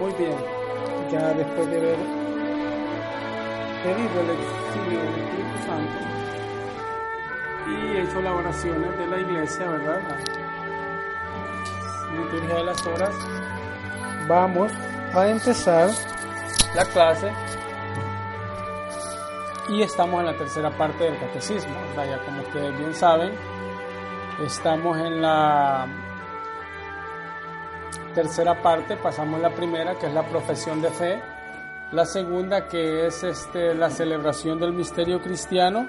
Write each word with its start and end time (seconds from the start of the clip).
Muy 0.00 0.12
bien, 0.14 0.34
ya 1.12 1.34
después 1.34 1.68
de 1.68 1.76
haber 1.76 1.98
pedido 3.82 4.20
el 4.22 4.30
exilio 4.30 4.98
del 4.98 5.14
Espíritu 5.20 5.58
Santo 5.66 5.98
y 7.68 7.96
hecho 7.98 8.22
las 8.22 8.32
oraciones 8.32 8.98
de 8.98 9.06
la 9.06 9.18
iglesia, 9.18 9.66
¿verdad? 9.66 10.00
La 12.08 12.22
liturgia 12.22 12.54
de 12.54 12.64
las 12.64 12.86
horas, 12.86 13.14
vamos 14.26 14.72
a 15.14 15.28
empezar 15.28 15.90
la 16.74 16.84
clase 16.86 17.30
y 19.68 19.82
estamos 19.82 20.20
en 20.20 20.26
la 20.26 20.36
tercera 20.38 20.70
parte 20.70 21.04
del 21.04 21.18
catecismo. 21.18 21.74
Ya 21.96 22.18
como 22.24 22.40
ustedes 22.40 22.78
bien 22.78 22.94
saben, 22.94 23.34
estamos 24.40 24.96
en 24.96 25.20
la 25.20 25.86
tercera 28.20 28.60
parte, 28.60 28.98
pasamos 28.98 29.40
la 29.40 29.48
primera, 29.48 29.94
que 29.98 30.06
es 30.06 30.12
la 30.12 30.26
profesión 30.26 30.82
de 30.82 30.90
fe, 30.90 31.18
la 31.90 32.04
segunda, 32.04 32.68
que 32.68 33.06
es 33.06 33.24
este, 33.24 33.74
la 33.74 33.88
celebración 33.88 34.60
del 34.60 34.74
misterio 34.74 35.22
cristiano, 35.22 35.88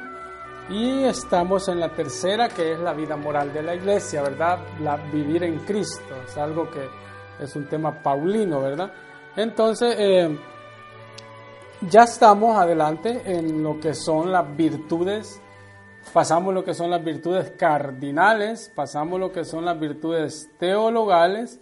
y 0.69 1.03
estamos 1.03 1.67
en 1.67 1.81
la 1.81 1.89
tercera, 1.89 2.47
que 2.47 2.71
es 2.71 2.79
la 2.79 2.93
vida 2.93 3.17
moral 3.17 3.51
de 3.51 3.61
la 3.61 3.75
iglesia, 3.75 4.21
¿verdad? 4.21 4.59
La 4.79 4.95
vivir 4.95 5.43
en 5.43 5.59
Cristo, 5.59 6.15
es 6.25 6.37
algo 6.37 6.71
que 6.71 6.87
es 7.37 7.53
un 7.57 7.67
tema 7.67 8.01
paulino, 8.01 8.61
¿verdad? 8.61 8.93
Entonces, 9.35 9.93
eh, 9.99 10.39
ya 11.81 12.03
estamos 12.03 12.57
adelante 12.57 13.23
en 13.25 13.61
lo 13.61 13.77
que 13.77 13.93
son 13.93 14.31
las 14.31 14.55
virtudes, 14.55 15.41
pasamos 16.13 16.53
lo 16.53 16.63
que 16.63 16.73
son 16.73 16.91
las 16.91 17.03
virtudes 17.03 17.51
cardinales, 17.57 18.71
pasamos 18.73 19.19
lo 19.19 19.33
que 19.33 19.43
son 19.43 19.65
las 19.65 19.77
virtudes 19.77 20.49
teologales, 20.57 21.59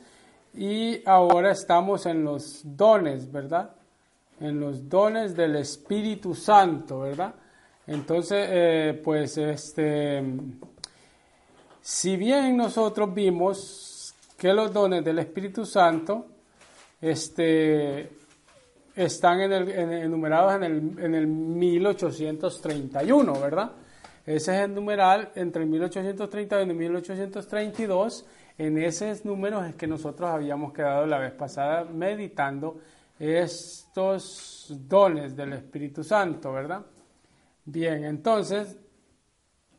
y 0.54 1.02
ahora 1.06 1.52
estamos 1.52 2.06
en 2.06 2.24
los 2.24 2.62
dones, 2.64 3.30
¿verdad? 3.32 3.72
En 4.40 4.60
los 4.60 4.90
dones 4.90 5.36
del 5.36 5.58
Espíritu 5.58 6.34
Santo, 6.34 7.02
¿verdad? 7.02 7.36
Entonces, 7.88 8.48
eh, 8.50 9.00
pues, 9.04 9.38
este, 9.38 10.24
si 11.82 12.18
bien 12.18 12.58
nosotros 12.58 13.14
vimos 13.14 14.16
que 14.38 14.54
los 14.54 14.72
dones 14.72 15.04
del 15.04 15.20
Espíritu 15.20 15.66
Santo, 15.66 16.28
este, 17.02 18.10
están 18.96 19.42
en 19.42 19.54
el, 19.54 19.70
enumerados 19.70 20.56
en 20.56 20.64
el, 20.64 20.78
en 21.00 21.16
el 21.16 21.28
1831, 21.28 23.34
¿verdad? 23.40 23.72
Ese 24.26 24.56
es 24.56 24.62
el 24.66 24.76
numeral 24.76 25.32
entre 25.36 25.66
1831 25.66 26.72
y 26.72 26.76
1832 26.76 28.26
en 28.60 28.78
esos 28.78 29.24
números 29.24 29.66
es 29.66 29.76
que 29.76 29.88
nosotros 29.88 30.30
habíamos 30.30 30.74
quedado 30.74 31.06
la 31.06 31.18
vez 31.18 31.32
pasada 31.32 31.86
meditando 31.86 32.78
estos 33.18 34.76
dones 34.86 35.34
del 35.34 35.54
Espíritu 35.54 36.04
Santo, 36.04 36.52
¿verdad? 36.52 36.86
Bien, 37.64 38.04
entonces 38.04 38.78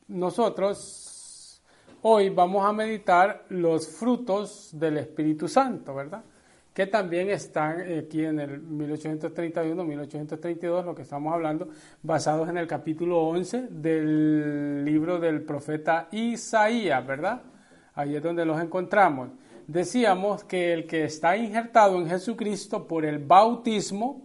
nosotros 0.08 1.60
hoy 2.00 2.30
vamos 2.30 2.64
a 2.64 2.72
meditar 2.72 3.44
los 3.50 3.86
frutos 3.86 4.70
del 4.72 4.96
Espíritu 4.96 5.46
Santo, 5.46 5.94
¿verdad? 5.94 6.24
Que 6.72 6.86
también 6.86 7.28
están 7.28 7.82
aquí 7.82 8.24
en 8.24 8.40
el 8.40 8.66
1831-1832, 8.66 10.86
lo 10.86 10.94
que 10.94 11.02
estamos 11.02 11.34
hablando, 11.34 11.68
basados 12.02 12.48
en 12.48 12.56
el 12.56 12.66
capítulo 12.66 13.24
11 13.24 13.68
del 13.68 14.86
libro 14.86 15.20
del 15.20 15.42
profeta 15.42 16.08
Isaías, 16.12 17.06
¿verdad? 17.06 17.42
Ahí 18.00 18.16
es 18.16 18.22
donde 18.22 18.46
los 18.46 18.60
encontramos. 18.60 19.28
Decíamos 19.66 20.44
que 20.44 20.72
el 20.72 20.86
que 20.86 21.04
está 21.04 21.36
injertado 21.36 21.96
en 21.96 22.08
Jesucristo 22.08 22.88
por 22.88 23.04
el 23.04 23.18
bautismo, 23.18 24.22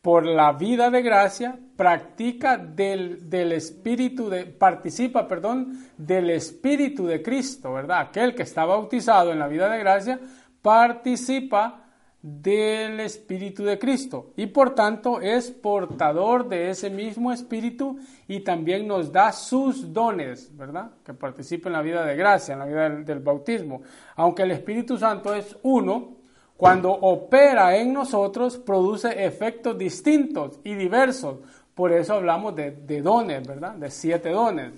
por 0.00 0.26
la 0.26 0.52
vida 0.52 0.90
de 0.90 1.02
gracia, 1.02 1.58
practica 1.76 2.56
del, 2.56 3.28
del 3.28 3.52
espíritu 3.52 4.28
de, 4.28 4.46
participa, 4.46 5.28
perdón, 5.28 5.86
del 5.96 6.30
espíritu 6.30 7.06
de 7.06 7.22
Cristo, 7.22 7.74
¿verdad? 7.74 8.00
Aquel 8.00 8.34
que 8.34 8.42
está 8.42 8.64
bautizado 8.64 9.32
en 9.32 9.38
la 9.38 9.48
vida 9.48 9.68
de 9.68 9.78
gracia 9.78 10.20
participa 10.62 11.83
del 12.26 13.00
Espíritu 13.00 13.64
de 13.64 13.78
Cristo 13.78 14.32
y 14.34 14.46
por 14.46 14.74
tanto 14.74 15.20
es 15.20 15.50
portador 15.50 16.48
de 16.48 16.70
ese 16.70 16.88
mismo 16.88 17.30
Espíritu 17.30 17.98
y 18.26 18.40
también 18.40 18.88
nos 18.88 19.12
da 19.12 19.30
sus 19.30 19.92
dones, 19.92 20.56
¿verdad? 20.56 20.90
Que 21.04 21.12
participa 21.12 21.68
en 21.68 21.74
la 21.74 21.82
vida 21.82 22.02
de 22.02 22.16
gracia, 22.16 22.54
en 22.54 22.60
la 22.60 22.64
vida 22.64 22.88
del, 22.88 23.18
bautismo. 23.18 23.82
Aunque 24.16 24.44
el 24.44 24.52
Espíritu 24.52 24.96
Santo 24.96 25.34
es 25.34 25.54
uno, 25.64 26.14
cuando 26.56 26.92
opera 26.92 27.76
en 27.76 27.92
nosotros 27.92 28.56
produce 28.56 29.22
efectos 29.22 29.76
distintos 29.76 30.60
y 30.64 30.72
diversos. 30.76 31.40
Por 31.74 31.92
eso 31.92 32.14
hablamos 32.14 32.56
de, 32.56 32.70
de 32.70 33.02
dones, 33.02 33.46
¿verdad? 33.46 33.74
De 33.74 33.90
siete 33.90 34.30
dones. 34.30 34.72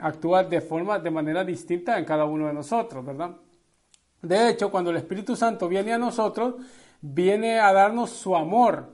Actúa 0.00 0.42
de 0.42 0.60
forma, 0.60 0.98
de 0.98 1.12
manera 1.12 1.44
distinta 1.44 1.96
en 1.96 2.04
cada 2.04 2.24
uno 2.24 2.48
de 2.48 2.54
nosotros, 2.54 3.06
¿verdad? 3.06 3.36
De 4.22 4.50
hecho, 4.50 4.70
cuando 4.70 4.90
el 4.90 4.96
Espíritu 4.96 5.34
Santo 5.36 5.68
viene 5.68 5.92
a 5.92 5.98
nosotros, 5.98 6.56
viene 7.00 7.58
a 7.58 7.72
darnos 7.72 8.10
su 8.10 8.36
amor, 8.36 8.90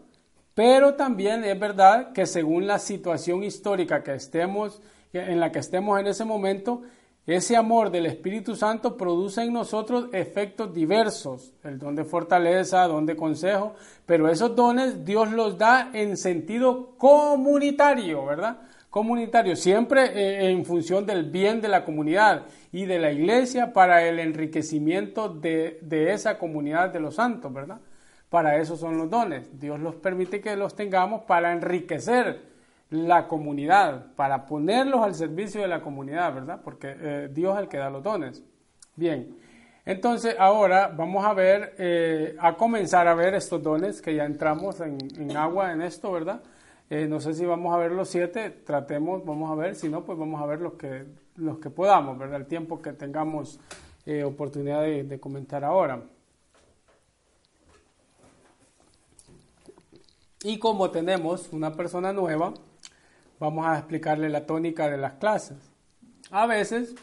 pero 0.54 0.94
también 0.94 1.44
es 1.44 1.58
verdad 1.58 2.12
que 2.12 2.26
según 2.26 2.66
la 2.66 2.78
situación 2.78 3.42
histórica 3.42 4.02
que 4.02 4.14
estemos, 4.14 4.80
en 5.12 5.40
la 5.40 5.52
que 5.52 5.58
estemos 5.58 5.98
en 6.00 6.06
ese 6.06 6.24
momento, 6.24 6.82
ese 7.26 7.56
amor 7.56 7.90
del 7.90 8.06
Espíritu 8.06 8.54
Santo 8.54 8.96
produce 8.96 9.42
en 9.42 9.52
nosotros 9.52 10.06
efectos 10.12 10.72
diversos, 10.72 11.52
el 11.64 11.76
don 11.76 11.96
de 11.96 12.04
fortaleza, 12.04 12.86
don 12.86 13.04
de 13.04 13.16
consejo, 13.16 13.74
pero 14.06 14.28
esos 14.28 14.54
dones 14.54 15.04
Dios 15.04 15.32
los 15.32 15.58
da 15.58 15.90
en 15.92 16.16
sentido 16.16 16.94
comunitario, 16.96 18.24
¿verdad? 18.24 18.58
Comunitario, 18.90 19.56
siempre 19.56 20.04
eh, 20.06 20.50
en 20.50 20.64
función 20.64 21.04
del 21.04 21.30
bien 21.30 21.60
de 21.60 21.68
la 21.68 21.84
comunidad 21.84 22.46
y 22.72 22.86
de 22.86 22.98
la 22.98 23.12
iglesia 23.12 23.72
para 23.72 24.02
el 24.06 24.18
enriquecimiento 24.18 25.28
de, 25.28 25.78
esa 26.12 26.38
comunidad 26.38 26.90
de 26.90 27.00
los 27.00 27.16
santos, 27.16 27.52
¿verdad? 27.52 27.80
Para 28.30 28.56
eso 28.58 28.76
son 28.76 28.96
los 28.96 29.10
dones. 29.10 29.58
Dios 29.60 29.78
los 29.80 29.96
permite 29.96 30.40
que 30.40 30.56
los 30.56 30.74
tengamos 30.74 31.22
para 31.22 31.52
enriquecer 31.52 32.40
la 32.90 33.28
comunidad, 33.28 34.14
para 34.14 34.46
ponerlos 34.46 35.02
al 35.02 35.14
servicio 35.14 35.60
de 35.60 35.68
la 35.68 35.80
comunidad, 35.80 36.32
¿verdad? 36.34 36.60
Porque 36.62 36.94
eh, 36.98 37.28
Dios 37.32 37.56
es 37.56 37.62
el 37.62 37.68
que 37.68 37.78
da 37.78 37.90
los 37.90 38.02
dones. 38.02 38.42
Bien, 38.94 39.36
entonces 39.86 40.34
ahora 40.36 40.88
vamos 40.88 41.24
a 41.24 41.32
ver, 41.32 41.76
eh, 41.78 42.34
a 42.40 42.56
comenzar 42.56 43.06
a 43.06 43.14
ver 43.14 43.34
estos 43.34 43.62
dones 43.62 44.02
que 44.02 44.16
ya 44.16 44.24
entramos 44.24 44.80
en, 44.80 45.36
agua 45.36 45.72
en 45.72 45.80
esto, 45.80 46.10
¿verdad? 46.10 46.40
Eh, 46.88 47.06
no 47.08 47.20
sé 47.20 47.34
si 47.34 47.44
vamos 47.44 47.74
a 47.74 47.78
ver 47.78 47.92
los 47.92 48.08
siete, 48.08 48.50
tratemos, 48.50 49.24
vamos 49.24 49.50
a 49.50 49.54
ver, 49.54 49.74
si 49.74 49.88
no, 49.88 50.04
pues 50.04 50.18
vamos 50.18 50.40
a 50.40 50.46
ver 50.46 50.60
los 50.60 50.74
que 50.74 51.04
los 51.36 51.58
que 51.58 51.70
podamos, 51.70 52.18
¿verdad? 52.18 52.40
El 52.40 52.46
tiempo 52.46 52.80
que 52.80 52.92
tengamos 52.92 53.60
eh, 54.04 54.24
oportunidad 54.24 54.82
de, 54.82 55.20
comentar 55.20 55.64
ahora. 55.64 56.02
Y 60.42 60.58
como 60.58 60.90
tenemos 60.90 61.52
una 61.52 61.74
persona 61.74 62.12
nueva, 62.12 62.54
vamos 63.38 63.66
a 63.66 63.78
explicarle 63.78 64.28
la 64.28 64.46
tónica 64.46 64.88
de 64.88 64.96
las 64.96 65.14
clases. 65.14 65.58
A 66.30 66.46
veces 66.46 66.94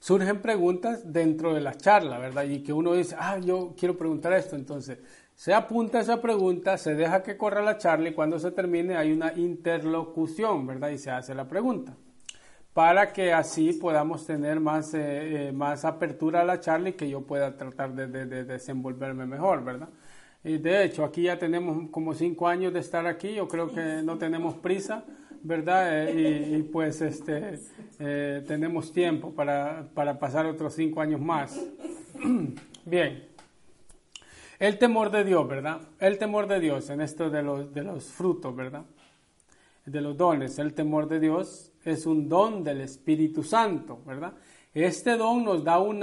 surgen 0.00 0.40
preguntas 0.42 1.12
dentro 1.12 1.54
de 1.54 1.60
la 1.60 1.74
charla, 1.74 2.18
¿verdad? 2.18 2.44
Y 2.44 2.62
que 2.62 2.72
uno 2.72 2.94
dice, 2.94 3.16
ah, 3.18 3.38
yo 3.38 3.74
quiero 3.78 3.96
preguntar 3.96 4.32
esto. 4.32 4.56
Entonces, 4.56 4.98
se 5.38 5.54
apunta 5.54 6.00
esa 6.00 6.20
pregunta, 6.20 6.76
se 6.78 6.96
deja 6.96 7.22
que 7.22 7.36
corra 7.36 7.62
la 7.62 7.78
charla 7.78 8.08
y 8.08 8.12
cuando 8.12 8.40
se 8.40 8.50
termine 8.50 8.96
hay 8.96 9.12
una 9.12 9.32
interlocución, 9.34 10.66
¿verdad? 10.66 10.90
Y 10.90 10.98
se 10.98 11.12
hace 11.12 11.32
la 11.32 11.46
pregunta 11.46 11.94
para 12.74 13.12
que 13.12 13.32
así 13.32 13.72
podamos 13.72 14.26
tener 14.26 14.58
más, 14.58 14.94
eh, 14.94 15.48
eh, 15.48 15.52
más 15.52 15.84
apertura 15.84 16.40
a 16.40 16.44
la 16.44 16.58
charla 16.58 16.88
y 16.88 16.94
que 16.94 17.08
yo 17.08 17.20
pueda 17.20 17.56
tratar 17.56 17.94
de, 17.94 18.26
desenvolverme 18.44 19.26
mejor, 19.26 19.62
¿verdad? 19.62 19.88
Y 20.42 20.58
de 20.58 20.82
hecho, 20.82 21.04
aquí 21.04 21.22
ya 21.22 21.38
tenemos 21.38 21.88
como 21.92 22.14
cinco 22.14 22.48
años 22.48 22.72
de 22.72 22.80
estar 22.80 23.06
aquí, 23.06 23.34
yo 23.34 23.46
creo 23.46 23.72
que 23.72 24.02
no 24.02 24.18
tenemos 24.18 24.54
prisa, 24.54 25.04
¿verdad? 25.44 26.08
Eh, 26.08 26.58
y, 26.58 26.62
pues 26.64 27.00
este, 27.00 27.60
tenemos 28.44 28.92
tiempo 28.92 29.30
para, 29.32 29.86
para 29.94 30.18
pasar 30.18 30.46
otros 30.46 30.74
cinco 30.74 31.00
años 31.00 31.20
más. 31.20 31.64
Bien. 32.84 33.27
El 34.58 34.76
temor 34.78 35.10
de 35.12 35.22
Dios, 35.22 35.46
¿verdad? 35.46 35.80
El 36.00 36.18
temor 36.18 36.48
de 36.48 36.58
Dios 36.58 36.90
en 36.90 37.00
esto 37.00 37.30
de 37.30 37.42
los, 37.44 37.72
de 37.72 37.84
los 37.84 38.06
frutos, 38.06 38.56
¿verdad? 38.56 38.84
De 39.86 40.00
los 40.00 40.16
dones. 40.16 40.58
El 40.58 40.74
temor 40.74 41.06
de 41.06 41.20
Dios 41.20 41.70
es 41.84 42.06
un 42.06 42.28
don 42.28 42.64
del 42.64 42.80
Espíritu 42.80 43.44
Santo, 43.44 44.00
¿verdad? 44.04 44.32
Este 44.74 45.16
don 45.16 45.44
nos 45.44 45.62
da 45.62 45.78
un, 45.78 46.00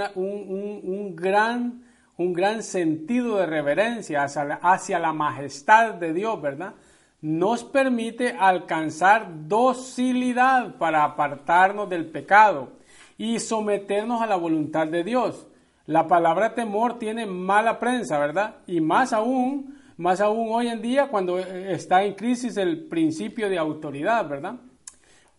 gran, 1.14 1.82
un 2.16 2.32
gran 2.32 2.62
sentido 2.62 3.36
de 3.36 3.46
reverencia 3.46 4.24
hacia 4.24 4.44
la, 4.44 4.54
hacia 4.56 4.98
la 4.98 5.12
majestad 5.12 5.94
de 5.94 6.14
Dios, 6.14 6.40
¿verdad? 6.40 6.74
Nos 7.20 7.62
permite 7.62 8.36
alcanzar 8.38 9.48
docilidad 9.48 10.76
para 10.76 11.04
apartarnos 11.04 11.90
del 11.90 12.06
pecado 12.06 12.72
y 13.18 13.38
someternos 13.38 14.22
a 14.22 14.26
la 14.26 14.36
voluntad 14.36 14.86
de 14.86 15.04
Dios. 15.04 15.46
La 15.86 16.08
palabra 16.08 16.54
temor 16.54 16.98
tiene 16.98 17.26
mala 17.26 17.78
prensa, 17.78 18.18
¿verdad? 18.18 18.56
Y 18.66 18.80
más 18.80 19.12
aún, 19.12 19.78
más 19.96 20.20
aún 20.20 20.48
hoy 20.50 20.66
en 20.66 20.82
día 20.82 21.08
cuando 21.08 21.38
está 21.38 22.02
en 22.02 22.14
crisis 22.14 22.56
el 22.56 22.88
principio 22.88 23.48
de 23.48 23.56
autoridad, 23.56 24.28
¿verdad? 24.28 24.56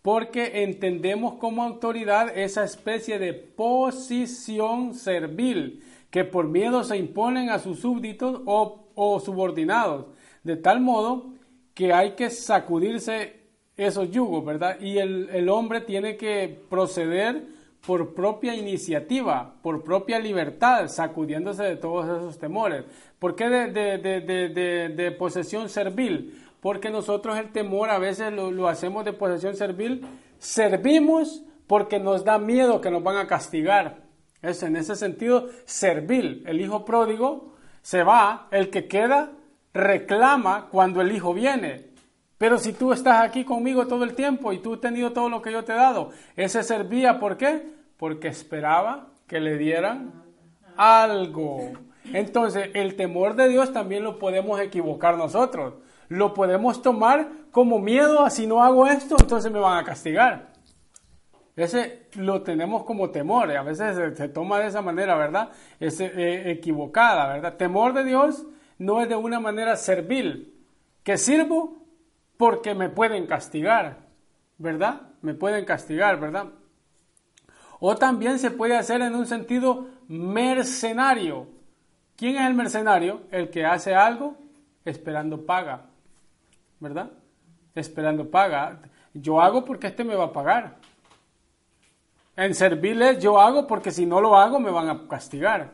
Porque 0.00 0.62
entendemos 0.62 1.34
como 1.34 1.62
autoridad 1.62 2.36
esa 2.36 2.64
especie 2.64 3.18
de 3.18 3.34
posición 3.34 4.94
servil 4.94 5.84
que 6.10 6.24
por 6.24 6.48
miedo 6.48 6.82
se 6.82 6.96
imponen 6.96 7.50
a 7.50 7.58
sus 7.58 7.80
súbditos 7.80 8.40
o, 8.46 9.20
subordinados, 9.20 10.06
de 10.44 10.56
tal 10.56 10.80
modo 10.80 11.34
que 11.74 11.92
hay 11.92 12.12
que 12.12 12.30
sacudirse 12.30 13.36
esos 13.76 14.10
yugos, 14.10 14.46
¿verdad? 14.46 14.80
Y 14.80 14.96
el, 14.96 15.28
el 15.30 15.50
hombre 15.50 15.82
tiene 15.82 16.16
que 16.16 16.58
proceder 16.70 17.57
por 17.86 18.14
propia 18.14 18.54
iniciativa, 18.54 19.54
por 19.62 19.82
propia 19.82 20.18
libertad, 20.18 20.88
sacudiéndose 20.88 21.62
de 21.64 21.76
todos 21.76 22.04
esos 22.04 22.38
temores. 22.38 22.84
¿Por 23.18 23.34
qué 23.34 23.48
de, 23.48 25.16
posesión 25.18 25.68
servil? 25.68 26.44
Porque 26.60 26.90
nosotros 26.90 27.38
el 27.38 27.50
temor 27.50 27.90
a 27.90 27.98
veces 27.98 28.32
lo, 28.32 28.68
hacemos 28.68 29.04
de 29.04 29.12
posesión 29.12 29.56
servil, 29.56 30.06
servimos 30.38 31.42
porque 31.66 31.98
nos 31.98 32.24
da 32.24 32.38
miedo 32.38 32.80
que 32.80 32.90
nos 32.90 33.02
van 33.02 33.16
a 33.16 33.26
castigar. 33.26 34.02
Es 34.42 34.62
en 34.62 34.76
ese 34.76 34.94
sentido 34.94 35.48
servil. 35.64 36.44
El 36.46 36.60
hijo 36.60 36.84
pródigo 36.84 37.54
se 37.82 38.02
va, 38.02 38.48
el 38.50 38.70
que 38.70 38.86
queda 38.86 39.32
reclama 39.72 40.68
cuando 40.70 41.00
el 41.00 41.12
hijo 41.12 41.34
viene. 41.34 41.87
Pero 42.38 42.58
si 42.58 42.72
tú 42.72 42.92
estás 42.92 43.20
aquí 43.22 43.44
conmigo 43.44 43.86
todo 43.88 44.04
el 44.04 44.14
tiempo 44.14 44.52
y 44.52 44.58
tú 44.58 44.74
has 44.74 44.80
tenido 44.80 45.12
todo 45.12 45.28
lo 45.28 45.42
que 45.42 45.50
yo 45.50 45.64
te 45.64 45.72
he 45.72 45.76
dado, 45.76 46.10
ese 46.36 46.62
servía, 46.62 47.18
¿por 47.18 47.36
qué? 47.36 47.66
Porque 47.96 48.28
esperaba 48.28 49.08
que 49.26 49.40
le 49.40 49.58
dieran 49.58 50.22
algo. 50.76 51.72
Entonces, 52.04 52.70
el 52.74 52.94
temor 52.94 53.34
de 53.34 53.48
Dios 53.48 53.72
también 53.72 54.04
lo 54.04 54.20
podemos 54.20 54.60
equivocar 54.60 55.18
nosotros. 55.18 55.74
Lo 56.08 56.32
podemos 56.32 56.80
tomar 56.80 57.28
como 57.50 57.80
miedo 57.80 58.28
si 58.30 58.46
no 58.46 58.62
hago 58.62 58.86
esto, 58.86 59.16
entonces 59.18 59.50
me 59.50 59.58
van 59.58 59.78
a 59.78 59.84
castigar. 59.84 60.52
Ese 61.56 62.06
lo 62.14 62.42
tenemos 62.42 62.84
como 62.84 63.10
temor, 63.10 63.50
a 63.50 63.64
veces 63.64 64.16
se, 64.16 64.28
toma 64.28 64.60
de 64.60 64.68
esa 64.68 64.80
manera, 64.80 65.16
¿verdad? 65.16 65.50
Es 65.80 66.00
eh, 66.00 66.52
equivocada, 66.52 67.32
¿verdad? 67.32 67.56
Temor 67.56 67.94
de 67.94 68.04
Dios 68.04 68.46
no 68.78 69.02
es 69.02 69.08
de 69.08 69.16
una 69.16 69.40
manera 69.40 69.74
servil, 69.74 70.54
que 71.02 71.16
sirvo 71.16 71.78
porque 72.38 72.74
me 72.74 72.88
pueden 72.88 73.26
castigar, 73.26 73.98
¿verdad? 74.56 75.02
Me 75.20 75.34
pueden 75.34 75.66
castigar, 75.66 76.18
¿verdad? 76.18 76.46
O 77.80 77.96
también 77.96 78.38
se 78.38 78.50
puede 78.50 78.76
hacer 78.76 79.02
en 79.02 79.14
un 79.14 79.26
sentido 79.26 79.88
mercenario. 80.08 81.48
¿Quién 82.16 82.36
es 82.36 82.46
el 82.46 82.54
mercenario? 82.54 83.22
El 83.30 83.50
que 83.50 83.66
hace 83.66 83.94
algo 83.94 84.36
esperando 84.84 85.44
paga, 85.44 85.82
¿verdad? 86.80 87.10
Esperando 87.74 88.30
paga. 88.30 88.80
Yo 89.12 89.40
hago 89.40 89.64
porque 89.64 89.88
este 89.88 90.04
me 90.04 90.14
va 90.14 90.26
a 90.26 90.32
pagar. 90.32 90.76
En 92.36 92.54
servirles 92.54 93.20
yo 93.20 93.40
hago 93.40 93.66
porque 93.66 93.90
si 93.90 94.06
no 94.06 94.20
lo 94.20 94.36
hago 94.36 94.60
me 94.60 94.70
van 94.70 94.88
a 94.88 95.08
castigar. 95.08 95.72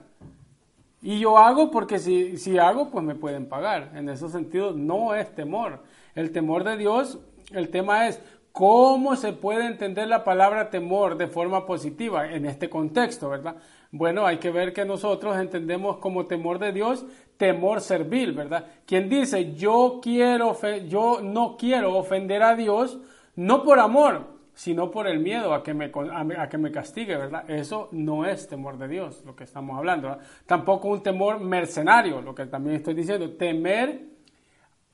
Y 1.02 1.18
yo 1.18 1.36
hago 1.36 1.70
porque 1.70 1.98
si, 1.98 2.38
si 2.38 2.56
hago 2.56 2.90
pues 2.90 3.04
me 3.04 3.14
pueden 3.14 3.46
pagar. 3.50 3.90
En 3.94 4.08
ese 4.08 4.30
sentido 4.30 4.72
no 4.72 5.14
es 5.14 5.34
temor. 5.34 5.82
El 6.14 6.32
temor 6.32 6.64
de 6.64 6.76
Dios, 6.76 7.18
el 7.52 7.70
tema 7.70 8.08
es 8.08 8.20
cómo 8.52 9.16
se 9.16 9.32
puede 9.32 9.66
entender 9.66 10.06
la 10.06 10.22
palabra 10.22 10.70
temor 10.70 11.16
de 11.16 11.26
forma 11.26 11.66
positiva 11.66 12.32
en 12.32 12.46
este 12.46 12.70
contexto, 12.70 13.28
¿verdad? 13.28 13.56
Bueno, 13.90 14.26
hay 14.26 14.38
que 14.38 14.50
ver 14.50 14.72
que 14.72 14.84
nosotros 14.84 15.36
entendemos 15.36 15.96
como 15.96 16.26
temor 16.26 16.58
de 16.58 16.72
Dios 16.72 17.04
temor 17.36 17.80
servil, 17.80 18.32
¿verdad? 18.32 18.66
Quien 18.86 19.08
dice 19.08 19.54
yo 19.54 19.98
quiero, 20.02 20.56
yo 20.86 21.20
no 21.20 21.56
quiero 21.56 21.96
ofender 21.96 22.42
a 22.42 22.54
Dios, 22.54 22.98
no 23.34 23.64
por 23.64 23.80
amor, 23.80 24.34
sino 24.54 24.90
por 24.92 25.08
el 25.08 25.18
miedo 25.18 25.52
a 25.52 25.64
que 25.64 25.74
me, 25.74 25.90
a, 26.38 26.48
que 26.48 26.58
me 26.58 26.70
castigue, 26.70 27.16
¿verdad? 27.16 27.50
Eso 27.50 27.88
no 27.90 28.24
es 28.24 28.48
temor 28.48 28.78
de 28.78 28.86
Dios, 28.86 29.24
lo 29.26 29.34
que 29.34 29.42
estamos 29.42 29.76
hablando. 29.76 30.16
Tampoco 30.46 30.88
un 30.88 31.02
temor 31.02 31.40
mercenario, 31.40 32.20
lo 32.20 32.34
que 32.34 32.46
también 32.46 32.76
estoy 32.76 32.94
diciendo, 32.94 33.32
temer 33.32 34.13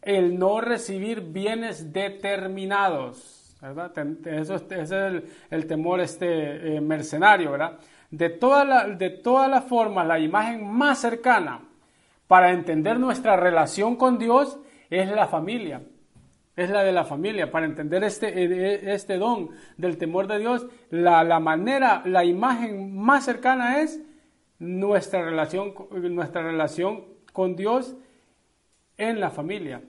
el 0.03 0.39
no 0.39 0.61
recibir 0.61 1.21
bienes 1.21 1.93
determinados, 1.93 3.57
¿verdad? 3.61 3.93
Eso, 4.27 4.57
ese 4.57 4.83
es 4.83 5.23
el, 5.51 5.67
temor 5.67 6.01
este, 6.01 6.77
eh, 6.77 6.81
mercenario, 6.81 7.53
¿verdad? 7.53 7.79
De, 8.11 8.31
toda 8.31 8.65
la, 8.65 8.89
de 8.89 9.11
todas 9.11 9.51
las 9.51 9.65
formas, 9.65 10.07
la 10.07 10.19
imagen 10.19 10.67
más 10.67 10.99
cercana 10.99 11.61
para 12.27 12.53
entender 12.53 12.99
nuestra 12.99 13.37
relación 13.37 13.97
con 13.97 14.19
Dios 14.19 14.59
es 14.89 15.11
la 15.11 15.27
familia, 15.27 15.83
es 16.57 16.71
la 16.71 16.83
de 16.83 16.93
la 16.93 17.05
familia. 17.05 17.51
Para 17.51 17.67
entender 17.67 18.03
este, 18.05 18.29
eh, 18.29 18.93
este 18.95 19.19
don 19.19 19.51
del 19.77 19.99
temor 19.99 20.27
de 20.27 20.39
Dios, 20.39 20.67
la, 20.91 21.23
la 21.25 21.41
manera, 21.41 22.03
la 22.05 22.25
imagen 22.25 22.97
más 22.97 23.25
cercana 23.25 23.81
es 23.81 24.01
nuestra 24.59 25.25
relación, 25.25 25.75
nuestra 25.91 26.43
relación 26.43 27.05
con 27.33 27.57
Dios 27.57 27.97
en 28.97 29.19
la 29.19 29.31
familia. 29.31 29.83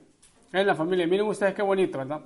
En 0.52 0.66
la 0.66 0.74
familia. 0.74 1.06
Miren 1.06 1.26
ustedes 1.26 1.54
qué 1.54 1.62
bonito, 1.62 1.98
¿verdad? 1.98 2.20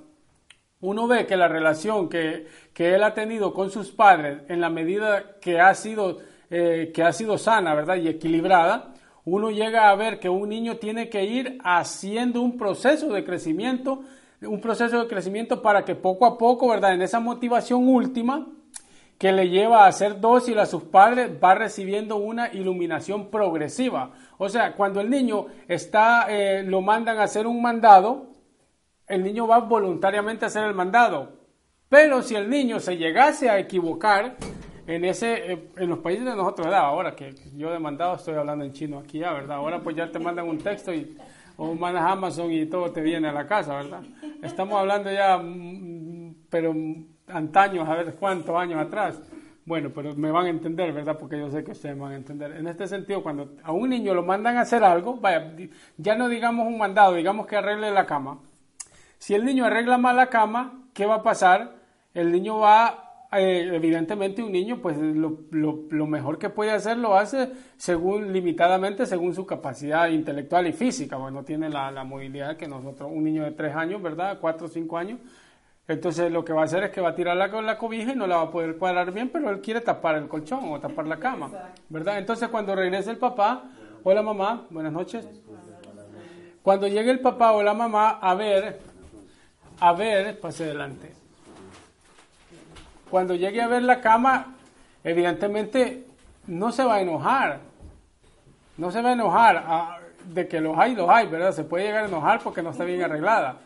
Uno 0.81 1.07
ve 1.07 1.25
que 1.25 1.37
la 1.37 1.47
relación 1.47 2.09
que, 2.09 2.45
él 2.75 3.03
ha 3.03 3.13
tenido 3.13 3.53
con 3.53 3.71
sus 3.71 3.91
padres, 3.91 4.41
en 4.49 4.59
la 4.59 4.69
medida 4.69 5.39
que 5.39 5.59
ha 5.59 5.73
sido, 5.73 6.17
eh, 6.49 6.91
que 6.93 7.03
ha 7.03 7.13
sido 7.13 7.37
sana, 7.37 7.73
¿verdad? 7.73 7.95
Y 7.95 8.09
equilibrada, 8.09 8.93
uno 9.23 9.49
llega 9.49 9.89
a 9.89 9.95
ver 9.95 10.19
que 10.19 10.29
un 10.29 10.49
niño 10.49 10.75
tiene 10.75 11.09
que 11.09 11.23
ir 11.23 11.57
haciendo 11.63 12.41
un 12.41 12.57
proceso 12.57 13.11
de 13.13 13.23
crecimiento, 13.23 14.03
un 14.41 14.61
proceso 14.61 15.01
de 15.01 15.07
crecimiento 15.07 15.61
para 15.61 15.83
que 15.83 15.95
poco 15.95 16.25
a 16.25 16.37
poco, 16.37 16.67
¿verdad? 16.67 16.93
En 16.93 17.01
esa 17.01 17.19
motivación 17.19 17.87
última, 17.87 18.47
que 19.17 19.31
le 19.31 19.49
lleva 19.49 19.87
a 19.87 19.91
ser 19.91 20.19
dócil 20.19 20.59
a 20.59 20.65
sus 20.65 20.83
padres, 20.83 21.31
va 21.43 21.55
recibiendo 21.55 22.17
una 22.17 22.53
iluminación 22.53 23.29
progresiva. 23.31 24.11
O 24.37 24.47
sea, 24.47 24.73
cuando 24.73 25.01
el 25.01 25.09
niño 25.09 25.47
está, 25.67 26.27
eh, 26.29 26.63
lo 26.63 26.81
mandan 26.81 27.17
a 27.17 27.23
hacer 27.23 27.47
un 27.47 27.61
mandado, 27.61 28.27
el 29.07 29.23
niño 29.23 29.47
va 29.47 29.59
voluntariamente 29.59 30.45
a 30.45 30.49
hacer 30.49 30.65
el 30.65 30.75
mandado. 30.75 31.37
Pero 31.89 32.21
si 32.21 32.35
el 32.35 32.49
niño 32.49 32.79
se 32.79 32.97
llegase 32.97 33.49
a 33.49 33.57
equivocar 33.57 34.35
en 34.85 35.05
ese, 35.05 35.53
eh, 35.53 35.69
en 35.77 35.89
los 35.89 35.99
países 35.99 36.25
de 36.25 36.35
nosotros, 36.35 36.67
¿verdad? 36.67 36.81
ahora 36.81 37.15
que 37.15 37.33
yo 37.55 37.71
de 37.71 37.79
mandado 37.79 38.15
estoy 38.15 38.35
hablando 38.35 38.65
en 38.65 38.73
chino 38.73 38.99
aquí 38.99 39.19
ya, 39.19 39.33
¿verdad? 39.33 39.57
Ahora 39.57 39.81
pues 39.81 39.95
ya 39.95 40.11
te 40.11 40.19
mandan 40.19 40.47
un 40.47 40.59
texto 40.59 40.93
y 40.93 41.17
o 41.57 41.73
mandas 41.73 42.03
Amazon 42.03 42.51
y 42.51 42.67
todo 42.67 42.91
te 42.91 43.01
viene 43.01 43.29
a 43.29 43.33
la 43.33 43.47
casa, 43.47 43.75
¿verdad? 43.75 44.03
Estamos 44.43 44.79
hablando 44.79 45.11
ya, 45.11 45.37
mm, 45.37 46.35
pero 46.49 46.73
antaños, 47.27 47.87
a 47.87 47.95
ver 47.95 48.15
cuántos 48.15 48.55
años 48.55 48.79
atrás. 48.81 49.21
Bueno, 49.65 49.91
pero 49.93 50.15
me 50.15 50.31
van 50.31 50.45
a 50.45 50.49
entender, 50.49 50.93
¿verdad? 50.93 51.17
Porque 51.19 51.37
yo 51.37 51.49
sé 51.49 51.63
que 51.63 51.71
ustedes 51.71 51.97
van 51.99 52.13
a 52.13 52.15
entender. 52.15 52.53
En 52.53 52.67
este 52.67 52.87
sentido, 52.87 53.21
cuando 53.21 53.55
a 53.63 53.73
un 53.73 53.89
niño 53.89 54.13
lo 54.13 54.23
mandan 54.23 54.55
a 54.55 54.61
hacer 54.61 54.81
algo, 54.81 55.17
vaya, 55.17 55.53
ya 55.97 56.15
no 56.15 56.29
digamos 56.29 56.67
un 56.67 56.77
mandado, 56.77 57.15
digamos 57.15 57.47
que 57.47 57.57
arregle 57.57 57.91
la 57.91 58.05
cama. 58.05 58.39
Si 59.17 59.33
el 59.33 59.43
niño 59.43 59.65
arregla 59.65 59.97
mal 59.97 60.15
la 60.15 60.27
cama, 60.27 60.85
¿qué 60.93 61.05
va 61.05 61.15
a 61.15 61.23
pasar? 61.23 61.75
El 62.13 62.31
niño 62.31 62.59
va, 62.59 63.27
eh, 63.33 63.69
evidentemente 63.73 64.41
un 64.41 64.53
niño, 64.53 64.79
pues 64.81 64.97
lo, 64.97 65.39
lo, 65.51 66.07
mejor 66.07 66.37
que 66.37 66.49
puede 66.49 66.71
hacer 66.71 66.97
lo 66.97 67.17
hace 67.17 67.51
según, 67.75 68.31
limitadamente, 68.31 69.05
según 69.05 69.35
su 69.35 69.45
capacidad 69.45 70.07
intelectual 70.07 70.67
y 70.67 70.71
física. 70.71 71.17
Bueno, 71.17 71.43
tiene 71.43 71.69
la, 71.69 71.91
la 71.91 72.05
movilidad 72.05 72.55
que 72.55 72.69
nosotros, 72.69 73.11
un 73.13 73.25
niño 73.25 73.43
de 73.43 73.51
tres 73.51 73.75
años, 73.75 74.01
¿verdad? 74.01 74.37
Cuatro 74.39 74.67
o 74.67 74.69
cinco 74.69 74.97
años, 74.97 75.19
entonces 75.87 76.29
lo 76.31 76.43
que 76.43 76.51
va 76.51 76.61
a 76.61 76.65
hacer 76.65 76.83
es 76.83 76.91
que 76.91 76.99
va 76.99 77.09
a 77.09 77.15
tirar 77.15 77.37
la, 77.37 77.47
la 77.47 77.77
cobija 77.77 78.11
y 78.11 78.15
no 78.15 78.27
la 78.27 78.37
va 78.37 78.41
a 78.43 78.51
poder 78.51 78.77
cuadrar 78.77 79.11
bien, 79.11 79.29
pero 79.29 79.49
él 79.49 79.61
quiere 79.61 79.79
tapar 79.79 80.15
el 80.15 80.27
colchón 80.27 80.69
o 80.69 80.79
tapar 80.79 81.07
la 81.07 81.17
cama, 81.17 81.49
¿verdad? 81.87 82.17
Entonces 82.17 82.49
cuando 82.49 82.75
regrese 82.75 83.11
el 83.11 83.17
papá 83.17 83.63
o 84.03 84.13
la 84.13 84.21
mamá, 84.21 84.65
buenas 84.69 84.91
noches, 84.91 85.25
cuando 86.61 86.87
llegue 86.87 87.09
el 87.09 87.21
papá 87.21 87.53
o 87.53 87.63
la 87.63 87.73
mamá 87.73 88.19
a 88.21 88.35
ver, 88.35 88.81
a 89.79 89.93
ver, 89.93 90.37
pase 90.41 90.65
adelante. 90.65 91.13
Cuando 93.09 93.35
llegue 93.35 93.61
a 93.61 93.67
ver 93.69 93.83
la 93.83 94.01
cama, 94.01 94.55
evidentemente 95.05 96.05
no 96.47 96.73
se 96.73 96.83
va 96.83 96.95
a 96.95 97.01
enojar, 97.01 97.61
no 98.75 98.91
se 98.91 99.01
va 99.01 99.09
a 99.11 99.13
enojar, 99.13 99.63
ah, 99.65 99.99
de 100.25 100.49
que 100.49 100.59
los 100.59 100.77
hay, 100.77 100.95
los 100.95 101.09
hay, 101.09 101.27
¿verdad? 101.27 101.53
Se 101.53 101.63
puede 101.63 101.85
llegar 101.85 102.03
a 102.03 102.07
enojar 102.07 102.41
porque 102.43 102.61
no 102.61 102.71
está 102.71 102.83
bien 102.83 103.01
arreglada 103.01 103.59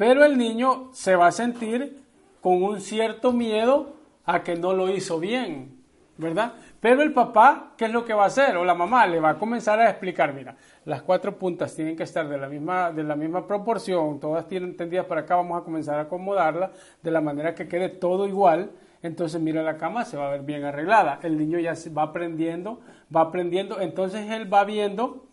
pero 0.00 0.24
el 0.24 0.38
niño 0.38 0.88
se 0.92 1.14
va 1.14 1.26
a 1.26 1.30
sentir 1.30 2.02
con 2.40 2.62
un 2.62 2.80
cierto 2.80 3.32
miedo 3.32 3.96
a 4.24 4.42
que 4.42 4.56
no 4.56 4.72
lo 4.72 4.88
hizo 4.88 5.20
bien, 5.20 5.76
¿verdad? 6.16 6.54
Pero 6.80 7.02
el 7.02 7.12
papá, 7.12 7.74
¿qué 7.76 7.84
es 7.84 7.90
lo 7.90 8.02
que 8.06 8.14
va 8.14 8.22
a 8.22 8.28
hacer? 8.28 8.56
O 8.56 8.64
la 8.64 8.74
mamá 8.74 9.06
le 9.06 9.20
va 9.20 9.28
a 9.28 9.38
comenzar 9.38 9.78
a 9.78 9.90
explicar, 9.90 10.32
mira, 10.32 10.56
las 10.86 11.02
cuatro 11.02 11.38
puntas 11.38 11.76
tienen 11.76 11.98
que 11.98 12.04
estar 12.04 12.26
de 12.30 12.38
la 12.38 12.48
misma, 12.48 12.90
de 12.92 13.04
la 13.04 13.14
misma 13.14 13.46
proporción, 13.46 14.18
todas 14.20 14.48
tienen 14.48 14.74
tendidas 14.74 15.04
para 15.04 15.20
acá, 15.20 15.36
vamos 15.36 15.60
a 15.60 15.64
comenzar 15.64 15.98
a 15.98 16.02
acomodarlas 16.04 16.70
de 17.02 17.10
la 17.10 17.20
manera 17.20 17.54
que 17.54 17.68
quede 17.68 17.90
todo 17.90 18.26
igual. 18.26 18.70
entonces 19.02 19.38
mira 19.38 19.62
la 19.62 19.76
cama, 19.76 20.06
se 20.06 20.16
va 20.16 20.28
a 20.28 20.30
ver 20.30 20.44
bien 20.44 20.64
arreglada. 20.64 21.20
El 21.22 21.36
niño 21.36 21.58
ya 21.58 21.74
va 21.94 22.04
aprendiendo, 22.04 22.80
va 23.14 23.20
aprendiendo, 23.20 23.78
entonces 23.82 24.30
él 24.30 24.50
va 24.50 24.64
viendo 24.64 25.26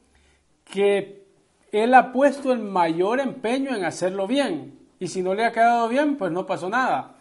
que 0.65 1.26
él 1.71 1.93
ha 1.93 2.11
puesto 2.11 2.51
el 2.51 2.59
mayor 2.59 3.19
empeño 3.19 3.75
en 3.75 3.85
hacerlo 3.85 4.27
bien. 4.27 4.79
Y 4.99 5.07
si 5.07 5.21
no 5.21 5.33
le 5.33 5.45
ha 5.45 5.51
quedado 5.51 5.87
bien, 5.89 6.17
pues 6.17 6.31
no 6.31 6.45
pasó 6.45 6.69
nada. 6.69 7.15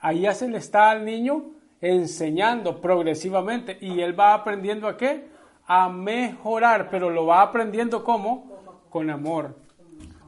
Ahí 0.00 0.20
ya 0.20 0.34
se 0.34 0.48
le 0.48 0.58
está 0.58 0.90
al 0.90 1.04
niño 1.04 1.44
enseñando 1.80 2.80
progresivamente 2.80 3.78
y 3.80 4.00
él 4.00 4.18
va 4.18 4.34
aprendiendo 4.34 4.88
a 4.88 4.96
qué? 4.96 5.28
A 5.66 5.88
mejorar, 5.88 6.88
pero 6.90 7.10
lo 7.10 7.26
va 7.26 7.42
aprendiendo 7.42 8.02
como? 8.02 8.84
Con 8.90 9.10
amor. 9.10 9.56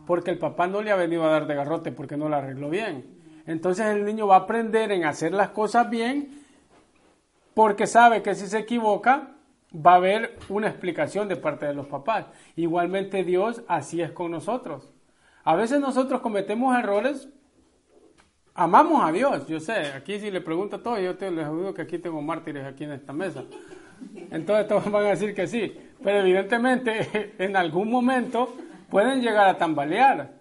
Porque 0.06 0.30
el 0.30 0.38
papá 0.38 0.66
no 0.66 0.82
le 0.82 0.90
ha 0.90 0.96
venido 0.96 1.24
a 1.24 1.30
dar 1.30 1.46
de 1.46 1.54
garrote 1.54 1.92
porque 1.92 2.16
no 2.16 2.28
lo 2.28 2.36
arregló 2.36 2.70
bien. 2.70 3.18
Entonces 3.46 3.86
el 3.86 4.04
niño 4.04 4.26
va 4.26 4.36
a 4.36 4.40
aprender 4.40 4.92
en 4.92 5.04
hacer 5.04 5.32
las 5.32 5.50
cosas 5.50 5.90
bien 5.90 6.42
porque 7.54 7.86
sabe 7.86 8.22
que 8.22 8.34
si 8.34 8.46
se 8.46 8.58
equivoca 8.58 9.30
va 9.74 9.92
a 9.92 9.96
haber 9.96 10.38
una 10.48 10.68
explicación 10.68 11.28
de 11.28 11.36
parte 11.36 11.66
de 11.66 11.74
los 11.74 11.86
papás. 11.86 12.26
Igualmente 12.56 13.24
Dios 13.24 13.62
así 13.68 14.02
es 14.02 14.12
con 14.12 14.30
nosotros. 14.30 14.90
A 15.44 15.56
veces 15.56 15.80
nosotros 15.80 16.20
cometemos 16.20 16.76
errores, 16.76 17.28
amamos 18.54 19.02
a 19.04 19.10
Dios, 19.10 19.46
yo 19.48 19.58
sé, 19.58 19.72
aquí 19.94 20.20
si 20.20 20.30
le 20.30 20.40
pregunto 20.40 20.76
a 20.76 20.82
todos, 20.82 21.00
yo 21.00 21.16
te, 21.16 21.30
les 21.30 21.46
digo 21.46 21.74
que 21.74 21.82
aquí 21.82 21.98
tengo 21.98 22.22
mártires 22.22 22.64
aquí 22.64 22.84
en 22.84 22.92
esta 22.92 23.12
mesa. 23.12 23.44
Entonces 24.30 24.68
todos 24.68 24.90
van 24.90 25.06
a 25.06 25.10
decir 25.10 25.34
que 25.34 25.46
sí, 25.46 25.76
pero 26.02 26.20
evidentemente 26.20 27.34
en 27.38 27.56
algún 27.56 27.90
momento 27.90 28.54
pueden 28.88 29.20
llegar 29.20 29.48
a 29.48 29.56
tambalear, 29.56 30.32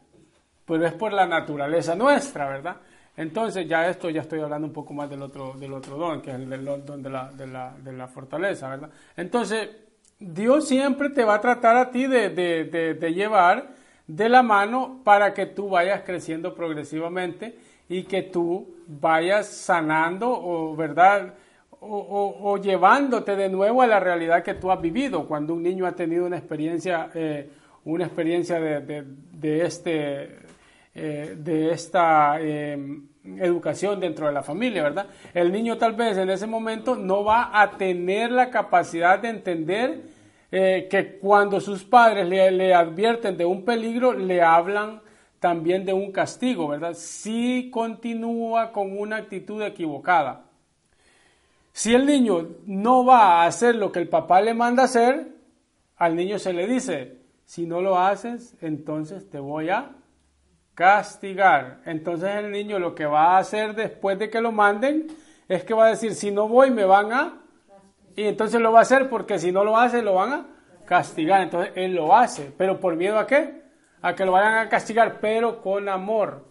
pero 0.66 0.86
es 0.86 0.94
por 0.94 1.14
la 1.14 1.26
naturaleza 1.26 1.96
nuestra, 1.96 2.48
¿verdad? 2.48 2.78
Entonces 3.22 3.68
ya 3.68 3.88
esto 3.88 4.10
ya 4.10 4.22
estoy 4.22 4.40
hablando 4.40 4.66
un 4.66 4.74
poco 4.74 4.96
más 4.96 5.08
del 5.08 5.22
otro, 5.22 5.54
del 5.54 5.74
otro 5.74 5.96
don, 5.96 6.24
que 6.24 6.32
es 6.32 6.38
el 6.38 6.50
del 6.50 6.66
don 6.66 7.04
de 7.04 7.10
la, 7.12 7.32
de 7.32 7.46
la, 7.46 7.72
de 7.78 7.94
la 7.94 8.08
fortaleza, 8.08 8.68
¿verdad? 8.68 8.90
Entonces, 9.16 9.70
Dios 10.20 10.68
siempre 10.68 11.12
te 11.12 11.24
va 11.24 11.36
a 11.36 11.42
tratar 11.42 11.78
a 11.78 11.92
ti 11.92 12.08
de, 12.08 12.32
de, 12.32 12.96
de, 12.96 13.14
llevar 13.14 13.76
de 14.08 14.28
la 14.28 14.42
mano 14.42 15.02
para 15.04 15.36
que 15.36 15.46
tú 15.46 15.70
vayas 15.70 16.02
creciendo 16.02 16.56
progresivamente 16.56 17.60
y 17.88 18.06
que 18.06 18.24
tú 18.24 18.74
vayas 18.88 19.48
sanando 19.48 20.28
o, 20.32 20.76
¿verdad? 20.76 21.36
O, 21.80 22.58
llevándote 22.58 23.36
de 23.36 23.50
nuevo 23.50 23.84
a 23.84 23.88
la 23.88 24.00
realidad 24.00 24.44
que 24.44 24.56
tú 24.56 24.72
has 24.72 24.82
vivido 24.82 25.28
cuando 25.28 25.54
un 25.54 25.62
niño 25.62 25.86
ha 25.86 25.92
tenido 25.92 26.26
una 26.26 26.38
experiencia, 26.38 27.12
eh, 27.14 27.52
una 27.86 28.06
experiencia 28.06 28.60
de, 28.60 29.06
de 29.32 29.66
este 29.66 30.42
eh, 30.94 31.36
de 31.38 31.72
esta 31.72 32.36
eh, 32.42 32.78
educación 33.24 34.00
dentro 34.00 34.28
de 34.28 34.34
la 34.34 34.44
familia, 34.44 34.84
¿verdad? 34.84 35.08
El 35.34 35.52
niño 35.52 35.78
tal 35.78 35.94
vez 35.94 36.18
en 36.18 36.30
ese 36.30 36.48
momento 36.48 36.96
no 36.96 37.24
va 37.24 37.62
a 37.62 37.78
tener 37.78 38.32
la 38.32 38.50
capacidad 38.50 39.20
de 39.20 39.30
entender 39.30 40.02
eh, 40.52 40.88
que 40.90 41.18
cuando 41.18 41.60
sus 41.60 41.84
padres 41.84 42.28
le, 42.28 42.52
le, 42.52 42.74
advierten 42.74 43.38
de 43.38 43.46
un 43.46 43.64
peligro, 43.64 44.14
le 44.14 44.42
hablan 44.42 45.02
también 45.40 45.86
de 45.86 45.94
un 45.94 46.12
castigo, 46.12 46.68
¿verdad? 46.68 46.94
Si 46.94 47.70
continúa 47.72 48.72
con 48.72 48.98
una 48.98 49.18
actitud 49.18 49.62
equivocada. 49.62 50.46
Si 51.74 51.94
el 51.94 52.06
niño 52.06 52.50
no 52.66 53.06
va 53.06 53.44
a 53.44 53.46
hacer 53.46 53.76
lo 53.76 53.92
que 53.92 54.00
el 54.00 54.10
papá 54.10 54.42
le 54.42 54.54
manda 54.54 54.84
hacer, 54.84 55.28
al 55.96 56.16
niño 56.16 56.38
se 56.38 56.52
le 56.52 56.68
dice, 56.68 57.18
si 57.46 57.66
no 57.66 57.82
lo 57.82 57.98
haces, 57.98 58.56
entonces 58.62 59.30
te 59.30 59.40
voy 59.40 59.70
a 59.70 59.96
castigar. 60.82 61.78
Entonces 61.86 62.38
el 62.38 62.50
niño 62.50 62.80
lo 62.80 62.96
que 62.96 63.06
va 63.06 63.36
a 63.36 63.38
hacer 63.38 63.76
después 63.76 64.18
de 64.18 64.32
que 64.32 64.42
lo 64.42 64.52
manden 64.52 65.10
es 65.48 65.64
que 65.64 65.76
va 65.76 65.86
a 65.86 65.90
decir, 65.90 66.16
si 66.16 66.32
no 66.32 66.48
voy 66.48 66.72
me 66.72 66.86
van 66.86 67.14
a... 67.14 67.34
Y 68.16 68.24
entonces 68.24 68.60
lo 68.60 68.72
va 68.72 68.80
a 68.80 68.82
hacer 68.82 69.08
porque 69.08 69.38
si 69.38 69.52
no 69.52 69.64
lo 69.64 69.78
hace 69.78 70.02
lo 70.02 70.16
van 70.16 70.34
a 70.34 70.46
castigar. 70.86 71.42
Entonces 71.42 71.72
él 71.76 71.94
lo 71.94 72.16
hace. 72.16 72.52
¿Pero 72.58 72.80
por 72.80 72.96
miedo 72.96 73.20
a 73.20 73.28
qué? 73.28 73.62
A 74.02 74.16
que 74.16 74.26
lo 74.26 74.32
vayan 74.32 74.58
a 74.58 74.70
castigar, 74.70 75.20
pero 75.22 75.62
con 75.62 75.88
amor. 75.88 76.48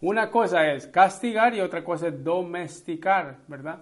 Una 0.00 0.30
cosa 0.30 0.72
es 0.72 0.86
castigar 0.86 1.52
y 1.52 1.60
otra 1.60 1.84
cosa 1.84 2.08
es 2.08 2.24
domesticar, 2.24 3.40
¿verdad? 3.46 3.80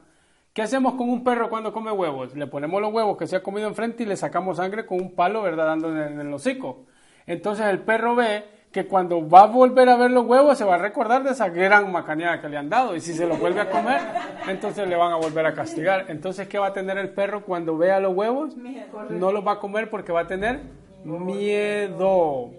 ¿Qué 0.53 0.63
hacemos 0.63 0.95
con 0.95 1.09
un 1.09 1.23
perro 1.23 1.49
cuando 1.49 1.73
come 1.73 1.93
huevos? 1.93 2.35
Le 2.35 2.49
ponemos 2.49 2.81
los 2.81 2.93
huevos 2.93 3.17
que 3.17 3.29
se 3.29 3.37
ha 3.37 3.45
comido 3.45 3.69
enfrente 3.69 4.03
y 4.03 4.07
le 4.07 4.17
sacamos 4.17 4.57
sangre 4.57 4.87
con 4.87 5.01
un 5.01 5.15
palo, 5.15 5.43
¿verdad? 5.43 5.67
Dándole 5.67 6.07
en 6.09 6.19
el 6.19 6.33
hocico. 6.33 6.87
Entonces 7.27 7.67
el 7.67 7.79
perro 7.79 8.17
ve 8.17 8.55
que 8.75 8.89
cuando 8.89 9.29
va 9.29 9.43
a 9.43 9.47
volver 9.47 9.89
a 9.89 9.97
ver 9.97 10.11
los 10.11 10.27
huevos 10.27 10.59
se 10.59 10.65
va 10.65 10.75
a 10.75 10.79
recordar 10.79 11.23
de 11.23 11.31
esa 11.31 11.49
gran 11.49 11.93
macaneada 11.93 12.41
que 12.41 12.49
le 12.49 12.57
han 12.57 12.69
dado 12.69 12.97
y 12.97 13.01
si 13.01 13.15
se 13.15 13.25
los 13.25 13.39
vuelve 13.39 13.61
a 13.61 13.71
comer, 13.71 14.01
entonces 14.49 14.89
le 14.89 14.97
van 14.97 15.13
a 15.13 15.17
volver 15.17 15.47
a 15.47 15.55
castigar. 15.55 16.07
Entonces, 16.09 16.49
¿qué 16.49 16.59
va 16.59 16.67
a 16.67 16.73
tener 16.73 16.99
el 16.99 17.11
perro 17.11 17.45
cuando 17.45 17.79
vea 17.79 18.01
los 18.01 18.17
huevos? 18.17 18.57
No 19.11 19.31
los 19.31 19.47
va 19.47 19.53
a 19.53 19.59
comer 19.61 19.91
porque 19.91 20.11
va 20.11 20.23
a 20.23 20.27
tener 20.27 20.59
miedo. 21.05 22.51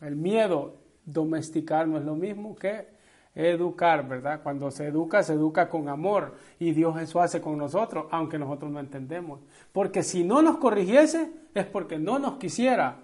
El 0.00 0.16
miedo, 0.16 0.76
domesticar 1.04 1.86
no 1.86 1.98
es 1.98 2.04
lo 2.06 2.14
mismo 2.14 2.56
que 2.56 2.86
educar, 3.34 4.08
¿verdad? 4.08 4.40
Cuando 4.42 4.70
se 4.70 4.86
educa, 4.86 5.22
se 5.22 5.34
educa 5.34 5.68
con 5.68 5.90
amor 5.90 6.36
y 6.58 6.72
Dios 6.72 6.98
eso 6.98 7.20
hace 7.20 7.42
con 7.42 7.58
nosotros, 7.58 8.06
aunque 8.10 8.38
nosotros 8.38 8.70
no 8.70 8.80
entendemos. 8.80 9.40
Porque 9.72 10.02
si 10.02 10.24
no 10.24 10.40
nos 10.40 10.56
corrigiese 10.56 11.30
es 11.52 11.66
porque 11.66 11.98
no 11.98 12.18
nos 12.18 12.38
quisiera, 12.38 13.00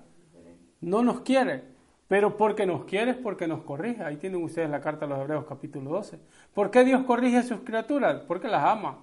no 0.81 1.03
nos 1.03 1.21
quiere. 1.21 1.74
Pero 2.15 2.37
porque 2.37 2.65
nos 2.65 2.85
quiere 2.85 3.15
porque 3.15 3.49
nos 3.49 3.65
corrige. 3.65 4.05
Ahí 4.05 4.19
tienen 4.19 4.41
ustedes 4.41 4.71
la 4.71 4.81
carta 4.81 5.05
de 5.05 5.13
los 5.13 5.21
Hebreos 5.21 5.47
capítulo 5.49 5.91
12. 5.91 6.17
¿Por 6.55 6.71
qué 6.71 6.85
Dios 6.85 7.03
corrige 7.03 7.39
a 7.39 7.43
sus 7.43 7.63
criaturas? 7.63 8.23
Porque 8.29 8.47
las 8.47 8.63
ama. 8.63 9.01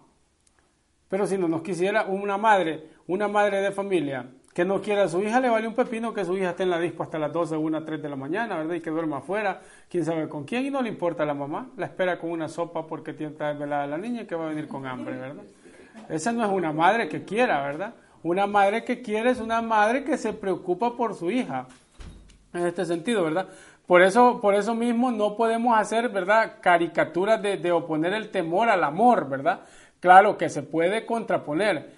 Pero 1.09 1.27
si 1.27 1.37
no 1.37 1.49
nos 1.49 1.61
quisiera 1.61 2.05
una 2.05 2.37
madre, 2.37 2.87
una 3.07 3.27
madre 3.27 3.59
de 3.59 3.71
familia 3.71 4.29
que 4.53 4.63
no 4.63 4.81
quiera 4.81 5.03
a 5.03 5.07
su 5.09 5.21
hija, 5.21 5.41
le 5.41 5.49
vale 5.49 5.67
un 5.67 5.75
pepino 5.75 6.13
que 6.13 6.23
su 6.23 6.37
hija 6.37 6.51
esté 6.51 6.63
en 6.63 6.69
la 6.69 6.79
disco 6.79 7.03
hasta 7.03 7.19
las 7.19 7.33
12, 7.33 7.57
1, 7.57 7.83
3 7.83 8.01
de 8.01 8.07
la 8.07 8.15
mañana, 8.15 8.57
¿verdad? 8.57 8.75
Y 8.75 8.79
que 8.79 8.89
duerma 8.89 9.17
afuera, 9.17 9.59
quién 9.89 10.05
sabe 10.05 10.29
con 10.29 10.45
quién, 10.45 10.67
y 10.67 10.69
no 10.69 10.81
le 10.81 10.87
importa 10.87 11.23
a 11.23 11.25
la 11.25 11.33
mamá. 11.33 11.67
La 11.75 11.87
espera 11.87 12.17
con 12.17 12.31
una 12.31 12.47
sopa 12.47 12.87
porque 12.87 13.11
tiene 13.11 13.35
que 13.35 13.43
velada 13.43 13.87
la 13.87 13.97
niña 13.97 14.25
que 14.25 14.35
va 14.35 14.45
a 14.45 14.49
venir 14.51 14.69
con 14.69 14.85
hambre, 14.85 15.17
¿verdad? 15.17 15.43
Esa 16.07 16.31
no 16.31 16.45
es 16.45 16.49
una 16.49 16.71
madre 16.71 17.09
que 17.09 17.25
quiera, 17.25 17.61
¿verdad? 17.61 17.93
Una 18.23 18.47
madre 18.47 18.85
que 18.85 19.01
quiere 19.01 19.31
es 19.31 19.41
una 19.41 19.61
madre 19.61 20.05
que 20.05 20.17
se 20.17 20.31
preocupa 20.31 20.95
por 20.95 21.13
su 21.13 21.29
hija 21.29 21.67
en 22.53 22.65
este 22.65 22.85
sentido, 22.85 23.23
¿verdad? 23.23 23.47
Por 23.85 24.01
eso, 24.01 24.39
por 24.39 24.55
eso 24.55 24.73
mismo 24.73 25.11
no 25.11 25.35
podemos 25.35 25.77
hacer, 25.77 26.09
¿verdad? 26.09 26.57
Caricaturas 26.61 27.41
de, 27.41 27.57
de 27.57 27.71
oponer 27.71 28.13
el 28.13 28.29
temor 28.29 28.69
al 28.69 28.83
amor, 28.83 29.27
¿verdad? 29.27 29.61
Claro 29.99 30.37
que 30.37 30.49
se 30.49 30.63
puede 30.63 31.05
contraponer, 31.05 31.91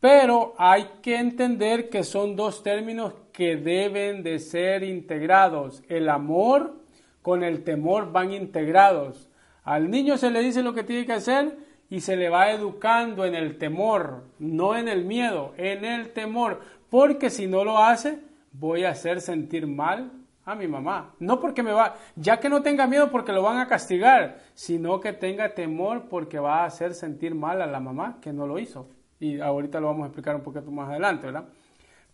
pero 0.00 0.54
hay 0.56 0.88
que 1.02 1.16
entender 1.16 1.90
que 1.90 2.04
son 2.04 2.36
dos 2.36 2.62
términos 2.62 3.14
que 3.32 3.56
deben 3.56 4.22
de 4.22 4.38
ser 4.38 4.82
integrados. 4.82 5.82
El 5.88 6.08
amor 6.08 6.76
con 7.22 7.42
el 7.42 7.64
temor 7.64 8.12
van 8.12 8.32
integrados. 8.32 9.28
Al 9.64 9.90
niño 9.90 10.16
se 10.16 10.30
le 10.30 10.40
dice 10.40 10.62
lo 10.62 10.72
que 10.72 10.84
tiene 10.84 11.04
que 11.04 11.12
hacer 11.12 11.56
y 11.90 12.00
se 12.00 12.16
le 12.16 12.28
va 12.28 12.50
educando 12.50 13.24
en 13.24 13.34
el 13.34 13.58
temor, 13.58 14.24
no 14.38 14.76
en 14.76 14.88
el 14.88 15.04
miedo, 15.04 15.52
en 15.56 15.84
el 15.84 16.12
temor, 16.12 16.60
porque 16.88 17.28
si 17.28 17.46
no 17.46 17.64
lo 17.64 17.78
hace, 17.78 18.20
voy 18.52 18.84
a 18.84 18.90
hacer 18.90 19.20
sentir 19.20 19.66
mal 19.66 20.12
a 20.44 20.54
mi 20.54 20.66
mamá. 20.66 21.14
No 21.18 21.40
porque 21.40 21.62
me 21.62 21.72
va, 21.72 21.96
ya 22.16 22.38
que 22.38 22.48
no 22.48 22.62
tenga 22.62 22.86
miedo 22.86 23.10
porque 23.10 23.32
lo 23.32 23.42
van 23.42 23.58
a 23.58 23.68
castigar, 23.68 24.38
sino 24.54 25.00
que 25.00 25.12
tenga 25.12 25.54
temor 25.54 26.08
porque 26.08 26.38
va 26.38 26.62
a 26.62 26.66
hacer 26.66 26.94
sentir 26.94 27.34
mal 27.34 27.62
a 27.62 27.66
la 27.66 27.80
mamá 27.80 28.18
que 28.20 28.32
no 28.32 28.46
lo 28.46 28.58
hizo. 28.58 28.88
Y 29.18 29.40
ahorita 29.40 29.80
lo 29.80 29.88
vamos 29.88 30.04
a 30.04 30.06
explicar 30.06 30.34
un 30.34 30.42
poquito 30.42 30.70
más 30.70 30.88
adelante, 30.88 31.26
¿verdad? 31.26 31.44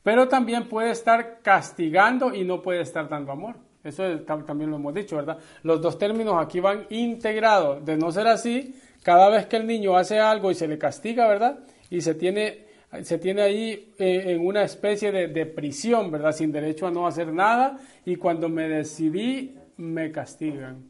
Pero 0.03 0.29
también 0.29 0.69
puede 0.69 0.91
estar 0.91 1.41
castigando 1.43 2.35
y 2.35 2.45
no 2.45 2.63
puede 2.63 2.81
estar 2.81 3.09
dando 3.09 3.33
amor. 3.33 3.57
Eso 3.83 4.03
también 4.21 4.71
lo 4.71 4.77
hemos 4.77 4.93
dicho, 4.95 5.17
¿verdad? 5.17 5.39
Los 5.63 5.81
dos 5.81 5.97
términos 5.97 6.35
aquí 6.39 6.59
van 6.59 6.87
integrados. 6.91 7.85
De 7.85 7.97
no 7.97 8.11
ser 8.11 8.27
así, 8.27 8.75
cada 9.03 9.29
vez 9.29 9.47
que 9.47 9.57
el 9.57 9.67
niño 9.67 9.97
hace 9.97 10.19
algo 10.19 10.51
y 10.51 10.55
se 10.55 10.67
le 10.67 10.79
castiga, 10.79 11.29
¿verdad? 11.29 11.61
Y 11.91 12.01
se 12.01 12.15
tiene 12.15 12.66
se 13.03 13.19
tiene 13.19 13.43
ahí 13.43 13.95
eh, 13.99 14.25
en 14.27 14.47
una 14.47 14.63
especie 14.63 15.13
de, 15.13 15.47
prisión, 15.47 16.11
¿verdad? 16.11 16.33
Sin 16.33 16.53
derecho 16.53 16.87
a 16.87 16.91
no 16.91 17.07
hacer 17.07 17.33
nada 17.33 17.79
y 18.05 18.17
cuando 18.17 18.49
me 18.49 18.69
decidí 18.69 19.57
me 19.77 20.13
castigan. 20.13 20.85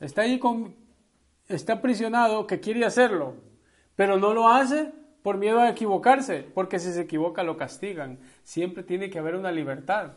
Está 0.00 0.22
ahí 0.22 0.38
con, 0.38 0.74
está 1.48 1.74
aprisionado 1.74 2.46
que 2.46 2.60
quiere 2.60 2.84
hacerlo, 2.84 3.34
pero 3.96 4.18
no 4.18 4.34
lo 4.34 4.48
hace 4.48 4.92
por 5.22 5.38
miedo 5.38 5.60
a 5.60 5.70
equivocarse, 5.70 6.46
porque 6.52 6.78
si 6.78 6.92
se 6.92 7.02
equivoca 7.02 7.42
lo 7.42 7.56
castigan. 7.56 8.18
Siempre 8.42 8.82
tiene 8.82 9.08
que 9.08 9.18
haber 9.18 9.36
una 9.36 9.52
libertad. 9.52 10.12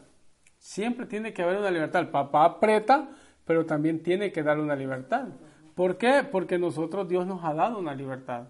Siempre 0.57 1.05
tiene 1.05 1.31
que 1.31 1.43
haber 1.43 1.59
una 1.59 1.71
libertad. 1.71 2.01
El 2.01 2.09
papá 2.09 2.43
aprieta, 2.43 3.09
pero 3.45 3.65
también 3.65 4.03
tiene 4.03 4.31
que 4.31 4.43
dar 4.43 4.59
una 4.59 4.75
libertad. 4.75 5.29
¿Por 5.75 5.97
qué? 5.97 6.27
Porque 6.29 6.57
nosotros 6.57 7.07
Dios 7.07 7.25
nos 7.25 7.43
ha 7.45 7.53
dado 7.53 7.79
una 7.79 7.95
libertad. 7.95 8.47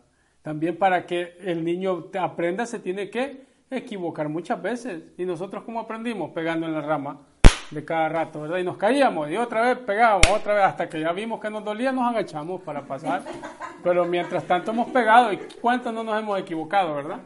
También 0.48 0.78
para 0.78 1.06
que 1.06 1.36
el 1.44 1.62
niño 1.66 2.06
aprenda 2.18 2.66
se 2.66 2.80
tiene 2.80 3.10
que 3.10 3.42
equivocar 3.70 4.30
muchas 4.30 4.62
veces. 4.62 5.04
¿Y 5.18 5.26
nosotros 5.26 5.66
cómo 5.66 5.82
aprendimos? 5.82 6.32
Pegando 6.32 6.66
en 6.68 6.72
la 6.72 6.80
rama 6.80 7.20
de 7.70 7.84
cada 7.84 8.08
rato, 8.08 8.44
¿verdad? 8.44 8.60
Y 8.60 8.64
nos 8.64 8.78
caíamos 8.78 9.30
y 9.30 9.36
otra 9.36 9.60
vez 9.64 9.78
pegábamos, 9.80 10.30
otra 10.30 10.54
vez, 10.54 10.64
hasta 10.64 10.88
que 10.88 11.02
ya 11.02 11.12
vimos 11.12 11.42
que 11.42 11.50
nos 11.50 11.66
dolía, 11.66 11.92
nos 11.92 12.08
agachamos 12.08 12.62
para 12.62 12.84
pasar. 12.84 13.24
pero 13.84 14.06
mientras 14.06 14.46
tanto 14.46 14.72
hemos 14.72 14.88
pegado 14.88 15.34
y 15.34 15.38
cuántos 15.60 15.94
no 15.94 16.02
nos 16.02 16.18
hemos 16.18 16.40
equivocado, 16.40 16.96
¿verdad? 16.96 17.20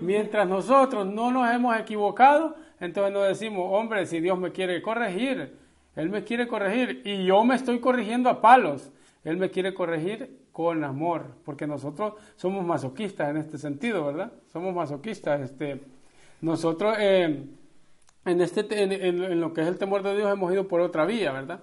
Mientras 0.00 0.48
nosotros 0.48 1.06
no 1.06 1.30
nos 1.30 1.48
hemos 1.54 1.78
equivocado, 1.78 2.56
entonces 2.80 3.12
nos 3.12 3.28
decimos, 3.28 3.68
hombre, 3.70 4.04
si 4.04 4.18
Dios 4.18 4.36
me 4.36 4.50
quiere 4.50 4.82
corregir, 4.82 5.56
Él 5.94 6.10
me 6.10 6.24
quiere 6.24 6.48
corregir 6.48 7.02
y 7.04 7.24
yo 7.24 7.44
me 7.44 7.54
estoy 7.54 7.78
corrigiendo 7.78 8.28
a 8.28 8.40
palos. 8.40 8.90
Él 9.24 9.38
me 9.38 9.50
quiere 9.50 9.72
corregir 9.72 10.44
con 10.52 10.84
amor, 10.84 11.36
porque 11.44 11.66
nosotros 11.66 12.14
somos 12.36 12.64
masoquistas 12.64 13.30
en 13.30 13.38
este 13.38 13.58
sentido, 13.58 14.04
¿verdad? 14.04 14.32
Somos 14.52 14.74
masoquistas. 14.74 15.40
Este, 15.40 15.80
nosotros 16.42 16.96
eh, 17.00 17.42
en, 18.26 18.40
este, 18.40 18.82
en, 18.82 19.40
lo 19.40 19.52
que 19.54 19.62
es 19.62 19.66
el 19.66 19.78
temor 19.78 20.02
de 20.02 20.14
Dios 20.14 20.30
hemos 20.30 20.52
ido 20.52 20.68
por 20.68 20.82
otra 20.82 21.06
vía, 21.06 21.32
¿verdad? 21.32 21.60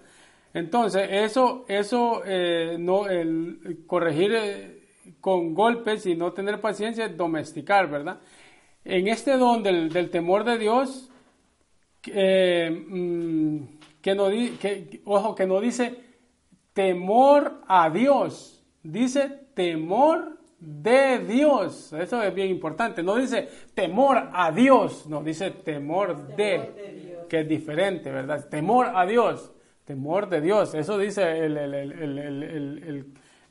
Entonces, 0.54 1.08
eso, 1.10 1.64
eso 1.68 2.24
eh, 2.26 2.78
no, 2.80 3.08
el 3.08 3.84
corregir 3.86 4.34
eh, 4.34 4.82
con 5.22 5.54
golpes 5.54 6.06
y 6.08 6.16
no 6.16 6.34
tener 6.34 6.60
paciencia 6.60 7.06
es 7.06 7.16
domesticar, 7.16 7.90
¿verdad? 7.90 8.20
En 8.84 9.08
este 9.08 9.38
don 9.38 9.62
del, 9.62 10.10
temor 10.10 10.44
de 10.44 10.58
Dios, 10.58 11.10
mm, 12.08 13.64
que, 14.02 14.16
no, 14.16 14.30
que, 14.30 15.02
ojo, 15.06 15.36
que 15.36 15.46
no 15.46 15.62
dice 15.62 16.11
temor 16.74 17.62
a 17.68 17.90
Dios, 17.90 18.64
dice 18.84 19.30
temor 19.54 20.38
de 20.60 21.20
Dios. 21.20 21.92
Eso 21.94 22.22
es 22.22 22.34
bien 22.34 22.50
importante. 22.50 23.04
No 23.04 23.16
dice 23.16 23.50
temor 23.74 24.30
a 24.32 24.52
Dios, 24.52 25.08
no, 25.08 25.24
dice 25.24 25.52
temor 25.52 26.36
de, 26.36 27.26
que 27.28 27.42
es 27.42 27.48
diferente, 27.48 28.12
¿verdad? 28.12 28.48
Temor 28.48 28.92
a 28.96 29.06
Dios, 29.06 29.52
temor 29.86 30.30
de 30.30 30.42
Dios. 30.42 30.74
Eso 30.76 30.98
dice 30.98 31.46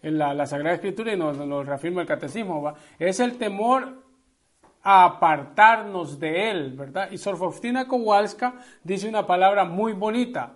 en 0.02 0.18
la, 0.18 0.46
Sagrada 0.46 0.76
Escritura 0.76 1.12
y 1.12 1.16
nos 1.16 1.36
lo 1.36 1.62
reafirma 1.64 2.02
el 2.02 2.06
Catecismo. 2.06 2.62
¿va? 2.62 2.74
Es 2.98 3.20
el 3.20 3.36
temor 3.36 4.04
a 4.82 5.04
apartarnos 5.04 6.18
de 6.18 6.50
Él, 6.50 6.72
¿verdad? 6.72 7.10
Y 7.10 7.18
Sor 7.18 7.36
Faustina 7.36 7.86
Kowalska 7.86 8.54
dice 8.82 9.08
una 9.08 9.26
palabra 9.26 9.64
muy 9.64 9.92
bonita 9.92 10.54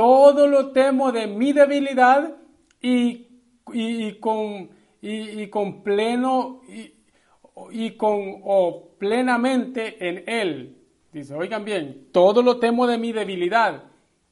todo 0.00 0.46
lo 0.46 0.70
temo 0.72 1.12
de 1.12 1.26
mi 1.26 1.52
debilidad 1.52 2.34
y, 2.80 3.26
con, 4.18 4.70
y, 5.02 5.46
con 5.48 5.82
pleno 5.82 6.62
y, 7.70 7.90
con 7.98 8.40
o 8.42 8.94
plenamente 8.96 10.08
en 10.08 10.24
él. 10.26 10.78
Dice, 11.12 11.34
oigan 11.34 11.66
bien, 11.66 12.08
todo 12.12 12.40
lo 12.40 12.58
temo 12.58 12.86
de 12.86 12.96
mi 12.96 13.12
debilidad 13.12 13.82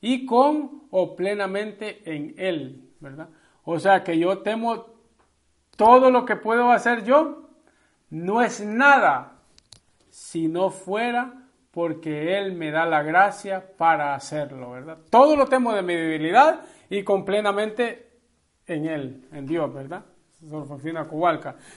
y 0.00 0.24
con 0.24 0.84
o 0.90 1.14
plenamente 1.14 2.00
en 2.06 2.34
él, 2.38 2.88
¿verdad? 3.00 3.28
O 3.64 3.78
sea 3.78 4.02
que 4.02 4.18
yo 4.18 4.38
temo 4.38 4.86
todo 5.76 6.10
lo 6.10 6.24
que 6.24 6.36
puedo 6.36 6.70
hacer 6.70 7.04
yo, 7.04 7.50
no 8.08 8.40
es 8.40 8.64
nada 8.64 9.36
si 10.08 10.48
no 10.48 10.70
fuera 10.70 11.47
porque 11.70 12.38
Él 12.38 12.52
me 12.54 12.70
da 12.70 12.86
la 12.86 13.02
gracia 13.02 13.76
para 13.76 14.14
hacerlo, 14.14 14.72
¿verdad? 14.72 14.98
Todo 15.10 15.36
lo 15.36 15.46
temo 15.46 15.72
de 15.74 15.82
mi 15.82 15.94
debilidad 15.94 16.60
y 16.88 17.02
completamente 17.04 18.08
en 18.66 18.86
Él, 18.86 19.28
en 19.32 19.46
Dios, 19.46 19.72
¿verdad? 19.72 20.04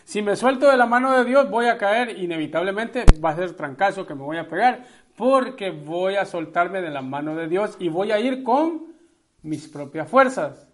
Si 0.04 0.22
me 0.22 0.36
suelto 0.36 0.70
de 0.70 0.78
la 0.78 0.86
mano 0.86 1.18
de 1.18 1.26
Dios, 1.26 1.50
voy 1.50 1.66
a 1.66 1.78
caer, 1.78 2.20
inevitablemente 2.20 3.06
va 3.24 3.32
a 3.32 3.36
ser 3.36 3.54
trancazo 3.56 4.06
que 4.06 4.14
me 4.14 4.22
voy 4.22 4.38
a 4.38 4.48
pegar, 4.48 4.86
porque 5.18 5.72
voy 5.72 6.16
a 6.16 6.26
soltarme 6.26 6.82
de 6.82 6.92
la 6.92 7.02
mano 7.02 7.36
de 7.36 7.48
Dios 7.48 7.76
y 7.80 7.90
voy 7.90 8.12
a 8.12 8.20
ir 8.20 8.44
con 8.44 8.94
mis 9.42 9.68
propias 9.68 10.08
fuerzas, 10.08 10.68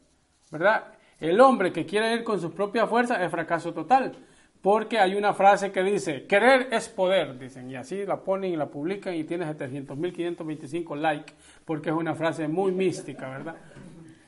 ¿verdad? 0.51 0.93
El 1.19 1.39
hombre 1.39 1.71
que 1.71 1.85
quiere 1.85 2.13
ir 2.13 2.23
con 2.23 2.41
sus 2.41 2.51
propias 2.51 2.89
fuerzas 2.89 3.21
es 3.21 3.31
fracaso 3.31 3.73
total 3.73 4.11
porque 4.61 4.99
hay 4.99 5.15
una 5.15 5.33
frase 5.33 5.71
que 5.71 5.83
dice, 5.83 6.25
querer 6.25 6.69
es 6.71 6.89
poder, 6.89 7.37
dicen, 7.37 7.69
y 7.69 7.75
así 7.75 8.05
la 8.05 8.23
ponen 8.23 8.53
y 8.53 8.55
la 8.55 8.67
publican 8.67 9.13
y 9.15 9.23
tiene 9.23 9.45
700.525 9.45 10.95
likes, 10.97 11.33
porque 11.63 11.89
es 11.89 11.95
una 11.95 12.15
frase 12.15 12.47
muy 12.47 12.71
mística, 12.71 13.29
¿verdad? 13.29 13.55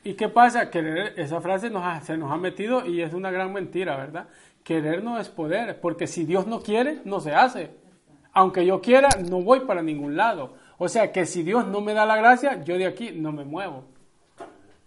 ¿Y 0.02 0.14
qué 0.14 0.28
pasa? 0.28 0.70
Querer, 0.70 1.14
esa 1.16 1.40
frase 1.40 1.68
nos 1.68 2.04
se 2.04 2.16
nos 2.16 2.30
ha 2.32 2.36
metido 2.36 2.86
y 2.86 3.02
es 3.02 3.12
una 3.12 3.30
gran 3.30 3.52
mentira, 3.52 3.96
¿verdad? 3.96 4.28
Querer 4.62 5.02
no 5.02 5.18
es 5.18 5.28
poder, 5.28 5.80
porque 5.80 6.06
si 6.06 6.24
Dios 6.24 6.46
no 6.46 6.60
quiere, 6.60 7.00
no 7.04 7.20
se 7.20 7.34
hace. 7.34 7.70
Aunque 8.32 8.64
yo 8.64 8.80
quiera, 8.80 9.08
no 9.28 9.42
voy 9.42 9.60
para 9.60 9.82
ningún 9.82 10.16
lado. 10.16 10.54
O 10.78 10.88
sea 10.88 11.12
que 11.12 11.26
si 11.26 11.42
Dios 11.42 11.66
no 11.66 11.80
me 11.80 11.92
da 11.92 12.06
la 12.06 12.16
gracia, 12.16 12.62
yo 12.62 12.78
de 12.78 12.86
aquí 12.86 13.10
no 13.12 13.32
me 13.32 13.44
muevo. 13.44 13.84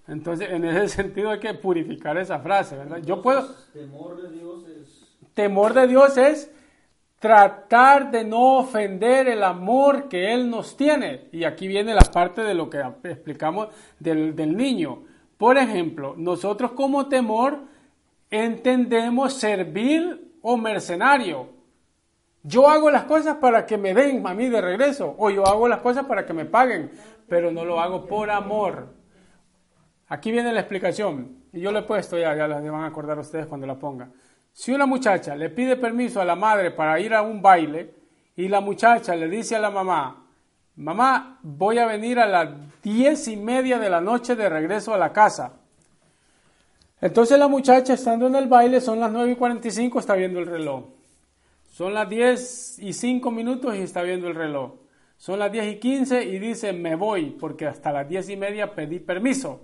Entonces, 0.08 0.50
en 0.50 0.65
ese 0.65 0.88
sentido 1.04 1.30
hay 1.30 1.39
que 1.39 1.54
purificar 1.54 2.17
esa 2.17 2.39
frase, 2.39 2.76
¿verdad? 2.76 3.00
Yo 3.06 3.22
puedo... 3.22 3.48
Temor 3.74 4.22
de 4.22 4.32
Dios 4.32 4.65
es 4.67 5.03
Temor 5.34 5.74
de 5.74 5.88
Dios 5.88 6.17
es 6.17 6.52
tratar 7.24 8.12
de 8.12 8.26
no 8.26 8.58
ofender 8.58 9.30
el 9.30 9.43
amor 9.43 10.10
que 10.10 10.34
Él 10.34 10.50
nos 10.50 10.76
tiene. 10.76 11.30
Y 11.32 11.46
aquí 11.46 11.69
viene 11.69 11.93
la 11.93 12.02
parte 12.02 12.41
de 12.41 12.54
lo 12.54 12.69
que 12.69 12.84
explicamos 13.06 13.69
del, 13.98 14.36
niño. 14.58 15.04
Por 15.38 15.58
ejemplo, 15.58 16.15
nosotros 16.17 16.74
como 16.74 17.08
temor 17.08 17.62
entendemos 18.30 19.36
servir 19.36 20.34
o 20.41 20.58
mercenario. 20.58 21.48
Yo 22.43 22.67
hago 22.67 22.91
las 22.91 23.06
cosas 23.06 23.38
para 23.38 23.65
que 23.65 23.78
me 23.78 23.93
den 23.93 24.28
a 24.28 24.34
mí 24.34 24.50
de 24.50 24.60
regreso, 24.60 25.15
o 25.17 25.30
yo 25.30 25.48
hago 25.48 25.69
las 25.69 25.80
cosas 25.80 26.04
para 26.06 26.26
que 26.26 26.34
me 26.34 26.43
paguen, 26.43 26.91
pero 27.30 27.52
no 27.52 27.63
lo 27.63 27.80
hago 27.80 28.06
por 28.06 28.30
amor. 28.30 28.89
Aquí 30.10 30.30
viene 30.30 30.52
la 30.52 30.60
explicación, 30.60 31.38
y 31.54 31.62
yo 31.62 31.72
le 31.72 31.80
he 31.80 31.84
puesto 31.84 32.17
ya, 32.17 32.36
ya 32.36 32.50
las 32.50 32.62
van 32.62 32.84
a 32.84 32.88
acordar 32.88 33.17
ustedes 33.17 33.46
cuando 33.46 33.65
la 33.65 33.80
ponga. 33.80 34.10
Si 34.54 34.72
una 34.72 34.86
muchacha 34.86 35.36
le 35.36 35.50
pide 35.50 35.76
permiso 35.76 36.22
a 36.22 36.26
la 36.26 36.36
madre 36.36 36.70
para 36.72 37.00
ir 37.00 37.13
a 37.13 37.24
un 37.24 37.42
baile 37.42 37.94
y 38.36 38.48
la 38.48 38.62
muchacha 38.62 39.16
le 39.16 39.28
dice 39.28 39.56
a 39.56 39.60
la 39.60 39.72
mamá, 39.72 40.28
mamá, 40.76 41.39
voy 41.42 41.80
a 41.80 41.88
venir 41.88 42.20
a 42.20 42.28
las 42.28 42.50
diez 42.84 43.28
y 43.28 43.36
media 43.36 43.80
de 43.80 43.89
la 43.89 44.00
noche 44.00 44.36
de 44.36 44.48
regreso 44.48 44.94
a 44.94 44.98
la 45.00 45.12
casa. 45.12 45.54
Entonces 47.02 47.38
la 47.38 47.48
muchacha 47.48 47.96
estando 47.96 48.28
en 48.28 48.36
el 48.36 48.48
baile, 48.48 48.80
son 48.80 49.00
las 49.00 49.12
nueve 49.12 49.32
y 49.32 49.36
cuarenta 49.36 49.68
y 49.68 49.72
cinco, 49.72 50.00
está 50.00 50.13
viendo 50.16 50.39
el 50.39 50.46
reloj. 50.46 50.86
Son 51.72 51.94
las 51.94 52.08
diez 52.08 52.78
y 52.78 52.94
cinco 52.94 53.32
minutos 53.32 53.76
y 53.76 53.80
está 53.80 54.04
viendo 54.04 54.28
el 54.28 54.36
reloj. 54.36 54.74
Son 55.18 55.39
las 55.39 55.52
diez 55.52 55.66
y 55.74 55.80
quince 55.80 56.24
y 56.24 56.38
dice, 56.38 56.74
me 56.74 56.96
voy, 56.96 57.32
porque 57.32 57.66
hasta 57.66 57.92
las 57.92 58.08
diez 58.08 58.30
y 58.30 58.38
media 58.38 58.76
pedí 58.76 59.00
permiso. 59.00 59.62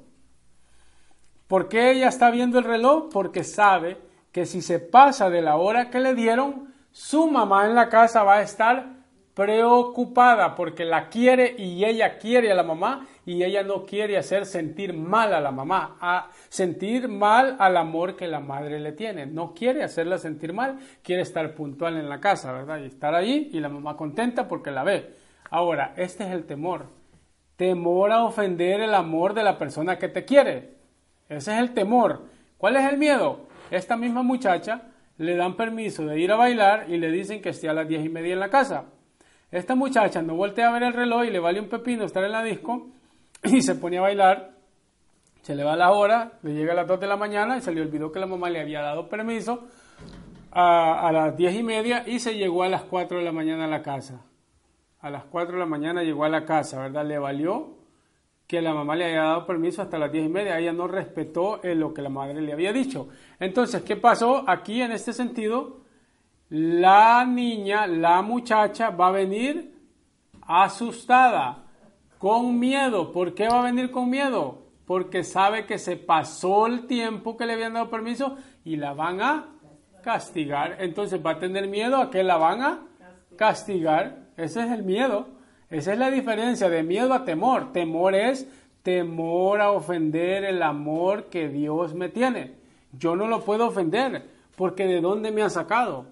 ¿Por 1.48 1.70
qué 1.70 1.92
ella 1.92 2.10
está 2.10 2.32
viendo 2.32 2.58
el 2.58 2.66
reloj? 2.66 3.10
Porque 3.12 3.44
sabe 3.44 4.09
que 4.32 4.46
si 4.46 4.62
se 4.62 4.80
pasa 4.80 5.30
de 5.30 5.42
la 5.42 5.58
hora 5.58 5.90
que 5.90 6.00
le 6.00 6.14
dieron, 6.14 6.74
su 6.92 7.30
mamá 7.30 7.66
en 7.66 7.76
la 7.76 7.90
casa 7.90 8.24
va 8.24 8.38
a 8.38 8.42
estar 8.42 9.00
preocupada 9.34 10.54
porque 10.56 10.84
la 10.84 11.08
quiere 11.08 11.56
y 11.58 11.86
ella 11.86 12.18
quiere 12.18 12.52
a 12.52 12.56
la 12.56 12.64
mamá 12.64 13.08
y 13.26 13.44
ella 13.44 13.64
no 13.64 13.86
quiere 13.86 14.18
hacer 14.18 14.46
sentir 14.46 14.94
mal 14.94 15.34
a 15.34 15.40
la 15.40 15.52
mamá, 15.52 15.98
a 16.02 16.30
sentir 16.50 17.08
mal 17.08 17.56
al 17.58 17.78
amor 17.78 18.16
que 18.18 18.28
la 18.28 18.42
madre 18.42 18.80
le 18.80 18.92
tiene. 18.92 19.26
No 19.26 19.54
quiere 19.54 19.84
hacerla 19.84 20.18
sentir 20.18 20.52
mal, 20.52 20.80
quiere 21.04 21.22
estar 21.22 21.54
puntual 21.56 21.96
en 21.96 22.10
la 22.10 22.20
casa, 22.20 22.52
¿verdad? 22.52 22.80
Y 22.80 22.88
estar 22.88 23.16
allí 23.16 23.50
y 23.54 23.60
la 23.60 23.70
mamá 23.70 23.96
contenta 23.96 24.48
porque 24.48 24.72
la 24.72 24.84
ve. 24.84 25.16
Ahora, 25.50 25.94
este 25.96 26.26
es 26.26 26.32
el 26.32 26.46
temor. 26.46 26.88
Temor 27.56 28.12
a 28.12 28.24
ofender 28.24 28.82
el 28.82 28.94
amor 28.94 29.34
de 29.34 29.44
la 29.44 29.58
persona 29.58 29.98
que 29.98 30.10
te 30.10 30.26
quiere. 30.26 30.76
Ese 31.30 31.54
es 31.54 31.60
el 31.60 31.74
temor. 31.74 32.24
¿Cuál 32.58 32.76
es 32.76 32.92
el 32.92 32.98
miedo? 32.98 33.48
Esta 33.72 33.96
misma 33.96 34.24
muchacha 34.24 34.84
le 35.18 35.36
dan 35.36 35.56
permiso 35.56 36.06
de 36.06 36.20
ir 36.20 36.32
a 36.32 36.36
bailar 36.36 36.90
y 36.90 36.98
le 36.98 37.12
dicen 37.12 37.42
que 37.42 37.50
esté 37.50 37.70
a 37.70 37.74
las 37.74 37.88
diez 37.88 38.04
y 38.04 38.10
media 38.10 38.34
en 38.34 38.40
la 38.40 38.50
casa. 38.50 38.86
Esta 39.52 39.76
muchacha 39.76 40.22
no 40.22 40.36
voltea 40.36 40.70
a 40.70 40.72
ver 40.72 40.84
el 40.84 40.94
reloj 40.94 41.26
y 41.26 41.30
le 41.30 41.40
vale 41.40 41.60
un 41.60 41.70
pepino 41.70 42.06
estar 42.06 42.24
en 42.24 42.32
la 42.32 42.44
disco 42.44 42.88
y 43.44 43.62
se 43.62 43.76
pone 43.76 43.98
a 43.98 44.02
bailar. 44.02 44.52
Se 45.42 45.56
le 45.56 45.64
va 45.64 45.76
la 45.76 45.92
hora, 45.92 46.34
le 46.44 46.54
llega 46.54 46.74
a 46.74 46.76
las 46.76 46.88
dos 46.88 47.00
de 47.00 47.08
la 47.08 47.18
mañana 47.18 47.58
y 47.58 47.62
se 47.62 47.74
le 47.74 47.82
olvidó 47.82 48.12
que 48.12 48.20
la 48.20 48.28
mamá 48.28 48.50
le 48.50 48.62
había 48.62 48.82
dado 48.82 49.10
permiso 49.10 49.68
a, 50.52 51.08
a 51.08 51.12
las 51.12 51.36
diez 51.36 51.56
y 51.56 51.64
media 51.64 52.04
y 52.06 52.20
se 52.20 52.36
llegó 52.36 52.64
a 52.64 52.70
las 52.70 52.84
cuatro 52.84 53.18
de 53.18 53.24
la 53.24 53.32
mañana 53.32 53.66
a 53.66 53.68
la 53.68 53.82
casa. 53.82 54.22
A 55.02 55.10
las 55.10 55.24
cuatro 55.26 55.54
de 55.54 55.60
la 55.60 55.66
mañana 55.66 56.04
llegó 56.04 56.26
a 56.26 56.30
la 56.30 56.46
casa, 56.46 56.80
¿verdad? 56.80 57.06
Le 57.06 57.18
valió 57.18 57.79
que 58.50 58.64
la 58.64 58.74
mamá 58.74 58.96
le 58.96 59.06
haya 59.06 59.22
dado 59.22 59.46
permiso 59.46 59.84
hasta 59.84 60.00
las 60.00 60.12
diez 60.12 60.26
y 60.26 60.30
media. 60.30 60.58
Ella 60.58 60.74
no 60.74 60.88
respetó 60.88 61.62
eh, 61.62 61.76
lo 61.76 61.94
que 61.94 62.02
la 62.02 62.10
madre 62.10 62.42
le 62.42 62.52
había 62.52 62.74
dicho. 62.74 63.10
Entonces, 63.40 63.84
¿qué 63.84 63.96
pasó? 63.96 64.44
Aquí 64.48 64.82
en 64.82 64.92
este 64.92 65.14
sentido, 65.14 65.82
la 66.50 67.26
niña, 67.26 67.86
la 67.86 68.24
muchacha 68.24 68.90
va 68.90 69.10
a 69.10 69.12
venir 69.12 69.76
asustada, 70.42 71.68
con 72.18 72.58
miedo. 72.58 73.12
¿Por 73.12 73.36
qué 73.36 73.48
va 73.48 73.60
a 73.60 73.66
venir 73.66 73.92
con 73.92 74.10
miedo? 74.10 74.64
Porque 74.88 75.24
sabe 75.24 75.68
que 75.68 75.78
se 75.78 75.96
pasó 75.96 76.66
el 76.66 76.88
tiempo 76.88 77.38
que 77.38 77.46
le 77.46 77.54
habían 77.54 77.74
dado 77.74 77.92
permiso 77.92 78.36
y 78.66 78.78
la 78.78 78.94
van 78.94 79.22
a 79.22 79.50
castigar. 80.02 80.78
Entonces 80.80 81.24
va 81.24 81.34
a 81.34 81.40
tener 81.40 81.68
miedo 81.68 81.98
a 81.98 82.10
que 82.10 82.24
la 82.24 82.38
van 82.38 82.64
a 82.64 82.80
castigar. 83.36 84.32
Ese 84.38 84.62
es 84.64 84.72
el 84.72 84.82
miedo. 84.82 85.39
Esa 85.70 85.94
es 85.94 86.00
la 86.00 86.10
diferencia 86.10 86.70
de 86.70 86.84
miedo 86.84 87.14
a 87.14 87.26
temor. 87.26 87.72
Temor 87.72 88.16
es 88.16 88.48
temor 88.82 89.62
a 89.62 89.72
ofender 89.72 90.44
el 90.44 90.64
amor 90.64 91.26
que 91.26 91.48
Dios 91.48 91.94
me 91.94 92.10
tiene. 92.10 92.54
yo 92.98 93.16
no 93.16 93.28
lo 93.28 93.46
puedo 93.46 93.68
ofender, 93.68 94.24
porque 94.56 94.88
¿de 94.88 95.00
dónde 95.00 95.32
me 95.32 95.44
ha 95.44 95.50
sacado? 95.50 96.08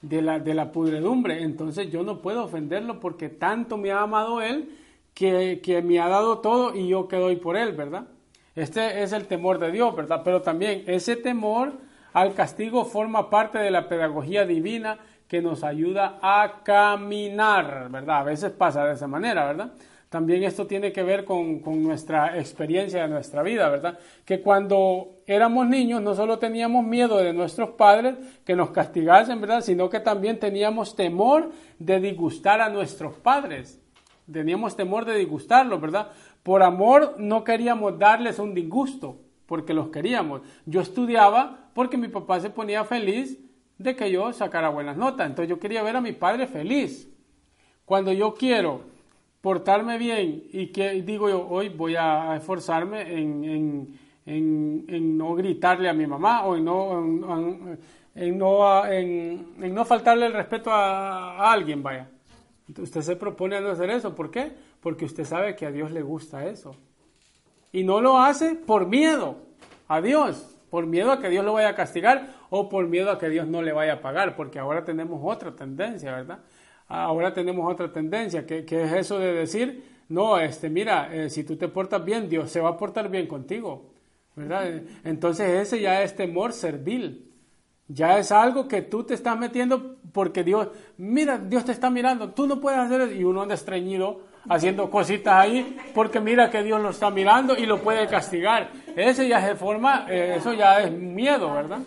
De 0.00 0.22
la, 0.22 0.38
de 0.38 0.54
la 0.54 0.72
pudredumbre. 0.72 1.42
Entonces 1.42 1.90
yo 1.90 2.02
no 2.02 2.22
puedo 2.22 2.44
ofenderlo 2.44 2.98
porque 3.00 3.28
tanto 3.28 3.76
me 3.76 3.90
ha 3.90 4.02
amado 4.02 4.40
Él 4.40 4.70
que, 5.12 5.60
que 5.62 5.82
me 5.82 6.00
ha 6.00 6.08
dado 6.08 6.38
todo 6.38 6.74
y 6.74 6.88
yo 6.88 7.08
que 7.08 7.16
doy 7.16 7.36
por 7.36 7.56
Él, 7.56 7.72
¿verdad? 7.72 8.06
Este 8.54 9.02
es 9.02 9.12
el 9.12 9.26
temor 9.26 9.58
de 9.58 9.70
Dios, 9.70 9.94
¿verdad? 9.94 10.22
Pero 10.24 10.40
también 10.40 10.84
ese 10.86 11.16
temor 11.16 11.72
al 12.12 12.34
castigo 12.34 12.84
forma 12.84 13.28
parte 13.28 13.58
de 13.58 13.70
la 13.70 13.88
pedagogía 13.88 14.46
divina 14.46 14.98
que 15.28 15.42
nos 15.42 15.62
ayuda 15.62 16.18
a 16.22 16.62
caminar, 16.64 17.88
¿verdad? 17.90 18.20
A 18.20 18.24
veces 18.24 18.50
pasa 18.50 18.84
de 18.86 18.94
esa 18.94 19.06
manera, 19.06 19.46
¿verdad? 19.46 19.72
También 20.08 20.42
esto 20.42 20.66
tiene 20.66 20.90
que 20.90 21.02
ver 21.02 21.26
con, 21.26 21.60
nuestra 21.82 22.38
experiencia 22.38 23.02
de 23.02 23.08
nuestra 23.08 23.42
vida, 23.42 23.68
¿verdad? 23.68 23.98
Que 24.24 24.40
cuando 24.40 25.18
éramos 25.26 25.66
niños 25.66 26.00
no 26.00 26.14
solo 26.14 26.38
teníamos 26.38 26.82
miedo 26.86 27.18
de 27.18 27.34
nuestros 27.34 27.70
padres 27.70 28.14
que 28.46 28.56
nos 28.56 28.70
castigasen, 28.70 29.38
¿verdad? 29.38 29.60
Sino 29.60 29.90
que 29.90 30.00
también 30.00 30.38
teníamos 30.38 30.96
temor 30.96 31.50
de 31.78 32.00
disgustar 32.00 32.62
a 32.62 32.70
nuestros 32.70 33.16
padres. 33.16 33.82
Teníamos 34.32 34.76
temor 34.76 35.04
de 35.04 35.14
disgustarlos, 35.14 35.78
¿verdad? 35.78 36.08
Por 36.42 36.62
amor 36.62 37.16
no 37.18 37.44
queríamos 37.44 37.98
darles 37.98 38.38
un 38.38 38.54
disgusto, 38.54 39.20
porque 39.44 39.74
los 39.74 39.88
queríamos. 39.88 40.40
Yo 40.64 40.80
estudiaba 40.80 41.68
porque 41.74 41.98
mi 41.98 42.08
papá 42.08 42.40
se 42.40 42.48
ponía 42.48 42.82
feliz 42.84 43.38
de 43.78 43.94
que 43.94 44.10
yo 44.10 44.32
sacara 44.32 44.68
buenas 44.68 44.96
notas. 44.96 45.26
Entonces 45.26 45.48
yo 45.48 45.58
quería 45.58 45.82
ver 45.82 45.96
a 45.96 46.00
mi 46.00 46.12
padre 46.12 46.46
feliz. 46.46 47.08
Cuando 47.84 48.12
yo 48.12 48.34
quiero 48.34 48.82
portarme 49.40 49.96
bien 49.98 50.44
y 50.52 50.66
que 50.68 51.00
digo 51.02 51.28
yo, 51.28 51.48
hoy 51.48 51.68
voy 51.68 51.96
a 51.96 52.36
esforzarme 52.36 53.02
en, 53.14 53.98
no 55.16 55.34
gritarle 55.34 55.88
a 55.88 55.94
mi 55.94 56.06
mamá 56.06 56.44
o 56.44 56.56
en 56.56 56.64
no, 56.64 56.98
en, 58.14 58.38
no, 58.38 58.86
en, 58.86 59.74
no 59.74 59.84
faltarle 59.84 60.26
el 60.26 60.32
respeto 60.32 60.70
a, 60.70 61.50
alguien, 61.50 61.82
vaya. 61.82 62.10
usted 62.76 63.00
se 63.00 63.16
propone 63.16 63.56
a 63.56 63.60
no 63.60 63.70
hacer 63.70 63.90
eso. 63.90 64.14
¿Por 64.14 64.30
qué? 64.30 64.52
Porque 64.80 65.04
usted 65.04 65.24
sabe 65.24 65.56
que 65.56 65.66
a 65.66 65.70
Dios 65.70 65.92
le 65.92 66.02
gusta 66.02 66.46
eso. 66.46 66.74
Y 67.72 67.84
no 67.84 68.00
lo 68.00 68.18
hace 68.18 68.54
por 68.54 68.86
miedo 68.86 69.36
a 69.86 70.00
Dios, 70.00 70.58
por 70.68 70.86
miedo 70.86 71.12
a 71.12 71.20
que 71.20 71.30
Dios 71.30 71.44
lo 71.44 71.54
vaya 71.54 71.70
a 71.70 71.74
castigar 71.74 72.37
o 72.50 72.68
por 72.68 72.86
miedo 72.86 73.10
a 73.10 73.18
que 73.18 73.28
Dios 73.28 73.46
no 73.46 73.62
le 73.62 73.72
vaya 73.72 73.94
a 73.94 74.00
pagar, 74.00 74.36
porque 74.36 74.58
ahora 74.58 74.84
tenemos 74.84 75.20
otra 75.22 75.54
tendencia, 75.54 76.14
¿verdad? 76.14 76.40
ahora 76.88 77.34
tenemos 77.34 77.70
otra 77.70 77.92
tendencia, 77.92 78.46
que, 78.46 78.60
es 78.60 78.92
eso 78.92 79.18
de 79.18 79.34
decir, 79.34 79.84
no, 80.08 80.38
este, 80.38 80.70
mira, 80.70 81.14
eh, 81.14 81.28
si 81.28 81.44
tú 81.44 81.56
te 81.56 81.68
portas 81.68 82.04
bien, 82.04 82.28
Dios 82.28 82.50
se 82.50 82.60
va 82.60 82.70
a 82.70 82.76
portar 82.76 83.10
bien 83.10 83.26
contigo, 83.26 83.90
¿verdad? 84.34 84.82
Entonces 85.04 85.50
ese 85.66 85.80
ya 85.80 86.02
es 86.02 86.16
temor 86.16 86.52
servil. 86.52 87.24
Ya 87.88 88.18
es 88.18 88.32
algo 88.32 88.68
que 88.68 88.82
tú 88.82 89.04
te 89.04 89.14
estás 89.14 89.38
metiendo 89.38 89.96
porque 90.12 90.44
Dios, 90.44 90.68
mira, 90.98 91.38
Dios 91.38 91.64
te 91.64 91.72
está 91.72 91.88
mirando, 91.88 92.30
tú 92.30 92.46
no 92.46 92.60
puedes 92.60 92.78
hacer 92.78 93.00
eso. 93.00 93.12
Y 93.12 93.24
uno 93.24 93.42
anda 93.42 93.54
estreñido 93.54 94.20
haciendo 94.48 94.90
cositas 94.90 95.34
ahí 95.34 95.76
porque 95.94 96.20
mira 96.20 96.50
que 96.50 96.62
Dios 96.62 96.80
lo 96.80 96.90
está 96.90 97.10
mirando 97.10 97.56
y 97.56 97.66
lo 97.66 97.80
puede 97.80 98.06
castigar. 98.06 98.70
Ese 98.96 99.28
ya 99.28 99.48
es 99.48 99.58
forma, 99.58 100.06
eh, 100.08 100.34
eso 100.36 100.52
ya 100.52 100.82
es 100.82 100.92
miedo, 100.92 101.52
¿verdad? 101.52 101.80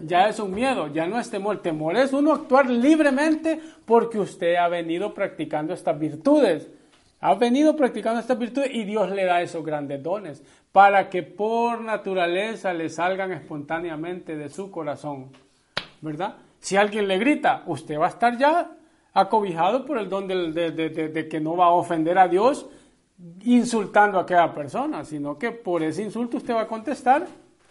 ya 0.00 0.28
es 0.28 0.38
un 0.38 0.54
miedo, 0.54 0.92
ya 0.92 1.06
no 1.06 1.18
es 1.18 1.30
temor. 1.30 1.62
Temor 1.62 1.96
es 1.96 2.12
uno 2.12 2.32
actuar 2.32 2.68
libremente 2.68 3.60
porque 3.84 4.18
usted 4.18 4.56
ha 4.56 4.68
venido 4.68 5.14
practicando 5.14 5.74
estas 5.74 5.98
virtudes. 5.98 6.68
Ha 7.20 7.34
venido 7.34 7.74
practicando 7.76 8.20
estas 8.20 8.38
virtudes 8.38 8.70
y 8.72 8.84
Dios 8.84 9.10
le 9.10 9.24
da 9.24 9.40
esos 9.40 9.64
grandes 9.64 10.02
dones 10.02 10.42
para 10.70 11.08
que 11.08 11.22
por 11.22 11.80
naturaleza 11.80 12.74
le 12.74 12.90
salgan 12.90 13.32
espontáneamente 13.32 14.36
de 14.36 14.48
su 14.48 14.70
corazón. 14.70 15.30
¿Verdad? 16.02 16.36
Si 16.60 16.76
alguien 16.76 17.08
le 17.08 17.18
grita, 17.18 17.62
usted 17.66 17.98
va 17.98 18.06
a 18.06 18.10
estar 18.10 18.36
ya 18.36 18.70
acobijado 19.20 19.84
por 19.84 19.98
el 19.98 20.08
don 20.08 20.28
de, 20.28 21.28
que 21.30 21.40
no 21.40 21.56
va 21.56 21.66
a 21.66 21.70
ofender 21.70 22.18
a 22.18 22.28
Dios 22.28 22.66
insultando 23.44 24.18
a 24.18 24.22
aquella 24.22 24.52
persona, 24.52 25.04
sino 25.04 25.38
que 25.38 25.52
por 25.52 25.82
ese 25.82 26.02
insulto 26.02 26.36
usted 26.36 26.54
va 26.54 26.62
a 26.62 26.68
contestar 26.68 27.26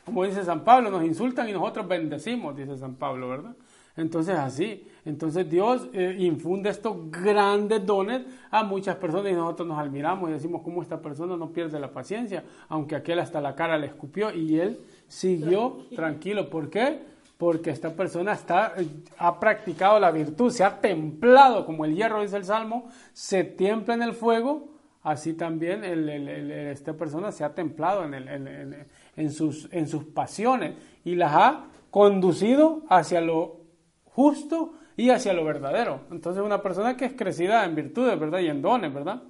como 0.05 0.23
dice 0.23 0.43
San 0.43 0.63
Pablo, 0.63 0.91
nos 0.91 1.03
insultan 1.03 1.49
y 1.49 1.51
nosotros 1.51 1.87
bendecimos, 1.87 2.55
dice 2.55 2.77
San 2.77 2.95
Pablo, 2.95 3.27
¿verdad? 3.27 3.55
Entonces 3.97 4.35
así, 4.35 4.87
entonces 5.05 5.49
Dios 5.49 5.87
eh, 5.93 6.15
infunde 6.19 6.69
estos 6.69 7.09
grandes 7.09 7.85
dones 7.85 8.23
a 8.51 8.63
muchas 8.63 8.97
personas 8.97 9.31
y 9.31 9.35
nosotros 9.35 9.67
nos 9.67 9.79
admiramos 9.79 10.29
y 10.29 10.33
decimos 10.33 10.61
cómo 10.63 10.81
esta 10.81 11.01
persona 11.01 11.37
no 11.37 11.51
pierde 11.51 11.79
la 11.79 11.91
paciencia, 11.91 12.43
aunque 12.67 12.95
aquel 12.95 13.19
hasta 13.19 13.41
la 13.41 13.55
cara 13.55 13.77
le 13.77 13.87
escupió 13.87 14.31
y 14.31 14.59
él 14.59 14.79
siguió 15.07 15.79
tranquilo. 15.95 16.49
¿Por 16.49 16.69
qué? 16.69 17.14
Porque 17.37 17.69
esta 17.69 17.93
persona 17.93 18.33
está, 18.33 18.73
ha 19.17 19.39
practicado 19.39 19.99
la 19.99 20.11
virtud, 20.11 20.51
se 20.51 20.63
ha 20.63 20.79
templado, 20.79 21.65
como 21.65 21.83
el 21.85 21.95
hierro 21.95 22.21
dice 22.21 22.37
el 22.37 22.45
Salmo, 22.45 22.87
se 23.11 23.43
templa 23.43 23.93
en 23.93 24.03
el 24.03 24.13
fuego, 24.13 24.69
así 25.03 25.33
también 25.33 25.83
esta 25.83 26.93
persona 26.93 27.31
se 27.31 27.43
ha 27.43 27.53
templado 27.53 28.05
en 28.05 28.85
en 29.15 29.31
sus, 29.31 29.69
en 29.71 29.87
sus 29.87 30.03
pasiones 30.05 30.75
y 31.03 31.15
las 31.15 31.33
ha 31.33 31.65
conducido 31.91 32.83
hacia 32.89 33.21
lo 33.21 33.61
justo 34.03 34.73
y 34.97 35.09
hacia 35.09 35.33
lo 35.33 35.43
verdadero. 35.43 36.01
Entonces 36.11 36.43
una 36.43 36.61
persona 36.61 36.97
que 36.97 37.05
es 37.05 37.13
crecida 37.13 37.65
en 37.65 37.75
virtudes, 37.75 38.19
¿verdad? 38.19 38.39
Y 38.39 38.47
en 38.47 38.61
dones, 38.61 38.93
¿verdad? 38.93 39.23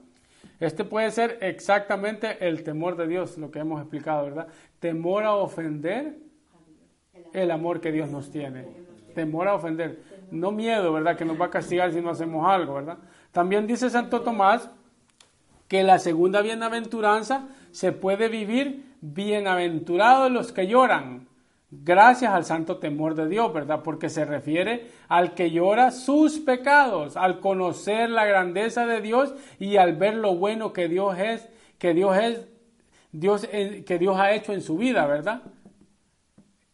Este 0.59 0.83
puede 0.83 1.11
ser 1.11 1.37
exactamente 1.41 2.47
el 2.47 2.63
temor 2.63 2.95
de 2.95 3.07
Dios, 3.07 3.37
lo 3.37 3.51
que 3.51 3.59
hemos 3.59 3.81
explicado, 3.81 4.23
¿verdad? 4.25 4.47
Temor 4.79 5.23
a 5.23 5.33
ofender 5.33 6.17
el 7.35 7.51
amor 7.51 7.81
que 7.81 7.91
Dios 7.91 8.09
nos 8.09 8.31
tiene. 8.31 8.65
Temor 9.13 9.47
a 9.47 9.55
ofender. 9.55 10.03
No 10.31 10.51
miedo, 10.51 10.91
¿verdad? 10.93 11.15
Que 11.17 11.25
nos 11.25 11.39
va 11.39 11.45
a 11.45 11.49
castigar 11.49 11.91
si 11.91 12.01
no 12.01 12.09
hacemos 12.09 12.47
algo, 12.49 12.75
¿verdad? 12.75 12.97
También 13.31 13.67
dice 13.67 13.89
Santo 13.89 14.21
Tomás 14.21 14.69
que 15.67 15.83
la 15.83 15.99
segunda 15.99 16.41
bienaventuranza 16.41 17.47
se 17.71 17.91
puede 17.91 18.29
vivir 18.29 18.85
bienaventurados 19.01 20.31
los 20.31 20.51
que 20.51 20.67
lloran, 20.67 21.27
gracias 21.69 22.31
al 22.31 22.45
santo 22.45 22.77
temor 22.77 23.15
de 23.15 23.27
Dios, 23.27 23.53
¿verdad? 23.53 23.81
Porque 23.83 24.09
se 24.09 24.25
refiere 24.25 24.91
al 25.07 25.33
que 25.33 25.51
llora 25.51 25.91
sus 25.91 26.39
pecados, 26.39 27.17
al 27.17 27.39
conocer 27.39 28.09
la 28.09 28.25
grandeza 28.25 28.85
de 28.85 29.01
Dios 29.01 29.33
y 29.59 29.77
al 29.77 29.95
ver 29.95 30.15
lo 30.15 30.35
bueno 30.35 30.73
que 30.73 30.87
Dios 30.87 31.17
es, 31.17 31.47
que 31.77 31.93
Dios 31.93 32.17
es, 32.17 32.47
Dios, 33.11 33.47
eh, 33.51 33.83
que 33.85 33.99
Dios 33.99 34.17
ha 34.17 34.31
hecho 34.33 34.53
en 34.53 34.61
su 34.61 34.77
vida, 34.77 35.05
¿verdad? 35.05 35.41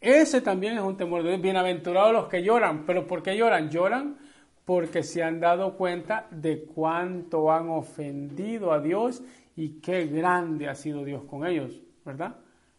Ese 0.02 0.42
también 0.42 0.74
es 0.74 0.82
un 0.82 0.98
temor 0.98 1.22
de 1.22 1.30
Dios. 1.30 1.42
Bienaventurados 1.42 2.12
los 2.12 2.28
que 2.28 2.42
lloran, 2.42 2.88
pero 2.88 3.06
¿por 3.06 3.22
qué 3.22 3.38
lloran? 3.38 3.70
Lloran 3.70 4.18
porque 4.66 5.04
se 5.04 5.22
han 5.22 5.40
dado 5.40 5.78
cuenta 5.78 6.26
de 6.32 6.64
cuánto 6.64 7.52
han 7.52 7.70
ofendido 7.70 8.72
a 8.72 8.80
Dios 8.80 9.22
y 9.56 9.80
qué 9.80 10.08
grande 10.08 10.68
ha 10.68 10.74
sido 10.74 11.06
Dios 11.06 11.24
con 11.26 11.46
ellos. 11.46 11.80
¿verdad? 12.04 12.36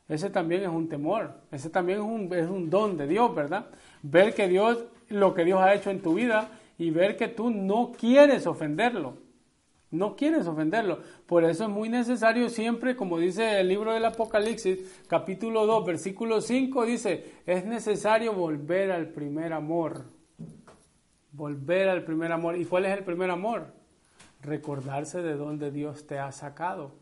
Ese 0.08 0.30
también 0.30 0.62
es 0.62 0.68
un 0.68 0.88
temor, 0.88 1.32
ese 1.52 1.70
también 1.70 1.98
es 1.98 2.04
un, 2.04 2.32
es 2.34 2.50
un 2.50 2.68
don 2.68 2.96
de 2.96 3.06
Dios, 3.06 3.32
¿verdad? 3.32 3.66
Ver 4.02 4.34
que 4.34 4.48
Dios, 4.48 4.84
lo 5.08 5.32
que 5.32 5.44
Dios 5.44 5.60
ha 5.60 5.74
hecho 5.74 5.90
en 5.90 6.02
tu 6.02 6.14
vida 6.14 6.48
y 6.76 6.90
ver 6.90 7.16
que 7.16 7.28
tú 7.28 7.50
no 7.50 7.92
quieres 7.92 8.48
ofenderlo, 8.48 9.18
no 9.92 10.16
quieres 10.16 10.46
ofenderlo. 10.48 10.98
Por 11.26 11.44
eso 11.44 11.64
es 11.64 11.70
muy 11.70 11.88
necesario 11.88 12.48
siempre, 12.48 12.96
como 12.96 13.18
dice 13.18 13.60
el 13.60 13.68
libro 13.68 13.92
del 13.92 14.04
Apocalipsis, 14.04 15.02
capítulo 15.06 15.64
2, 15.64 15.86
versículo 15.86 16.40
5, 16.40 16.84
dice, 16.84 17.32
es 17.46 17.64
necesario 17.64 18.32
volver 18.32 18.90
al 18.90 19.10
primer 19.10 19.52
amor. 19.52 20.02
Volver 21.30 21.88
al 21.88 22.04
primer 22.04 22.32
amor. 22.32 22.56
¿Y 22.56 22.64
cuál 22.64 22.86
es 22.86 22.98
el 22.98 23.04
primer 23.04 23.30
amor? 23.30 23.68
Recordarse 24.40 25.22
de 25.22 25.36
dónde 25.36 25.70
Dios 25.70 26.06
te 26.06 26.18
ha 26.18 26.32
sacado 26.32 26.92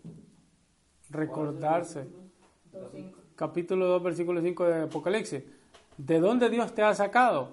recordarse. 1.10 2.06
Capítulo 3.34 3.86
2, 3.86 4.02
versículo 4.02 4.40
5 4.40 4.64
de 4.64 4.82
Apocalipsis. 4.82 5.42
¿De 5.96 6.20
dónde 6.20 6.48
Dios 6.48 6.74
te 6.74 6.82
ha 6.82 6.94
sacado? 6.94 7.52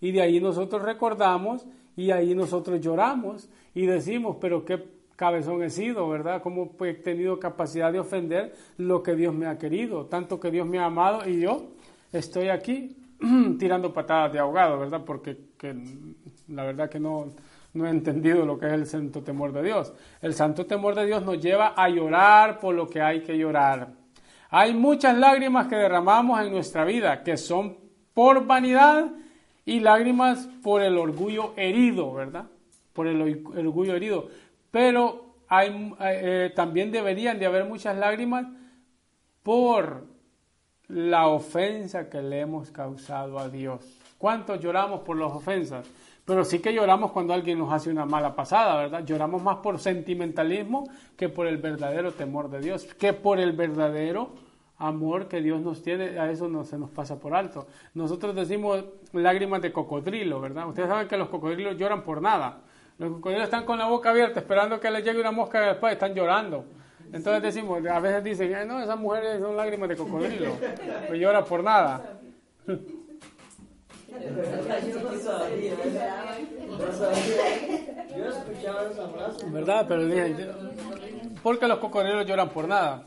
Y 0.00 0.12
de 0.12 0.22
ahí 0.22 0.40
nosotros 0.40 0.82
recordamos 0.82 1.66
y 1.96 2.10
ahí 2.10 2.34
nosotros 2.34 2.80
lloramos 2.80 3.48
y 3.74 3.86
decimos, 3.86 4.36
pero 4.40 4.64
qué 4.64 4.82
cabezón 5.16 5.62
he 5.62 5.70
sido, 5.70 6.08
¿verdad? 6.08 6.42
¿Cómo 6.42 6.72
he 6.80 6.94
tenido 6.94 7.38
capacidad 7.38 7.92
de 7.92 8.00
ofender 8.00 8.54
lo 8.76 9.02
que 9.02 9.14
Dios 9.14 9.34
me 9.34 9.46
ha 9.46 9.58
querido? 9.58 10.06
Tanto 10.06 10.40
que 10.40 10.50
Dios 10.50 10.66
me 10.66 10.78
ha 10.78 10.86
amado 10.86 11.28
y 11.28 11.40
yo 11.40 11.70
estoy 12.12 12.48
aquí 12.48 12.96
tirando 13.58 13.92
patadas 13.92 14.32
de 14.32 14.38
ahogado, 14.38 14.78
¿verdad? 14.78 15.02
Porque 15.04 15.36
la 16.48 16.64
verdad 16.64 16.90
que 16.90 16.98
no, 16.98 17.32
no 17.74 17.86
he 17.86 17.90
entendido 17.90 18.44
lo 18.44 18.58
que 18.58 18.66
es 18.66 18.72
el 18.72 18.86
santo 18.86 19.22
temor 19.22 19.52
de 19.52 19.62
Dios. 19.62 19.92
El 20.20 20.34
santo 20.34 20.66
temor 20.66 20.94
de 20.94 21.06
Dios 21.06 21.24
nos 21.24 21.40
lleva 21.40 21.74
a 21.76 21.88
llorar 21.88 22.58
por 22.58 22.74
lo 22.74 22.88
que 22.88 23.00
hay 23.00 23.22
que 23.22 23.36
llorar. 23.36 23.92
Hay 24.50 24.74
muchas 24.74 25.16
lágrimas 25.16 25.66
que 25.66 25.76
derramamos 25.76 26.40
en 26.42 26.52
nuestra 26.52 26.84
vida 26.84 27.22
que 27.22 27.38
son 27.38 27.78
por 28.12 28.46
vanidad 28.46 29.10
y 29.64 29.80
lágrimas 29.80 30.48
por 30.62 30.82
el 30.82 30.98
orgullo 30.98 31.54
herido, 31.56 32.12
¿verdad? 32.12 32.46
Por 32.92 33.06
el, 33.06 33.20
orgullo 33.22 33.94
herido. 33.94 34.28
Pero 34.70 35.36
hay, 35.48 35.94
eh, 36.00 36.52
también 36.54 36.90
deberían 36.90 37.38
de 37.38 37.46
haber 37.46 37.64
muchas 37.64 37.96
lágrimas 37.96 38.46
por 39.42 40.06
la 40.88 41.28
ofensa 41.28 42.08
que 42.08 42.22
le 42.22 42.40
hemos 42.40 42.70
causado 42.70 43.38
a 43.38 43.48
Dios. 43.48 43.98
¿Cuántos 44.18 44.60
lloramos 44.60 45.00
por 45.00 45.16
las 45.16 45.32
ofensas? 45.32 45.86
Pero 46.24 46.44
sí 46.44 46.60
que 46.60 46.72
lloramos 46.72 47.10
cuando 47.10 47.34
alguien 47.34 47.58
nos 47.58 47.72
hace 47.72 47.90
una 47.90 48.06
mala 48.06 48.36
pasada, 48.36 48.76
¿verdad? 48.76 49.04
Lloramos 49.04 49.42
más 49.42 49.56
por 49.56 49.78
sentimentalismo 49.80 50.88
que 51.16 51.28
por 51.28 51.46
el 51.46 51.56
verdadero 51.56 52.12
temor 52.12 52.48
de 52.48 52.60
Dios, 52.60 52.84
que 52.94 53.12
por 53.12 53.40
el 53.40 53.52
verdadero 53.52 54.30
amor 54.78 55.28
que 55.28 55.40
Dios 55.40 55.60
nos 55.60 55.82
tiene, 55.82 56.18
a 56.18 56.30
eso 56.30 56.48
no 56.48 56.64
se 56.64 56.78
nos 56.78 56.90
pasa 56.90 57.18
por 57.18 57.34
alto. 57.34 57.66
Nosotros 57.94 58.34
decimos 58.34 58.84
lágrimas 59.12 59.62
de 59.62 59.72
cocodrilo, 59.72 60.40
¿verdad? 60.40 60.68
Ustedes 60.68 60.88
saben 60.88 61.08
que 61.08 61.16
los 61.16 61.28
cocodrilos 61.28 61.76
lloran 61.76 62.04
por 62.04 62.22
nada. 62.22 62.60
Los 62.98 63.12
cocodrilos 63.14 63.44
están 63.44 63.64
con 63.64 63.78
la 63.78 63.86
boca 63.86 64.10
abierta 64.10 64.40
esperando 64.40 64.78
que 64.78 64.90
les 64.90 65.04
llegue 65.04 65.20
una 65.20 65.32
mosca 65.32 65.62
y 65.62 65.66
después 65.68 65.92
están 65.92 66.14
llorando. 66.14 66.64
Entonces 67.12 67.42
decimos, 67.42 67.84
a 67.86 68.00
veces 68.00 68.24
dicen, 68.24 68.66
no, 68.66 68.80
esas 68.80 68.98
mujeres 68.98 69.40
son 69.40 69.56
lágrimas 69.56 69.88
de 69.88 69.96
cocodrilo, 69.96 70.56
pues 71.08 71.20
llora 71.20 71.44
por 71.44 71.62
nada. 71.62 72.18
¿Verdad? 79.46 79.86
Pero 79.88 80.06
dije, 80.06 80.48
porque 81.42 81.66
los 81.66 81.78
cocodrilos 81.78 82.26
lloran 82.26 82.48
por 82.50 82.68
nada. 82.68 83.04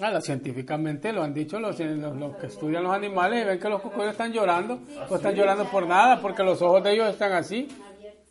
Ah, 0.00 0.20
científicamente 0.20 1.12
lo 1.12 1.22
han 1.22 1.34
dicho 1.34 1.60
los, 1.60 1.78
los, 1.78 2.36
que 2.36 2.46
estudian 2.46 2.82
los 2.82 2.92
animales 2.92 3.42
y 3.42 3.46
ven 3.46 3.58
que 3.58 3.68
los 3.68 3.82
cocodrilos 3.82 4.12
están 4.12 4.32
llorando, 4.32 4.80
pues 5.08 5.20
están 5.20 5.34
llorando 5.34 5.64
por 5.66 5.86
nada, 5.86 6.20
porque 6.20 6.42
los 6.42 6.62
ojos 6.62 6.82
de 6.82 6.92
ellos 6.92 7.08
están 7.08 7.32
así. 7.32 7.68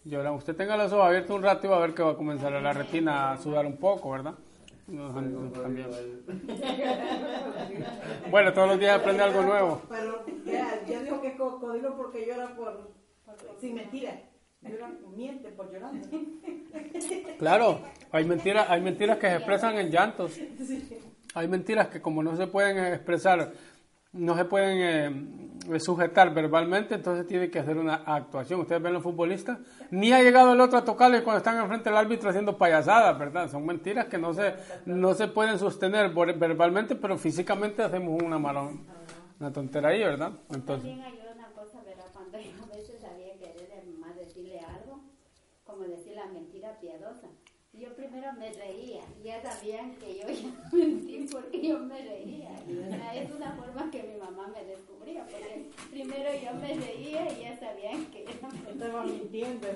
Lloran. 0.05 0.33
Usted 0.33 0.55
tenga 0.55 0.77
los 0.77 0.91
ojos 0.93 1.05
abiertos 1.05 1.35
un 1.35 1.43
rato 1.43 1.67
y 1.67 1.69
va 1.69 1.77
a 1.77 1.81
ver 1.81 1.93
que 1.93 2.01
va 2.01 2.11
a 2.11 2.15
comenzar 2.15 2.51
la 2.51 2.73
retina 2.73 3.31
a 3.31 3.37
sudar 3.37 3.65
un 3.65 3.77
poco, 3.77 4.11
¿verdad? 4.11 4.33
bueno, 8.31 8.53
todos 8.53 8.69
los 8.69 8.79
días 8.79 8.99
aprende 8.99 9.21
algo 9.21 9.43
nuevo. 9.43 9.83
Pero 9.87 10.25
ya, 10.45 10.83
ya 10.87 11.03
dijo 11.03 11.21
que 11.21 11.27
es 11.27 11.35
cocodrilo 11.35 11.95
porque 11.95 12.25
llora 12.25 12.55
por, 12.55 12.89
sin 13.59 13.75
mentira. 13.75 14.19
miente 15.15 15.49
por 15.49 15.71
llorar. 15.71 15.91
Claro, 17.37 17.81
hay 18.11 18.25
mentiras, 18.25 18.67
hay 18.67 18.81
mentiras 18.81 19.19
que 19.19 19.27
se 19.27 19.35
expresan 19.35 19.77
en 19.77 19.91
llantos. 19.91 20.39
Hay 21.35 21.47
mentiras 21.47 21.87
que 21.89 22.01
como 22.01 22.23
no 22.23 22.35
se 22.35 22.47
pueden 22.47 22.93
expresar, 22.93 23.53
no 24.13 24.35
se 24.35 24.45
pueden 24.45 24.77
eh, 25.71 25.79
sujetar 25.79 26.33
verbalmente, 26.33 26.95
entonces 26.95 27.27
tiene 27.27 27.51
que 27.51 27.59
hacer 27.59 27.77
una 27.77 27.95
actuación. 27.95 28.61
Ustedes 28.61 28.81
ven 28.81 28.93
los 28.93 29.03
futbolistas, 29.03 29.59
ni 29.91 30.11
ha 30.11 30.23
llegado 30.23 30.53
el 30.53 30.61
otro 30.61 30.79
a 30.79 30.83
tocarle 30.83 31.23
cuando 31.23 31.37
están 31.37 31.57
enfrente 31.59 31.89
del 31.89 31.97
árbitro 31.97 32.29
haciendo 32.29 32.57
payasadas, 32.57 33.17
¿verdad? 33.19 33.49
Son 33.49 33.65
mentiras 33.65 34.07
que 34.07 34.17
no 34.17 34.33
se, 34.33 34.55
no 34.85 35.13
se 35.13 35.27
pueden 35.27 35.59
sostener 35.59 36.09
verbalmente, 36.09 36.95
pero 36.95 37.17
físicamente 37.17 37.83
hacemos 37.83 38.21
una 38.21 38.39
malón, 38.39 38.85
una 39.39 39.53
tontería 39.53 39.89
ahí, 39.89 39.99
¿verdad? 39.99 40.31
Entonces, 40.51 40.89
También 40.89 41.01
hay 41.01 41.19
una 41.35 41.47
cosa, 41.49 41.83
decirle 44.15 44.59
algo, 44.59 45.01
como 45.63 45.83
decir 45.83 46.15
la 46.15 46.25
mentira 46.25 46.77
piadosa 46.79 47.27
yo 47.79 47.88
primero 47.99 48.31
me 48.33 48.51
reía, 48.53 49.01
ya 49.23 49.41
sabían 49.41 49.95
que 49.95 50.19
yo 50.19 50.27
ya 50.29 50.51
mentí 50.71 51.27
porque 51.31 51.67
yo 51.67 51.79
me 51.79 51.97
reía. 51.97 52.51
es 53.13 53.31
una 53.31 53.51
forma 53.51 53.89
que 53.91 54.03
mi 54.03 54.15
mamá 54.15 54.47
me 54.47 54.63
descubría, 54.63 55.25
porque 55.25 55.69
primero 55.91 56.29
yo 56.41 56.53
me 56.53 56.75
reía 56.75 57.29
y 57.31 57.41
ya 57.43 57.59
sabían 57.59 58.05
que 58.05 58.23
estaba 58.23 59.03
mintiendo. 59.03 59.67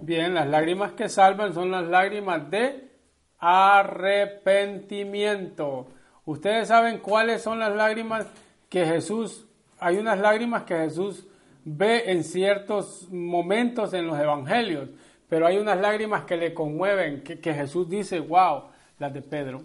Bien, 0.00 0.34
las 0.34 0.48
lágrimas 0.48 0.90
que 0.92 1.08
salvan 1.08 1.54
son 1.54 1.70
las 1.70 1.86
lágrimas 1.86 2.50
de 2.50 2.90
arrepentimiento. 3.38 5.86
Ustedes 6.24 6.66
saben 6.68 6.98
cuáles 6.98 7.42
son 7.42 7.60
las 7.60 7.76
lágrimas 7.76 8.26
que 8.68 8.84
Jesús, 8.84 9.46
hay 9.78 9.98
unas 9.98 10.18
lágrimas 10.18 10.64
que 10.64 10.74
Jesús 10.74 11.28
ve 11.64 12.10
en 12.10 12.24
ciertos 12.24 13.08
momentos 13.10 13.94
en 13.94 14.08
los 14.08 14.18
evangelios 14.18 14.90
pero 15.28 15.46
hay 15.46 15.58
unas 15.58 15.80
lágrimas 15.80 16.24
que 16.24 16.36
le 16.36 16.54
conmueven, 16.54 17.22
que, 17.22 17.54
Jesús 17.54 17.88
dice, 17.88 18.20
wow, 18.20 18.64
las 18.98 19.12
de 19.12 19.22
Pedro. 19.22 19.62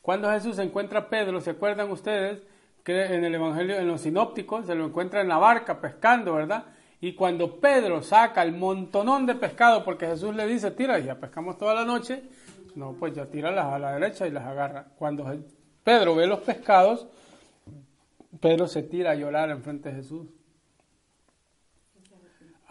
Cuando 0.00 0.30
Jesús 0.30 0.58
encuentra 0.58 1.00
a 1.00 1.08
Pedro, 1.08 1.40
¿se 1.40 1.50
acuerdan 1.50 1.90
ustedes? 1.90 2.42
Que 2.82 3.04
en 3.04 3.24
el 3.24 3.34
Evangelio, 3.34 3.76
en 3.76 3.88
los 3.88 4.02
sinópticos, 4.02 4.66
se 4.66 4.74
lo 4.74 4.84
encuentra 4.84 5.20
en 5.20 5.28
la 5.28 5.38
barca 5.38 5.80
pescando, 5.80 6.34
¿verdad? 6.34 6.64
Y 7.00 7.14
cuando 7.14 7.60
Pedro 7.60 8.02
saca 8.02 8.42
el 8.42 8.52
montonón 8.52 9.26
de 9.26 9.34
pescado, 9.34 9.84
porque 9.84 10.06
Jesús 10.06 10.34
le 10.34 10.46
dice, 10.46 10.70
tira, 10.70 10.98
ya 10.98 11.16
pescamos 11.16 11.58
toda 11.58 11.74
la 11.74 11.84
noche, 11.84 12.22
no, 12.74 12.94
pues 12.94 13.14
ya 13.14 13.26
tíralas 13.26 13.66
a 13.66 13.78
la 13.78 13.92
derecha 13.92 14.26
y 14.26 14.30
las 14.30 14.44
agarra. 14.44 14.86
Cuando 14.96 15.24
Pedro 15.82 16.14
ve 16.14 16.26
los 16.26 16.40
pescados, 16.40 17.06
Pedro 18.40 18.66
se 18.66 18.82
tira 18.82 19.12
a 19.12 19.14
llorar 19.14 19.50
enfrente 19.50 19.90
de 19.90 19.96
Jesús. 19.96 20.26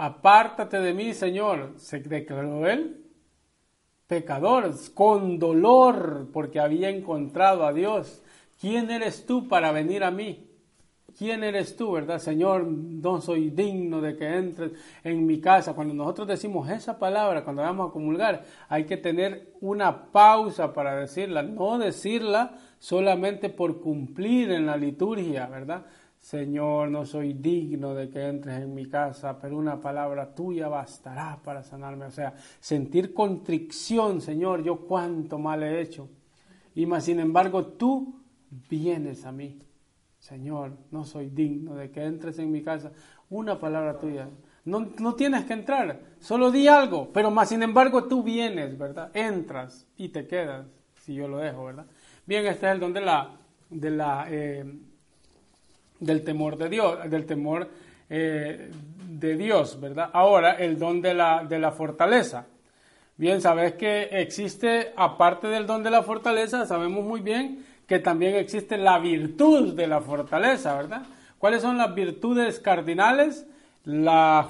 Apártate 0.04 0.82
de 0.82 0.94
mí, 0.94 1.14
Señor, 1.14 1.76
se 1.78 2.02
declaró 2.02 2.68
él, 2.68 3.06
pecador, 4.06 4.70
con 4.94 5.40
dolor, 5.40 6.28
porque 6.34 6.60
había 6.60 6.90
encontrado 6.90 7.66
a 7.66 7.72
Dios. 7.72 8.22
¿Quién 8.60 8.92
eres 8.92 9.26
tú 9.26 9.48
para 9.48 9.72
venir 9.72 10.04
a 10.04 10.12
mí? 10.12 10.46
¿Quién 11.18 11.46
eres 11.46 11.78
tú, 11.78 11.94
verdad, 11.94 12.20
Señor? 12.20 12.66
No 12.66 13.22
soy 13.22 13.50
digno 13.52 14.02
de 14.02 14.18
que 14.18 14.28
entres 14.28 14.74
en 15.06 15.26
mi 15.26 15.40
casa. 15.40 15.74
Cuando 15.74 15.94
nosotros 15.94 16.28
decimos 16.28 16.70
esa 16.70 17.00
palabra, 17.00 17.46
cuando 17.46 17.62
vamos 17.62 17.90
a 17.90 17.94
comulgar, 17.94 18.44
hay 18.68 18.84
que 18.84 18.98
tener 18.98 19.54
una 19.62 20.12
pausa 20.12 20.74
para 20.74 20.98
decirla, 20.98 21.44
no 21.44 21.78
decirla 21.78 22.58
solamente 22.78 23.48
por 23.48 23.80
cumplir 23.80 24.52
en 24.52 24.66
la 24.66 24.76
liturgia, 24.76 25.48
¿verdad? 25.48 25.86
Señor, 26.24 26.90
no 26.90 27.06
soy 27.06 27.34
digno 27.34 27.94
de 27.94 28.10
que 28.10 28.26
entres 28.26 28.62
en 28.62 28.74
mi 28.74 28.86
casa, 28.86 29.38
pero 29.42 29.58
una 29.58 29.82
palabra 29.82 30.34
tuya 30.34 30.70
bastará 30.70 31.38
para 31.44 31.64
sanarme. 31.64 32.06
O 32.06 32.12
sea, 32.12 32.34
sentir 32.62 33.14
contrición, 33.14 34.22
Señor, 34.22 34.64
yo 34.64 34.88
cuánto 34.88 35.38
mal 35.38 35.64
he 35.64 35.82
hecho. 35.82 36.08
Y 36.76 36.86
más 36.86 37.04
sin 37.04 37.20
embargo, 37.20 37.66
tú 37.66 38.22
vienes 38.70 39.26
a 39.26 39.34
mí. 39.34 39.60
Señor, 40.18 40.78
no 40.92 41.04
soy 41.04 41.30
digno 41.30 41.76
de 41.76 41.92
que 41.92 42.06
entres 42.06 42.40
en 42.40 42.54
mi 42.54 42.64
casa. 42.64 42.94
Una 43.30 43.60
palabra 43.60 44.00
tuya. 44.00 44.30
No, 44.64 44.94
no 45.00 45.16
tienes 45.16 45.44
que 45.44 45.52
entrar, 45.52 46.00
solo 46.22 46.52
di 46.52 46.70
algo, 46.70 47.12
pero 47.12 47.32
más 47.32 47.50
sin 47.50 47.64
embargo 47.64 48.06
tú 48.06 48.24
vienes, 48.24 48.78
¿verdad? 48.78 49.12
Entras 49.14 49.86
y 49.98 50.08
te 50.08 50.26
quedas, 50.26 50.68
si 51.02 51.16
yo 51.16 51.28
lo 51.28 51.40
dejo, 51.40 51.66
¿verdad? 51.66 51.86
Bien, 52.26 52.46
este 52.46 52.68
es 52.68 52.72
el 52.72 52.80
don 52.80 52.94
de 52.94 53.02
la, 53.02 53.30
de 53.70 53.90
la 53.90 54.26
eh, 54.30 54.64
del 56.04 56.24
temor 56.24 56.58
de 56.58 56.70
Dios, 56.70 57.10
del 57.10 57.26
temor 57.26 57.70
eh, 58.10 58.70
de 59.08 59.36
Dios, 59.36 59.80
¿verdad? 59.80 60.10
Ahora, 60.14 60.54
el 60.54 60.78
don 60.78 61.02
de 61.02 61.14
la, 61.14 61.44
de 61.44 61.60
la 61.60 61.72
fortaleza. 61.72 62.48
Bien, 63.16 63.42
sabes 63.42 63.74
que 63.74 64.10
existe, 64.12 64.92
aparte 64.96 65.48
del 65.48 65.68
don 65.68 65.84
de 65.84 65.92
la 65.92 66.04
fortaleza, 66.04 66.66
sabemos 66.66 67.04
muy 67.06 67.22
bien 67.22 67.66
que 67.88 68.00
también 68.00 68.36
existe 68.36 68.78
la 68.78 69.00
virtud 69.00 69.74
de 69.74 69.88
la 69.88 70.02
fortaleza, 70.02 70.76
¿verdad? 70.76 71.04
¿Cuáles 71.38 71.62
son 71.62 71.78
las 71.78 71.94
virtudes 71.94 72.60
cardinales? 72.60 73.46
La, 73.86 74.48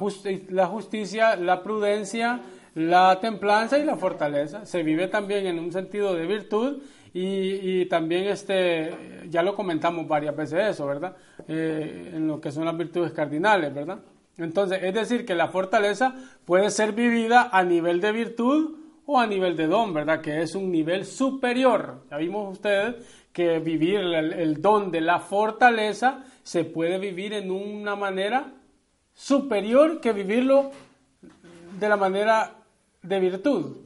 la 0.49 0.67
justicia, 0.67 1.35
la 1.35 1.63
prudencia, 1.63 2.41
la 2.75 3.19
templanza 3.19 3.77
y 3.77 3.83
la 3.83 3.95
fortaleza. 3.95 4.65
Se 4.65 4.83
vive 4.83 5.07
también 5.07 5.47
en 5.47 5.59
un 5.59 5.71
sentido 5.71 6.13
de 6.13 6.25
virtud 6.25 6.81
y, 7.15 7.85
también 7.85 8.25
este, 8.25 9.27
ya 9.29 9.43
lo 9.43 9.55
comentamos 9.55 10.07
varias 10.07 10.35
veces 10.35 10.71
eso, 10.71 10.87
¿verdad? 10.87 11.15
Eh, 11.47 12.11
en 12.15 12.27
lo 12.27 12.41
que 12.41 12.51
son 12.51 12.65
las 12.65 12.75
virtudes 12.75 13.11
cardinales, 13.11 13.73
¿verdad? 13.73 13.99
Entonces, 14.37 14.79
es 14.81 14.93
decir, 14.95 15.23
que 15.25 15.35
la 15.35 15.49
fortaleza 15.49 16.15
puede 16.43 16.71
ser 16.71 16.93
vivida 16.93 17.49
a 17.51 17.63
nivel 17.63 18.01
de 18.01 18.11
virtud 18.11 18.77
o 19.05 19.19
a 19.19 19.27
nivel 19.27 19.55
de 19.55 19.67
don, 19.67 19.93
¿verdad? 19.93 20.21
Que 20.21 20.41
es 20.41 20.55
un 20.55 20.71
nivel 20.71 21.05
superior. 21.05 22.03
Ya 22.09 22.17
vimos 22.17 22.51
ustedes 22.51 22.95
que 23.31 23.59
vivir 23.59 23.99
el, 23.99 24.33
el 24.33 24.61
don 24.61 24.89
de 24.89 25.01
la 25.01 25.19
fortaleza 25.19 26.23
se 26.41 26.63
puede 26.63 26.97
vivir 26.97 27.33
en 27.33 27.51
una 27.51 27.95
manera 27.95 28.53
superior 29.13 30.01
que 30.01 30.13
vivirlo 30.13 30.71
de 31.79 31.89
la 31.89 31.97
manera 31.97 32.55
de 33.03 33.19
virtud. 33.19 33.77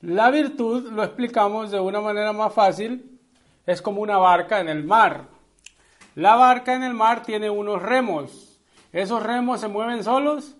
La 0.00 0.30
virtud, 0.30 0.92
lo 0.92 1.02
explicamos 1.02 1.72
de 1.72 1.80
una 1.80 2.00
manera 2.00 2.32
más 2.32 2.52
fácil, 2.54 3.18
es 3.66 3.82
como 3.82 4.00
una 4.00 4.16
barca 4.16 4.60
en 4.60 4.68
el 4.68 4.84
mar. 4.84 5.24
La 6.14 6.36
barca 6.36 6.74
en 6.74 6.84
el 6.84 6.94
mar 6.94 7.22
tiene 7.22 7.50
unos 7.50 7.82
remos. 7.82 8.60
¿Esos 8.92 9.22
remos 9.22 9.60
se 9.60 9.66
mueven 9.66 10.04
solos? 10.04 10.56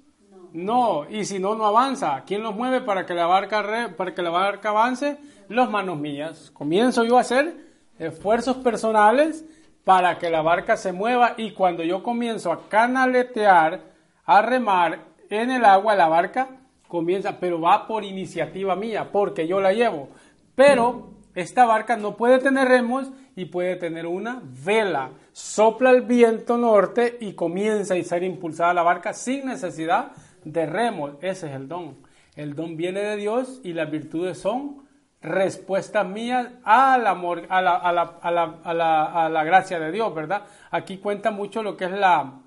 No. 0.53 1.09
Y 1.09 1.24
si 1.24 1.38
no, 1.38 1.55
no 1.55 1.66
avanza. 1.66 2.24
¿Quién 2.27 2.42
los 2.42 2.55
mueve 2.55 2.81
para 2.81 3.07
que 3.07 3.14
la 3.14 3.27
barca, 3.27 3.94
para 3.96 4.12
que 4.12 4.22
la 4.22 4.31
barca 4.31 4.70
avance? 4.70 5.18
Los 5.48 5.70
manos 5.70 5.98
mías. 5.98 6.51
Comienzo 6.51 7.05
yo 7.05 7.16
a 7.16 7.20
hacer 7.20 7.57
esfuerzos 7.98 8.57
personales 8.57 9.44
para 9.85 10.18
que 10.18 10.31
la 10.31 10.42
barca 10.42 10.77
se 10.77 10.92
mueva 10.92 11.35
y 11.37 11.53
cuando 11.53 11.85
yo 11.85 12.03
comienzo 12.03 12.53
a 12.53 12.68
canaletear, 12.68 13.83
a 14.27 14.42
remar 14.42 14.98
en 15.31 15.51
el 15.51 15.64
agua, 15.64 15.94
la 15.94 16.09
barca 16.09 16.58
comienza, 16.88 17.38
pero 17.38 17.61
va 17.61 17.87
por 17.87 18.03
iniciativa 18.05 18.74
mía, 18.74 19.11
porque 19.12 19.46
yo 19.46 19.61
la 19.61 19.72
llevo. 19.72 20.09
Pero 20.55 21.18
Esta 21.38 21.66
barca 21.66 21.96
no 21.96 22.16
puede 22.16 22.40
tener 22.40 22.66
remos 22.66 23.12
y 23.37 23.44
puede 23.44 23.77
tener 23.77 24.07
una 24.07 24.42
vela. 24.42 25.11
Sopla 25.31 25.90
el 25.90 26.03
viento 26.03 26.59
norte 26.59 27.16
y 27.20 27.35
comienza 27.35 27.94
a 27.94 28.03
ser 28.03 28.24
impulsada 28.24 28.74
la 28.74 28.83
barca 28.83 29.12
sin 29.12 29.46
necesidad 29.46 30.11
de 30.44 30.66
remos. 30.66 31.12
Ese 31.20 31.46
es 31.46 31.55
el 31.55 31.68
don. 31.68 31.98
El 32.35 32.57
don 32.57 32.77
viene 32.77 33.03
de 33.03 33.16
Dios 33.16 33.61
y 33.62 33.72
las 33.72 33.88
virtudes 33.88 34.38
son 34.38 34.88
respuestas 35.22 36.05
mías 36.09 36.48
al 36.64 37.07
amor, 37.07 37.46
a 37.48 37.62
la, 37.62 37.77
a 37.77 37.92
la, 37.92 38.18
a 38.20 38.31
la, 38.33 39.05
a 39.05 39.29
la, 39.29 39.44
gracia 39.44 39.79
de 39.79 39.92
Dios, 39.92 40.12
¿verdad? 40.12 40.42
Aquí 40.72 40.98
cuenta 40.98 41.31
mucho 41.31 41.62
lo 41.62 41.77
que 41.77 41.85
es 41.85 41.92
la, 41.92 42.40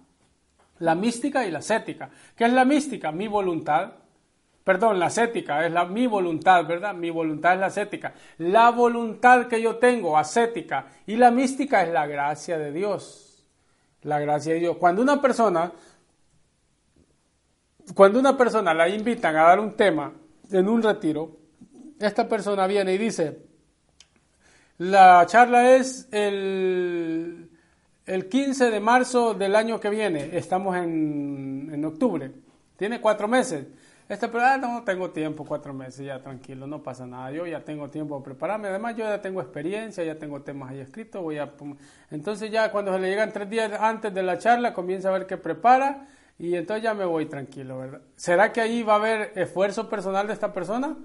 la 0.80 0.96
mística 0.96 1.46
y 1.46 1.52
la 1.52 1.60
ascética. 1.60 2.10
¿Qué 2.36 2.44
es 2.44 2.52
la 2.52 2.66
mística? 2.66 3.14
Mi 3.14 3.30
voluntad. 3.30 4.01
Perdón, 4.64 5.00
la 5.00 5.08
ascética 5.08 5.66
es 5.66 5.72
la, 5.72 5.86
mi 5.86 6.06
voluntad, 6.06 6.66
¿verdad? 6.66 6.94
Mi 6.94 7.10
voluntad 7.10 7.54
es 7.54 7.60
la 7.60 7.66
ascética. 7.68 8.14
La 8.38 8.70
voluntad 8.70 9.48
que 9.48 9.62
yo 9.62 9.78
tengo, 9.78 10.18
ascética, 10.18 10.88
y 11.08 11.16
la 11.16 11.32
mística 11.32 11.82
es 11.84 11.92
la 11.92 12.06
gracia 12.06 12.60
de 12.60 12.72
Dios. 12.72 13.44
La 14.04 14.20
gracia 14.20 14.54
de 14.54 14.60
Dios. 14.60 14.78
Cuando 14.78 15.02
una 15.02 15.20
persona, 15.20 15.72
cuando 17.96 18.20
una 18.20 18.38
persona 18.38 18.74
la 18.74 18.88
invitan 18.88 19.36
a 19.36 19.44
dar 19.44 19.60
un 19.60 19.76
tema 19.76 20.14
en 20.52 20.70
un 20.70 20.84
retiro, 20.84 21.38
esta 22.00 22.28
persona 22.28 22.68
viene 22.68 22.94
y 22.94 22.98
dice, 23.00 23.40
la 24.78 25.26
charla 25.26 25.76
es 25.76 26.08
el, 26.12 27.50
el 28.06 28.30
15 28.30 28.70
de 28.70 28.80
marzo 28.80 29.34
del 29.34 29.56
año 29.56 29.80
que 29.80 29.90
viene, 29.90 30.38
estamos 30.38 30.76
en, 30.78 31.70
en 31.74 31.86
octubre, 31.86 32.32
tiene 32.78 33.02
cuatro 33.02 33.28
meses. 33.28 33.66
Esta 34.12 34.30
persona, 34.30 34.56
ah, 34.56 34.58
no 34.58 34.84
tengo 34.84 35.12
tiempo, 35.12 35.46
cuatro 35.46 35.74
meses, 35.74 36.06
ya 36.06 36.20
tranquilo, 36.20 36.68
no 36.68 36.84
pasa 36.84 37.08
nada, 37.08 37.32
yo 37.32 37.48
ya 37.48 37.62
tengo 37.64 37.90
tiempo 37.90 38.18
para 38.18 38.26
prepararme, 38.26 38.68
además 38.68 38.98
yo 38.98 39.06
ya 39.06 39.22
tengo 39.22 39.40
experiencia, 39.40 40.04
ya 40.04 40.20
tengo 40.20 40.42
temas 40.42 40.72
ahí 40.72 40.82
escritos, 40.82 41.22
voy 41.24 41.38
a... 41.38 41.50
Entonces 42.10 42.52
ya 42.52 42.74
cuando 42.74 42.92
se 42.92 43.00
le 43.00 43.10
llegan 43.10 43.32
tres 43.32 43.50
días 43.50 43.72
antes 43.80 44.14
de 44.14 44.22
la 44.22 44.38
charla, 44.38 44.74
comienza 44.74 45.08
a 45.08 45.14
ver 45.14 45.28
qué 45.28 45.38
prepara 45.38 46.10
y 46.38 46.58
entonces 46.58 46.84
ya 46.84 46.94
me 46.94 47.06
voy 47.06 47.28
tranquilo, 47.28 47.78
¿verdad? 47.78 48.02
¿Será 48.18 48.52
que 48.52 48.60
ahí 48.60 48.84
va 48.84 48.96
a 48.96 48.98
haber 48.98 49.32
esfuerzo 49.36 49.88
personal 49.88 50.28
de 50.28 50.34
esta 50.34 50.52
persona? 50.52 50.98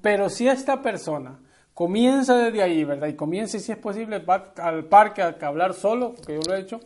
Pero 0.00 0.28
si 0.28 0.48
esta 0.48 0.82
persona 0.82 1.38
comienza 1.74 2.36
desde 2.36 2.60
ahí, 2.60 2.82
¿verdad? 2.82 3.06
Y 3.06 3.14
comienza, 3.14 3.56
si 3.60 3.70
es 3.70 3.78
posible, 3.78 4.18
va 4.18 4.52
al 4.56 4.86
parque 4.86 5.22
a, 5.22 5.36
hablar 5.42 5.74
solo, 5.74 6.14
porque 6.16 6.34
yo 6.34 6.40
lo 6.44 6.56
he 6.56 6.60
hecho, 6.60 6.80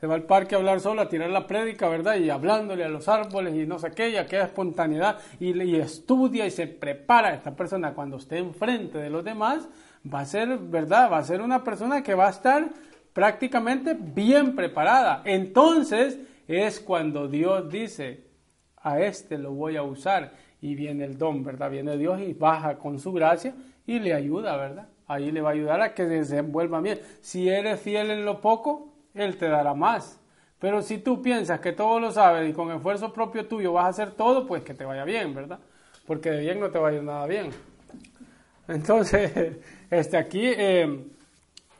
se 0.00 0.06
va 0.06 0.14
al 0.14 0.22
parque 0.22 0.54
a 0.54 0.58
hablar 0.58 0.80
solo, 0.80 1.02
a 1.02 1.10
tirar 1.10 1.28
la 1.28 1.46
prédica, 1.46 1.86
¿verdad? 1.86 2.16
Y 2.16 2.30
hablándole 2.30 2.84
a 2.84 2.88
los 2.88 3.06
árboles 3.06 3.54
y 3.54 3.66
no 3.66 3.78
sé 3.78 3.90
qué, 3.90 4.08
y 4.08 4.16
aquella 4.16 4.44
espontaneidad, 4.44 5.18
y, 5.38 5.76
estudia 5.76 6.46
y 6.46 6.50
se 6.50 6.66
prepara. 6.66 7.34
Esta 7.34 7.54
persona 7.54 7.92
cuando 7.92 8.16
esté 8.16 8.38
enfrente 8.38 8.96
de 8.96 9.10
los 9.10 9.22
demás, 9.22 9.68
va 10.02 10.20
a 10.20 10.24
ser, 10.24 10.56
¿verdad? 10.56 11.12
Va 11.12 11.18
a 11.18 11.22
ser 11.22 11.42
una 11.42 11.62
persona 11.62 12.02
que 12.02 12.14
va 12.14 12.28
a 12.28 12.30
estar 12.30 12.70
prácticamente 13.12 13.94
bien 13.94 14.56
preparada. 14.56 15.20
Entonces 15.26 16.18
es 16.48 16.80
cuando 16.80 17.28
Dios 17.28 17.70
dice, 17.70 18.24
a 18.78 19.00
este 19.00 19.36
lo 19.36 19.52
voy 19.52 19.76
a 19.76 19.82
usar 19.82 20.32
y 20.62 20.76
viene 20.76 21.04
el 21.04 21.18
don, 21.18 21.44
¿verdad? 21.44 21.70
Viene 21.70 21.98
Dios 21.98 22.22
y 22.22 22.32
baja 22.32 22.78
con 22.78 22.98
su 22.98 23.12
gracia 23.12 23.54
y 23.86 23.98
le 23.98 24.14
ayuda, 24.14 24.56
¿verdad? 24.56 24.88
Ahí 25.06 25.30
le 25.30 25.42
va 25.42 25.50
a 25.50 25.52
ayudar 25.52 25.82
a 25.82 25.92
que 25.92 26.04
se 26.04 26.08
desenvuelva 26.08 26.80
bien. 26.80 27.00
Si 27.20 27.50
eres 27.50 27.80
fiel 27.80 28.10
en 28.10 28.24
lo 28.24 28.40
poco, 28.40 28.89
Él 29.14 29.36
te 29.36 29.48
dará 29.48 29.74
más. 29.74 30.20
Pero 30.60 30.82
si 30.82 30.98
tú 30.98 31.22
piensas 31.22 31.60
que 31.60 31.72
todo 31.72 31.98
lo 31.98 32.12
sabes 32.12 32.48
y 32.48 32.52
con 32.52 32.70
esfuerzo 32.70 33.12
propio 33.12 33.46
tuyo 33.46 33.72
vas 33.72 33.86
a 33.86 33.88
hacer 33.88 34.10
todo, 34.12 34.46
pues 34.46 34.62
que 34.62 34.74
te 34.74 34.84
vaya 34.84 35.04
bien, 35.04 35.34
¿verdad? 35.34 35.58
Porque 36.06 36.30
de 36.30 36.40
bien 36.40 36.60
no 36.60 36.70
te 36.70 36.78
va 36.78 36.90
a 36.90 36.92
ir 36.92 37.02
nada 37.02 37.26
bien. 37.26 37.50
Entonces, 38.68 39.56
este 39.90 40.18
aquí, 40.18 40.42
eh, 40.44 41.06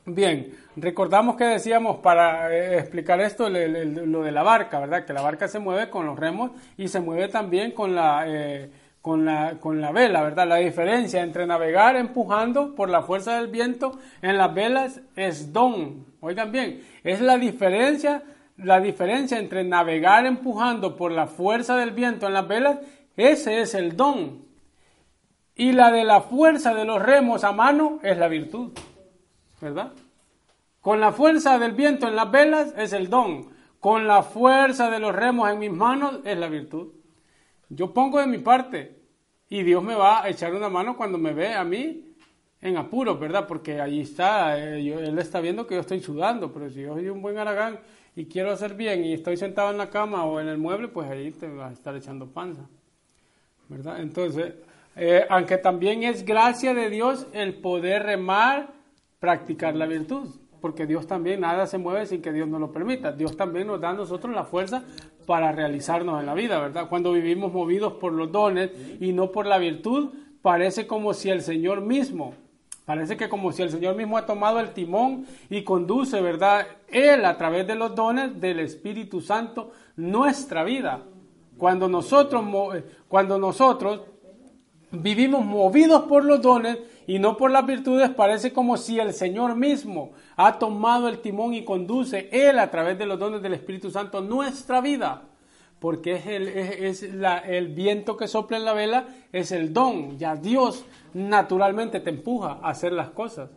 bien, 0.06 0.56
recordamos 0.76 1.36
que 1.36 1.44
decíamos 1.44 1.98
para 1.98 2.54
eh, 2.54 2.78
explicar 2.78 3.20
esto 3.20 3.50
lo 3.50 4.22
de 4.22 4.32
la 4.32 4.42
barca, 4.42 4.80
¿verdad? 4.80 5.04
Que 5.04 5.12
la 5.12 5.22
barca 5.22 5.46
se 5.46 5.58
mueve 5.58 5.90
con 5.90 6.06
los 6.06 6.18
remos 6.18 6.52
y 6.78 6.88
se 6.88 7.00
mueve 7.00 7.28
también 7.28 7.72
con 7.72 7.94
la, 7.94 8.24
eh, 8.26 8.70
con 9.02 9.26
la, 9.26 9.58
con 9.60 9.82
la 9.82 9.92
vela, 9.92 10.22
¿verdad? 10.22 10.48
La 10.48 10.56
diferencia 10.56 11.22
entre 11.22 11.46
navegar 11.46 11.96
empujando 11.96 12.74
por 12.74 12.88
la 12.88 13.02
fuerza 13.02 13.36
del 13.36 13.48
viento 13.48 13.98
en 14.22 14.38
las 14.38 14.54
velas 14.54 15.00
es 15.16 15.52
don. 15.52 16.09
Oigan 16.20 16.52
bien, 16.52 16.82
es 17.02 17.20
la 17.20 17.38
diferencia, 17.38 18.22
la 18.56 18.80
diferencia 18.80 19.38
entre 19.38 19.64
navegar 19.64 20.26
empujando 20.26 20.96
por 20.96 21.12
la 21.12 21.26
fuerza 21.26 21.76
del 21.76 21.92
viento 21.92 22.26
en 22.26 22.34
las 22.34 22.46
velas, 22.46 22.78
ese 23.16 23.60
es 23.60 23.74
el 23.74 23.96
don. 23.96 24.44
Y 25.54 25.72
la 25.72 25.90
de 25.90 26.04
la 26.04 26.20
fuerza 26.20 26.74
de 26.74 26.84
los 26.84 27.02
remos 27.02 27.44
a 27.44 27.52
mano 27.52 27.98
es 28.02 28.16
la 28.16 28.28
virtud, 28.28 28.72
¿verdad? 29.60 29.92
Con 30.80 31.00
la 31.00 31.12
fuerza 31.12 31.58
del 31.58 31.72
viento 31.72 32.08
en 32.08 32.16
las 32.16 32.30
velas 32.30 32.74
es 32.76 32.92
el 32.92 33.10
don. 33.10 33.50
Con 33.78 34.06
la 34.06 34.22
fuerza 34.22 34.90
de 34.90 34.98
los 34.98 35.14
remos 35.14 35.50
en 35.50 35.58
mis 35.58 35.72
manos 35.72 36.20
es 36.24 36.38
la 36.38 36.48
virtud. 36.48 36.92
Yo 37.68 37.92
pongo 37.92 38.20
de 38.20 38.26
mi 38.26 38.38
parte 38.38 38.98
y 39.48 39.62
Dios 39.62 39.82
me 39.82 39.94
va 39.94 40.22
a 40.22 40.28
echar 40.28 40.54
una 40.54 40.68
mano 40.68 40.96
cuando 40.96 41.18
me 41.18 41.32
ve 41.32 41.54
a 41.54 41.64
mí 41.64 42.09
en 42.60 42.76
apuros, 42.76 43.18
¿verdad? 43.18 43.46
Porque 43.46 43.80
ahí 43.80 44.00
está, 44.00 44.58
eh, 44.58 44.92
Él 44.92 45.18
está 45.18 45.40
viendo 45.40 45.66
que 45.66 45.74
yo 45.74 45.80
estoy 45.80 46.00
sudando, 46.00 46.52
pero 46.52 46.68
si 46.70 46.82
yo 46.82 46.94
soy 46.94 47.08
un 47.08 47.22
buen 47.22 47.38
aragán 47.38 47.80
y 48.14 48.26
quiero 48.26 48.50
hacer 48.50 48.74
bien 48.74 49.04
y 49.04 49.12
estoy 49.12 49.36
sentado 49.36 49.70
en 49.70 49.78
la 49.78 49.90
cama 49.90 50.24
o 50.24 50.40
en 50.40 50.48
el 50.48 50.58
mueble, 50.58 50.88
pues 50.88 51.08
ahí 51.10 51.30
te 51.30 51.48
va 51.48 51.68
a 51.68 51.72
estar 51.72 51.96
echando 51.96 52.26
panza, 52.26 52.68
¿verdad? 53.68 54.00
Entonces, 54.00 54.54
eh, 54.96 55.24
aunque 55.30 55.58
también 55.58 56.02
es 56.02 56.24
gracia 56.24 56.74
de 56.74 56.90
Dios 56.90 57.26
el 57.32 57.54
poder 57.54 58.02
remar, 58.02 58.72
practicar 59.18 59.74
la 59.76 59.86
virtud 59.86 60.28
porque 60.60 60.86
Dios 60.86 61.06
también, 61.06 61.40
nada 61.40 61.66
se 61.66 61.78
mueve 61.78 62.06
sin 62.06 62.22
que 62.22 62.32
Dios 62.32 62.48
nos 62.48 62.60
lo 62.60 62.70
permita. 62.70 63.12
Dios 63.12 63.36
también 63.36 63.66
nos 63.66 63.80
da 63.80 63.90
a 63.90 63.94
nosotros 63.94 64.34
la 64.34 64.44
fuerza 64.44 64.84
para 65.26 65.52
realizarnos 65.52 66.20
en 66.20 66.26
la 66.26 66.34
vida, 66.34 66.60
¿verdad? 66.60 66.88
Cuando 66.88 67.12
vivimos 67.12 67.52
movidos 67.52 67.94
por 67.94 68.12
los 68.12 68.30
dones 68.30 68.70
y 69.00 69.12
no 69.12 69.32
por 69.32 69.46
la 69.46 69.58
virtud, 69.58 70.10
parece 70.42 70.86
como 70.86 71.14
si 71.14 71.30
el 71.30 71.42
Señor 71.42 71.80
mismo, 71.80 72.34
parece 72.90 73.16
que 73.16 73.28
como 73.28 73.52
si 73.52 73.62
el 73.62 73.70
Señor 73.70 73.94
mismo 73.94 74.18
ha 74.18 74.26
tomado 74.26 74.58
el 74.58 74.72
timón 74.72 75.24
y 75.48 75.62
conduce, 75.62 76.20
¿verdad? 76.20 76.66
Él 76.88 77.24
a 77.24 77.38
través 77.38 77.64
de 77.64 77.76
los 77.76 77.94
dones 77.94 78.40
del 78.40 78.58
Espíritu 78.58 79.20
Santo 79.20 79.70
nuestra 79.94 80.64
vida. 80.64 81.04
Cuando 81.56 81.88
nosotros, 81.88 82.44
cuando 83.06 83.38
nosotros 83.38 84.00
vivimos 84.90 85.44
movidos 85.46 86.02
por 86.08 86.24
los 86.24 86.42
dones 86.42 86.78
y 87.06 87.20
no 87.20 87.36
por 87.36 87.52
las 87.52 87.64
virtudes, 87.64 88.10
parece 88.10 88.52
como 88.52 88.76
si 88.76 88.98
el 88.98 89.12
Señor 89.12 89.54
mismo 89.54 90.10
ha 90.34 90.58
tomado 90.58 91.06
el 91.06 91.20
timón 91.20 91.54
y 91.54 91.62
conduce 91.62 92.28
Él 92.32 92.58
a 92.58 92.72
través 92.72 92.98
de 92.98 93.06
los 93.06 93.20
dones 93.20 93.40
del 93.40 93.54
Espíritu 93.54 93.92
Santo 93.92 94.20
nuestra 94.20 94.80
vida. 94.80 95.29
Porque 95.80 96.12
es, 96.12 96.26
el, 96.26 96.48
es, 96.48 97.02
el 97.02 97.68
viento 97.68 98.16
que 98.16 98.28
sopla 98.28 98.58
en 98.58 98.64
la 98.64 98.74
vela, 98.74 99.08
es 99.32 99.50
el 99.50 99.72
don. 99.72 100.18
Ya 100.18 100.36
Dios 100.36 100.84
naturalmente 101.14 102.00
te 102.00 102.10
empuja 102.10 102.58
a 102.62 102.68
hacer 102.70 102.92
las 102.92 103.10
cosas. 103.10 103.50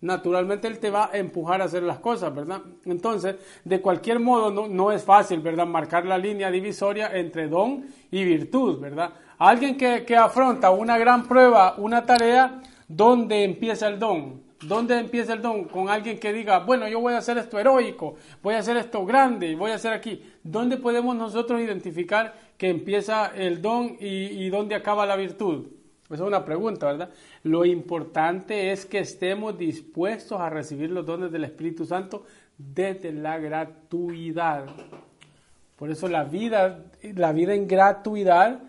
Naturalmente 0.00 0.68
Él 0.68 0.80
te 0.80 0.90
va 0.90 1.08
a 1.10 1.16
empujar 1.16 1.62
a 1.62 1.64
hacer 1.64 1.82
las 1.82 1.98
cosas, 1.98 2.34
¿verdad? 2.34 2.60
Entonces, 2.84 3.36
de 3.64 3.80
cualquier 3.80 4.20
modo, 4.20 4.50
no, 4.50 4.68
no 4.68 4.92
es 4.92 5.02
fácil, 5.02 5.40
¿verdad? 5.40 5.66
Marcar 5.66 6.04
la 6.04 6.18
línea 6.18 6.50
divisoria 6.50 7.16
entre 7.16 7.48
don 7.48 7.86
y 8.10 8.22
virtud, 8.22 8.80
¿verdad? 8.80 9.14
Alguien 9.38 9.78
que, 9.78 10.04
que 10.04 10.14
afronta 10.14 10.72
una 10.72 10.98
gran 10.98 11.26
prueba, 11.26 11.76
una 11.78 12.04
tarea, 12.04 12.60
¿dónde 12.86 13.44
empieza 13.44 13.88
el 13.88 13.98
don? 13.98 14.43
¿Dónde 14.66 14.98
empieza 14.98 15.34
el 15.34 15.42
don? 15.42 15.64
Con 15.64 15.88
alguien 15.88 16.18
que 16.18 16.32
diga, 16.32 16.60
bueno, 16.60 16.88
yo 16.88 17.00
voy 17.00 17.14
a 17.14 17.18
hacer 17.18 17.38
esto 17.38 17.58
heroico, 17.58 18.16
voy 18.42 18.54
a 18.54 18.58
hacer 18.58 18.76
esto 18.76 19.04
grande, 19.04 19.54
voy 19.54 19.70
a 19.70 19.74
hacer 19.74 19.92
aquí. 19.92 20.22
¿Dónde 20.42 20.76
podemos 20.76 21.14
nosotros 21.16 21.60
identificar 21.60 22.34
que 22.56 22.70
empieza 22.70 23.26
el 23.34 23.60
don 23.60 23.96
y, 24.00 24.48
dónde 24.48 24.74
acaba 24.74 25.06
la 25.06 25.16
virtud? 25.16 25.66
Esa 26.06 26.14
es 26.14 26.20
una 26.20 26.44
pregunta, 26.44 26.86
¿verdad? 26.86 27.10
Lo 27.42 27.64
importante 27.64 28.72
es 28.72 28.86
que 28.86 29.00
estemos 29.00 29.58
dispuestos 29.58 30.40
a 30.40 30.50
recibir 30.50 30.90
los 30.90 31.04
dones 31.04 31.32
del 31.32 31.44
Espíritu 31.44 31.84
Santo 31.84 32.24
desde 32.56 33.12
la 33.12 33.38
gratuidad. 33.38 34.66
Por 35.76 35.90
eso 35.90 36.08
la 36.08 36.24
vida, 36.24 36.84
la 37.02 37.32
vida 37.32 37.54
en 37.54 37.66
gratuidad 37.66 38.60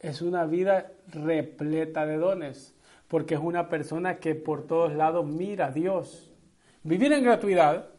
es 0.00 0.22
una 0.22 0.46
vida 0.46 0.92
repleta 1.12 2.06
de 2.06 2.16
dones, 2.16 2.74
porque 3.12 3.34
es 3.34 3.40
una 3.42 3.68
persona 3.68 4.16
que 4.16 4.34
por 4.34 4.66
todos 4.66 4.94
lados 4.94 5.26
mira 5.26 5.66
a 5.66 5.70
Dios. 5.70 6.32
Vivir 6.82 7.12
en 7.12 7.22
gratuidad, 7.22 7.90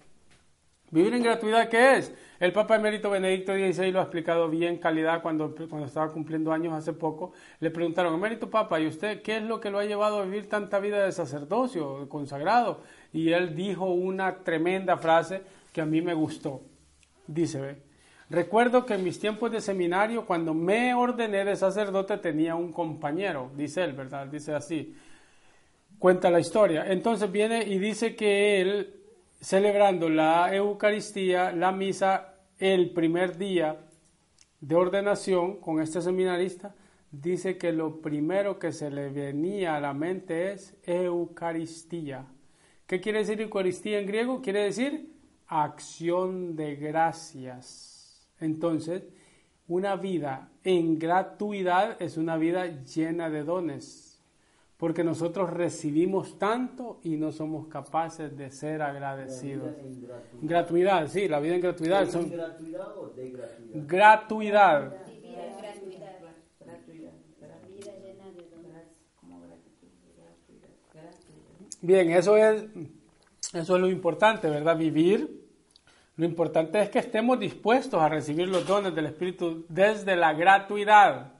vivir 0.89 1.13
en 1.13 1.21
gratuidad, 1.21 1.69
¿qué 1.69 1.97
es? 1.97 2.11
El 2.39 2.51
Papa 2.51 2.77
Emérito 2.77 3.11
Benedicto 3.11 3.53
XVI 3.53 3.91
lo 3.91 3.99
ha 3.99 4.05
explicado 4.05 4.49
bien 4.49 4.79
calidad 4.79 5.21
cuando, 5.21 5.53
cuando 5.69 5.85
estaba 5.85 6.11
cumpliendo 6.11 6.51
años 6.51 6.73
hace 6.73 6.93
poco. 6.93 7.31
Le 7.59 7.69
preguntaron, 7.69 8.15
Emérito 8.15 8.49
Papa, 8.49 8.79
¿y 8.79 8.87
usted 8.87 9.21
qué 9.21 9.37
es 9.37 9.43
lo 9.43 9.61
que 9.61 9.69
lo 9.69 9.77
ha 9.77 9.85
llevado 9.85 10.17
a 10.17 10.25
vivir 10.25 10.49
tanta 10.49 10.79
vida 10.79 11.05
de 11.05 11.11
sacerdocio, 11.11 11.99
de 11.99 12.07
consagrado? 12.07 12.81
Y 13.11 13.33
él 13.33 13.55
dijo 13.55 13.85
una 13.85 14.39
tremenda 14.39 14.97
frase 14.97 15.43
que 15.71 15.81
a 15.81 15.85
mí 15.85 16.01
me 16.01 16.15
gustó. 16.15 16.63
Dice, 17.27 17.61
ve, 17.61 17.77
Recuerdo 18.33 18.87
que 18.87 18.95
en 18.95 19.03
mis 19.03 19.19
tiempos 19.19 19.51
de 19.51 19.61
seminario, 19.61 20.25
cuando 20.25 20.55
me 20.55 20.95
ordené 20.95 21.45
de 21.45 21.55
sacerdote, 21.55 22.17
tenía 22.17 22.55
un 22.55 22.73
compañero, 22.73 23.51
dice 23.55 23.83
él, 23.83 23.93
¿verdad? 23.93 24.25
Dice 24.25 24.55
así. 24.55 24.95
Cuenta 26.03 26.29
la 26.29 26.41
historia. 26.41 26.91
Entonces 26.91 27.31
viene 27.31 27.63
y 27.63 27.79
dice 27.79 28.13
que 28.13 28.59
él, 28.59 28.93
celebrando 29.39 30.09
la 30.09 30.53
Eucaristía, 30.53 31.53
la 31.53 31.71
misa, 31.71 32.39
el 32.57 32.91
primer 32.91 33.37
día 33.37 33.85
de 34.59 34.75
ordenación 34.75 35.61
con 35.61 35.79
este 35.79 36.01
seminarista, 36.01 36.75
dice 37.09 37.57
que 37.57 37.71
lo 37.71 38.01
primero 38.01 38.59
que 38.59 38.73
se 38.73 38.91
le 38.91 39.11
venía 39.11 39.77
a 39.77 39.79
la 39.79 39.93
mente 39.93 40.51
es 40.51 40.75
Eucaristía. 40.83 42.25
¿Qué 42.85 42.99
quiere 42.99 43.19
decir 43.19 43.39
Eucaristía 43.39 43.99
en 43.99 44.05
griego? 44.05 44.41
Quiere 44.41 44.63
decir 44.65 45.09
acción 45.47 46.57
de 46.57 46.75
gracias. 46.75 48.27
Entonces, 48.41 49.03
una 49.69 49.95
vida 49.95 50.49
en 50.65 50.99
gratuidad 50.99 51.95
es 52.01 52.17
una 52.17 52.35
vida 52.35 52.83
llena 52.83 53.29
de 53.29 53.45
dones, 53.45 54.12
porque 54.83 55.01
nosotros 55.01 55.49
recibimos 55.49 56.37
tanto 56.37 56.99
y 57.03 57.15
no 57.15 57.31
somos 57.31 57.67
capaces 57.67 58.35
de 58.35 58.51
ser 58.51 58.81
agradecidos. 58.81 59.71
gratuidad. 60.41 61.07
sí, 61.07 61.29
la 61.29 61.39
vida 61.39 61.55
en 61.55 61.61
gratuidad. 61.61 62.09
Son... 62.09 62.29
gratuidad 62.29 62.97
o 62.97 63.07
de 63.15 63.31
gratuidad? 63.31 63.87
Gratuidad. 63.87 64.93
Bien, 71.81 72.11
eso 72.11 72.35
es, 72.35 72.65
eso 73.53 73.75
es 73.77 73.81
lo 73.81 73.87
importante, 73.87 74.49
¿verdad? 74.49 74.77
Vivir 74.77 75.47
lo 76.17 76.25
importante 76.25 76.81
es 76.81 76.89
que 76.89 76.99
estemos 76.99 77.39
dispuestos 77.39 78.01
a 78.01 78.09
recibir 78.09 78.49
los 78.49 78.67
dones 78.67 78.93
del 78.93 79.05
Espíritu 79.05 79.65
desde 79.69 80.17
la 80.17 80.33
gratuidad, 80.33 81.31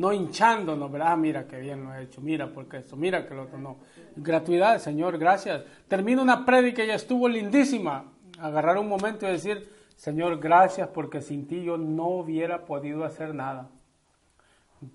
no 0.00 0.14
hinchándonos, 0.14 0.90
¿verdad? 0.90 1.12
Ah, 1.12 1.16
mira 1.16 1.46
qué 1.46 1.60
bien 1.60 1.84
lo 1.84 1.94
he 1.94 2.04
hecho, 2.04 2.22
mira 2.22 2.46
porque 2.46 2.78
esto, 2.78 2.96
mira 2.96 3.26
que 3.26 3.34
lo 3.34 3.42
otro, 3.42 3.58
no. 3.58 3.76
Gratuidad, 4.16 4.78
Señor, 4.78 5.18
gracias. 5.18 5.62
Termino 5.88 6.22
una 6.22 6.46
prédica 6.46 6.82
y 6.82 6.86
ya 6.86 6.94
estuvo 6.94 7.28
lindísima. 7.28 8.06
Agarrar 8.38 8.78
un 8.78 8.88
momento 8.88 9.28
y 9.28 9.32
decir, 9.32 9.68
Señor, 9.96 10.40
gracias 10.40 10.88
porque 10.88 11.20
sin 11.20 11.46
ti 11.46 11.62
yo 11.62 11.76
no 11.76 12.06
hubiera 12.06 12.64
podido 12.64 13.04
hacer 13.04 13.34
nada. 13.34 13.68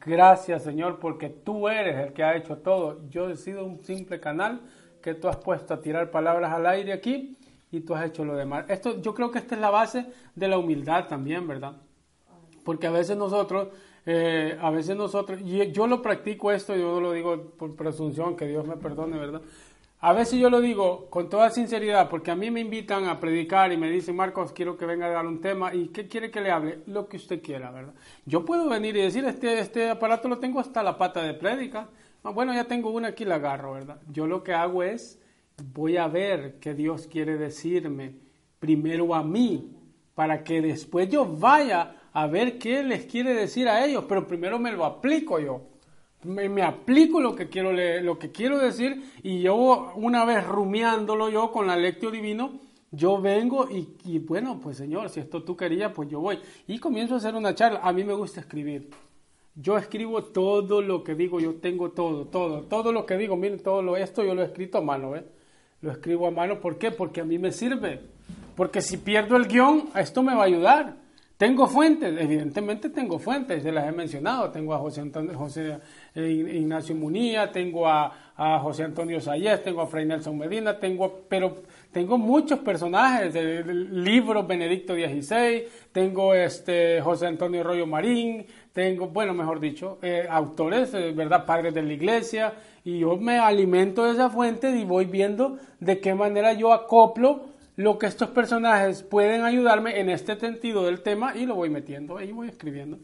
Gracias, 0.03 0.63
Señor, 0.63 0.97
porque 0.99 1.29
tú 1.29 1.69
eres 1.69 2.07
el 2.07 2.13
que 2.13 2.23
ha 2.23 2.35
hecho 2.35 2.57
todo. 2.57 3.07
Yo 3.07 3.29
he 3.29 3.35
sido 3.35 3.63
un 3.63 3.83
simple 3.83 4.19
canal 4.19 4.61
que 5.03 5.13
tú 5.13 5.27
has 5.27 5.37
puesto 5.37 5.75
a 5.75 5.81
tirar 5.81 6.09
palabras 6.09 6.51
al 6.51 6.65
aire 6.65 6.93
aquí 6.93 7.37
y 7.71 7.81
tú 7.81 7.93
has 7.93 8.07
hecho 8.07 8.25
lo 8.25 8.35
demás. 8.35 8.65
Esto, 8.69 8.99
yo 8.99 9.13
creo 9.13 9.29
que 9.29 9.37
esta 9.37 9.53
es 9.53 9.61
la 9.61 9.69
base 9.69 10.07
de 10.33 10.47
la 10.47 10.57
humildad 10.57 11.07
también, 11.07 11.47
¿verdad? 11.47 11.73
Porque 12.63 12.87
a 12.87 12.91
veces 12.91 13.15
nosotros, 13.15 13.67
eh, 14.05 14.57
a 14.61 14.69
veces 14.69 14.95
nosotros, 14.95 15.39
y 15.41 15.71
yo 15.71 15.87
lo 15.87 16.01
practico 16.01 16.51
esto, 16.51 16.75
yo 16.75 17.01
lo 17.01 17.11
digo 17.11 17.51
por 17.57 17.75
presunción, 17.75 18.35
que 18.35 18.47
Dios 18.47 18.67
me 18.67 18.77
perdone, 18.77 19.17
¿verdad? 19.17 19.41
A 19.99 20.13
veces 20.13 20.39
yo 20.39 20.49
lo 20.51 20.61
digo 20.61 21.09
con 21.09 21.29
toda 21.29 21.49
sinceridad, 21.49 22.09
porque 22.09 22.29
a 22.29 22.35
mí 22.35 22.51
me 22.51 22.59
invitan 22.59 23.05
a 23.05 23.19
predicar 23.19 23.71
y 23.71 23.77
me 23.77 23.89
dicen, 23.89 24.15
Marcos, 24.15 24.51
quiero 24.51 24.77
que 24.77 24.85
venga 24.85 25.07
a 25.07 25.09
dar 25.09 25.25
un 25.25 25.41
tema, 25.41 25.73
¿y 25.73 25.87
qué 25.87 26.07
quiere 26.07 26.29
que 26.29 26.41
le 26.41 26.51
hable? 26.51 26.79
Lo 26.85 27.07
que 27.07 27.17
usted 27.17 27.41
quiera, 27.41 27.71
¿verdad? 27.71 27.93
Yo 28.25 28.45
puedo 28.45 28.69
venir 28.69 28.95
y 28.97 29.01
decir, 29.01 29.25
este, 29.25 29.59
este 29.59 29.89
aparato 29.89 30.27
lo 30.27 30.37
tengo 30.37 30.59
hasta 30.59 30.83
la 30.83 30.97
pata 30.97 31.23
de 31.23 31.33
prédica. 31.33 31.89
Ah, 32.23 32.29
bueno, 32.29 32.53
ya 32.53 32.65
tengo 32.65 32.91
una 32.91 33.07
aquí, 33.09 33.25
la 33.25 33.35
agarro, 33.35 33.73
¿verdad? 33.73 33.99
Yo 34.11 34.27
lo 34.27 34.43
que 34.43 34.53
hago 34.53 34.83
es 34.83 35.19
voy 35.73 35.97
a 35.97 36.07
ver 36.07 36.59
qué 36.59 36.73
Dios 36.73 37.07
quiere 37.07 37.37
decirme 37.37 38.13
primero 38.59 39.15
a 39.15 39.23
mí, 39.23 39.71
para 40.13 40.43
que 40.43 40.61
después 40.61 41.09
yo 41.09 41.25
vaya 41.25 41.95
a 42.15 42.27
ver 42.27 42.57
qué 42.57 42.81
les 42.81 43.05
quiere 43.05 43.33
decir 43.33 43.67
a 43.67 43.85
ellos, 43.85 44.05
pero 44.07 44.25
primero 44.25 44.57
me 44.57 44.71
lo 44.71 44.85
aplico 44.85 45.37
yo. 45.37 45.63
Me, 46.23 46.63
aplico 46.63 47.19
lo 47.19 47.35
que, 47.35 47.49
quiero 47.49 47.73
lo 47.73 48.17
que 48.17 48.31
quiero 48.31 48.57
decir 48.57 49.03
y 49.21 49.41
yo 49.41 49.91
una 49.95 50.23
vez 50.23 50.47
rumiándolo 50.47 51.29
yo 51.29 51.51
con 51.51 51.67
la 51.67 51.75
lectio 51.75 52.09
divino, 52.09 52.53
yo 52.89 53.19
vengo 53.21 53.69
y, 53.69 53.97
y, 54.05 54.19
bueno, 54.19 54.61
pues 54.63 54.77
Señor, 54.77 55.09
si 55.09 55.19
esto 55.19 55.43
tú 55.43 55.57
querías, 55.57 55.91
pues 55.91 56.09
yo 56.09 56.21
voy. 56.21 56.39
Y 56.67 56.79
comienzo 56.79 57.15
a 57.15 57.17
hacer 57.17 57.35
una 57.35 57.53
charla. 57.53 57.81
A 57.83 57.91
mí 57.91 58.05
me 58.05 58.13
gusta 58.13 58.39
escribir. 58.39 58.89
Yo 59.53 59.77
escribo 59.77 60.23
todo 60.23 60.81
lo 60.81 61.03
que 61.03 61.15
digo, 61.15 61.41
yo 61.41 61.55
tengo 61.55 61.91
todo, 61.91 62.27
todo, 62.27 62.61
todo 62.63 62.93
lo 62.93 63.05
que 63.05 63.17
digo, 63.17 63.35
miren, 63.35 63.59
todo 63.59 63.81
lo, 63.81 63.97
esto 63.97 64.23
yo 64.23 64.33
lo 64.33 64.41
he 64.41 64.45
escrito 64.45 64.77
a 64.77 64.81
mano, 64.81 65.17
¿eh? 65.17 65.25
Lo 65.81 65.91
escribo 65.91 66.27
a 66.27 66.31
mano, 66.31 66.61
¿por 66.61 66.77
qué? 66.77 66.91
Porque 66.91 67.19
a 67.19 67.25
mí 67.25 67.37
me 67.37 67.51
sirve. 67.51 67.99
Porque 68.55 68.81
si 68.81 68.95
pierdo 68.95 69.35
el 69.35 69.47
guion, 69.47 69.89
esto 69.95 70.23
me 70.23 70.33
va 70.33 70.43
a 70.43 70.45
ayudar. 70.45 71.04
Tengo 71.37 71.67
fuentes, 71.67 72.15
evidentemente 72.17 72.89
tengo 72.89 73.19
fuentes, 73.19 73.61
se 73.61 73.69
las 73.69 73.89
he 73.89 73.91
mencionado. 73.91 74.51
Tengo 74.51 74.73
a 74.73 74.77
José, 74.77 75.01
Antonio, 75.01 75.37
José 75.37 75.79
eh, 76.15 76.29
Ignacio 76.29 76.95
Munía, 76.95 77.51
tengo 77.51 77.87
a, 77.87 78.21
José 78.61 78.83
Antonio 78.83 79.19
Sayez, 79.19 79.63
tengo 79.63 79.81
a 79.81 79.87
Fray 79.87 80.05
Nelson 80.05 80.37
Medina, 80.37 80.77
tengo, 80.77 81.23
pero 81.29 81.55
tengo 81.91 82.17
muchos 82.17 82.59
personajes 82.59 83.33
del 83.33 84.03
libro 84.03 84.45
Benedicto 84.45 84.93
XVI, 84.93 85.63
tengo 85.93 86.33
este 86.33 87.01
José 87.01 87.27
Antonio 87.27 87.63
Rollo 87.63 87.87
Marín, 87.87 88.45
tengo, 88.73 89.07
bueno, 89.07 89.33
mejor 89.33 89.61
dicho, 89.61 89.99
eh, 90.01 90.27
autores, 90.29 90.93
eh, 90.93 91.13
¿verdad? 91.15 91.45
Padres 91.45 91.73
de 91.73 91.81
la 91.81 91.93
iglesia, 91.93 92.53
y 92.83 92.99
yo 92.99 93.15
me 93.15 93.39
alimento 93.39 94.03
de 94.03 94.11
esa 94.11 94.29
fuente 94.29 94.69
y 94.71 94.83
voy 94.83 95.05
viendo 95.05 95.57
de 95.79 95.99
qué 96.01 96.13
manera 96.13 96.51
yo 96.53 96.73
acoplo 96.73 97.54
lo 97.75 97.97
que 97.97 98.07
estos 98.07 98.29
personajes 98.29 99.03
pueden 99.03 99.43
ayudarme 99.43 99.99
en 99.99 100.09
este 100.09 100.35
sentido 100.39 100.85
del 100.85 101.01
tema 101.01 101.35
y 101.35 101.45
lo 101.45 101.55
voy 101.55 101.69
metiendo 101.69 102.21
y 102.21 102.31
voy 102.31 102.47
escribiendo. 102.47 102.99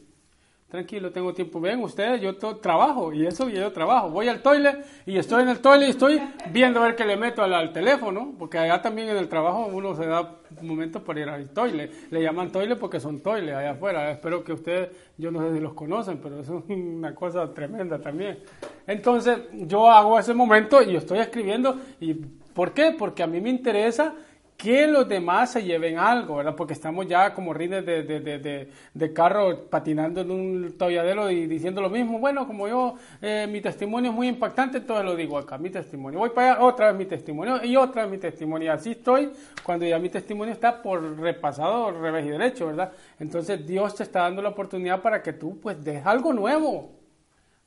Tranquilo, 0.72 1.11
tengo 1.11 1.34
tiempo. 1.34 1.59
Ven 1.59 1.84
ustedes, 1.84 2.22
yo 2.22 2.34
trabajo 2.38 3.11
y 3.11 3.26
eso 3.26 3.49
yo 3.49 3.74
trabajo. 3.74 4.09
Voy 4.09 4.30
al 4.30 4.41
toilet 4.41 4.86
y 5.05 5.17
estoy 5.17 5.43
en 5.43 5.49
el 5.49 5.59
toilet 5.59 5.88
y 5.88 5.91
estoy 5.91 6.22
viendo 6.49 6.80
a 6.80 6.86
ver 6.86 6.95
qué 6.95 7.03
le 7.03 7.17
meto 7.17 7.43
al, 7.43 7.74
teléfono, 7.74 8.34
porque 8.39 8.57
allá 8.57 8.82
también 8.82 9.09
en 9.09 9.17
el 9.17 9.28
trabajo 9.28 9.67
uno 9.69 9.93
se 9.97 10.05
da 10.05 10.38
momentos 10.61 11.01
para 11.01 11.19
ir 11.19 11.28
al 11.28 11.49
toilet. 11.49 11.91
Le 12.09 12.24
llaman 12.24 12.53
toilet 12.53 12.80
porque 12.80 13.01
son 13.01 13.19
toilet 13.19 13.53
allá 13.53 13.72
afuera. 13.72 14.11
Espero 14.11 14.45
que 14.45 14.53
ustedes, 14.53 14.91
yo 15.17 15.30
no 15.30 15.41
sé 15.41 15.55
si 15.55 15.59
los 15.59 15.74
conocen, 15.74 16.19
pero 16.24 16.39
es 16.39 16.47
una 16.47 17.13
cosa 17.13 17.53
tremenda 17.53 17.99
también. 17.99 18.39
Entonces 18.88 19.39
yo 19.51 19.89
hago 19.89 20.17
ese 20.17 20.34
momento 20.34 20.82
y 20.82 20.95
estoy 20.95 21.19
escribiendo. 21.19 21.76
¿Y 21.99 22.13
por 22.13 22.72
qué? 22.72 22.95
Porque 22.97 23.24
a 23.24 23.28
mí 23.28 23.41
me 23.41 23.49
interesa 23.49 24.15
que 24.62 24.86
los 24.86 25.09
demás 25.09 25.53
se 25.53 25.64
lleven 25.64 25.97
algo, 25.97 26.36
¿verdad? 26.36 26.55
Porque 26.55 26.74
estamos 26.74 27.07
ya 27.07 27.34
como 27.34 27.51
rines 27.51 27.84
de, 27.84 28.03
de, 28.03 28.20
de, 28.20 28.70
de, 28.93 29.14
carro 29.14 29.66
patinando 29.66 30.22
en 30.22 30.30
un 30.30 30.78
tolladero 30.78 31.32
y 31.32 31.47
diciendo 31.47 31.82
lo 31.82 31.89
mismo. 31.89 32.20
Bueno, 32.20 32.45
como 32.45 32.68
yo, 32.68 32.93
eh, 33.24 33.47
mi 33.49 33.59
testimonio 33.59 34.12
es 34.12 34.16
muy 34.16 34.28
impactante, 34.28 34.78
entonces 34.78 35.03
lo 35.03 35.16
digo 35.16 35.39
acá, 35.39 35.57
mi 35.57 35.72
testimonio. 35.72 36.20
Voy 36.20 36.30
para 36.30 36.53
allá, 36.53 36.64
otra 36.64 36.91
vez 36.91 36.95
mi 36.95 37.05
testimonio 37.05 37.64
y 37.64 37.76
otra 37.76 38.03
vez 38.03 38.12
mi 38.12 38.18
testimonio. 38.20 38.68
Y 38.68 38.70
así 38.70 38.91
estoy 38.91 39.32
cuando 39.64 39.84
ya 39.88 39.97
mi 39.97 40.09
testimonio 40.09 40.53
está 40.53 40.80
por 40.80 41.20
repasado, 41.20 41.89
revés 41.99 42.28
y 42.28 42.30
derecho, 42.30 42.68
¿verdad? 42.68 42.91
Entonces 43.20 43.66
Dios 43.66 43.95
te 43.95 44.03
está 44.03 44.22
dando 44.22 44.43
la 44.43 44.49
oportunidad 44.49 45.01
para 45.01 45.24
que 45.24 45.34
tú 45.34 45.59
pues 45.59 45.84
des 45.84 46.05
algo 46.05 46.34
nuevo, 46.34 47.01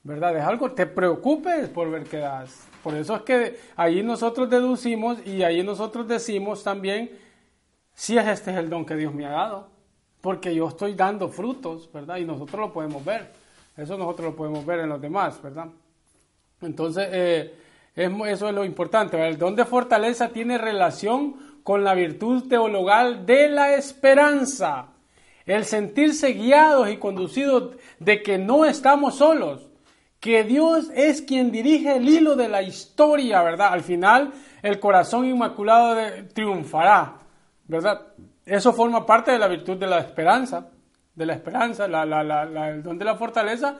¿verdad? 0.04 0.34
Des 0.34 0.44
algo, 0.44 0.70
te 0.70 0.86
preocupes 0.86 1.68
por 1.70 1.90
ver 1.90 2.04
qué 2.04 2.18
das. 2.18 2.68
Por 2.82 2.94
eso 2.94 3.16
es 3.16 3.22
que 3.22 3.58
ahí 3.74 4.02
nosotros 4.02 4.48
deducimos 4.48 5.26
y 5.26 5.42
ahí 5.42 5.62
nosotros 5.62 6.06
decimos 6.06 6.62
también 6.62 7.10
si 7.94 8.18
es 8.18 8.26
este 8.26 8.50
es 8.50 8.58
el 8.58 8.68
don 8.68 8.84
que 8.84 8.96
Dios 8.96 9.14
me 9.14 9.24
ha 9.24 9.30
dado. 9.30 9.68
Porque 10.20 10.54
yo 10.54 10.68
estoy 10.68 10.94
dando 10.94 11.28
frutos, 11.28 11.90
¿verdad? 11.92 12.18
Y 12.18 12.24
nosotros 12.24 12.60
lo 12.60 12.72
podemos 12.72 13.04
ver. 13.04 13.32
Eso 13.76 13.96
nosotros 13.96 14.30
lo 14.30 14.36
podemos 14.36 14.64
ver 14.64 14.80
en 14.80 14.90
los 14.90 15.00
demás, 15.00 15.42
¿verdad? 15.42 15.68
Entonces, 16.60 17.08
eh, 17.10 17.54
eso 17.94 18.48
es 18.48 18.54
lo 18.54 18.64
importante. 18.64 19.26
El 19.26 19.38
don 19.38 19.56
de 19.56 19.64
fortaleza 19.64 20.28
tiene 20.28 20.58
relación 20.58 21.60
con 21.62 21.82
la 21.82 21.94
virtud 21.94 22.46
teologal 22.48 23.24
de 23.24 23.48
la 23.48 23.74
esperanza. 23.74 24.88
El 25.46 25.64
sentirse 25.64 26.32
guiados 26.32 26.90
y 26.90 26.98
conducidos 26.98 27.76
de 27.98 28.22
que 28.22 28.38
no 28.38 28.64
estamos 28.64 29.16
solos 29.16 29.70
que 30.24 30.42
Dios 30.42 30.90
es 30.94 31.20
quien 31.20 31.52
dirige 31.52 31.98
el 31.98 32.08
hilo 32.08 32.34
de 32.34 32.48
la 32.48 32.62
historia, 32.62 33.42
¿verdad? 33.42 33.74
Al 33.74 33.82
final, 33.82 34.32
el 34.62 34.80
corazón 34.80 35.26
inmaculado 35.26 36.00
triunfará, 36.32 37.16
¿verdad? 37.68 38.00
Eso 38.46 38.72
forma 38.72 39.04
parte 39.04 39.32
de 39.32 39.38
la 39.38 39.48
virtud 39.48 39.76
de 39.76 39.86
la 39.86 39.98
esperanza, 39.98 40.70
de 41.14 41.26
la 41.26 41.34
esperanza, 41.34 41.84
el 41.84 42.82
don 42.82 42.96
de 42.96 43.04
la 43.04 43.16
fortaleza 43.16 43.76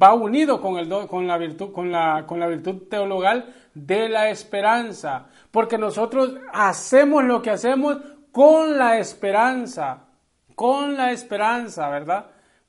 va 0.00 0.14
unido 0.14 0.60
con, 0.60 0.76
el 0.78 0.88
con, 1.08 1.26
la 1.26 1.36
virtud, 1.36 1.72
con, 1.72 1.90
la, 1.90 2.24
con 2.24 2.38
la 2.38 2.46
virtud 2.46 2.86
teologal 2.88 3.52
de 3.74 4.08
la 4.08 4.30
esperanza, 4.30 5.26
porque 5.50 5.76
nosotros 5.76 6.36
hacemos 6.52 7.24
lo 7.24 7.42
que 7.42 7.50
hacemos 7.50 7.96
con 8.30 8.78
la 8.78 8.96
esperanza, 9.00 10.04
con 10.54 10.96
la 10.96 11.10
esperanza, 11.10 11.88
¿verdad? 11.88 12.26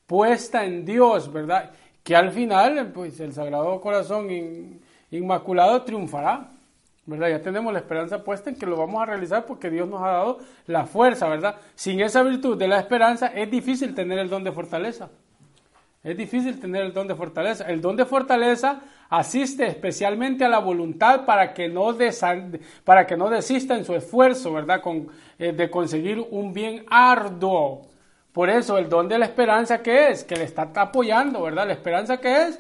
Puesta 0.07 0.65
en 0.65 0.83
Dios, 0.83 1.31
¿verdad? 1.31 1.69
Que 2.03 2.15
al 2.15 2.31
final 2.31 2.91
pues 2.93 3.19
el 3.19 3.33
Sagrado 3.33 3.79
Corazón 3.81 4.27
Inmaculado 5.11 5.83
triunfará. 5.83 6.51
¿verdad? 7.05 7.29
Ya 7.29 7.41
tenemos 7.41 7.73
la 7.73 7.79
esperanza 7.79 8.23
puesta 8.23 8.49
en 8.49 8.55
que 8.55 8.65
lo 8.65 8.77
vamos 8.77 9.01
a 9.01 9.05
realizar 9.05 9.45
porque 9.45 9.69
Dios 9.69 9.89
nos 9.89 10.01
ha 10.01 10.07
dado 10.07 10.39
la 10.67 10.85
fuerza, 10.85 11.27
¿verdad? 11.27 11.55
Sin 11.75 11.99
esa 11.99 12.23
virtud 12.23 12.57
de 12.57 12.67
la 12.67 12.79
esperanza 12.79 13.27
es 13.27 13.49
difícil 13.51 13.93
tener 13.93 14.19
el 14.19 14.29
don 14.29 14.43
de 14.43 14.51
fortaleza. 14.51 15.09
Es 16.03 16.17
difícil 16.17 16.59
tener 16.59 16.83
el 16.83 16.93
don 16.93 17.07
de 17.07 17.15
fortaleza. 17.15 17.65
El 17.65 17.81
don 17.81 17.95
de 17.95 18.05
fortaleza 18.05 18.81
asiste 19.09 19.67
especialmente 19.67 20.45
a 20.45 20.49
la 20.49 20.59
voluntad 20.59 21.25
para 21.25 21.53
que 21.53 21.67
no, 21.67 21.95
para 22.85 23.05
que 23.05 23.17
no 23.17 23.29
desista 23.29 23.77
en 23.77 23.85
su 23.85 23.93
esfuerzo, 23.93 24.53
¿verdad? 24.53 24.81
Eh, 25.37 25.51
de 25.51 25.69
conseguir 25.69 26.25
un 26.31 26.53
bien 26.53 26.85
arduo. 26.89 27.90
Por 28.31 28.49
eso 28.49 28.77
el 28.77 28.87
don 28.87 29.07
de 29.07 29.19
la 29.19 29.25
esperanza 29.25 29.81
que 29.81 30.09
es, 30.09 30.23
que 30.23 30.35
le 30.35 30.45
está 30.45 30.71
apoyando, 30.75 31.41
¿verdad? 31.41 31.67
La 31.67 31.73
esperanza 31.73 32.17
que 32.17 32.43
es 32.43 32.59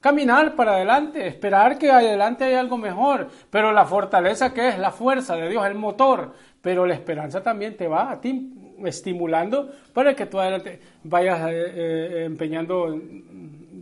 caminar 0.00 0.54
para 0.54 0.74
adelante, 0.74 1.26
esperar 1.26 1.78
que 1.78 1.90
adelante 1.90 2.44
haya 2.44 2.60
algo 2.60 2.76
mejor, 2.76 3.28
pero 3.50 3.72
la 3.72 3.86
fortaleza 3.86 4.52
que 4.52 4.68
es 4.68 4.78
la 4.78 4.90
fuerza 4.90 5.36
de 5.36 5.48
Dios, 5.48 5.66
el 5.66 5.74
motor, 5.74 6.32
pero 6.60 6.86
la 6.86 6.94
esperanza 6.94 7.42
también 7.42 7.76
te 7.76 7.88
va 7.88 8.10
a 8.10 8.20
ti 8.20 8.52
estimulando 8.84 9.70
para 9.92 10.14
que 10.14 10.26
tú 10.26 10.38
adelante 10.38 10.78
vayas 11.02 11.40
eh, 11.50 11.52
eh, 11.54 12.24
empeñando 12.24 13.00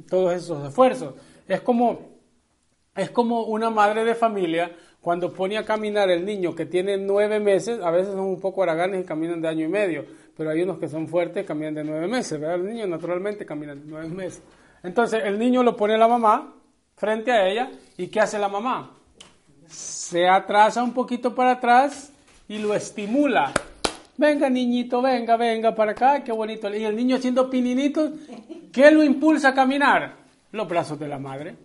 todos 0.09 0.35
esos 0.35 0.69
esfuerzos. 0.69 1.15
Es 1.49 1.61
como, 1.61 1.99
es 2.95 3.11
como 3.11 3.43
una 3.45 3.71
madre 3.71 4.05
de 4.05 4.15
familia 4.15 4.71
cuando 5.01 5.31
pone 5.31 5.59
a 5.59 5.65
caminar 5.67 6.11
el 6.11 6.25
niño 6.25 6.55
que 6.55 6.65
tiene 6.65 6.97
nueve 6.97 7.39
meses, 7.39 7.79
a 7.83 7.91
veces 7.91 8.15
son 8.15 8.21
un 8.21 8.41
poco 8.41 8.63
haraganes 8.63 9.03
y 9.03 9.07
caminan 9.07 9.43
de 9.43 9.49
año 9.49 9.67
y 9.67 9.69
medio, 9.69 10.07
pero 10.37 10.51
hay 10.51 10.63
unos 10.63 10.79
que 10.79 10.89
son 10.89 11.07
fuertes 11.07 11.47
caminan 11.47 11.75
de 11.75 11.85
nueve 11.85 12.07
meses, 12.07 12.41
¿verdad? 12.41 12.59
Los 12.59 12.67
niños 12.69 12.89
naturalmente 12.89 13.47
caminan 13.47 13.81
de 13.81 13.87
nueve 13.87 14.09
meses. 14.09 14.43
Entonces 14.83 15.23
el 15.25 15.39
niño 15.39 15.63
lo 15.63 15.77
pone 15.77 15.97
la 15.97 16.09
mamá 16.09 16.55
frente 16.97 17.33
a 17.33 17.47
ella 17.49 17.71
y 17.97 18.09
¿qué 18.09 18.21
hace 18.21 18.39
la 18.39 18.49
mamá? 18.49 18.91
Se 19.67 20.29
atrasa 20.29 20.83
un 20.83 20.93
poquito 20.93 21.35
para 21.35 21.53
atrás 21.53 22.13
y 22.49 22.59
lo 22.59 22.75
estimula. 22.75 23.53
Venga 24.17 24.49
niñito, 24.49 25.03
venga, 25.03 25.37
venga 25.37 25.75
para 25.75 25.93
acá, 25.93 26.23
qué 26.23 26.33
bonito. 26.33 26.73
Y 26.75 26.85
el 26.85 26.95
niño 26.95 27.17
haciendo 27.17 27.51
pininitos, 27.51 28.13
¿qué 28.73 28.91
lo 28.91 29.03
impulsa 29.03 29.51
a 29.51 29.55
caminar? 29.55 30.17
Los 30.53 30.69
brazos 30.69 30.99
de 30.99 31.09
la 31.09 31.19
madre. 31.19 31.57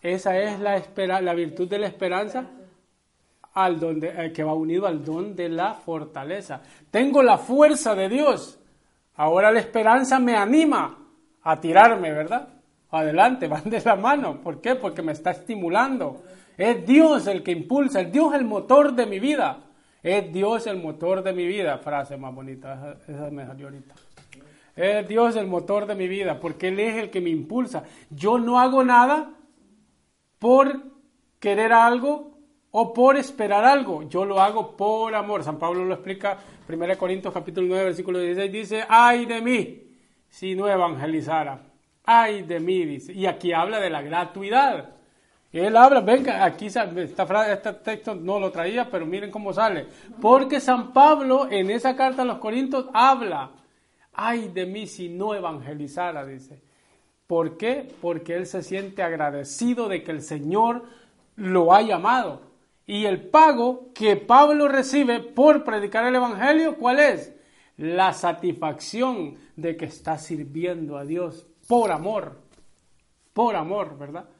Esa 0.00 0.38
es 0.38 0.60
la, 0.60 0.76
espera, 0.76 1.20
la 1.20 1.34
virtud 1.34 1.68
de 1.68 1.78
la 1.78 1.88
esperanza 1.88 2.46
al 3.64 3.80
don 3.80 4.00
eh, 4.02 4.32
que 4.32 4.44
va 4.44 4.54
unido 4.54 4.86
al 4.86 5.04
don 5.04 5.34
de 5.34 5.48
la 5.48 5.74
fortaleza. 5.74 6.60
Tengo 6.90 7.22
la 7.22 7.38
fuerza 7.38 7.94
de 7.94 8.08
Dios. 8.08 8.58
Ahora 9.16 9.50
la 9.50 9.58
esperanza 9.58 10.20
me 10.20 10.36
anima 10.36 10.96
a 11.42 11.60
tirarme, 11.60 12.12
¿verdad? 12.12 12.48
Adelante, 12.90 13.48
van 13.48 13.68
de 13.68 13.80
la 13.80 13.96
mano. 13.96 14.40
¿Por 14.40 14.60
qué? 14.60 14.76
Porque 14.76 15.02
me 15.02 15.12
está 15.12 15.32
estimulando. 15.32 16.22
Es 16.56 16.86
Dios 16.86 17.26
el 17.26 17.42
que 17.42 17.52
impulsa, 17.52 18.00
es 18.00 18.12
Dios 18.12 18.32
el 18.34 18.44
motor 18.44 18.94
de 18.94 19.06
mi 19.06 19.18
vida. 19.18 19.58
Es 20.02 20.32
Dios 20.32 20.66
el 20.68 20.80
motor 20.80 21.22
de 21.22 21.32
mi 21.32 21.46
vida. 21.46 21.78
Frase 21.78 22.16
más 22.16 22.32
bonita, 22.32 22.98
esa, 23.08 23.30
me 23.30 23.44
salió 23.44 23.66
ahorita. 23.66 23.94
Es 24.76 25.08
Dios 25.08 25.34
el 25.34 25.48
motor 25.48 25.86
de 25.86 25.96
mi 25.96 26.06
vida, 26.06 26.38
porque 26.38 26.68
Él 26.68 26.78
es 26.78 26.96
el 26.96 27.10
que 27.10 27.20
me 27.20 27.30
impulsa. 27.30 27.82
Yo 28.10 28.38
no 28.38 28.60
hago 28.60 28.84
nada 28.84 29.32
por 30.38 30.80
querer 31.40 31.72
algo 31.72 32.37
o 32.70 32.92
por 32.92 33.16
esperar 33.16 33.64
algo. 33.64 34.02
Yo 34.08 34.24
lo 34.24 34.40
hago 34.40 34.76
por 34.76 35.14
amor. 35.14 35.42
San 35.42 35.58
Pablo 35.58 35.84
lo 35.84 35.94
explica, 35.94 36.38
1 36.68 36.98
Corintios 36.98 37.32
capítulo 37.32 37.66
9, 37.68 37.84
versículo 37.84 38.18
16, 38.18 38.52
dice, 38.52 38.84
ay 38.88 39.26
de 39.26 39.40
mí 39.40 39.82
si 40.28 40.54
no 40.54 40.68
evangelizara. 40.68 41.62
Ay 42.04 42.42
de 42.42 42.60
mí, 42.60 42.84
dice. 42.86 43.12
Y 43.12 43.26
aquí 43.26 43.52
habla 43.52 43.80
de 43.80 43.90
la 43.90 44.02
gratuidad. 44.02 44.94
Él 45.52 45.76
habla, 45.76 46.00
venga, 46.00 46.44
aquí 46.44 46.66
esta 46.66 47.26
frase, 47.26 47.52
este 47.52 47.72
texto 47.72 48.14
no 48.14 48.38
lo 48.38 48.50
traía, 48.50 48.90
pero 48.90 49.06
miren 49.06 49.30
cómo 49.30 49.52
sale. 49.52 49.86
Porque 50.20 50.60
San 50.60 50.92
Pablo 50.92 51.48
en 51.50 51.70
esa 51.70 51.96
carta 51.96 52.22
a 52.22 52.24
los 52.24 52.38
Corintios 52.38 52.86
habla, 52.92 53.50
ay 54.12 54.48
de 54.48 54.66
mí 54.66 54.86
si 54.86 55.08
no 55.08 55.34
evangelizara, 55.34 56.24
dice. 56.26 56.62
¿Por 57.26 57.58
qué? 57.58 57.94
Porque 58.00 58.34
él 58.34 58.46
se 58.46 58.62
siente 58.62 59.02
agradecido 59.02 59.88
de 59.88 60.02
que 60.02 60.12
el 60.12 60.22
Señor 60.22 60.84
lo 61.36 61.74
ha 61.74 61.82
llamado. 61.82 62.47
Y 62.88 63.04
el 63.04 63.28
pago 63.28 63.92
que 63.92 64.16
Pablo 64.16 64.66
recibe 64.66 65.20
por 65.20 65.62
predicar 65.62 66.06
el 66.06 66.16
Evangelio, 66.16 66.78
¿cuál 66.78 66.98
es? 66.98 67.34
La 67.76 68.14
satisfacción 68.14 69.36
de 69.56 69.76
que 69.76 69.84
está 69.84 70.16
sirviendo 70.16 70.96
a 70.96 71.04
Dios 71.04 71.46
por 71.68 71.92
amor, 71.92 72.40
por 73.34 73.56
amor, 73.56 73.98
¿verdad? 73.98 74.30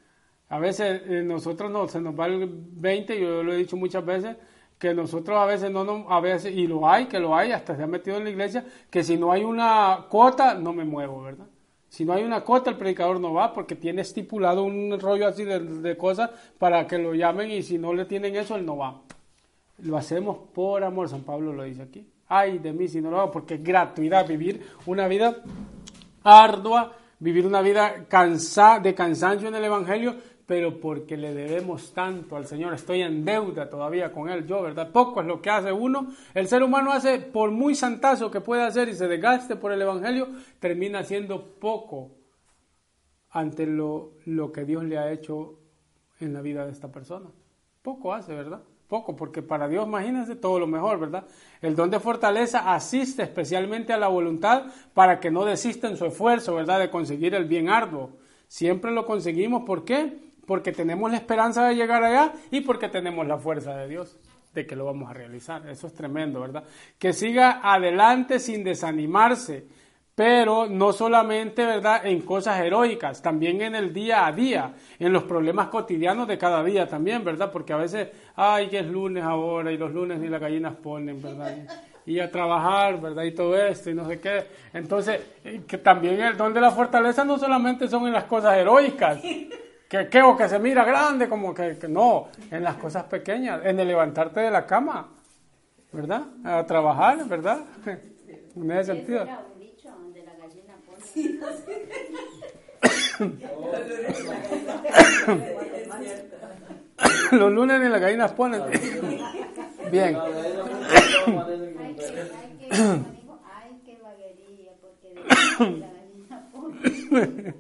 A 0.49 0.59
veces 0.59 1.03
eh, 1.05 1.23
nosotros 1.23 1.71
no, 1.71 1.87
se 1.89 2.01
nos 2.01 2.19
va 2.19 2.25
el 2.25 2.49
20, 2.49 3.21
yo 3.21 3.43
lo 3.43 3.53
he 3.53 3.57
dicho 3.59 3.77
muchas 3.77 4.03
veces, 4.07 4.35
que 4.79 4.95
nosotros 4.95 5.37
a 5.37 5.45
veces 5.45 5.71
no, 5.71 5.85
no, 5.85 6.11
a 6.11 6.19
veces, 6.23 6.55
y 6.55 6.67
lo 6.67 6.89
hay, 6.89 7.05
que 7.05 7.21
lo 7.21 7.37
hay, 7.37 7.53
hasta 7.53 7.77
se 7.77 7.83
ha 7.83 7.87
metido 7.87 8.17
en 8.17 8.25
la 8.25 8.31
iglesia, 8.31 8.65
que 8.89 9.05
si 9.05 9.19
no 9.19 9.31
hay 9.31 9.45
una 9.45 10.07
cuota, 10.09 10.55
no 10.55 10.73
me 10.73 10.87
muevo, 10.87 11.23
¿verdad? 11.23 11.49
Si 11.89 12.05
no 12.05 12.13
hay 12.13 12.23
una 12.23 12.43
cuota, 12.43 12.71
el 12.71 12.77
predicador 12.77 13.19
no 13.19 13.33
va 13.33 13.53
porque 13.53 13.75
tiene 13.75 14.03
estipulado 14.03 14.63
un 14.63 14.99
rollo 15.01 15.27
así 15.27 15.45
de, 15.45 15.97
cosas 15.97 16.31
para 16.59 16.87
que 16.87 16.99
lo 16.99 17.15
llamen 17.15 17.51
y 17.51 17.63
si 17.63 17.79
no 17.79 17.95
le 17.95 18.05
tienen 18.05 18.37
eso, 18.37 18.57
él 18.57 18.67
no 18.67 18.77
va. 18.77 19.01
Lo 19.79 19.97
hacemos 19.97 20.37
por 20.55 20.85
amor, 20.85 21.09
San 21.09 21.23
Pablo 21.23 21.53
lo 21.53 21.63
dice 21.63 21.83
aquí. 21.83 22.07
Ay 22.29 22.59
de 22.59 22.73
mí 22.73 22.89
si 22.89 23.01
no 23.01 23.11
lo 23.11 23.21
hago, 23.21 23.31
porque 23.31 23.55
es 23.55 23.65
gratuidad 23.65 24.27
vivir 24.27 24.63
una 24.85 25.09
vida 25.09 25.37
ardua, 26.23 26.93
vivir 27.21 27.47
una 27.47 27.63
vida 27.63 28.05
cansa, 28.07 28.81
de 28.81 28.95
cansancio 28.95 29.49
en 29.49 29.55
el 29.55 29.65
Evangelio, 29.65 30.17
pero 30.49 30.81
porque 30.81 31.19
le 31.19 31.35
debemos 31.35 31.93
tanto 31.93 32.35
al 32.35 32.47
Señor, 32.47 32.73
estoy 32.73 33.03
en 33.03 33.23
deuda 33.23 33.69
todavía 33.69 34.11
con 34.11 34.31
Él, 34.31 34.47
yo, 34.47 34.63
¿verdad? 34.63 34.91
Poco 34.91 35.21
es 35.21 35.27
lo 35.27 35.43
que 35.43 35.51
hace 35.51 35.71
uno. 35.71 36.09
El 36.33 36.49
ser 36.49 36.63
humano 36.63 36.91
hace, 36.91 37.19
por 37.19 37.51
muy 37.51 37.75
santazo 37.75 38.31
que 38.31 38.41
pueda 38.41 38.67
hacer 38.67 38.89
y 38.89 38.95
se 38.95 39.09
desgaste 39.09 39.57
por 39.57 39.73
el 39.73 39.83
Evangelio, 39.83 40.29
termina 40.59 41.01
haciendo 41.01 41.59
poco 41.61 42.13
ante 43.29 43.67
lo, 43.67 44.13
lo 44.25 44.51
que 44.51 44.65
Dios 44.65 44.85
le 44.85 44.97
ha 44.97 45.13
hecho 45.13 45.59
en 46.19 46.33
la 46.33 46.41
vida 46.41 46.65
de 46.65 46.73
esta 46.73 46.91
persona. 46.91 47.27
Poco 47.83 48.15
hace, 48.15 48.35
¿verdad? 48.35 48.63
Poco, 48.89 49.17
porque 49.17 49.43
para 49.43 49.69
Dios, 49.69 49.87
imagínense, 49.87 50.35
todo 50.35 50.59
lo 50.59 50.67
mejor, 50.67 50.99
¿verdad? 50.99 51.27
El 51.61 51.77
don 51.77 51.91
de 51.91 52.01
fortaleza 52.01 52.73
asiste 52.73 53.23
especialmente 53.23 53.93
a 53.93 53.99
la 53.99 54.09
voluntad 54.09 54.63
para 54.95 55.21
que 55.21 55.31
no 55.31 55.45
desista 55.45 55.89
en 55.89 55.99
su 55.99 56.07
esfuerzo, 56.07 56.55
¿verdad? 56.55 56.81
De 56.81 56.89
conseguir 56.89 57.35
el 57.35 57.45
bien 57.45 57.69
arduo. 57.69 58.13
Siempre 58.47 58.93
lo 58.93 59.05
conseguimos, 59.05 59.65
¿por 59.65 59.85
qué? 59.85 60.27
Porque 60.49 60.73
tenemos 60.73 61.11
la 61.11 61.19
esperanza 61.19 61.69
de 61.69 61.77
llegar 61.77 62.03
allá 62.03 62.33
y 62.51 62.63
porque 62.63 62.89
tenemos 62.89 63.27
la 63.27 63.37
fuerza 63.37 63.77
de 63.77 63.87
Dios 63.87 64.19
de 64.55 64.67
que 64.67 64.75
lo 64.75 64.87
vamos 64.87 65.11
a 65.11 65.13
realizar. 65.13 65.69
Eso 65.69 65.87
es 65.87 65.93
tremendo, 65.93 66.41
¿verdad? 66.41 66.65
Que 66.99 67.13
siga 67.13 67.61
adelante 67.63 68.39
sin 68.39 68.65
desanimarse, 68.65 69.67
pero 70.15 70.67
no 70.67 70.95
solamente, 70.95 71.67
¿verdad?, 71.67 72.07
en 72.07 72.23
cosas 72.23 72.59
heroicas, 72.61 73.21
también 73.21 73.61
en 73.61 73.75
el 73.75 73.93
día 73.93 74.27
a 74.27 74.33
día, 74.33 74.73
en 74.99 75.13
los 75.13 75.25
problemas 75.25 75.69
cotidianos 75.69 76.27
de 76.27 76.39
cada 76.39 76.65
día 76.65 76.89
también, 76.89 77.23
¿verdad? 77.23 77.53
Porque 77.53 77.75
a 77.75 77.77
veces, 77.77 78.09
ay, 78.35 78.69
que 78.69 78.79
es 78.79 78.87
lunes 78.87 79.25
ahora 79.25 79.71
y 79.71 79.77
los 79.77 79.93
lunes 79.93 80.19
ni 80.19 80.29
las 80.29 80.41
gallinas 80.41 80.77
ponen, 80.77 81.21
¿verdad? 81.21 81.55
y 82.07 82.21
a 82.21 82.31
trabajar, 82.31 82.99
¿verdad? 82.99 83.25
Y 83.25 83.33
todo 83.33 83.55
esto 83.55 83.91
y 83.91 83.95
no 83.95 84.09
sé 84.09 84.19
qué. 84.19 84.47
Entonces, 84.73 85.21
eh, 85.45 85.61
que 85.69 85.77
también 85.77 86.19
el 86.19 86.39
don 86.39 86.55
de 86.55 86.61
la 86.63 86.71
fortaleza 86.71 87.23
no 87.23 87.39
solamente 87.39 87.87
son 87.87 88.07
en 88.07 88.15
las 88.15 88.25
cosas 88.25 88.57
heroicas, 88.57 89.21
que, 89.89 90.09
que, 90.09 90.23
o 90.23 90.37
que 90.37 90.49
se 90.49 90.59
mira 90.59 90.85
grande, 90.85 91.29
como 91.29 91.55
que, 91.55 91.79
no, 91.89 92.29
en 92.51 92.63
las 92.63 92.77
cosas 92.77 93.05
pequeñas, 93.05 93.65
en 93.65 93.81
el 93.81 93.89
levantarte 93.89 94.41
de 94.41 94.51
la 94.51 94.67
cama, 94.67 95.09
¿verdad? 95.93 96.25
A 96.45 96.67
trabajar, 96.67 97.27
¿verdad? 97.27 97.61
En 98.57 98.71
ese 98.73 98.93
sentido. 98.93 99.23
Era 99.23 99.45
un 99.55 99.61
dicho 99.61 99.89
donde 99.89 100.25
la 100.25 100.33
gallina 100.35 100.75
Los 107.39 107.53
lunes 107.53 107.81
ni 107.81 107.89
las 107.89 108.01
gallinas 108.01 108.33
ponen. 108.33 108.63
Bien. 109.93 110.17
Ay, 110.17 110.33
qué 113.87 113.97
vaguería, 114.03 114.73
porque 114.81 115.15
la 115.15 115.87
gallina 115.87 116.49
pone. 116.51 117.55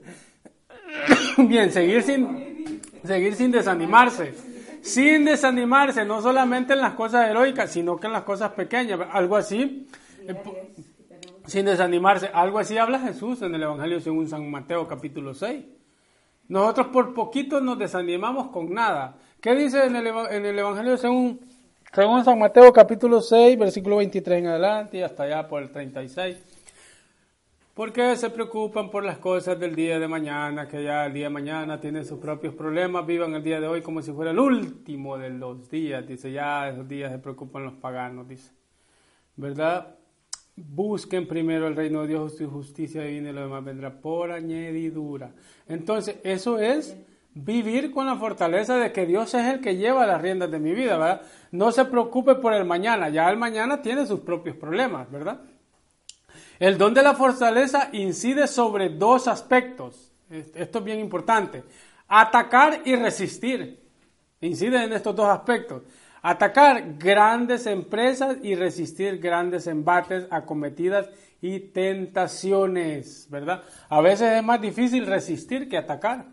Bien, 1.46 1.70
seguir 1.70 2.02
sin, 2.02 2.80
seguir 3.04 3.34
sin 3.34 3.52
desanimarse. 3.52 4.34
Sin 4.82 5.24
desanimarse, 5.24 6.04
no 6.04 6.20
solamente 6.20 6.72
en 6.72 6.80
las 6.80 6.94
cosas 6.94 7.28
heroicas, 7.30 7.70
sino 7.70 7.96
que 7.96 8.08
en 8.08 8.12
las 8.12 8.22
cosas 8.22 8.52
pequeñas. 8.52 8.98
Algo 9.12 9.36
así. 9.36 9.88
Eh, 10.26 10.34
sin 11.46 11.66
desanimarse. 11.66 12.28
Algo 12.32 12.58
así 12.58 12.76
habla 12.76 12.98
Jesús 12.98 13.42
en 13.42 13.54
el 13.54 13.62
Evangelio 13.62 14.00
según 14.00 14.28
San 14.28 14.50
Mateo 14.50 14.88
capítulo 14.88 15.32
6. 15.32 15.64
Nosotros 16.48 16.88
por 16.88 17.14
poquito 17.14 17.60
nos 17.60 17.78
desanimamos 17.78 18.48
con 18.48 18.72
nada. 18.72 19.16
¿Qué 19.40 19.54
dice 19.54 19.84
en 19.84 19.94
el, 19.94 20.06
en 20.08 20.44
el 20.44 20.58
Evangelio 20.58 20.96
según, 20.96 21.40
según 21.92 22.24
San 22.24 22.38
Mateo 22.38 22.72
capítulo 22.72 23.20
6, 23.20 23.58
versículo 23.58 23.98
23 23.98 24.38
en 24.38 24.46
adelante 24.48 24.98
y 24.98 25.02
hasta 25.02 25.22
allá 25.22 25.46
por 25.46 25.62
el 25.62 25.70
36? 25.70 26.36
¿Por 27.78 27.92
qué 27.92 28.16
se 28.16 28.30
preocupan 28.30 28.90
por 28.90 29.04
las 29.04 29.18
cosas 29.18 29.56
del 29.56 29.76
día 29.76 30.00
de 30.00 30.08
mañana, 30.08 30.66
que 30.66 30.82
ya 30.82 31.06
el 31.06 31.12
día 31.12 31.26
de 31.26 31.30
mañana 31.30 31.78
tienen 31.78 32.04
sus 32.04 32.18
propios 32.18 32.52
problemas, 32.52 33.06
vivan 33.06 33.36
el 33.36 33.44
día 33.44 33.60
de 33.60 33.68
hoy 33.68 33.82
como 33.82 34.02
si 34.02 34.10
fuera 34.10 34.32
el 34.32 34.40
último 34.40 35.16
de 35.16 35.30
los 35.30 35.70
días, 35.70 36.04
dice, 36.04 36.32
ya 36.32 36.68
esos 36.68 36.88
días 36.88 37.12
se 37.12 37.20
preocupan 37.20 37.62
los 37.62 37.74
paganos, 37.74 38.26
dice. 38.26 38.50
¿Verdad? 39.36 39.94
Busquen 40.56 41.28
primero 41.28 41.68
el 41.68 41.76
reino 41.76 42.00
de 42.00 42.08
Dios 42.08 42.40
y 42.40 42.46
justicia 42.46 43.02
divina 43.02 43.30
y 43.30 43.32
lo 43.32 43.42
demás 43.42 43.64
vendrá 43.64 44.00
por 44.00 44.32
añadidura. 44.32 45.30
Entonces, 45.68 46.18
eso 46.24 46.58
es 46.58 46.96
vivir 47.32 47.92
con 47.92 48.06
la 48.06 48.16
fortaleza 48.16 48.76
de 48.76 48.90
que 48.90 49.06
Dios 49.06 49.34
es 49.34 49.46
el 49.46 49.60
que 49.60 49.76
lleva 49.76 50.04
las 50.04 50.20
riendas 50.20 50.50
de 50.50 50.58
mi 50.58 50.74
vida, 50.74 50.98
¿verdad? 50.98 51.22
No 51.52 51.70
se 51.70 51.84
preocupe 51.84 52.34
por 52.34 52.54
el 52.54 52.64
mañana, 52.64 53.08
ya 53.08 53.30
el 53.30 53.36
mañana 53.36 53.82
tiene 53.82 54.04
sus 54.04 54.18
propios 54.18 54.56
problemas, 54.56 55.08
¿verdad? 55.12 55.42
El 56.58 56.76
don 56.76 56.92
de 56.92 57.02
la 57.02 57.14
fortaleza 57.14 57.88
incide 57.92 58.46
sobre 58.48 58.88
dos 58.88 59.28
aspectos. 59.28 60.12
Esto 60.28 60.78
es 60.78 60.84
bien 60.84 60.98
importante. 60.98 61.62
Atacar 62.08 62.82
y 62.84 62.96
resistir. 62.96 63.80
Incide 64.40 64.84
en 64.84 64.92
estos 64.92 65.14
dos 65.14 65.28
aspectos. 65.28 65.82
Atacar 66.20 66.96
grandes 66.98 67.66
empresas 67.66 68.38
y 68.42 68.56
resistir 68.56 69.18
grandes 69.18 69.66
embates, 69.68 70.26
acometidas 70.30 71.08
y 71.40 71.60
tentaciones, 71.60 73.28
¿verdad? 73.30 73.62
A 73.88 74.00
veces 74.00 74.38
es 74.38 74.42
más 74.42 74.60
difícil 74.60 75.06
resistir 75.06 75.68
que 75.68 75.78
atacar. 75.78 76.26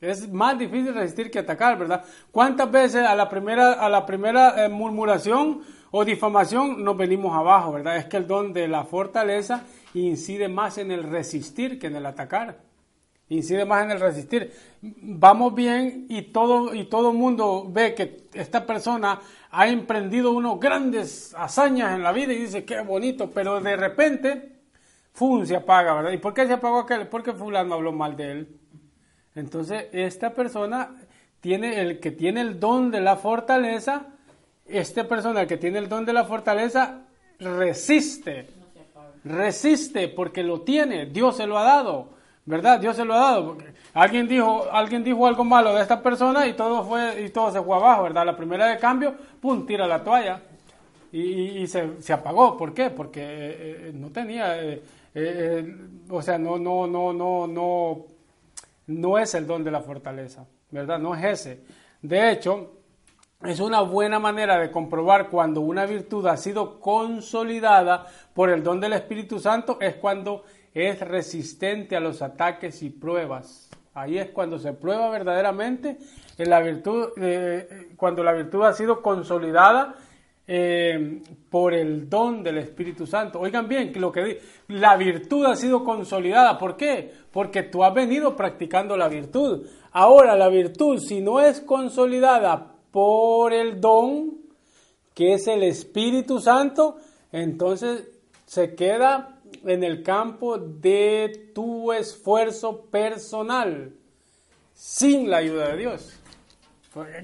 Es 0.00 0.28
más 0.28 0.58
difícil 0.58 0.92
resistir 0.92 1.30
que 1.30 1.38
atacar, 1.38 1.78
¿verdad? 1.78 2.04
¿Cuántas 2.32 2.68
veces 2.72 3.06
a 3.06 3.14
la 3.14 3.28
primera, 3.28 3.74
a 3.74 3.88
la 3.88 4.04
primera 4.04 4.64
eh, 4.64 4.68
murmuración 4.68 5.62
o 5.92 6.04
difamación 6.04 6.82
nos 6.82 6.96
venimos 6.96 7.36
abajo, 7.36 7.72
¿verdad? 7.72 7.98
Es 7.98 8.06
que 8.06 8.16
el 8.16 8.26
don 8.26 8.52
de 8.52 8.66
la 8.66 8.84
fortaleza 8.84 9.64
incide 9.92 10.48
más 10.48 10.78
en 10.78 10.90
el 10.90 11.04
resistir 11.04 11.78
que 11.78 11.86
en 11.88 11.96
el 11.96 12.06
atacar. 12.06 12.58
Incide 13.28 13.66
más 13.66 13.84
en 13.84 13.90
el 13.92 14.00
resistir. 14.00 14.52
Vamos 14.80 15.54
bien 15.54 16.06
y 16.08 16.22
todo 16.22 16.74
y 16.74 16.84
todo 16.84 17.12
mundo 17.12 17.66
ve 17.68 17.94
que 17.94 18.24
esta 18.32 18.66
persona 18.66 19.20
ha 19.50 19.68
emprendido 19.68 20.32
unos 20.32 20.58
grandes 20.58 21.34
hazañas 21.36 21.94
en 21.94 22.02
la 22.02 22.12
vida 22.12 22.32
y 22.32 22.38
dice 22.38 22.64
qué 22.64 22.80
bonito, 22.80 23.30
pero 23.30 23.60
de 23.60 23.76
repente, 23.76 24.60
¡fum! 25.12 25.44
se 25.44 25.56
apaga, 25.56 25.94
¿verdad? 25.94 26.12
¿Y 26.12 26.18
por 26.18 26.32
qué 26.32 26.46
se 26.46 26.54
apagó 26.54 26.80
aquel? 26.80 27.06
Porque 27.06 27.34
fulano 27.34 27.74
habló 27.74 27.92
mal 27.92 28.16
de 28.16 28.32
él. 28.32 28.60
Entonces, 29.34 29.88
esta 29.92 30.32
persona 30.32 30.94
tiene 31.40 31.80
el 31.82 32.00
que 32.00 32.12
tiene 32.12 32.40
el 32.40 32.58
don 32.58 32.90
de 32.90 33.00
la 33.00 33.16
fortaleza, 33.16 34.06
esta 34.66 35.06
persona 35.06 35.46
que 35.46 35.56
tiene 35.56 35.78
el 35.78 35.88
don 35.88 36.04
de 36.04 36.12
la 36.12 36.24
fortaleza 36.24 37.02
resiste. 37.38 38.48
Resiste 39.24 40.08
porque 40.08 40.42
lo 40.42 40.62
tiene, 40.62 41.06
Dios 41.06 41.36
se 41.36 41.46
lo 41.46 41.56
ha 41.56 41.62
dado, 41.62 42.08
¿verdad? 42.44 42.80
Dios 42.80 42.96
se 42.96 43.04
lo 43.04 43.14
ha 43.14 43.18
dado. 43.18 43.56
Alguien 43.94 44.26
dijo, 44.26 44.66
alguien 44.72 45.04
dijo 45.04 45.26
algo 45.26 45.44
malo 45.44 45.74
de 45.74 45.82
esta 45.82 46.02
persona 46.02 46.46
y 46.46 46.54
todo 46.54 46.84
fue 46.84 47.22
y 47.24 47.28
todo 47.30 47.52
se 47.52 47.62
fue 47.62 47.76
abajo, 47.76 48.04
¿verdad? 48.04 48.26
La 48.26 48.36
primera 48.36 48.66
de 48.66 48.78
cambio, 48.78 49.14
pum, 49.40 49.64
tira 49.64 49.86
la 49.86 50.02
toalla 50.02 50.42
y, 51.12 51.66
se, 51.66 52.12
apagó. 52.12 52.56
¿Por 52.56 52.74
qué? 52.74 52.90
Porque 52.90 53.20
eh, 53.22 53.56
eh, 53.60 53.92
no 53.94 54.10
tenía, 54.10 54.56
eh, 54.60 55.76
o 56.08 56.20
sea, 56.20 56.38
no, 56.38 56.58
no, 56.58 56.86
no, 56.86 57.12
no, 57.12 57.46
no 57.46 58.06
no 58.86 59.18
es 59.18 59.34
el 59.34 59.46
don 59.46 59.64
de 59.64 59.70
la 59.70 59.80
fortaleza, 59.80 60.46
¿verdad? 60.70 60.98
No 60.98 61.14
es 61.14 61.24
ese. 61.24 61.60
De 62.00 62.30
hecho, 62.32 62.72
es 63.44 63.60
una 63.60 63.80
buena 63.80 64.18
manera 64.18 64.58
de 64.58 64.70
comprobar 64.70 65.28
cuando 65.28 65.60
una 65.60 65.84
virtud 65.84 66.26
ha 66.26 66.36
sido 66.36 66.80
consolidada 66.80 68.06
por 68.34 68.50
el 68.50 68.62
don 68.62 68.80
del 68.80 68.92
Espíritu 68.92 69.38
Santo, 69.38 69.78
es 69.80 69.96
cuando 69.96 70.44
es 70.72 71.00
resistente 71.00 71.96
a 71.96 72.00
los 72.00 72.22
ataques 72.22 72.82
y 72.82 72.90
pruebas. 72.90 73.68
Ahí 73.94 74.16
es 74.18 74.30
cuando 74.30 74.58
se 74.58 74.72
prueba 74.72 75.10
verdaderamente 75.10 75.98
en 76.38 76.50
la 76.50 76.60
virtud, 76.60 77.08
eh, 77.16 77.90
cuando 77.96 78.22
la 78.22 78.32
virtud 78.32 78.62
ha 78.62 78.72
sido 78.72 79.02
consolidada 79.02 79.96
eh, 80.46 81.20
por 81.50 81.74
el 81.74 82.08
don 82.08 82.42
del 82.42 82.58
Espíritu 82.58 83.06
Santo. 83.06 83.38
Oigan 83.40 83.68
bien, 83.68 83.92
lo 83.96 84.10
que 84.10 84.40
la 84.68 84.96
virtud 84.96 85.44
ha 85.46 85.56
sido 85.56 85.84
consolidada. 85.84 86.58
¿Por 86.58 86.76
qué? 86.76 87.12
Porque 87.30 87.64
tú 87.64 87.84
has 87.84 87.92
venido 87.92 88.34
practicando 88.34 88.96
la 88.96 89.08
virtud. 89.08 89.66
Ahora 89.92 90.36
la 90.36 90.48
virtud, 90.48 90.98
si 90.98 91.20
no 91.20 91.40
es 91.40 91.60
consolidada 91.60 92.71
por 92.92 93.52
el 93.52 93.80
don, 93.80 94.38
que 95.14 95.34
es 95.34 95.48
el 95.48 95.64
Espíritu 95.64 96.38
Santo, 96.38 96.96
entonces 97.32 98.08
se 98.46 98.74
queda 98.74 99.40
en 99.64 99.82
el 99.82 100.02
campo 100.02 100.58
de 100.58 101.50
tu 101.54 101.92
esfuerzo 101.92 102.82
personal, 102.82 103.92
sin 104.74 105.30
la 105.30 105.38
ayuda 105.38 105.68
de 105.68 105.76
Dios. 105.78 106.18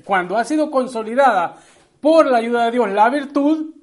Cuando 0.04 0.36
ha 0.36 0.44
sido 0.44 0.70
consolidada 0.70 1.56
por 2.00 2.26
la 2.26 2.38
ayuda 2.38 2.64
de 2.64 2.70
Dios, 2.70 2.90
la 2.90 3.10
virtud, 3.10 3.74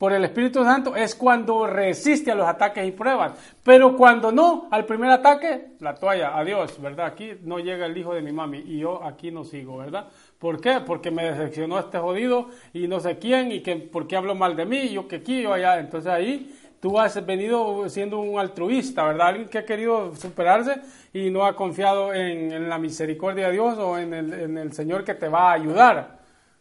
por 0.00 0.14
el 0.14 0.24
Espíritu 0.24 0.64
Santo, 0.64 0.96
es 0.96 1.14
cuando 1.14 1.66
resiste 1.66 2.30
a 2.30 2.34
los 2.34 2.48
ataques 2.48 2.88
y 2.88 2.90
pruebas. 2.90 3.34
Pero 3.62 3.98
cuando 3.98 4.32
no, 4.32 4.66
al 4.70 4.86
primer 4.86 5.10
ataque, 5.10 5.72
la 5.80 5.94
toalla, 5.94 6.38
adiós, 6.38 6.80
¿verdad? 6.80 7.04
Aquí 7.04 7.32
no 7.42 7.58
llega 7.58 7.84
el 7.84 7.98
hijo 7.98 8.14
de 8.14 8.22
mi 8.22 8.32
mami 8.32 8.60
y 8.60 8.78
yo 8.78 9.04
aquí 9.04 9.30
no 9.30 9.44
sigo, 9.44 9.76
¿verdad? 9.76 10.08
¿Por 10.40 10.60
qué? 10.60 10.80
Porque 10.84 11.12
me 11.12 11.30
decepcionó 11.30 11.78
este 11.78 11.98
jodido 11.98 12.48
y 12.72 12.88
no 12.88 12.98
sé 12.98 13.18
quién 13.18 13.52
y 13.52 13.60
que 13.60 13.76
por 13.76 14.08
qué 14.08 14.16
hablo 14.16 14.34
mal 14.34 14.56
de 14.56 14.66
mí, 14.66 14.88
yo 14.88 15.06
que 15.06 15.16
aquí, 15.16 15.42
yo 15.42 15.52
allá. 15.52 15.78
Entonces 15.78 16.10
ahí 16.10 16.58
tú 16.80 16.98
has 16.98 17.24
venido 17.24 17.88
siendo 17.88 18.18
un 18.18 18.40
altruista, 18.40 19.04
¿verdad? 19.04 19.28
Alguien 19.28 19.48
que 19.48 19.58
ha 19.58 19.64
querido 19.64 20.16
superarse 20.16 20.80
y 21.12 21.30
no 21.30 21.44
ha 21.44 21.54
confiado 21.54 22.12
en, 22.12 22.68
la 22.68 22.78
misericordia 22.78 23.46
de 23.46 23.52
Dios 23.52 23.78
o 23.78 23.98
en 23.98 24.14
el, 24.14 24.32
en 24.32 24.58
el 24.58 24.72
Señor 24.72 25.04
que 25.04 25.14
te 25.14 25.28
va 25.28 25.50
a 25.50 25.52
ayudar. 25.52 26.20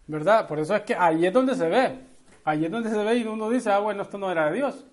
¿verdad? 0.09 0.47
Por 0.47 0.57
eso 0.57 0.75
es 0.75 0.81
que 0.81 0.95
ahí 0.95 1.25
es 1.25 1.31
donde 1.31 1.53
se 1.55 1.69
ve. 1.69 1.99
Ahí 2.43 2.65
es 2.65 2.71
donde 2.71 2.89
se 2.89 2.97
ve 2.97 3.17
y 3.17 3.23
uno 3.27 3.47
dice, 3.49 3.71
ah, 3.71 3.77
bueno, 3.77 4.01
esto 4.01 4.17
no 4.17 4.31
era 4.31 4.49
de 4.49 4.55
Dios. 4.55 4.83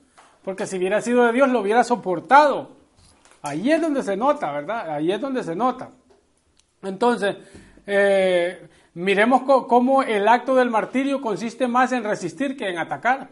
Porque 0.44 0.66
si 0.66 0.76
hubiera 0.76 1.00
sido 1.00 1.24
de 1.24 1.32
Dios, 1.32 1.48
lo 1.48 1.60
hubiera 1.60 1.82
soportado. 1.82 2.76
Ahí 3.40 3.72
es 3.72 3.80
donde 3.80 4.02
se 4.02 4.14
nota, 4.14 4.52
¿verdad? 4.52 4.90
Ahí 4.90 5.10
es 5.10 5.18
donde 5.18 5.42
se 5.42 5.56
nota. 5.56 5.88
Entonces, 6.82 7.34
eh, 7.86 8.68
miremos 8.96 9.42
cómo 9.42 10.02
el 10.02 10.26
acto 10.26 10.54
del 10.54 10.70
martirio 10.70 11.20
consiste 11.20 11.68
más 11.68 11.92
en 11.92 12.02
resistir 12.02 12.56
que 12.56 12.68
en 12.68 12.78
atacar. 12.78 13.28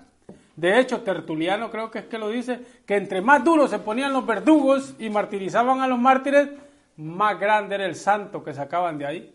De 0.56 0.78
hecho, 0.78 1.00
Tertuliano 1.00 1.70
creo 1.70 1.90
que 1.90 2.00
es 2.00 2.04
que 2.04 2.18
lo 2.18 2.28
dice, 2.28 2.60
que 2.86 2.96
entre 2.96 3.22
más 3.22 3.42
duros 3.42 3.70
se 3.70 3.78
ponían 3.78 4.12
los 4.12 4.26
verdugos 4.26 4.94
y 4.98 5.08
martirizaban 5.08 5.80
a 5.80 5.88
los 5.88 5.98
mártires, 5.98 6.50
más 6.98 7.40
grande 7.40 7.76
era 7.76 7.86
el 7.86 7.96
santo 7.96 8.44
que 8.44 8.52
sacaban 8.52 8.98
de 8.98 9.06
ahí. 9.06 9.34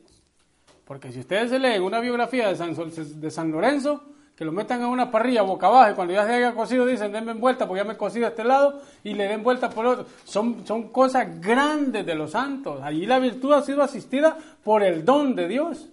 Porque 0.85 1.11
si 1.11 1.19
ustedes 1.19 1.49
se 1.49 1.57
leen 1.57 1.81
una 1.81 1.99
biografía 1.99 2.47
de 2.47 2.55
San, 2.55 2.75
de 2.75 3.31
San 3.31 3.51
Lorenzo, 3.51 4.03
que 4.35 4.45
lo 4.45 4.51
metan 4.51 4.81
en 4.81 4.87
una 4.87 5.09
parrilla 5.09 5.41
boca 5.41 5.65
abajo 5.65 5.91
y 5.91 5.95
cuando 5.95 6.13
ya 6.13 6.25
se 6.25 6.33
haya 6.33 6.53
cocido 6.53 6.85
dicen 6.85 7.11
denme 7.11 7.33
vuelta 7.33 7.67
porque 7.67 7.81
ya 7.81 7.87
me 7.87 7.95
he 7.95 7.97
cocido 7.97 8.27
a 8.27 8.29
este 8.29 8.43
lado 8.43 8.81
y 9.03 9.13
le 9.13 9.27
den 9.27 9.43
vuelta 9.43 9.69
por 9.69 9.85
otro. 9.85 10.05
Son, 10.23 10.65
son 10.65 10.89
cosas 10.89 11.41
grandes 11.41 12.05
de 12.05 12.15
los 12.15 12.31
santos. 12.31 12.79
Allí 12.83 13.07
la 13.07 13.19
virtud 13.19 13.51
ha 13.53 13.63
sido 13.63 13.81
asistida 13.81 14.37
por 14.63 14.83
el 14.83 15.03
don 15.03 15.35
de 15.35 15.47
Dios. 15.47 15.89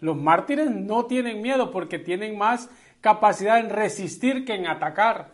Los 0.00 0.16
mártires 0.16 0.70
no 0.70 1.06
tienen 1.06 1.42
miedo 1.42 1.70
porque 1.70 1.98
tienen 1.98 2.36
más 2.36 2.68
capacidad 3.00 3.58
en 3.58 3.70
resistir 3.70 4.44
que 4.44 4.54
en 4.54 4.66
atacar. 4.66 5.32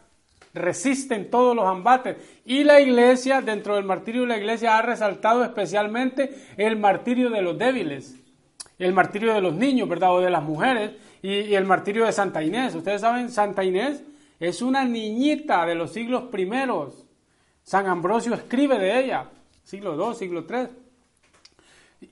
Resisten 0.54 1.30
todos 1.30 1.54
los 1.54 1.70
embates. 1.70 2.16
Y 2.44 2.64
la 2.64 2.80
iglesia, 2.80 3.40
dentro 3.40 3.74
del 3.74 3.84
martirio 3.84 4.22
de 4.22 4.28
la 4.28 4.38
iglesia, 4.38 4.78
ha 4.78 4.82
resaltado 4.82 5.44
especialmente 5.44 6.34
el 6.56 6.76
martirio 6.76 7.30
de 7.30 7.42
los 7.42 7.58
débiles 7.58 8.16
el 8.78 8.92
martirio 8.92 9.32
de 9.32 9.40
los 9.40 9.54
niños, 9.54 9.88
¿verdad? 9.88 10.14
O 10.14 10.20
de 10.20 10.30
las 10.30 10.42
mujeres, 10.42 10.92
y, 11.22 11.54
el 11.54 11.64
martirio 11.64 12.04
de 12.04 12.12
Santa 12.12 12.42
Inés. 12.42 12.74
Ustedes 12.74 13.00
saben, 13.00 13.30
Santa 13.30 13.64
Inés 13.64 14.02
es 14.38 14.62
una 14.62 14.84
niñita 14.84 15.64
de 15.66 15.74
los 15.74 15.92
siglos 15.92 16.24
primeros. 16.24 17.06
San 17.62 17.86
Ambrosio 17.86 18.34
escribe 18.34 18.78
de 18.78 19.00
ella, 19.04 19.30
siglo 19.64 19.94
II, 19.94 20.14
siglo 20.14 20.46
III. 20.48 20.68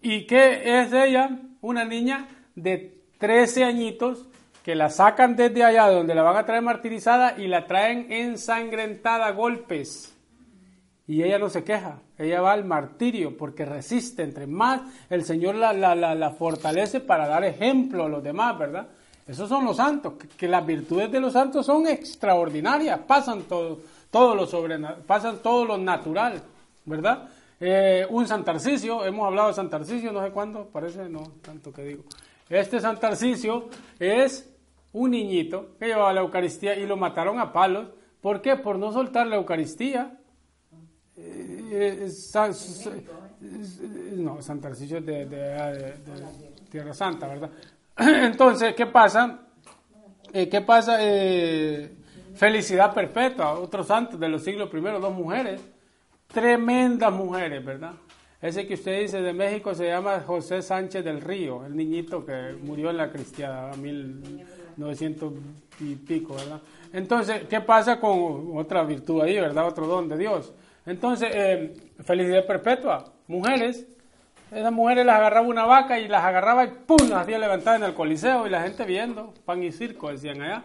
¿Y 0.03 0.27
qué 0.27 0.81
es 0.81 0.93
ella? 0.93 1.39
Una 1.61 1.85
niña 1.85 2.27
de 2.55 2.99
13 3.19 3.65
añitos 3.65 4.27
que 4.65 4.75
la 4.75 4.89
sacan 4.89 5.37
desde 5.37 5.63
allá 5.63 5.89
de 5.89 5.95
donde 5.95 6.15
la 6.15 6.23
van 6.23 6.39
a 6.39 6.47
traer 6.47 6.63
martirizada 6.63 7.39
y 7.39 7.49
la 7.49 7.67
traen 7.67 8.11
ensangrentada 8.11 9.27
a 9.27 9.33
golpes. 9.33 10.15
Y 11.07 11.23
ella 11.23 11.39
no 11.39 11.51
se 11.51 11.65
queja, 11.65 11.99
ella 12.17 12.41
va 12.41 12.53
al 12.53 12.65
martirio 12.65 13.37
porque 13.37 13.67
resiste. 13.67 14.23
Entre 14.23 14.47
más 14.47 14.81
el 15.11 15.25
Señor 15.25 15.57
la, 15.57 15.75
la, 15.75 15.95
la, 15.95 16.31
fortalece 16.31 17.01
para 17.01 17.29
dar 17.29 17.45
ejemplo 17.45 18.05
a 18.05 18.09
los 18.09 18.23
demás, 18.23 18.59
¿verdad? 18.59 18.89
Esos 19.27 19.49
son 19.51 19.67
los 19.67 19.77
santos, 19.77 20.15
que, 20.37 20.49
las 20.49 20.65
virtudes 20.65 21.13
de 21.13 21.21
los 21.21 21.35
santos 21.35 21.67
son 21.67 21.87
extraordinarias, 21.87 23.01
pasan 23.07 23.43
todo, 23.43 23.81
todo 24.11 24.35
lo 24.35 24.47
pasan 25.07 25.39
todo 25.43 25.65
lo 25.65 25.79
natural, 25.79 26.43
¿verdad? 26.85 27.29
Eh, 27.61 28.07
un 28.11 28.27
Santarcicio, 28.27 29.05
hemos 29.07 29.27
hablado 29.27 29.49
de 29.49 29.55
Santarcicio, 29.55 30.13
no 30.13 30.23
sé 30.23 30.31
cuándo, 30.31 30.67
parece, 30.67 31.09
no, 31.09 31.33
tanto 31.43 31.73
que 31.73 31.83
digo. 31.85 32.05
Este 32.49 32.81
Santarcicio 32.81 33.69
es 33.99 34.51
un 34.93 35.11
niñito 35.11 35.77
que 35.79 35.87
llevaba 35.87 36.13
la 36.13 36.21
Eucaristía 36.21 36.77
y 36.77 36.87
lo 36.87 36.97
mataron 36.97 37.39
a 37.39 37.53
palos. 37.53 37.89
¿Por 38.21 38.41
qué? 38.41 38.57
Por 38.57 38.79
no 38.79 38.93
soltar 38.93 39.27
la 39.27 39.37
Eucaristía. 39.37 40.19
Eh, 41.17 42.09
no, 44.17 44.41
San 44.43 44.61
Tarcisio 44.61 45.01
de, 45.01 45.27
de, 45.27 45.95
Tierra 46.71 46.95
Santa, 46.95 47.29
¿verdad? 47.29 47.51
Entonces, 47.97 48.75
¿qué 48.75 48.87
pasa? 48.87 49.41
Eh, 50.33 50.49
¿Qué 50.49 50.61
pasa? 50.61 50.97
Eh, 51.01 51.97
Felicidad 52.35 52.93
perpetua, 52.93 53.53
otros 53.53 53.87
santos 53.87 54.19
de 54.19 54.29
los 54.29 54.43
siglos 54.43 54.69
primeros, 54.69 55.01
dos 55.01 55.15
mujeres, 55.15 55.61
tremendas 56.27 57.13
mujeres, 57.13 57.65
¿verdad? 57.65 57.93
Ese 58.45 58.67
que 58.67 58.75
usted 58.75 59.01
dice 59.01 59.23
de 59.23 59.33
México 59.33 59.75
se 59.75 59.87
llama 59.87 60.21
José 60.21 60.61
Sánchez 60.61 61.03
del 61.03 61.23
Río, 61.23 61.65
el 61.65 61.75
niñito 61.75 62.27
que 62.27 62.55
murió 62.63 62.91
en 62.91 62.99
la 62.99 63.11
cristiada 63.11 63.73
a 63.73 63.75
1900 63.75 65.33
y 65.81 65.95
pico, 65.95 66.35
¿verdad? 66.35 66.61
Entonces, 66.93 67.45
¿qué 67.49 67.63
pasa 67.63 67.99
con 67.99 68.55
otra 68.59 68.85
virtud 68.85 69.23
ahí, 69.23 69.41
¿verdad? 69.41 69.67
Otro 69.67 69.87
don 69.87 70.11
de 70.11 70.19
Dios. 70.19 70.53
Entonces, 70.85 71.31
eh, 71.33 71.75
felicidad 72.05 72.47
perpetua, 72.47 73.15
mujeres, 73.29 73.87
esas 74.53 74.73
mujeres 74.73 75.07
las 75.07 75.17
agarraba 75.17 75.49
una 75.49 75.65
vaca 75.65 75.99
y 75.99 76.07
las 76.07 76.23
agarraba 76.23 76.67
y 76.67 76.69
¡pum! 76.69 77.09
las 77.09 77.23
hacía 77.23 77.39
levantar 77.39 77.77
en 77.77 77.85
el 77.85 77.95
coliseo 77.95 78.47
y 78.47 78.51
la 78.51 78.61
gente 78.61 78.85
viendo, 78.85 79.33
pan 79.47 79.63
y 79.63 79.73
circo, 79.73 80.11
decían 80.11 80.43
allá. 80.43 80.65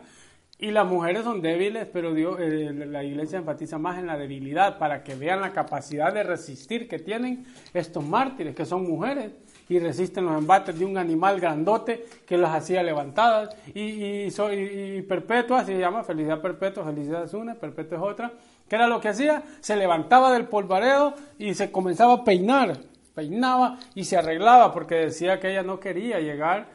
Y 0.61 0.71
las 0.71 0.85
mujeres 0.85 1.23
son 1.23 1.41
débiles, 1.41 1.87
pero 1.91 2.13
Dios, 2.13 2.37
eh, 2.37 2.73
la 2.73 3.01
iglesia 3.01 3.39
enfatiza 3.39 3.77
más 3.77 3.97
en 3.97 4.07
la 4.07 4.17
debilidad 4.17 4.77
para 4.77 5.03
que 5.03 5.15
vean 5.15 5.39
la 5.39 5.53
capacidad 5.53 6.13
de 6.13 6.23
resistir 6.23 6.89
que 6.89 6.99
tienen 6.99 7.45
estos 7.73 8.03
mártires, 8.03 8.53
que 8.53 8.65
son 8.65 8.85
mujeres 8.85 9.31
y 9.69 9.79
resisten 9.79 10.25
los 10.25 10.37
embates 10.37 10.77
de 10.77 10.83
un 10.83 10.97
animal 10.97 11.39
grandote 11.39 12.05
que 12.25 12.37
las 12.37 12.53
hacía 12.53 12.83
levantadas. 12.83 13.55
Y, 13.73 14.27
y, 14.27 15.01
perpetua, 15.03 15.59
así 15.59 15.71
se 15.71 15.79
llama, 15.79 16.03
felicidad 16.03 16.41
perpetua, 16.41 16.83
felicidad 16.83 17.23
es 17.23 17.33
una, 17.33 17.55
perpetua 17.55 17.97
es 17.97 18.03
otra. 18.03 18.33
¿Qué 18.67 18.75
era 18.75 18.87
lo 18.87 18.99
que 18.99 19.07
hacía? 19.07 19.41
Se 19.61 19.77
levantaba 19.77 20.33
del 20.33 20.47
polvareo 20.47 21.13
y 21.37 21.53
se 21.53 21.71
comenzaba 21.71 22.15
a 22.15 22.23
peinar, 22.25 22.77
peinaba 23.15 23.79
y 23.95 24.03
se 24.03 24.17
arreglaba 24.17 24.73
porque 24.73 24.95
decía 24.95 25.39
que 25.39 25.51
ella 25.51 25.63
no 25.63 25.79
quería 25.79 26.19
llegar 26.19 26.67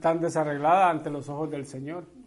tan 0.00 0.20
desarreglada 0.20 0.90
ante 0.90 1.08
los 1.08 1.28
ojos 1.28 1.48
del 1.52 1.66
Señor. 1.66 2.19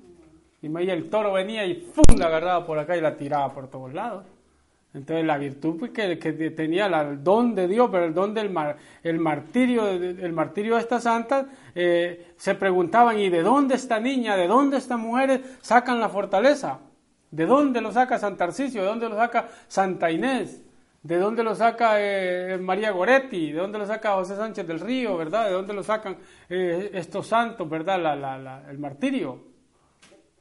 Y 0.63 0.89
el 0.89 1.09
toro 1.09 1.33
venía 1.33 1.65
y 1.65 1.73
¡pum! 1.73 2.17
la 2.17 2.27
agarraba 2.27 2.65
por 2.65 2.79
acá 2.79 2.95
y 2.95 3.01
la 3.01 3.17
tiraba 3.17 3.53
por 3.53 3.69
todos 3.69 3.93
lados. 3.93 4.23
Entonces 4.93 5.25
la 5.25 5.37
virtud 5.37 5.77
pues, 5.77 5.91
que, 5.91 6.15
tenía 6.55 6.85
el 6.85 7.21
don 7.21 7.53
de 7.53 7.67
Dios, 7.67 7.89
pero 7.91 8.05
el 8.05 8.13
don 8.13 8.33
del 8.33 8.49
el 9.03 9.19
martirio, 9.19 9.89
el 9.89 10.31
martirio 10.31 10.75
de 10.75 10.81
estas 10.81 11.03
santas, 11.03 11.47
eh, 11.75 12.33
se 12.37 12.55
preguntaban, 12.55 13.19
¿y 13.19 13.29
de 13.29 13.41
dónde 13.41 13.75
esta 13.75 13.99
niña, 13.99 14.37
de 14.37 14.47
dónde 14.47 14.77
estas 14.77 14.97
mujeres 14.99 15.41
sacan 15.61 15.99
la 15.99 16.07
fortaleza? 16.07 16.79
¿De 17.29 17.45
dónde 17.45 17.81
lo 17.81 17.91
saca 17.91 18.17
Santa 18.17 18.45
Arcisio? 18.45 18.83
¿De 18.83 18.87
dónde 18.87 19.09
lo 19.09 19.17
saca 19.17 19.49
Santa 19.67 20.11
Inés? 20.11 20.63
¿De 21.01 21.17
dónde 21.17 21.43
lo 21.43 21.55
saca 21.55 21.95
eh, 21.97 22.57
María 22.57 22.91
Goretti? 22.91 23.51
¿De 23.51 23.59
dónde 23.59 23.79
lo 23.79 23.85
saca 23.85 24.13
José 24.13 24.37
Sánchez 24.37 24.65
del 24.65 24.79
Río? 24.79 25.17
¿Verdad? 25.17 25.47
¿De 25.47 25.51
dónde 25.51 25.73
lo 25.73 25.83
sacan 25.83 26.15
eh, 26.47 26.91
estos 26.93 27.27
santos? 27.27 27.67
¿Verdad? 27.67 28.69
el 28.69 28.77
martirio. 28.77 29.52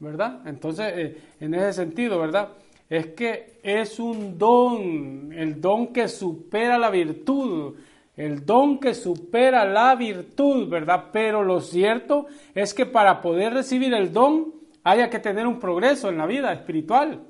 ¿Verdad? 0.02 0.40
Entonces, 0.46 0.92
eh, 0.96 1.16
en 1.40 1.54
ese 1.54 1.72
sentido, 1.72 2.18
¿verdad? 2.18 2.48
Es 2.90 3.06
que 3.08 3.60
es 3.62 4.00
un 4.00 4.36
don, 4.36 5.32
el 5.32 5.60
don 5.60 5.92
que 5.92 6.08
supera 6.08 6.76
la 6.76 6.90
virtud, 6.90 7.76
el 8.16 8.44
don 8.44 8.78
que 8.78 8.94
supera 8.94 9.64
la 9.64 9.94
virtud, 9.94 10.68
¿verdad? 10.68 11.04
Pero 11.12 11.44
lo 11.44 11.60
cierto 11.60 12.26
es 12.54 12.74
que 12.74 12.84
para 12.84 13.20
poder 13.22 13.54
recibir 13.54 13.94
el 13.94 14.12
don 14.12 14.52
haya 14.82 15.08
que 15.08 15.20
tener 15.20 15.46
un 15.46 15.60
progreso 15.60 16.08
en 16.08 16.18
la 16.18 16.26
vida 16.26 16.52
espiritual, 16.52 17.20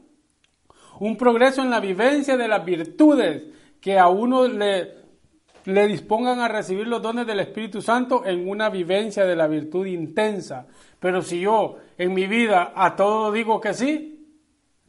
un 0.98 1.16
progreso 1.16 1.62
en 1.62 1.70
la 1.70 1.78
vivencia 1.78 2.36
de 2.38 2.48
las 2.48 2.64
virtudes 2.64 3.44
que 3.80 3.98
a 3.98 4.08
uno 4.08 4.48
le, 4.48 5.01
le 5.64 5.86
dispongan 5.86 6.40
a 6.40 6.48
recibir 6.48 6.86
los 6.86 7.02
dones 7.02 7.26
del 7.26 7.40
Espíritu 7.40 7.80
Santo 7.82 8.24
en 8.26 8.48
una 8.48 8.68
vivencia 8.68 9.24
de 9.24 9.36
la 9.36 9.46
virtud 9.46 9.86
intensa. 9.86 10.66
Pero 10.98 11.22
si 11.22 11.40
yo 11.40 11.76
en 11.98 12.14
mi 12.14 12.26
vida 12.26 12.72
a 12.74 12.96
todo 12.96 13.32
digo 13.32 13.60
que 13.60 13.74
sí, 13.74 14.12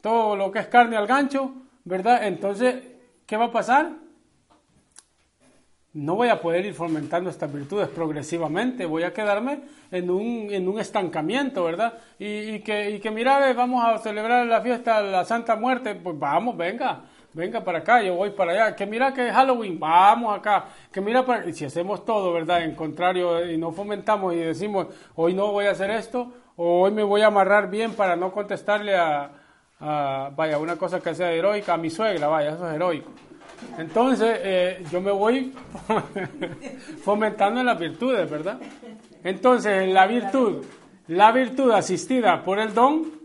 todo 0.02 0.36
lo 0.36 0.52
que 0.52 0.60
es 0.60 0.68
carne 0.68 0.98
al 0.98 1.08
gancho, 1.08 1.54
¿verdad? 1.86 2.28
Entonces, 2.28 2.76
¿qué 3.26 3.38
va 3.38 3.46
a 3.46 3.52
pasar? 3.52 3.92
No 5.94 6.16
voy 6.16 6.30
a 6.30 6.42
poder 6.42 6.66
ir 6.66 6.74
fomentando 6.74 7.30
estas 7.30 7.54
virtudes 7.54 7.88
progresivamente, 7.88 8.86
voy 8.86 9.04
a 9.04 9.14
quedarme 9.14 9.60
en 9.92 10.10
un, 10.10 10.48
en 10.50 10.68
un 10.68 10.80
estancamiento, 10.80 11.64
¿verdad? 11.64 12.00
Y, 12.18 12.62
que, 12.62 12.90
y 12.90 13.00
que 13.00 13.12
mira, 13.12 13.54
vamos 13.54 13.86
a 13.86 14.00
celebrar 14.00 14.48
la 14.48 14.60
fiesta 14.62 15.04
de 15.04 15.12
la 15.12 15.24
Santa 15.24 15.56
Muerte, 15.56 15.94
pues 15.94 16.18
vamos, 16.18 16.58
venga, 16.58 17.04
venga 17.34 17.64
para 17.64 17.80
acá, 17.80 18.02
yo 18.02 18.16
voy 18.16 18.32
para 18.32 18.52
allá, 18.52 18.76
que 18.76 18.86
mira 18.86 19.14
que 19.14 19.28
es 19.28 19.34
Halloween, 19.34 19.80
vamos 19.80 20.38
acá, 20.38 20.66
que 20.92 21.02
mira 21.02 21.26
para... 21.26 21.48
Y 21.48 21.54
si 21.54 21.66
hacemos 21.66 22.06
todo, 22.06 22.32
¿verdad? 22.32 22.64
En 22.64 22.76
contrario, 22.76 23.50
y 23.50 23.58
no 23.58 23.72
fomentamos 23.72 24.34
y 24.34 24.38
decimos, 24.38 24.88
hoy 25.16 25.34
no 25.34 25.52
voy 25.52 25.66
a 25.66 25.72
hacer 25.72 25.90
esto, 25.92 26.32
o 26.56 26.82
hoy 26.82 26.92
me 26.92 27.04
voy 27.04 27.22
a 27.22 27.28
amarrar 27.28 27.70
bien 27.70 27.94
para 27.94 28.16
no 28.16 28.32
contestarle 28.32 28.96
a, 28.96 29.32
vaya, 30.36 30.58
una 30.60 30.76
cosa 30.78 31.02
que 31.02 31.14
sea 31.16 31.32
heroica, 31.32 31.74
a 31.74 31.78
mi 31.78 31.90
suegra, 31.90 32.28
vaya, 32.28 32.52
eso 32.52 32.68
es 32.68 32.76
heroico. 32.76 33.12
Entonces, 33.78 34.40
eh, 34.44 34.84
yo 34.92 35.02
me 35.02 35.12
voy 35.12 35.54
fomentando 37.04 37.62
en 37.62 37.66
las 37.66 37.80
virtudes, 37.80 38.30
¿verdad? 38.30 38.60
Entonces, 39.24 39.92
la 39.92 40.06
virtud, 40.06 40.66
la 41.08 41.32
virtud 41.32 41.72
asistida 41.72 42.44
por 42.44 42.60
el 42.60 42.74
don, 42.74 43.24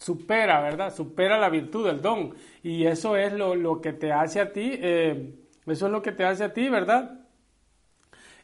supera, 0.00 0.60
¿verdad? 0.62 0.94
Supera 0.94 1.38
la 1.38 1.50
virtud 1.50 1.86
del 1.86 2.00
don. 2.00 2.34
Y 2.62 2.86
eso 2.86 3.16
es 3.16 3.32
lo, 3.32 3.80
que 3.80 3.92
te 3.92 4.12
hace 4.12 4.40
a 4.40 4.52
ti, 4.52 4.70
eh, 4.74 5.34
eso 5.66 5.86
es 5.86 5.92
lo 5.92 6.02
que 6.02 6.12
te 6.12 6.24
hace 6.24 6.44
a 6.44 6.52
ti, 6.52 6.68
¿verdad? 6.68 7.20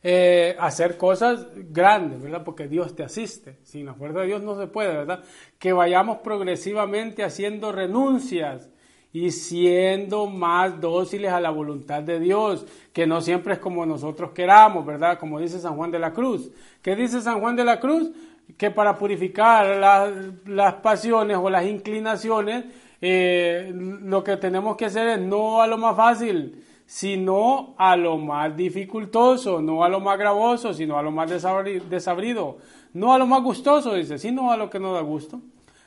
Eh, 0.03 0.57
hacer 0.59 0.97
cosas 0.97 1.49
grandes, 1.55 2.23
¿verdad? 2.23 2.45
Porque 2.45 2.69
Dios 2.69 2.95
te 2.95 3.03
asiste. 3.03 3.59
Sin 3.63 3.87
la 3.87 3.95
fuerza 3.95 4.21
de 4.21 4.27
Dios 4.27 4.43
no 4.43 4.59
se 4.59 4.69
puede, 4.69 4.95
¿verdad? 4.95 5.25
Que 5.59 5.73
vayamos 5.73 6.19
progresivamente 6.19 7.25
haciendo 7.25 7.73
renuncias 7.73 8.71
y 9.13 9.31
siendo 9.33 10.27
más 10.27 10.81
dóciles 10.81 11.33
a 11.33 11.41
la 11.41 11.51
voluntad 11.51 12.03
de 12.03 12.21
Dios, 12.21 12.67
que 12.93 13.07
no 13.07 13.21
siempre 13.21 13.55
es 13.55 13.59
como 13.59 13.85
nosotros 13.85 14.31
queramos, 14.31 14.87
¿verdad? 14.87 15.19
Como 15.19 15.41
dice 15.41 15.59
San 15.59 15.77
Juan 15.77 15.91
de 15.91 15.99
la 15.99 16.13
Cruz. 16.13 16.51
¿Qué 16.83 16.95
dice 16.95 17.21
San 17.21 17.41
Juan 17.41 17.57
de 17.57 17.65
la 17.65 17.81
Cruz? 17.81 18.13
que 18.57 18.71
para 18.71 18.97
purificar 18.97 19.77
las 20.47 20.75
pasiones 20.75 21.37
o 21.37 21.51
las 21.51 21.67
inclinaciones, 21.67 22.65
eh, 23.01 23.73
lo 23.75 24.25
que 24.25 24.37
tenemos 24.37 24.77
que 24.77 24.87
hacer 24.87 25.09
es 25.09 25.21
no 25.21 25.61
a 25.61 25.67
lo 25.67 25.79
más 25.79 25.97
fácil, 25.97 26.65
sino 26.87 27.75
a 27.79 27.97
lo 27.97 28.17
más 28.17 28.57
dificultoso, 28.57 29.61
no 29.61 29.85
a 29.85 29.89
lo 29.89 30.01
más 30.01 30.19
gravoso, 30.19 30.73
sino 30.73 30.99
a 30.99 31.03
lo 31.03 31.11
más 31.11 31.29
desabrido, 31.29 32.59
no 32.93 33.13
a 33.13 33.19
lo 33.19 33.27
más 33.27 33.43
gustoso, 33.43 33.95
dice, 33.95 34.19
sino 34.19 34.53
a 34.53 34.57
lo 34.57 34.71
que 34.71 34.79
no 34.79 34.95
da 34.95 35.01
gusto. 35.01 35.41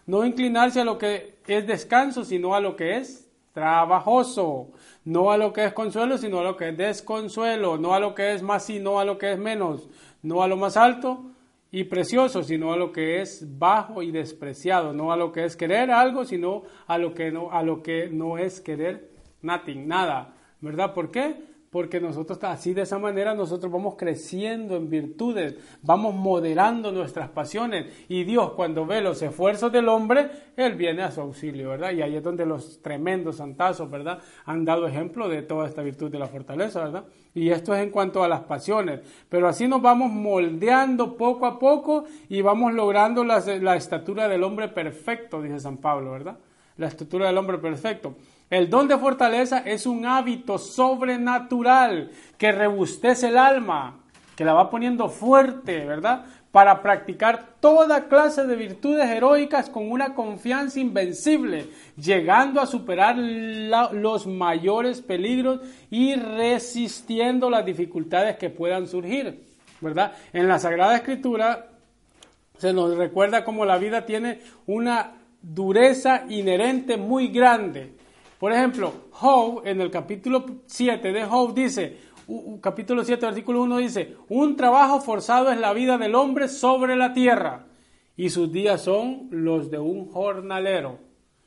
No 0.06 0.26
inclinarse 0.26 0.82
a 0.82 0.86
lo 0.86 0.98
que 0.98 1.38
es 1.48 1.68
descanso, 1.68 2.26
sino 2.26 2.56
a 2.56 2.60
lo 2.60 2.76
que 2.76 2.98
es 2.98 3.30
trabajoso, 3.54 4.70
no 5.06 5.32
a 5.32 5.38
lo 5.38 5.54
que 5.54 5.66
es 5.66 5.74
consuelo, 5.74 6.18
sino 6.18 6.40
a 6.40 6.44
lo 6.44 6.58
que 6.58 6.70
es 6.70 6.78
desconsuelo, 6.78 7.78
no 7.78 7.94
a 7.94 8.00
lo 8.00 8.16
que 8.16 8.34
es 8.34 8.42
más, 8.42 8.66
sino 8.66 9.00
a 9.00 9.06
lo 9.06 9.18
que 9.18 9.34
es 9.34 9.40
menos, 9.40 9.90
no 10.22 10.44
a 10.44 10.48
lo 10.48 10.58
más 10.58 10.78
alto, 10.78 11.29
y 11.72 11.84
precioso, 11.84 12.44
sino 12.44 12.74
a 12.74 12.78
lo 12.78 12.92
que 12.92 13.22
es 13.22 13.46
bajo 13.58 14.02
y 14.02 14.12
despreciado, 14.12 14.94
no 14.94 15.12
a 15.12 15.18
lo 15.18 15.32
que 15.32 15.46
es 15.46 15.56
querer 15.56 15.92
algo, 15.92 16.26
sino 16.26 16.64
a 16.88 16.98
lo 16.98 17.14
que 17.14 17.32
no, 17.32 17.52
a 17.52 17.62
lo 17.62 17.84
que 17.84 18.10
no 18.10 18.38
es 18.38 18.60
querer 18.60 19.12
nothing, 19.42 19.88
nada, 19.88 20.36
¿verdad? 20.62 20.94
¿Por 20.94 21.12
qué? 21.12 21.49
Porque 21.72 22.00
nosotros 22.00 22.40
así 22.44 22.74
de 22.74 22.82
esa 22.82 22.98
manera 22.98 23.36
nosotros 23.36 23.72
vamos 23.72 23.96
creciendo 23.96 24.76
en 24.76 24.90
virtudes, 24.90 25.56
vamos 25.84 26.16
moderando 26.16 26.92
nuestras 26.92 27.30
pasiones 27.30 27.86
y 28.08 28.24
Dios 28.24 28.54
cuando 28.54 28.86
ve 28.86 29.02
los 29.02 29.22
esfuerzos 29.22 29.72
del 29.72 29.88
hombre, 29.88 30.30
Él 30.58 30.76
viene 30.76 31.04
a 31.04 31.12
su 31.12 31.22
auxilio, 31.22 31.70
¿verdad? 31.70 31.92
Y 31.92 32.02
ahí 32.02 32.16
es 32.16 32.24
donde 32.24 32.46
los 32.46 32.82
tremendos 32.82 33.38
santazos, 33.38 33.90
¿verdad? 33.90 34.20
Han 34.46 34.66
dado 34.66 34.88
ejemplo 34.88 35.30
de 35.30 35.44
toda 35.44 35.68
esta 35.68 35.84
virtud 35.84 36.10
de 36.10 36.20
la 36.20 36.28
fortaleza, 36.28 36.84
¿verdad? 36.84 37.06
Y 37.36 37.50
esto 37.50 37.76
es 37.76 37.84
en 37.84 37.92
cuanto 37.92 38.24
a 38.24 38.28
las 38.28 38.42
pasiones, 38.42 39.02
pero 39.30 39.48
así 39.48 39.68
nos 39.68 39.82
vamos 39.82 40.12
moldeando 40.12 41.18
poco 41.18 41.46
a 41.46 41.60
poco 41.60 42.06
y 42.28 42.42
vamos 42.42 42.74
logrando 42.74 43.24
la, 43.24 43.40
la 43.62 43.76
estatura 43.76 44.28
del 44.28 44.44
hombre 44.44 44.70
perfecto, 44.70 45.42
dice 45.42 45.60
San 45.60 45.78
Pablo, 45.78 46.12
¿verdad? 46.12 46.40
La 46.80 46.88
estatura 46.88 47.28
del 47.28 47.38
hombre 47.38 47.58
perfecto. 47.58 48.16
El 48.50 48.70
don 48.70 48.88
de 48.88 48.98
fortaleza 48.98 49.60
es 49.66 49.86
un 49.86 50.06
hábito 50.06 50.58
sobrenatural 50.58 52.10
que 52.38 52.54
rebustece 52.54 53.28
el 53.28 53.38
alma, 53.38 54.00
que 54.38 54.46
la 54.46 54.54
va 54.54 54.70
poniendo 54.70 55.10
fuerte, 55.10 55.86
¿verdad? 55.86 56.24
Para 56.54 56.82
practicar 56.82 57.58
toda 57.60 58.08
clase 58.08 58.48
de 58.48 58.56
virtudes 58.56 59.10
heroicas 59.10 59.70
con 59.70 59.92
una 59.92 60.16
confianza 60.16 60.80
invencible, 60.80 61.68
llegando 61.98 62.62
a 62.62 62.66
superar 62.66 63.18
los 63.18 64.26
mayores 64.26 65.02
peligros 65.02 65.60
y 65.92 66.16
resistiendo 66.16 67.50
las 67.50 67.66
dificultades 67.66 68.38
que 68.38 68.50
puedan 68.50 68.88
surgir, 68.88 69.44
¿verdad? 69.82 70.14
En 70.32 70.48
la 70.48 70.58
Sagrada 70.60 70.96
Escritura 70.96 71.68
se 72.58 72.72
nos 72.72 72.96
recuerda 72.96 73.44
cómo 73.44 73.66
la 73.66 73.78
vida 73.78 74.06
tiene 74.06 74.40
una 74.66 75.19
dureza 75.42 76.26
inherente 76.30 76.98
muy 76.98 77.28
grande 77.28 78.00
por 78.40 78.54
ejemplo, 78.54 78.94
Job, 79.12 79.64
en 79.66 79.82
el 79.82 79.92
capítulo 79.92 80.46
7 80.66 81.12
de 81.12 81.26
Job 81.26 81.54
dice, 81.54 81.98
capítulo 82.62 83.04
7, 83.04 83.26
versículo 83.26 83.62
1 83.64 83.78
dice, 83.78 84.16
un 84.30 84.56
trabajo 84.56 85.02
forzado 85.02 85.52
es 85.52 85.60
la 85.60 85.74
vida 85.74 85.98
del 85.98 86.16
hombre 86.16 86.48
sobre 86.48 86.96
la 86.96 87.14
tierra. 87.14 87.66
y 88.16 88.30
sus 88.30 88.52
días 88.52 88.82
son 88.82 89.28
los 89.32 89.72
de 89.72 89.80
un 89.80 90.10
jornalero. 90.12 91.00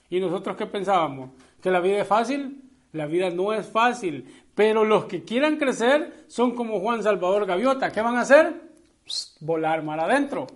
¿Y 0.08 0.20
nosotros 0.20 0.56
qué 0.56 0.66
pensábamos? 0.66 1.30
¿Que 1.62 1.70
la 1.70 1.80
vida 1.80 2.00
es 2.00 2.06
fácil? 2.06 2.62
La 2.92 3.06
vida 3.06 3.30
no 3.30 3.52
es 3.52 3.66
fácil, 3.66 4.26
pero 4.54 4.84
los 4.84 5.04
que 5.06 5.22
quieran 5.22 5.56
crecer 5.56 6.24
son 6.28 6.54
como 6.54 6.80
Juan 6.80 7.02
Salvador 7.02 7.46
Gaviota. 7.46 7.90
¿Qué 7.90 8.00
van 8.02 8.16
a 8.16 8.22
hacer? 8.22 8.72
volar 9.40 9.82
mar 9.82 10.00
adentro. 10.00 10.46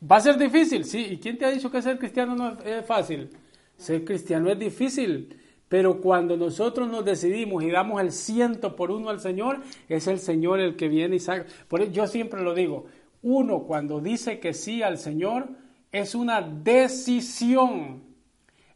¿Va 0.00 0.16
a 0.16 0.20
ser 0.20 0.38
difícil? 0.38 0.84
Sí. 0.84 1.06
¿Y 1.10 1.18
quién 1.18 1.38
te 1.38 1.44
ha 1.44 1.50
dicho 1.50 1.70
que 1.70 1.82
ser 1.82 1.98
cristiano 1.98 2.36
no 2.36 2.58
es 2.64 2.84
fácil? 2.86 3.30
Ser 3.76 4.04
cristiano 4.04 4.50
es 4.50 4.58
difícil. 4.58 5.36
Pero 5.68 6.00
cuando 6.00 6.36
nosotros 6.36 6.88
nos 6.88 7.04
decidimos 7.04 7.62
y 7.62 7.70
damos 7.70 8.00
el 8.00 8.12
ciento 8.12 8.74
por 8.74 8.90
uno 8.90 9.10
al 9.10 9.20
Señor, 9.20 9.60
es 9.88 10.06
el 10.06 10.18
Señor 10.18 10.60
el 10.60 10.76
que 10.76 10.88
viene 10.88 11.16
y 11.16 11.18
saca. 11.18 11.46
Por 11.68 11.82
eso 11.82 11.92
yo 11.92 12.06
siempre 12.06 12.42
lo 12.42 12.54
digo, 12.54 12.86
uno 13.22 13.64
cuando 13.64 14.00
dice 14.00 14.40
que 14.40 14.54
sí 14.54 14.82
al 14.82 14.98
Señor 14.98 15.48
es 15.92 16.14
una 16.14 16.40
decisión. 16.40 18.02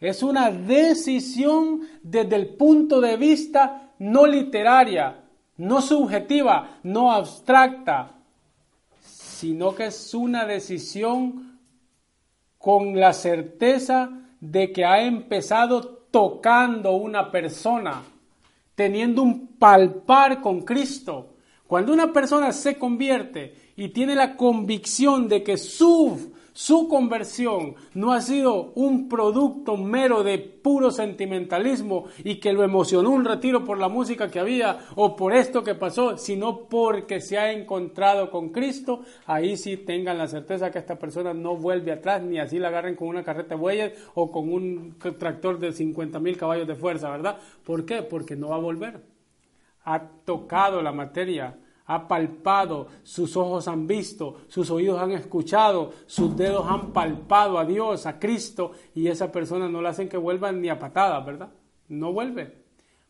Es 0.01 0.23
una 0.23 0.51
decisión 0.51 1.83
desde 2.03 2.37
el 2.37 2.49
punto 2.49 3.01
de 3.01 3.16
vista 3.16 3.93
no 3.99 4.27
literaria, 4.27 5.25
no 5.57 5.81
subjetiva, 5.81 6.81
no 6.83 7.12
abstracta, 7.12 8.22
sino 9.43 9.74
que 9.74 9.86
es 9.86 10.14
una 10.14 10.47
decisión 10.47 11.59
con 12.59 13.01
la 13.01 13.12
certeza 13.12 14.09
de 14.38 14.70
que 14.70 14.84
ha 14.84 15.03
empezado 15.03 16.07
tocando 16.12 16.93
una 16.93 17.32
persona, 17.32 18.05
teniendo 18.76 19.20
un 19.20 19.57
palpar 19.59 20.40
con 20.40 20.62
Cristo. 20.62 21.34
Cuando 21.66 21.93
una 21.93 22.12
persona 22.12 22.53
se 22.53 22.78
convierte 22.78 23.72
y 23.74 23.88
tiene 23.88 24.14
la 24.14 24.36
convicción 24.36 25.26
de 25.26 25.43
que 25.43 25.57
su 25.57 26.32
su 26.53 26.86
conversión 26.86 27.74
no 27.94 28.12
ha 28.12 28.20
sido 28.20 28.72
un 28.74 29.09
producto 29.09 29.76
mero 29.76 30.22
de 30.22 30.38
puro 30.38 30.90
sentimentalismo 30.90 32.07
y 32.24 32.36
que 32.36 32.53
lo 32.53 32.62
emocionó 32.62 33.11
un 33.11 33.24
retiro 33.24 33.64
por 33.64 33.78
la 33.78 33.88
música 33.88 34.30
que 34.30 34.38
había 34.38 34.80
o 34.96 35.16
por 35.16 35.32
esto 35.32 35.64
que 35.64 35.74
pasó, 35.74 36.18
sino 36.18 36.68
porque 36.68 37.20
se 37.20 37.38
ha 37.38 37.53
encontrado 37.53 38.30
con 38.30 38.50
Cristo, 38.50 39.00
ahí 39.26 39.57
sí 39.57 39.78
tengan 39.78 40.18
la 40.18 40.28
certeza 40.28 40.70
que 40.70 40.78
esta 40.78 40.98
persona 40.98 41.32
no 41.32 41.57
vuelve 41.57 41.92
atrás 41.92 42.22
ni 42.22 42.38
así 42.38 42.59
la 42.59 42.68
agarren 42.68 42.96
con 42.96 43.09
una 43.09 43.24
carreta 43.24 43.55
de 43.55 43.61
bueyes 43.61 43.92
o 44.14 44.30
con 44.30 44.53
un 44.53 44.96
tractor 45.18 45.59
de 45.59 45.72
50 45.72 46.20
mil 46.20 46.36
caballos 46.36 46.68
de 46.68 46.74
fuerza, 46.74 47.11
¿verdad? 47.11 47.38
¿Por 47.64 47.86
qué? 47.86 48.03
Porque 48.03 48.36
no 48.36 48.50
va 48.50 48.57
a 48.57 48.61
volver. 48.61 49.00
Ha 49.84 50.00
tocado 50.24 50.82
la 50.82 50.92
materia 50.92 51.57
ha 51.95 52.09
palpado, 52.09 52.88
sus 53.03 53.36
ojos 53.36 53.68
han 53.68 53.86
visto, 53.86 54.36
sus 54.49 54.70
oídos 54.70 55.01
han 55.01 55.12
escuchado, 55.12 55.93
sus 56.07 56.36
dedos 56.36 56.66
han 56.68 56.93
palpado 56.93 57.59
a 57.59 57.64
Dios, 57.64 58.07
a 58.07 58.18
Cristo, 58.18 58.72
y 58.95 59.09
esa 59.09 59.30
persona 59.30 59.68
no 59.68 59.82
la 59.82 59.90
hacen 59.90 60.09
que 60.09 60.16
vuelva 60.16 60.53
ni 60.53 60.68
a 60.68 60.78
patadas, 60.78 61.24
¿verdad? 61.24 61.51
No 61.88 62.12
vuelve. 62.12 62.62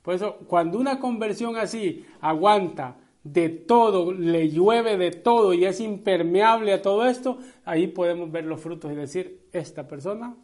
Por 0.03 0.14
eso, 0.14 0.37
cuando 0.49 0.78
una 0.78 0.99
conversión 0.99 1.57
así 1.57 2.05
aguanta 2.20 2.97
de 3.22 3.49
todo, 3.49 4.12
le 4.12 4.51
llueve 4.51 4.97
de 4.97 5.12
todo 5.12 5.55
y 5.55 5.64
es 5.64 5.80
impermeable 5.80 6.72
a 6.72 6.83
todo 6.83 7.07
esto, 7.07 7.39
ahí 7.64 7.87
podemos 7.87 8.30
ver 8.33 8.45
los 8.45 8.61
frutos 8.61 8.91
y 8.91 8.97
decir, 8.97 9.47
esta 9.53 9.87
persona 9.87 10.35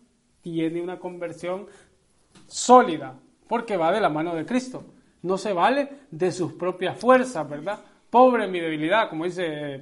tiene 0.40 0.80
una 0.80 0.98
conversión 0.98 1.66
sólida, 2.46 3.18
porque 3.48 3.76
va 3.76 3.90
de 3.90 4.00
la 4.00 4.08
mano 4.08 4.34
de 4.34 4.46
Cristo. 4.46 4.84
No 5.22 5.36
se 5.36 5.52
vale 5.52 5.88
de 6.12 6.30
sus 6.30 6.52
propias 6.52 6.96
fuerzas, 6.98 7.48
¿verdad? 7.48 7.80
Pobre 8.10 8.46
mi 8.46 8.60
debilidad, 8.60 9.08
como 9.08 9.24
dice 9.24 9.80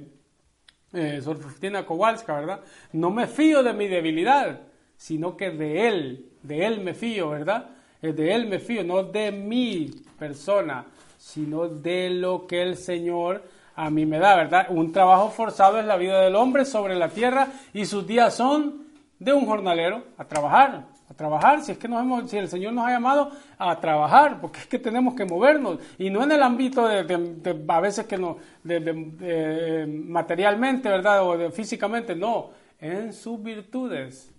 eh, 0.93 1.21
Sor 1.21 1.37
Kowalska, 1.85 2.33
¿verdad? 2.33 2.61
No 2.93 3.09
me 3.09 3.27
fío 3.27 3.63
de 3.63 3.73
mi 3.73 3.87
debilidad, 3.87 4.61
sino 4.97 5.37
que 5.37 5.51
de 5.51 5.87
Él, 5.87 6.29
de 6.43 6.65
Él 6.65 6.81
me 6.81 6.93
fío, 6.93 7.29
¿verdad? 7.29 7.69
De 8.01 8.33
Él 8.33 8.47
me 8.47 8.59
fío, 8.59 8.83
no 8.83 9.03
de 9.03 9.31
mi 9.31 9.91
persona, 10.19 10.85
sino 11.17 11.67
de 11.67 12.09
lo 12.09 12.45
que 12.47 12.61
el 12.61 12.77
Señor 12.77 13.43
a 13.75 13.89
mí 13.89 14.05
me 14.05 14.19
da, 14.19 14.35
¿verdad? 14.35 14.67
Un 14.69 14.91
trabajo 14.91 15.29
forzado 15.29 15.79
es 15.79 15.85
la 15.85 15.97
vida 15.97 16.21
del 16.21 16.35
hombre 16.35 16.65
sobre 16.65 16.95
la 16.95 17.09
tierra 17.09 17.47
y 17.73 17.85
sus 17.85 18.07
días 18.07 18.35
son 18.35 18.87
de 19.19 19.33
un 19.33 19.45
jornalero 19.45 20.03
a 20.17 20.25
trabajar, 20.25 20.85
a 21.09 21.13
trabajar, 21.13 21.61
si 21.61 21.71
es 21.71 21.77
que 21.77 21.87
nos 21.87 22.01
hemos, 22.01 22.29
si 22.29 22.37
el 22.37 22.49
Señor 22.49 22.73
nos 22.73 22.85
ha 22.85 22.91
llamado 22.91 23.31
a 23.57 23.79
trabajar, 23.79 24.41
porque 24.41 24.59
es 24.59 24.67
que 24.67 24.77
tenemos 24.77 25.15
que 25.15 25.25
movernos, 25.25 25.79
y 25.97 26.09
no 26.09 26.23
en 26.23 26.33
el 26.33 26.43
ámbito 26.43 26.87
de, 26.87 27.65
a 27.67 27.79
veces 27.79 28.05
que 28.05 28.17
no, 28.17 28.37
de, 28.63 29.85
materialmente, 29.87 30.89
¿verdad? 30.89 31.23
O 31.23 31.51
físicamente, 31.51 32.15
no, 32.15 32.49
en 32.79 33.13
sus 33.13 33.41
virtudes, 33.41 34.33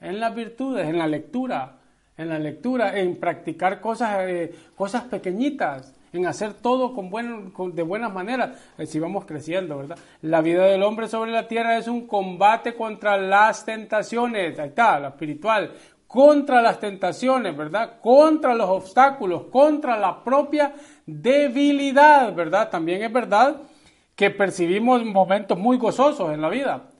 en 0.00 0.18
las 0.18 0.34
virtudes, 0.34 0.88
en 0.88 0.98
la 0.98 1.06
lectura, 1.06 1.78
en 2.16 2.28
la 2.28 2.38
lectura, 2.38 2.98
en 2.98 3.16
practicar 3.16 3.80
cosas, 3.80 4.28
eh, 4.28 4.52
cosas 4.74 5.04
pequeñitas, 5.04 5.94
en 6.12 6.26
hacer 6.26 6.54
todo 6.54 6.94
con 6.94 7.10
buen, 7.10 7.52
de 7.74 7.82
buenas 7.82 8.12
maneras, 8.12 8.58
eh, 8.76 8.86
si 8.86 8.98
vamos 8.98 9.24
creciendo, 9.24 9.78
¿verdad? 9.78 9.98
La 10.22 10.40
vida 10.40 10.64
del 10.64 10.82
hombre 10.82 11.06
sobre 11.06 11.30
la 11.30 11.46
tierra 11.46 11.78
es 11.78 11.86
un 11.86 12.06
combate 12.06 12.74
contra 12.74 13.16
las 13.16 13.64
tentaciones, 13.64 14.58
ahí 14.58 14.68
está, 14.68 14.98
la 14.98 15.08
espiritual, 15.08 15.72
contra 16.08 16.62
las 16.62 16.80
tentaciones, 16.80 17.54
¿verdad? 17.54 18.00
Contra 18.00 18.54
los 18.54 18.68
obstáculos, 18.68 19.44
contra 19.52 19.98
la 19.98 20.24
propia 20.24 20.72
debilidad, 21.06 22.34
¿verdad? 22.34 22.70
También 22.70 23.02
es 23.02 23.12
verdad 23.12 23.60
que 24.16 24.30
percibimos 24.30 25.04
momentos 25.04 25.58
muy 25.58 25.76
gozosos 25.76 26.32
en 26.32 26.40
la 26.40 26.48
vida, 26.48 26.90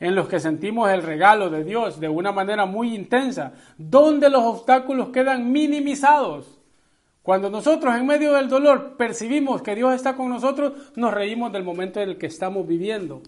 en 0.00 0.14
los 0.14 0.28
que 0.28 0.40
sentimos 0.40 0.90
el 0.90 1.02
regalo 1.02 1.50
de 1.50 1.62
Dios 1.62 2.00
de 2.00 2.08
una 2.08 2.32
manera 2.32 2.64
muy 2.64 2.94
intensa, 2.94 3.52
donde 3.76 4.30
los 4.30 4.42
obstáculos 4.42 5.10
quedan 5.10 5.52
minimizados. 5.52 6.58
Cuando 7.22 7.50
nosotros 7.50 7.94
en 7.94 8.06
medio 8.06 8.32
del 8.32 8.48
dolor 8.48 8.96
percibimos 8.96 9.60
que 9.60 9.74
Dios 9.74 9.94
está 9.94 10.16
con 10.16 10.30
nosotros, 10.30 10.72
nos 10.96 11.12
reímos 11.12 11.52
del 11.52 11.64
momento 11.64 12.00
en 12.00 12.08
el 12.10 12.18
que 12.18 12.26
estamos 12.26 12.66
viviendo 12.66 13.22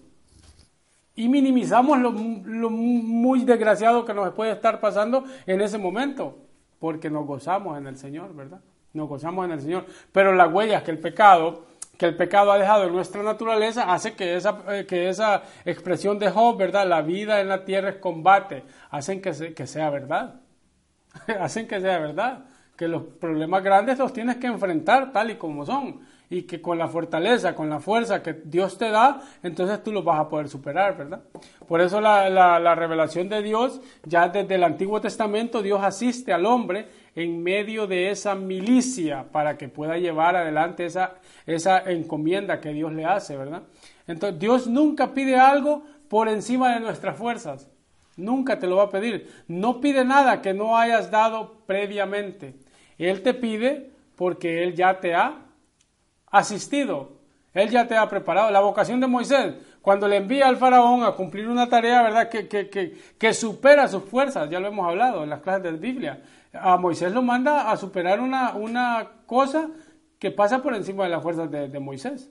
y 1.17 1.27
minimizamos 1.29 1.97
lo, 1.97 2.11
muy 2.69 3.43
desgraciado 3.43 4.05
que 4.05 4.13
nos 4.13 4.33
puede 4.33 4.51
estar 4.51 4.79
pasando 4.79 5.25
en 5.47 5.61
ese 5.61 5.79
momento, 5.79 6.37
porque 6.79 7.09
nos 7.09 7.25
gozamos 7.25 7.75
en 7.75 7.87
el 7.87 7.97
Señor, 7.97 8.35
¿verdad? 8.35 8.61
Nos 8.93 9.09
gozamos 9.09 9.43
en 9.45 9.53
el 9.53 9.61
Señor. 9.61 9.85
Pero 10.11 10.31
las 10.33 10.53
huellas 10.53 10.83
que 10.83 10.91
el 10.91 10.99
pecado, 10.99 11.65
que 11.97 12.05
el 12.05 12.15
pecado 12.15 12.51
ha 12.51 12.59
dejado 12.59 12.83
en 12.83 12.93
nuestra 12.93 13.23
naturaleza, 13.23 13.91
hace 13.91 14.13
que 14.13 14.35
esa, 14.35 14.59
eh, 14.69 14.85
que 14.85 15.09
esa 15.09 15.41
expresión 15.65 16.19
de 16.19 16.29
Job, 16.29 16.55
¿verdad? 16.55 16.87
La 16.87 17.01
vida 17.01 17.41
en 17.41 17.49
la 17.49 17.65
tierra 17.65 17.89
es 17.89 17.95
combate, 17.95 18.63
hacen 18.91 19.19
que, 19.19 19.55
que 19.55 19.65
sea 19.65 19.89
verdad. 19.89 20.41
hacen 21.39 21.67
que 21.67 21.81
sea 21.81 21.97
verdad. 21.97 22.45
Que 22.75 22.87
los 22.87 23.01
problemas 23.01 23.63
grandes 23.63 23.97
los 23.97 24.13
tienes 24.13 24.35
que 24.35 24.45
enfrentar 24.45 25.11
tal 25.11 25.31
y 25.31 25.35
como 25.35 25.65
son 25.65 25.99
y 26.29 26.43
que 26.43 26.61
con 26.61 26.77
la 26.77 26.87
fortaleza, 26.87 27.55
con 27.55 27.69
la 27.69 27.79
fuerza 27.79 28.21
que 28.21 28.33
Dios 28.33 28.77
te 28.77 28.89
da, 28.89 29.21
entonces 29.43 29.81
tú 29.81 29.91
lo 29.91 30.03
vas 30.03 30.19
a 30.19 30.27
poder 30.27 30.49
superar, 30.49 30.97
¿verdad? 30.97 31.21
Por 31.67 31.79
eso 31.79 32.01
la, 32.01 32.29
la, 32.29 32.75
revelación 32.75 33.29
de 33.29 33.41
Dios, 33.41 33.79
ya 34.03 34.27
desde 34.27 34.55
el 34.55 34.63
Antiguo 34.63 34.99
Testamento, 34.99 35.61
Dios 35.61 35.81
asiste 35.83 36.33
al 36.33 36.45
hombre 36.45 36.87
en 37.15 37.41
medio 37.41 37.87
de 37.87 38.09
esa 38.09 38.35
milicia 38.35 39.25
para 39.31 39.57
que 39.57 39.69
pueda 39.69 39.97
llevar 39.97 40.35
adelante 40.35 40.85
esa, 40.85 41.15
esa 41.45 41.79
encomienda 41.89 42.59
que 42.59 42.73
Dios 42.73 42.91
le 42.91 43.05
hace, 43.05 43.37
¿verdad? 43.37 43.63
Entonces 44.05 44.39
Dios 44.39 44.67
nunca 44.67 45.13
pide 45.13 45.37
algo 45.37 45.83
por 46.09 46.27
encima 46.27 46.73
de 46.73 46.81
nuestras 46.81 47.17
fuerzas. 47.17 47.69
Nunca 48.17 48.59
te 48.59 48.67
lo 48.67 48.77
va 48.77 48.83
a 48.83 48.89
pedir. 48.89 49.31
No 49.47 49.79
pide 49.79 50.03
nada 50.03 50.41
que 50.41 50.53
no 50.53 50.77
hayas 50.77 51.11
dado 51.11 51.59
previamente. 51.65 52.55
Él 52.97 53.21
te 53.21 53.33
pide 53.33 53.91
porque 54.15 54.63
Él 54.63 54.73
ya 54.73 54.99
te 54.99 55.13
ha 55.13 55.46
asistido. 56.31 57.17
Él 57.53 57.69
ya 57.69 57.87
te 57.87 57.97
ha 57.97 58.07
preparado. 58.07 58.51
La 58.51 58.59
vocación 58.59 58.99
de 58.99 59.07
Moisés, 59.07 59.55
cuando 59.81 60.07
le 60.07 60.17
envía 60.17 60.47
al 60.47 60.57
faraón 60.57 61.03
a 61.03 61.13
cumplir 61.13 61.47
una 61.47 61.67
tarea, 61.67 62.03
¿verdad? 62.03 62.29
Que, 62.29 62.47
que, 62.47 62.69
que, 63.17 63.33
supera 63.33 63.87
sus 63.87 64.03
fuerzas, 64.03 64.49
ya 64.49 64.59
lo 64.59 64.67
hemos 64.67 64.87
hablado 64.87 65.23
en 65.23 65.29
las 65.29 65.41
clases 65.41 65.63
de 65.63 65.71
Biblia. 65.71 66.21
A 66.53 66.77
Moisés 66.77 67.11
lo 67.11 67.21
manda 67.21 67.71
a 67.71 67.77
superar 67.77 68.19
una, 68.19 68.53
una 68.55 69.07
cosa 69.25 69.69
que 70.19 70.31
pasa 70.31 70.61
por 70.61 70.75
encima 70.75 71.03
de 71.05 71.09
las 71.09 71.23
fuerzas 71.23 71.49
de, 71.49 71.79
Moisés. 71.79 72.29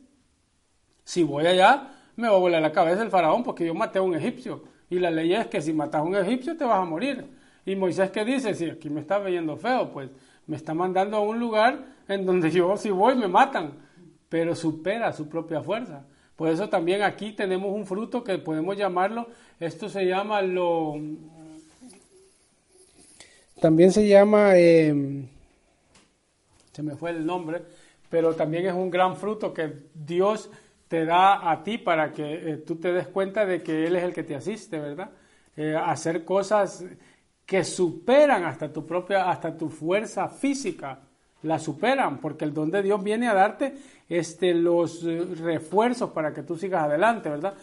Si 1.05 1.23
voy 1.23 1.47
allá, 1.47 1.89
me 2.17 2.29
va 2.29 2.35
a 2.35 2.39
volar 2.39 2.63
la 2.63 2.73
cabeza 2.73 3.03
el 3.03 3.11
faraón 3.11 3.43
porque 3.43 3.67
yo 3.67 3.75
maté 3.75 3.99
a 3.99 4.03
un 4.03 4.15
egipcio. 4.15 4.63
Y 4.89 4.99
la 5.01 5.11
ley 5.11 5.35
es 5.35 5.49
que 5.49 5.61
si 5.61 5.73
matas 5.73 6.01
a 6.01 6.05
un 6.05 6.15
egipcio 6.15 6.57
te 6.57 6.65
vas 6.65 6.81
a 6.81 6.85
morir. 6.85 7.29
Y 7.65 7.75
Moisés, 7.75 8.11
¿qué 8.11 8.25
dice? 8.25 8.55
Si 8.55 8.71
aquí 8.71 8.91
me 8.91 9.01
está 9.01 9.19
viendo 9.19 9.57
feo, 9.57 9.91
pues 9.93 10.09
me 10.47 10.57
está 10.57 10.73
mandando 10.75 11.17
a 11.17 11.21
un 11.21 11.41
lugar 11.41 11.85
en 12.07 12.25
donde 12.25 12.51
yo 12.53 12.77
si 12.77 12.91
voy 12.91 13.17
me 13.17 13.27
matan 13.27 13.86
pero 14.37 14.55
supera 14.55 15.15
su 15.15 15.31
propia 15.31 15.63
fuerza. 15.63 16.05
Por 16.37 16.51
eso 16.51 16.69
también 16.69 17.01
aquí 17.01 17.33
tenemos 17.33 17.73
un 17.73 17.87
fruto 17.87 18.23
que 18.23 18.37
podemos 18.37 18.77
llamarlo, 18.77 19.29
esto 19.59 19.89
se 19.89 20.05
llama 20.05 20.43
lo... 20.43 20.97
También 23.63 23.93
se 23.93 24.07
llama, 24.07 24.59
em, 24.59 25.27
se 26.71 26.83
me 26.83 26.97
fue 26.97 27.13
el 27.13 27.25
nombre, 27.25 27.63
pero 28.11 28.35
también 28.35 28.67
es 28.67 28.75
un 28.75 28.91
gran 28.91 29.17
fruto 29.17 29.55
que 29.55 29.73
Dios 29.95 30.51
te 30.89 31.07
da 31.07 31.51
a 31.51 31.65
ti 31.65 31.79
para 31.79 32.13
que 32.13 32.51
eh, 32.51 32.57
tú 32.59 32.77
te 32.77 32.93
des 32.93 33.07
cuenta 33.07 33.47
de 33.47 33.63
que 33.63 33.87
Él 33.87 33.97
es 33.97 34.03
el 34.03 34.13
que 34.13 34.23
te 34.23 34.35
asiste, 34.35 34.79
¿verdad? 34.79 35.09
eh, 35.57 35.75
hacer 35.75 36.27
cosas 36.27 36.85
que 37.47 37.65
superan 37.65 38.45
hasta 38.45 38.71
tu 38.71 38.85
propia, 38.85 39.31
hasta 39.31 39.57
tu 39.57 39.71
fuerza 39.71 40.29
física, 40.29 41.01
la 41.43 41.59
superan, 41.59 42.19
porque 42.19 42.45
el 42.45 42.53
don 42.53 42.71
de 42.71 42.83
Dios 42.83 43.03
viene 43.03 43.29
a 43.29 43.35
darte 43.35 43.75
este, 44.09 44.55
los 44.55 45.05
eh, 45.05 45.27
refuerzos 45.43 46.11
para 46.11 46.33
que 46.33 46.43
tú 46.43 46.57
sigas 46.57 46.85
adelante, 46.85 47.29
¿verdad? 47.29 47.55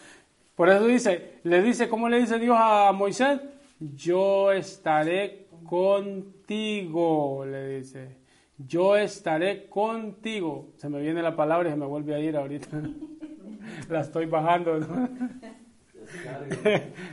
Por 0.56 0.70
eso 0.70 0.86
dice, 0.86 1.40
le 1.44 1.62
dice, 1.62 1.90
¿cómo 1.90 2.10
le 2.10 2.20
dice 2.20 2.38
Dios 2.40 2.58
a 2.60 2.92
Moisés? 2.92 3.40
Yo 3.80 4.52
estaré 4.52 5.48
contigo, 5.66 7.46
le 7.46 7.80
dice. 7.80 8.18
Yo 8.58 8.96
estaré 8.96 9.68
contigo. 9.68 10.70
Se 10.78 10.90
me 10.90 11.02
viene 11.02 11.22
la 11.22 11.36
palabra 11.36 11.70
y 11.70 11.72
se 11.72 11.78
me 11.78 11.86
vuelve 11.86 12.14
a 12.14 12.20
ir 12.20 12.38
ahorita. 12.38 12.70
la 13.90 14.02
estoy 14.02 14.28
bajando. 14.28 14.78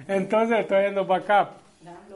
Entonces 0.09 0.61
estoy 0.61 0.85
yendo 0.85 1.07
para 1.07 1.23
acá. 1.23 1.51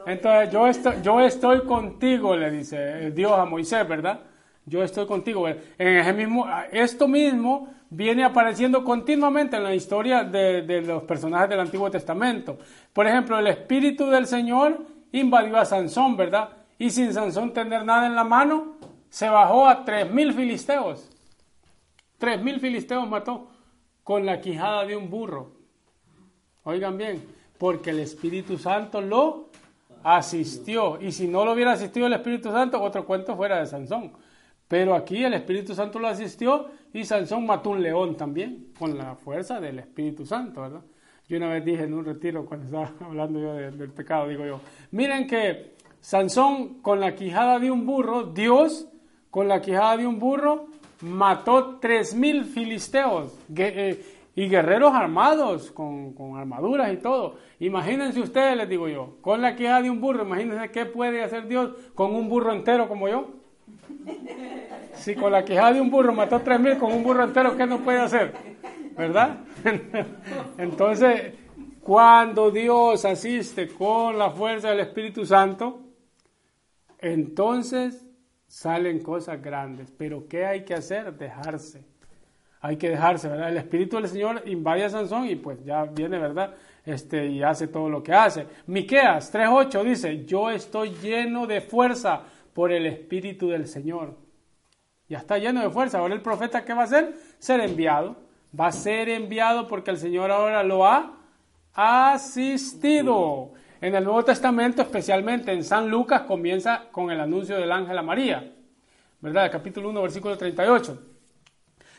Entonces 0.05 0.51
yo 0.51 0.67
estoy, 0.67 0.95
yo 1.01 1.19
estoy 1.19 1.61
contigo, 1.61 2.35
le 2.35 2.51
dice 2.51 3.09
Dios 3.11 3.31
a 3.31 3.45
Moisés, 3.45 3.87
¿verdad? 3.87 4.19
Yo 4.65 4.83
estoy 4.83 5.05
contigo. 5.05 5.47
En 5.47 5.57
ese 5.77 6.13
mismo, 6.13 6.47
esto 6.71 7.07
mismo 7.07 7.69
viene 7.89 8.23
apareciendo 8.23 8.83
continuamente 8.83 9.57
en 9.57 9.63
la 9.63 9.75
historia 9.75 10.23
de, 10.23 10.63
de 10.63 10.81
los 10.81 11.03
personajes 11.03 11.49
del 11.49 11.59
Antiguo 11.59 11.89
Testamento. 11.91 12.57
Por 12.91 13.07
ejemplo, 13.07 13.37
el 13.37 13.47
Espíritu 13.47 14.07
del 14.09 14.25
Señor 14.25 14.85
invadió 15.11 15.57
a 15.57 15.65
Sansón, 15.65 16.17
¿verdad? 16.17 16.49
Y 16.77 16.89
sin 16.89 17.13
Sansón 17.13 17.53
tener 17.53 17.85
nada 17.85 18.07
en 18.07 18.15
la 18.15 18.23
mano, 18.23 18.75
se 19.09 19.29
bajó 19.29 19.67
a 19.67 19.85
tres 19.85 20.11
mil 20.11 20.33
filisteos. 20.33 21.09
Tres 22.17 22.41
mil 22.41 22.59
filisteos 22.59 23.07
mató 23.07 23.47
con 24.03 24.25
la 24.25 24.41
quijada 24.41 24.85
de 24.85 24.97
un 24.97 25.09
burro. 25.09 25.51
Oigan 26.63 26.97
bien, 26.97 27.23
porque 27.57 27.91
el 27.91 27.99
Espíritu 27.99 28.57
Santo 28.57 28.99
lo 28.99 29.49
asistió. 30.03 30.99
Y 30.99 31.11
si 31.11 31.27
no 31.27 31.45
lo 31.45 31.53
hubiera 31.53 31.73
asistido 31.73 32.07
el 32.07 32.13
Espíritu 32.13 32.51
Santo, 32.51 32.81
otro 32.81 33.05
cuento 33.05 33.35
fuera 33.35 33.59
de 33.59 33.67
Sansón. 33.67 34.11
Pero 34.67 34.95
aquí 34.95 35.23
el 35.23 35.33
Espíritu 35.33 35.75
Santo 35.75 35.99
lo 35.99 36.07
asistió 36.07 36.67
y 36.93 37.03
Sansón 37.03 37.45
mató 37.45 37.71
un 37.71 37.83
león 37.83 38.15
también, 38.15 38.67
con 38.77 38.97
la 38.97 39.15
fuerza 39.15 39.59
del 39.59 39.79
Espíritu 39.79 40.25
Santo, 40.25 40.61
¿verdad? 40.61 40.81
Yo 41.27 41.37
una 41.37 41.49
vez 41.49 41.65
dije 41.65 41.83
en 41.83 41.93
un 41.93 42.05
retiro, 42.05 42.45
cuando 42.45 42.65
estaba 42.65 42.91
hablando 43.07 43.39
yo 43.39 43.53
del 43.53 43.91
pecado, 43.91 44.27
digo 44.27 44.45
yo, 44.45 44.59
miren 44.91 45.27
que 45.27 45.75
Sansón 45.99 46.81
con 46.81 46.99
la 46.99 47.15
quijada 47.15 47.59
de 47.59 47.71
un 47.71 47.85
burro, 47.85 48.23
Dios 48.23 48.87
con 49.31 49.47
la 49.47 49.59
quijada 49.59 49.97
de 49.97 50.07
un 50.07 50.19
burro 50.19 50.67
mató 51.01 51.77
tres 51.79 52.15
mil 52.15 52.45
filisteos 52.45 53.37
eh, 53.55 54.03
y 54.35 54.47
guerreros 54.47 54.93
armados, 54.93 55.71
con, 55.71 56.13
con, 56.13 56.37
armaduras 56.37 56.93
y 56.93 56.97
todo. 56.97 57.35
Imagínense 57.59 58.19
ustedes, 58.19 58.55
les 58.55 58.69
digo 58.69 58.87
yo, 58.87 59.17
con 59.21 59.41
la 59.41 59.55
quijada 59.55 59.81
de 59.81 59.89
un 59.89 59.99
burro, 59.99 60.23
imagínense 60.23 60.71
qué 60.71 60.85
puede 60.85 61.23
hacer 61.23 61.47
Dios 61.47 61.71
con 61.95 62.13
un 62.13 62.29
burro 62.29 62.53
entero 62.53 62.87
como 62.87 63.07
yo. 63.09 63.44
Si 64.93 65.15
con 65.15 65.31
la 65.31 65.43
quejada 65.43 65.73
de 65.73 65.81
un 65.81 65.89
burro 65.89 66.13
mató 66.13 66.39
tres 66.41 66.59
mil, 66.59 66.77
con 66.77 66.91
un 66.91 67.03
burro 67.03 67.23
entero, 67.23 67.55
¿qué 67.55 67.65
no 67.65 67.79
puede 67.79 67.99
hacer? 67.99 68.33
¿Verdad? 68.97 69.39
Entonces, 70.57 71.33
cuando 71.81 72.49
Dios 72.49 73.05
asiste 73.05 73.67
con 73.67 74.17
la 74.17 74.31
fuerza 74.31 74.69
del 74.69 74.79
Espíritu 74.79 75.25
Santo, 75.25 75.81
entonces 76.97 78.03
salen 78.47 79.03
cosas 79.03 79.39
grandes. 79.39 79.91
Pero 79.91 80.27
¿qué 80.27 80.45
hay 80.45 80.65
que 80.65 80.73
hacer? 80.73 81.15
Dejarse. 81.15 81.85
Hay 82.61 82.77
que 82.77 82.89
dejarse, 82.89 83.27
¿verdad? 83.29 83.49
El 83.49 83.57
Espíritu 83.57 83.97
del 83.97 84.07
Señor 84.07 84.41
invade 84.47 84.85
a 84.85 84.89
Sansón 84.89 85.27
y 85.27 85.35
pues 85.35 85.63
ya 85.63 85.85
viene, 85.85 86.17
¿verdad? 86.17 86.55
Este, 86.83 87.27
y 87.27 87.43
hace 87.43 87.67
todo 87.67 87.87
lo 87.89 88.01
que 88.01 88.13
hace. 88.13 88.47
Miqueas 88.65 89.31
3.8 89.31 89.83
dice, 89.83 90.25
yo 90.25 90.49
estoy 90.49 90.89
lleno 90.95 91.45
de 91.45 91.61
fuerza 91.61 92.23
por 92.55 92.71
el 92.71 92.85
Espíritu 92.85 93.49
del 93.49 93.67
Señor. 93.67 94.15
Ya 95.09 95.17
está 95.17 95.37
lleno 95.37 95.61
de 95.61 95.69
fuerza. 95.69 95.99
Ahora 95.99 96.15
el 96.15 96.21
profeta, 96.21 96.63
¿qué 96.63 96.73
va 96.73 96.83
a 96.83 96.85
hacer? 96.85 97.13
Ser 97.37 97.59
enviado. 97.59 98.15
Va 98.57 98.67
a 98.67 98.71
ser 98.71 99.09
enviado 99.09 99.67
porque 99.67 99.91
el 99.91 99.97
Señor 99.97 100.31
ahora 100.31 100.63
lo 100.63 100.87
ha 100.87 101.17
asistido. 101.73 103.51
En 103.81 103.93
el 103.93 104.05
Nuevo 104.05 104.23
Testamento, 104.23 104.81
especialmente 104.81 105.51
en 105.51 105.65
San 105.65 105.89
Lucas, 105.89 106.21
comienza 106.21 106.85
con 106.93 107.11
el 107.11 107.19
anuncio 107.19 107.57
del 107.57 107.73
ángel 107.73 107.97
a 107.97 108.01
María. 108.01 108.53
¿Verdad? 109.19 109.51
capítulo 109.51 109.89
1, 109.89 110.01
versículo 110.01 110.37
38. 110.37 110.97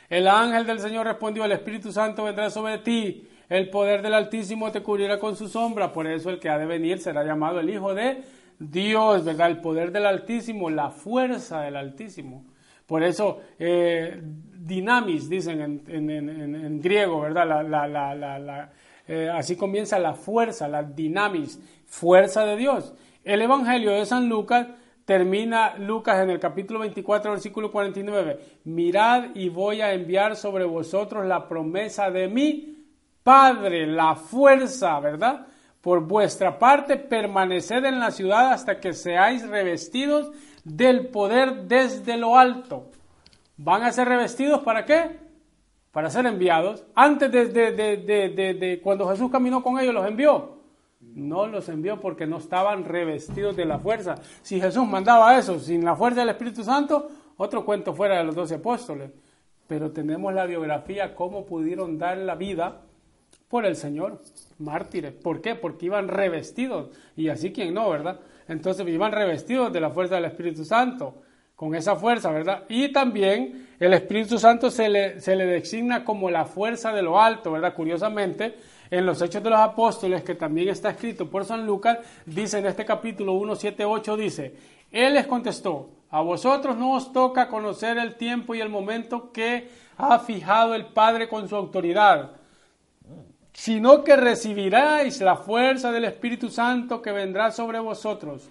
El 0.09 0.27
ángel 0.27 0.65
del 0.65 0.81
Señor 0.81 1.07
respondió, 1.07 1.45
el 1.45 1.53
Espíritu 1.53 1.93
Santo 1.93 2.25
vendrá 2.25 2.49
sobre 2.49 2.79
ti, 2.79 3.29
el 3.51 3.69
poder 3.69 4.01
del 4.01 4.15
Altísimo 4.15 4.73
te 4.73 4.83
cubrirá 4.83 5.19
con 5.19 5.37
su 5.37 5.49
sombra, 5.49 5.93
por 5.93 6.07
eso 6.07 6.31
el 6.31 6.39
que 6.39 6.49
ha 6.49 6.57
de 6.57 6.65
venir 6.65 6.99
será 6.99 7.25
llamado 7.25 7.61
el 7.61 7.69
Hijo 7.69 7.95
de 7.95 8.23
Dios, 8.59 9.25
¿verdad? 9.25 9.51
El 9.51 9.61
poder 9.61 9.93
del 9.93 10.07
Altísimo, 10.07 10.71
la 10.71 10.91
fuerza 10.91 11.61
del 11.63 11.77
Altísimo. 11.77 12.45
Por 12.87 13.03
eso, 13.03 13.41
eh, 13.59 14.23
dinamis, 14.23 15.29
dicen 15.29 15.83
en, 15.89 16.81
griego, 16.81 17.21
¿verdad? 17.21 18.71
Eh, 19.09 19.31
así 19.33 19.57
comienza 19.57 19.99
la 19.99 20.15
fuerza, 20.15 20.69
la 20.69 20.83
dinamis, 20.83 21.61
fuerza 21.87 22.45
de 22.45 22.57
Dios. 22.57 22.95
El 23.25 23.43
Evangelio 23.43 23.93
de 23.93 24.07
San 24.07 24.29
Lucas 24.29 24.69
termina 25.05 25.77
Lucas 25.79 26.21
en 26.23 26.31
el 26.31 26.39
capítulo 26.39 26.81
24, 26.81 27.33
versículo 27.33 27.73
49. 27.73 28.39
Mirad 28.65 29.35
y 29.35 29.49
voy 29.49 29.81
a 29.81 29.93
enviar 29.93 30.37
sobre 30.37 30.65
vosotros 30.65 31.27
la 31.27 31.49
promesa 31.49 32.11
de 32.11 32.29
mi 32.29 32.73
Padre, 33.23 33.89
la 33.89 34.15
fuerza, 34.15 35.01
¿verdad? 35.01 35.49
Por 35.87 36.01
vuestra 36.01 36.59
parte, 36.59 36.97
permaneced 36.97 37.85
en 37.85 38.01
la 38.01 38.11
ciudad 38.11 38.51
hasta 38.51 38.81
que 38.81 38.93
seáis 38.93 39.47
revestidos 39.47 40.33
del 40.65 41.11
poder 41.11 41.69
desde 41.69 42.17
lo 42.17 42.37
alto. 42.37 42.91
¿Van 43.57 43.85
a 43.85 43.93
ser 43.93 44.09
revestidos 44.09 44.63
para 44.63 44.85
qué? 44.85 45.17
Para 45.93 46.11
ser 46.11 46.27
enviados. 46.27 46.85
Antes 46.97 47.31
de, 47.31 47.53
de, 47.53 48.81
cuando 48.83 49.09
Jesús 49.09 49.31
caminó 49.31 49.63
con 49.63 49.79
ellos, 49.79 49.95
los 49.95 50.09
envió. 50.09 50.57
No 50.99 51.47
los 51.47 51.69
envió 51.69 52.01
porque 52.01 52.27
no 52.27 52.39
estaban 52.39 52.85
revestidos 52.85 53.55
de 53.55 53.67
la 53.67 53.79
fuerza. 53.79 54.17
Si 54.43 54.61
Jesús 54.61 54.89
mandaba 54.89 55.39
eso 55.39 55.61
sin 55.61 55.85
la 55.85 55.95
fuerza 55.95 56.19
del 56.19 56.31
Espíritu 56.31 56.65
Santo, 56.65 57.09
otro 57.37 57.65
cuento 57.65 57.95
fuera 57.95 58.19
de 58.19 58.25
los 58.25 58.35
doce 58.35 58.57
apóstoles. 58.57 59.13
Pero 59.69 59.93
tenemos 59.93 60.35
la 60.35 60.47
biografía, 60.47 61.15
cómo 61.15 61.47
pudieron 61.47 61.97
dar 61.97 62.19
la 62.19 62.35
vida 62.35 62.86
por 63.49 63.65
el 63.65 63.77
Señor, 63.77 64.23
mártires. 64.59 65.13
¿Por 65.13 65.41
qué? 65.41 65.55
Porque 65.55 65.87
iban 65.87 66.09
revestidos. 66.09 66.91
Y 67.17 67.29
así 67.29 67.53
quien 67.53 67.75
no, 67.75 67.89
¿verdad? 67.91 68.21
Entonces 68.49 68.87
iban 68.89 69.13
revestidos 69.13 69.73
de 69.73 69.81
la 69.81 69.91
fuerza 69.91 70.17
del 70.17 70.27
Espíritu 70.27 70.65
Santo, 70.65 71.23
con 71.55 71.75
esa 71.75 71.97
fuerza, 71.97 72.31
¿verdad? 72.31 72.65
Y 72.69 72.93
también 72.93 73.69
el 73.81 73.93
Espíritu 73.95 74.39
Santo 74.39 74.71
se 74.71 74.89
le, 74.89 75.21
se 75.21 75.37
le 75.37 75.47
designa 75.47 76.05
como 76.05 76.31
la 76.31 76.45
fuerza 76.45 76.93
de 76.93 77.03
lo 77.03 77.21
alto, 77.21 77.53
¿verdad? 77.53 77.75
Curiosamente, 77.75 78.57
en 78.91 79.07
los 79.07 79.23
Hechos 79.23 79.43
de 79.43 79.51
los 79.51 79.59
Apóstoles, 79.59 80.23
que 80.23 80.35
también 80.35 80.69
está 80.69 80.91
escrito 80.91 81.31
por 81.31 81.45
San 81.45 81.67
Lucas, 81.67 81.99
dice 82.27 82.59
en 82.59 82.67
este 82.67 82.85
capítulo 82.85 83.33
1, 83.35 83.57
7, 83.57 83.85
8, 83.85 84.17
dice, 84.17 84.55
Él 84.93 85.15
les 85.15 85.27
contestó, 85.27 85.91
a 86.11 86.21
vosotros 86.21 86.77
no 86.77 86.93
os 86.93 87.13
toca 87.13 87.49
conocer 87.49 87.99
el 87.99 88.17
tiempo 88.17 88.55
y 88.55 88.61
el 88.61 88.69
momento 88.69 89.33
que 89.33 89.69
ha 89.97 90.19
fijado 90.19 90.75
el 90.75 90.87
Padre 90.87 91.29
con 91.29 91.49
su 91.49 91.57
autoridad 91.57 92.36
sino 93.57 94.05
que 94.05 94.17
recibiráis 94.17 95.23
la 95.23 95.35
fuerza 95.35 95.91
del 95.91 96.05
Espíritu 96.05 96.51
Santo 96.51 97.01
que 97.01 97.11
vendrá 97.11 97.51
sobre 97.51 97.81
vosotros 97.81 98.51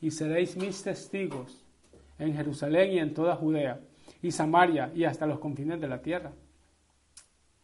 y 0.00 0.12
seréis 0.12 0.56
mis 0.56 0.80
testigos 0.80 1.64
en 2.20 2.36
Jerusalén 2.36 2.92
y 2.92 2.98
en 3.00 3.12
toda 3.12 3.34
Judea 3.34 3.80
y 4.22 4.30
Samaria 4.30 4.92
y 4.94 5.02
hasta 5.02 5.26
los 5.26 5.40
confines 5.40 5.80
de 5.80 5.88
la 5.88 6.00
tierra. 6.00 6.30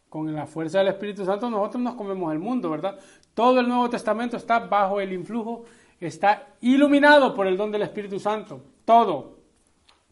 Con 0.09 0.35
la 0.35 0.49
fuerza 0.49 0.79
del 0.79 0.89
Espíritu 0.89 1.25
Santo 1.25 1.49
nosotros 1.49 1.81
nos 1.81 1.95
comemos 1.95 2.33
el 2.33 2.41
mundo, 2.41 2.71
¿verdad? 2.71 2.99
Todo 3.35 3.61
el 3.61 3.69
Nuevo 3.69 3.89
Testamento 3.89 4.37
está 4.37 4.59
bajo 4.59 5.01
el 5.01 5.13
influjo, 5.13 5.67
está 6.01 6.49
iluminado 6.61 7.37
por 7.37 7.47
el 7.47 7.57
don 7.57 7.71
del 7.71 7.83
Espíritu 7.83 8.19
Santo, 8.19 8.61
todo. 8.85 9.39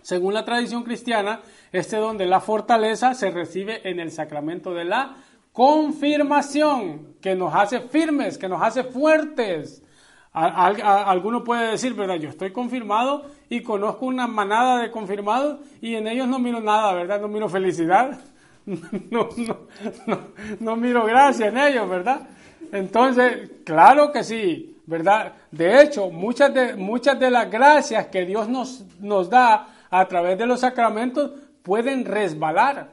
Según 0.01 0.33
la 0.33 0.45
tradición 0.45 0.85
cristiana, 0.85 1.41
este 1.73 1.97
don 1.97 2.17
de 2.17 2.27
la 2.27 2.41
fortaleza 2.41 3.15
se 3.15 3.33
recibe 3.33 3.89
en 3.89 3.99
el 3.99 4.13
sacramento 4.13 4.73
de 4.75 4.85
la 4.85 5.17
confirmación 5.53 7.15
que 7.21 7.35
nos 7.35 7.55
hace 7.55 7.81
firmes, 7.81 8.39
que 8.39 8.49
nos 8.49 8.63
hace 8.63 8.85
fuertes. 8.85 9.83
alguno 10.33 11.45
puede 11.45 11.73
decir, 11.73 11.95
¿verdad? 11.95 12.17
Yo 12.17 12.31
estoy 12.31 12.53
confirmado 12.53 13.27
y 13.49 13.63
conozco 13.63 14.07
una 14.07 14.27
manada 14.27 14.83
de 14.83 14.91
confirmados 14.91 15.61
y 15.81 15.95
en 15.95 16.09
ellos 16.09 16.27
no 16.27 16.39
miro 16.39 16.61
nada, 16.61 16.95
¿verdad? 16.95 17.21
No 17.21 17.29
miro 17.29 17.49
felicidad, 17.49 18.19
no, 18.67 19.29
no, 19.37 20.19
no, 20.61 20.77
miro 20.77 21.05
gracia 21.05 21.49
en 21.49 21.59
ellos, 21.59 21.89
¿verdad? 21.89 22.29
Entonces, 22.73 23.51
claro 23.65 24.11
que 24.11 24.25
sí, 24.25 24.79
¿verdad? 24.87 25.35
De 25.51 25.83
hecho, 25.83 26.11
muchas 26.11 26.55
de, 26.55 26.77
muchas 26.77 27.19
de 27.21 27.31
las 27.31 27.51
gracias 27.51 28.07
que 28.07 28.25
Dios 28.25 28.49
nos, 28.49 28.85
nos 29.01 29.29
da 29.29 29.69
a 29.91 30.07
través 30.07 30.39
de 30.39 30.47
los 30.47 30.61
sacramentos 30.61 31.33
pueden 31.63 32.07
resbalar, 32.07 32.89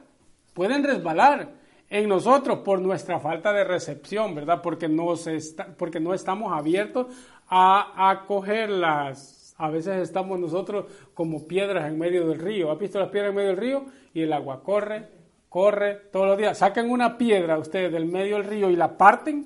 pueden 0.52 0.84
resbalar. 0.84 1.59
En 1.90 2.08
nosotros 2.08 2.60
por 2.60 2.80
nuestra 2.80 3.18
falta 3.18 3.52
de 3.52 3.64
recepción, 3.64 4.34
¿verdad? 4.34 4.62
Porque, 4.62 4.88
nos 4.88 5.26
está, 5.26 5.66
porque 5.76 5.98
no 5.98 6.14
estamos 6.14 6.52
abiertos 6.52 7.08
a 7.48 8.10
acogerlas. 8.10 9.56
A 9.58 9.68
veces 9.68 9.96
estamos 9.96 10.38
nosotros 10.38 10.86
como 11.12 11.46
piedras 11.48 11.90
en 11.90 11.98
medio 11.98 12.28
del 12.28 12.38
río. 12.38 12.70
¿Has 12.70 12.78
visto 12.78 13.00
las 13.00 13.10
piedras 13.10 13.30
en 13.30 13.36
medio 13.36 13.48
del 13.48 13.58
río? 13.58 13.84
Y 14.14 14.22
el 14.22 14.32
agua 14.32 14.62
corre, 14.62 15.08
corre 15.48 15.96
todos 16.12 16.28
los 16.28 16.38
días. 16.38 16.56
Sacan 16.56 16.88
una 16.88 17.18
piedra 17.18 17.58
ustedes 17.58 17.92
del 17.92 18.06
medio 18.06 18.36
del 18.36 18.44
río 18.44 18.70
y 18.70 18.76
la 18.76 18.96
parten 18.96 19.44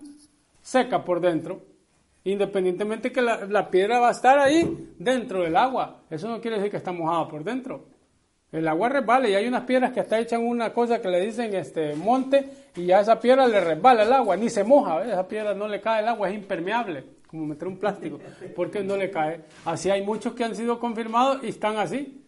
seca 0.60 1.02
por 1.02 1.20
dentro. 1.20 1.62
Independientemente 2.24 3.10
que 3.10 3.22
la, 3.22 3.46
la 3.46 3.70
piedra 3.70 4.00
va 4.00 4.08
a 4.08 4.12
estar 4.12 4.38
ahí 4.38 4.94
dentro 4.98 5.42
del 5.42 5.56
agua. 5.56 6.02
Eso 6.10 6.28
no 6.28 6.40
quiere 6.42 6.58
decir 6.58 6.70
que 6.70 6.76
está 6.76 6.92
mojada 6.92 7.26
por 7.26 7.42
dentro. 7.42 7.93
El 8.54 8.68
agua 8.68 8.88
resbala 8.88 9.28
y 9.28 9.34
hay 9.34 9.48
unas 9.48 9.64
piedras 9.64 9.90
que 9.90 9.98
hasta 9.98 10.16
echan 10.20 10.40
una 10.46 10.72
cosa 10.72 11.02
que 11.02 11.08
le 11.08 11.20
dicen 11.20 11.52
este 11.56 11.96
monte 11.96 12.48
y 12.76 12.92
a 12.92 13.00
esa 13.00 13.18
piedra 13.18 13.48
le 13.48 13.60
resbala 13.60 14.04
el 14.04 14.12
agua, 14.12 14.36
ni 14.36 14.48
se 14.48 14.62
moja, 14.62 15.04
esa 15.04 15.26
piedra 15.26 15.54
no 15.54 15.66
le 15.66 15.80
cae 15.80 16.02
el 16.02 16.08
agua, 16.08 16.28
es 16.28 16.36
impermeable, 16.36 17.04
como 17.26 17.46
meter 17.46 17.66
un 17.66 17.78
plástico, 17.78 18.20
porque 18.54 18.84
no 18.84 18.96
le 18.96 19.10
cae. 19.10 19.40
Así 19.64 19.90
hay 19.90 20.02
muchos 20.02 20.34
que 20.34 20.44
han 20.44 20.54
sido 20.54 20.78
confirmados 20.78 21.42
y 21.42 21.48
están 21.48 21.78
así. 21.78 22.23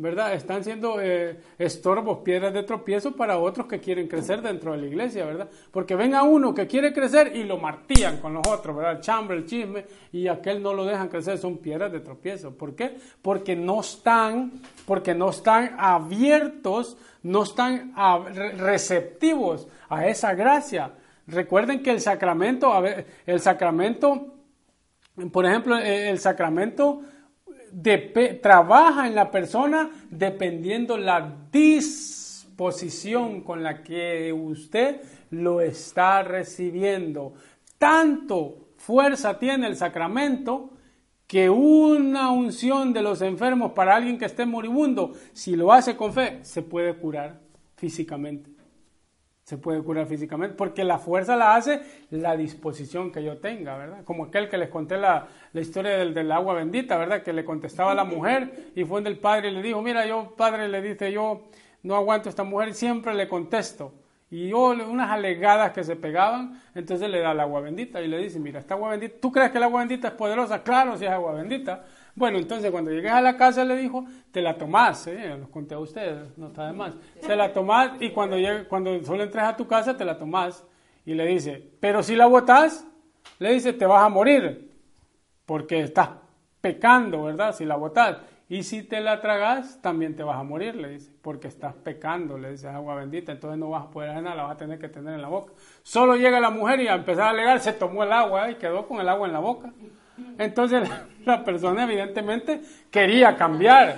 ¿Verdad? 0.00 0.32
Están 0.32 0.64
siendo 0.64 1.00
eh, 1.00 1.38
estorbos, 1.58 2.18
piedras 2.18 2.54
de 2.54 2.62
tropiezo 2.62 3.12
para 3.12 3.38
otros 3.38 3.66
que 3.66 3.78
quieren 3.78 4.08
crecer 4.08 4.40
dentro 4.40 4.72
de 4.72 4.78
la 4.78 4.86
iglesia, 4.86 5.26
¿verdad? 5.26 5.48
Porque 5.70 5.94
venga 5.94 6.22
uno 6.22 6.54
que 6.54 6.66
quiere 6.66 6.92
crecer 6.92 7.36
y 7.36 7.44
lo 7.44 7.58
martillan 7.58 8.16
con 8.16 8.32
los 8.32 8.46
otros, 8.48 8.74
¿verdad? 8.74 8.92
El 8.92 9.00
chambre, 9.00 9.36
el 9.36 9.44
chisme, 9.44 9.84
y 10.10 10.26
aquel 10.26 10.62
no 10.62 10.72
lo 10.72 10.86
dejan 10.86 11.08
crecer, 11.08 11.36
son 11.36 11.58
piedras 11.58 11.92
de 11.92 12.00
tropiezo. 12.00 12.56
¿Por 12.56 12.74
qué? 12.74 12.96
Porque 13.20 13.54
no 13.54 13.80
están, 13.80 14.52
porque 14.86 15.14
no 15.14 15.30
están 15.30 15.76
abiertos, 15.78 16.96
no 17.22 17.42
están 17.42 17.92
receptivos 18.56 19.68
a 19.90 20.06
esa 20.08 20.34
gracia. 20.34 20.92
Recuerden 21.26 21.82
que 21.82 21.90
el 21.90 22.00
sacramento, 22.00 22.72
el 23.26 23.40
sacramento, 23.40 24.34
por 25.30 25.44
ejemplo, 25.44 25.76
el 25.76 26.18
sacramento 26.18 27.02
trabaja 28.40 29.06
en 29.06 29.14
la 29.14 29.30
persona 29.30 29.90
dependiendo 30.10 30.96
la 30.96 31.34
disposición 31.52 33.42
con 33.42 33.62
la 33.62 33.82
que 33.82 34.32
usted 34.32 35.00
lo 35.30 35.60
está 35.60 36.22
recibiendo. 36.22 37.34
Tanto 37.78 38.68
fuerza 38.76 39.38
tiene 39.38 39.66
el 39.66 39.76
sacramento 39.76 40.70
que 41.26 41.48
una 41.48 42.30
unción 42.30 42.92
de 42.92 43.02
los 43.02 43.22
enfermos 43.22 43.72
para 43.72 43.94
alguien 43.94 44.18
que 44.18 44.24
esté 44.24 44.44
moribundo, 44.46 45.12
si 45.32 45.54
lo 45.54 45.72
hace 45.72 45.96
con 45.96 46.12
fe, 46.12 46.40
se 46.42 46.62
puede 46.62 46.94
curar 46.94 47.40
físicamente 47.76 48.59
se 49.50 49.58
puede 49.58 49.82
curar 49.82 50.06
físicamente, 50.06 50.54
porque 50.54 50.84
la 50.84 51.00
fuerza 51.00 51.34
la 51.34 51.56
hace 51.56 51.82
la 52.10 52.36
disposición 52.36 53.10
que 53.10 53.24
yo 53.24 53.38
tenga, 53.38 53.76
¿verdad? 53.76 54.04
Como 54.04 54.26
aquel 54.26 54.48
que 54.48 54.56
les 54.56 54.68
conté 54.68 54.96
la, 54.96 55.26
historia 55.54 55.98
del, 55.98 56.14
del, 56.14 56.30
agua 56.30 56.54
bendita, 56.54 56.96
¿verdad? 56.96 57.24
Que 57.24 57.32
le 57.32 57.44
contestaba 57.44 57.90
a 57.90 57.94
la 57.96 58.04
mujer 58.04 58.70
y 58.76 58.84
fue 58.84 59.02
del 59.02 59.18
padre 59.18 59.50
y 59.50 59.54
le 59.54 59.60
dijo, 59.60 59.82
mira, 59.82 60.06
yo, 60.06 60.34
padre, 60.36 60.68
le 60.68 60.80
dice, 60.80 61.10
yo 61.10 61.48
no 61.82 61.96
aguanto 61.96 62.28
a 62.28 62.30
esta 62.30 62.44
mujer 62.44 62.68
y 62.68 62.74
siempre 62.74 63.12
le 63.12 63.26
contesto. 63.26 63.92
Y 64.30 64.50
yo, 64.50 64.66
unas 64.68 65.10
alegadas 65.10 65.72
que 65.72 65.82
se 65.82 65.96
pegaban, 65.96 66.62
entonces 66.76 67.10
le 67.10 67.18
da 67.18 67.32
el 67.32 67.40
agua 67.40 67.60
bendita 67.60 68.00
y 68.00 68.06
le 68.06 68.18
dice, 68.18 68.38
mira, 68.38 68.60
esta 68.60 68.74
agua 68.74 68.90
bendita, 68.90 69.16
¿tú 69.20 69.32
crees 69.32 69.50
que 69.50 69.58
el 69.58 69.64
agua 69.64 69.80
bendita 69.80 70.06
es 70.06 70.14
poderosa? 70.14 70.62
Claro, 70.62 70.96
si 70.96 71.06
es 71.06 71.10
agua 71.10 71.32
bendita. 71.32 71.84
Bueno, 72.20 72.36
entonces 72.36 72.70
cuando 72.70 72.90
llegues 72.90 73.12
a 73.12 73.22
la 73.22 73.34
casa 73.38 73.64
le 73.64 73.78
dijo, 73.78 74.04
te 74.30 74.42
la 74.42 74.58
tomás, 74.58 75.06
¿eh? 75.06 75.34
los 75.38 75.48
conté 75.48 75.74
a 75.74 75.78
ustedes, 75.78 76.36
no 76.36 76.48
está 76.48 76.66
de 76.66 76.74
más. 76.74 76.92
Te 77.26 77.34
la 77.34 77.50
tomás 77.50 77.92
y 77.98 78.10
cuando, 78.10 78.36
llegue, 78.36 78.68
cuando 78.68 79.02
solo 79.02 79.22
entres 79.22 79.42
a 79.42 79.56
tu 79.56 79.66
casa 79.66 79.96
te 79.96 80.04
la 80.04 80.18
tomás. 80.18 80.62
Y 81.06 81.14
le 81.14 81.24
dice, 81.24 81.70
pero 81.80 82.02
si 82.02 82.14
la 82.14 82.26
botas, 82.26 82.86
le 83.38 83.54
dice, 83.54 83.72
te 83.72 83.86
vas 83.86 84.04
a 84.04 84.10
morir, 84.10 84.70
porque 85.46 85.80
estás 85.80 86.10
pecando, 86.60 87.22
¿verdad? 87.22 87.54
Si 87.54 87.64
la 87.64 87.76
botas. 87.76 88.18
Y 88.50 88.64
si 88.64 88.82
te 88.82 89.00
la 89.00 89.22
tragas, 89.22 89.80
también 89.80 90.14
te 90.14 90.22
vas 90.22 90.36
a 90.36 90.42
morir, 90.42 90.76
le 90.76 90.90
dice, 90.90 91.10
porque 91.22 91.48
estás 91.48 91.72
pecando, 91.72 92.36
le 92.36 92.50
dice, 92.50 92.68
agua 92.68 92.96
bendita, 92.96 93.32
entonces 93.32 93.58
no 93.58 93.70
vas 93.70 93.84
a 93.86 93.90
poder 93.90 94.10
hacer 94.10 94.24
nada, 94.24 94.36
la 94.36 94.42
vas 94.42 94.56
a 94.56 94.58
tener 94.58 94.78
que 94.78 94.90
tener 94.90 95.14
en 95.14 95.22
la 95.22 95.28
boca. 95.28 95.54
Solo 95.82 96.16
llega 96.16 96.38
la 96.38 96.50
mujer 96.50 96.80
y 96.80 96.88
a 96.88 96.96
empezar 96.96 97.28
a 97.28 97.30
alegar, 97.30 97.60
se 97.60 97.72
tomó 97.72 98.04
el 98.04 98.12
agua 98.12 98.50
y 98.50 98.56
quedó 98.56 98.86
con 98.86 99.00
el 99.00 99.08
agua 99.08 99.26
en 99.26 99.32
la 99.32 99.40
boca. 99.40 99.72
Entonces 100.38 100.88
la 101.24 101.44
persona 101.44 101.84
evidentemente 101.84 102.60
quería 102.90 103.36
cambiar, 103.36 103.96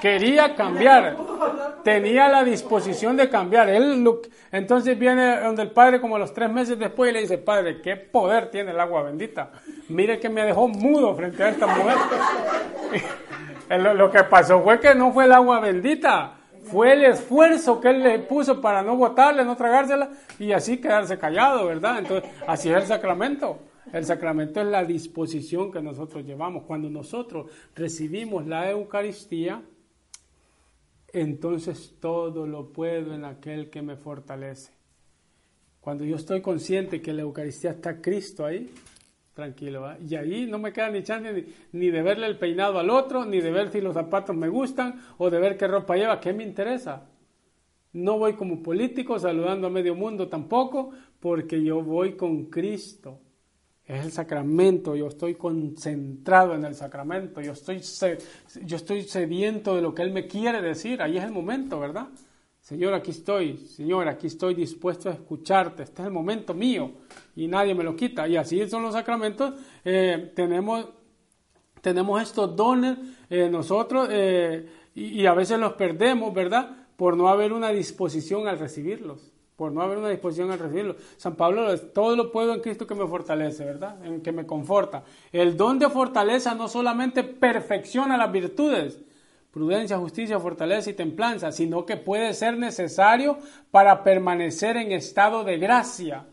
quería 0.00 0.54
cambiar, 0.54 1.16
tenía 1.82 2.28
la 2.28 2.44
disposición 2.44 3.16
de 3.16 3.28
cambiar. 3.28 3.68
Él, 3.68 4.06
entonces 4.52 4.98
viene 4.98 5.40
donde 5.40 5.62
el 5.62 5.70
padre 5.70 6.00
como 6.00 6.18
los 6.18 6.32
tres 6.32 6.50
meses 6.50 6.78
después 6.78 7.10
y 7.10 7.14
le 7.14 7.20
dice, 7.20 7.38
padre, 7.38 7.80
¿qué 7.80 7.96
poder 7.96 8.50
tiene 8.50 8.70
el 8.70 8.80
agua 8.80 9.02
bendita? 9.02 9.50
Mire 9.88 10.18
que 10.18 10.28
me 10.28 10.44
dejó 10.44 10.68
mudo 10.68 11.14
frente 11.14 11.42
a 11.42 11.48
esta 11.48 11.66
mujer. 11.66 11.96
Lo 13.96 14.10
que 14.10 14.22
pasó 14.24 14.62
fue 14.62 14.78
que 14.78 14.94
no 14.94 15.12
fue 15.12 15.24
el 15.24 15.32
agua 15.32 15.58
bendita, 15.58 16.34
fue 16.64 16.92
el 16.92 17.04
esfuerzo 17.04 17.80
que 17.80 17.88
él 17.88 18.02
le 18.02 18.18
puso 18.20 18.60
para 18.60 18.82
no 18.82 18.96
botarle, 18.96 19.44
no 19.44 19.56
tragársela 19.56 20.10
y 20.38 20.52
así 20.52 20.78
quedarse 20.78 21.18
callado, 21.18 21.66
¿verdad? 21.66 21.98
Entonces, 21.98 22.30
así 22.46 22.70
es 22.70 22.76
el 22.76 22.86
sacramento. 22.86 23.58
El 23.92 24.04
sacramento 24.04 24.60
es 24.60 24.66
la 24.66 24.84
disposición 24.84 25.70
que 25.70 25.82
nosotros 25.82 26.24
llevamos. 26.24 26.64
Cuando 26.64 26.88
nosotros 26.88 27.50
recibimos 27.74 28.46
la 28.46 28.70
Eucaristía, 28.70 29.62
entonces 31.12 31.94
todo 32.00 32.46
lo 32.46 32.72
puedo 32.72 33.14
en 33.14 33.24
aquel 33.24 33.70
que 33.70 33.82
me 33.82 33.96
fortalece. 33.96 34.72
Cuando 35.80 36.04
yo 36.04 36.16
estoy 36.16 36.40
consciente 36.40 37.02
que 37.02 37.12
la 37.12 37.22
Eucaristía 37.22 37.72
está 37.72 38.00
Cristo 38.00 38.46
ahí, 38.46 38.70
tranquilo, 39.34 39.86
y 40.00 40.14
ahí 40.14 40.46
no 40.46 40.58
me 40.58 40.72
queda 40.72 40.90
ni 40.90 41.02
chance 41.02 41.46
ni, 41.72 41.90
de 41.90 42.02
verle 42.02 42.26
el 42.26 42.38
peinado 42.38 42.78
al 42.78 42.88
otro, 42.88 43.26
ni 43.26 43.40
de 43.40 43.50
ver 43.50 43.70
si 43.70 43.80
los 43.80 43.94
zapatos 43.94 44.34
me 44.34 44.48
gustan, 44.48 45.00
o 45.18 45.28
de 45.28 45.38
ver 45.38 45.56
qué 45.56 45.68
ropa 45.68 45.96
lleva, 45.96 46.20
¿qué 46.20 46.32
me 46.32 46.42
interesa? 46.42 47.10
No 47.92 48.18
voy 48.18 48.34
como 48.34 48.62
político 48.62 49.18
saludando 49.18 49.66
a 49.66 49.70
medio 49.70 49.94
mundo 49.94 50.28
tampoco, 50.28 50.90
porque 51.20 51.62
yo 51.62 51.82
voy 51.82 52.16
con 52.16 52.46
Cristo 52.46 53.20
es 53.86 54.04
el 54.04 54.12
sacramento, 54.12 54.96
yo 54.96 55.08
estoy 55.08 55.34
concentrado 55.34 56.54
en 56.54 56.64
el 56.64 56.74
sacramento, 56.74 57.42
yo 57.42 57.52
estoy, 57.52 57.80
yo 58.64 58.76
estoy 58.76 59.02
sediento 59.02 59.76
de 59.76 59.82
lo 59.82 59.94
que 59.94 60.02
Él 60.02 60.10
me 60.10 60.26
quiere 60.26 60.62
decir, 60.62 61.02
ahí 61.02 61.18
es 61.18 61.24
el 61.24 61.32
momento, 61.32 61.78
¿verdad? 61.78 62.08
Señor, 62.60 62.94
aquí 62.94 63.10
estoy, 63.10 63.58
Señor, 63.58 64.08
aquí 64.08 64.28
estoy 64.28 64.54
dispuesto 64.54 65.10
a 65.10 65.12
escucharte, 65.12 65.82
este 65.82 66.00
es 66.00 66.06
el 66.06 66.14
momento 66.14 66.54
mío 66.54 66.92
y 67.36 67.46
nadie 67.46 67.74
me 67.74 67.84
lo 67.84 67.94
quita. 67.94 68.26
Y 68.26 68.38
así 68.38 68.66
son 68.70 68.84
los 68.84 68.94
sacramentos, 68.94 69.52
eh, 69.84 70.32
tenemos, 70.34 70.88
tenemos 71.82 72.22
estos 72.22 72.56
dones 72.56 72.96
eh, 73.28 73.50
nosotros 73.50 74.08
eh, 74.10 74.66
y 74.94 75.26
a 75.26 75.34
veces 75.34 75.58
los 75.58 75.74
perdemos, 75.74 76.32
¿verdad? 76.32 76.88
Por 76.96 77.18
no 77.18 77.28
haber 77.28 77.52
una 77.52 77.68
disposición 77.68 78.48
al 78.48 78.58
recibirlos 78.58 79.33
por 79.56 79.72
no 79.72 79.82
haber 79.82 79.98
una 79.98 80.08
disposición 80.08 80.50
a 80.50 80.56
recibirlo. 80.56 80.96
San 81.16 81.36
Pablo, 81.36 81.78
todo 81.78 82.16
lo 82.16 82.32
puedo 82.32 82.54
en 82.54 82.60
Cristo 82.60 82.86
que 82.86 82.94
me 82.94 83.06
fortalece, 83.06 83.64
¿verdad? 83.64 84.04
En 84.04 84.20
que 84.20 84.32
me 84.32 84.46
conforta. 84.46 85.04
El 85.32 85.56
don 85.56 85.78
de 85.78 85.88
fortaleza 85.88 86.54
no 86.54 86.68
solamente 86.68 87.22
perfecciona 87.22 88.16
las 88.16 88.32
virtudes, 88.32 88.98
prudencia, 89.52 89.98
justicia, 89.98 90.40
fortaleza 90.40 90.90
y 90.90 90.94
templanza, 90.94 91.52
sino 91.52 91.86
que 91.86 91.96
puede 91.96 92.34
ser 92.34 92.58
necesario 92.58 93.38
para 93.70 94.02
permanecer 94.02 94.76
en 94.76 94.90
estado 94.90 95.44
de 95.44 95.58
gracia. 95.58 96.26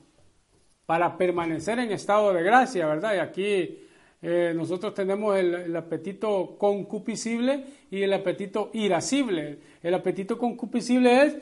Para 0.87 1.17
permanecer 1.17 1.77
en 1.79 1.91
estado 1.91 2.33
de 2.33 2.41
gracia, 2.41 2.87
¿verdad? 2.87 3.13
Y 3.15 3.19
aquí 3.19 3.77
eh, 4.23 4.53
nosotros 4.55 4.93
tenemos 4.95 5.37
el, 5.37 5.53
el, 5.53 5.75
apetito 5.75 6.57
concupiscible 6.57 7.65
y 7.91 8.01
el 8.01 8.13
apetito 8.13 8.71
irascible. 8.73 9.59
El 9.81 9.93
apetito 9.93 10.37
concupiscible 10.37 11.23
es 11.23 11.37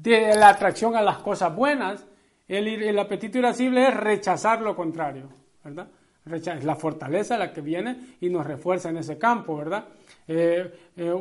de 0.00 0.34
la 0.34 0.48
atracción 0.48 0.96
a 0.96 1.02
las 1.02 1.18
cosas 1.18 1.54
buenas, 1.54 2.06
el, 2.48 2.98
apetito 2.98 3.38
irascible 3.38 3.86
es 3.88 3.94
rechazar 3.94 4.60
lo 4.60 4.74
contrario, 4.74 5.28
¿verdad? 5.64 5.88
Es 6.24 6.64
la 6.64 6.76
fortaleza 6.76 7.36
la 7.36 7.52
que 7.52 7.60
viene 7.60 8.16
y 8.20 8.28
nos 8.28 8.46
refuerza 8.46 8.90
en 8.90 8.98
ese 8.98 9.18
campo, 9.18 9.56
¿verdad? 9.56 9.84
Eh, 10.28 10.72
eh, 10.96 11.14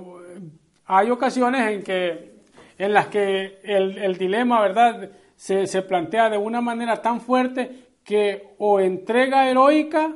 hay 0.86 1.10
ocasiones 1.10 1.72
en, 1.72 1.84
que, 1.84 2.42
en 2.78 2.94
las 2.94 3.08
que 3.08 3.60
el, 3.64 4.18
dilema, 4.18 4.62
¿verdad?, 4.62 5.10
se, 5.36 5.66
se, 5.68 5.82
plantea 5.82 6.30
de 6.30 6.38
una 6.38 6.62
manera 6.62 7.02
tan 7.02 7.20
fuerte 7.22 7.88
que 8.04 8.54
o 8.60 8.80
entrega 8.80 9.50
heroica 9.50 10.14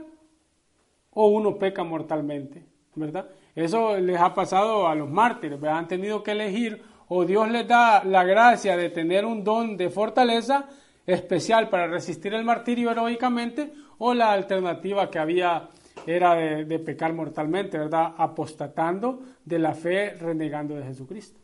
o 1.11 1.27
uno 1.27 1.57
peca 1.57 1.83
mortalmente, 1.83 2.63
¿verdad? 2.93 3.27
Eso 3.55 3.97
les 3.97 4.19
ha 4.19 4.33
pasado 4.33 4.87
a 4.87 4.95
los 4.95 5.09
mártires. 5.09 5.63
Han 5.63 5.87
tenido 5.87 6.21
que 6.21 6.31
elegir 6.31 6.83
o 7.07 7.25
Dios 7.25 7.49
les 7.49 7.67
da 7.67 8.03
la 8.03 8.23
gracia 8.23 8.75
de 8.77 8.89
tener 8.89 9.25
un 9.25 9.43
don 9.43 9.77
de 9.77 9.89
fortaleza 9.89 10.67
especial 11.05 11.69
para 11.69 11.87
resistir 11.87 12.33
el 12.33 12.43
martirio 12.43 12.91
heroicamente, 12.91 13.71
o 13.97 14.13
la 14.13 14.31
alternativa 14.31 15.09
que 15.09 15.19
había 15.19 15.69
era 16.05 16.35
de, 16.35 16.79
pecar 16.79 17.13
mortalmente, 17.13 17.77
¿verdad? 17.77 18.13
Apostatando 18.17 19.21
de 19.43 19.59
la 19.59 19.73
fe, 19.73 20.11
renegando 20.13 20.75
de 20.75 20.83
Jesucristo. 20.83 21.39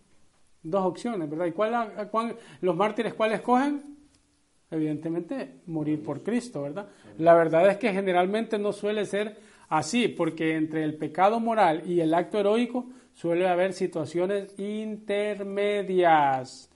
Dos 0.61 0.85
opciones, 0.85 1.29
¿verdad? 1.29 1.45
¿Y 1.45 1.51
cuál, 1.51 2.09
cuál, 2.11 2.35
los 2.61 2.75
mártires 2.75 3.13
cuáles 3.13 3.39
escogen? 3.39 3.97
Evidentemente, 4.69 5.61
morir 5.65 6.03
por 6.03 6.23
Cristo, 6.23 6.61
¿verdad? 6.61 6.87
La 7.17 7.33
verdad 7.33 7.67
es 7.69 7.77
que 7.77 7.91
generalmente 7.91 8.57
no 8.57 8.71
suele 8.71 9.05
ser 9.05 9.37
así, 9.71 10.09
porque 10.09 10.55
entre 10.55 10.83
el 10.83 10.93
pecado 10.95 11.39
moral 11.39 11.89
y 11.89 12.01
el 12.01 12.13
acto 12.13 12.39
heroico 12.39 12.85
suele 13.13 13.47
haber 13.47 13.73
situaciones 13.73 14.53
intermedias. 14.59 16.69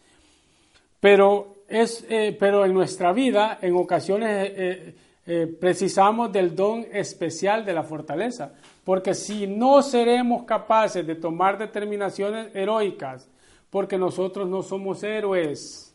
Pero, 0.99 1.57
es, 1.67 2.05
eh, 2.09 2.35
pero 2.39 2.65
en 2.65 2.73
nuestra 2.73 3.13
vida, 3.13 3.59
en 3.61 3.75
ocasiones, 3.75 4.51
eh, 4.55 4.95
eh, 5.25 5.57
precisamos 5.59 6.31
del 6.31 6.55
don 6.55 6.85
especial 6.91 7.65
de 7.65 7.73
la 7.73 7.83
fortaleza, 7.83 8.53
porque 8.83 9.13
si 9.13 9.45
no 9.45 9.81
seremos 9.81 10.43
capaces 10.43 11.05
de 11.05 11.15
tomar 11.15 11.57
determinaciones 11.57 12.55
heroicas, 12.55 13.29
porque 13.69 13.97
nosotros 13.97 14.47
no 14.47 14.63
somos 14.63 15.03
héroes, 15.03 15.94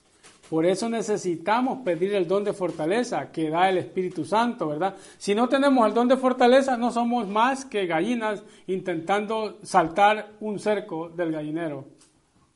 por 0.51 0.67
eso 0.67 0.89
necesitamos 0.89 1.79
pedir 1.85 2.13
el 2.13 2.27
don 2.27 2.43
de 2.43 2.53
fortaleza 2.53 3.31
que 3.31 3.51
da 3.51 3.71
el 3.71 3.79
Espíritu 3.79 4.25
Santo, 4.25 4.67
¿verdad? 4.67 4.97
Si 5.17 5.33
no 5.33 5.49
tenemos 5.49 5.87
el 5.87 5.95
don 5.95 6.09
de 6.09 6.17
fortaleza, 6.17 6.77
no 6.77 6.91
somos 6.91 7.29
más 7.29 7.65
que 7.65 7.87
gallinas 7.87 8.43
intentando 8.67 9.61
saltar 9.63 10.33
un 10.41 10.59
cerco 10.59 11.09
del 11.09 11.31
gallinero, 11.31 11.85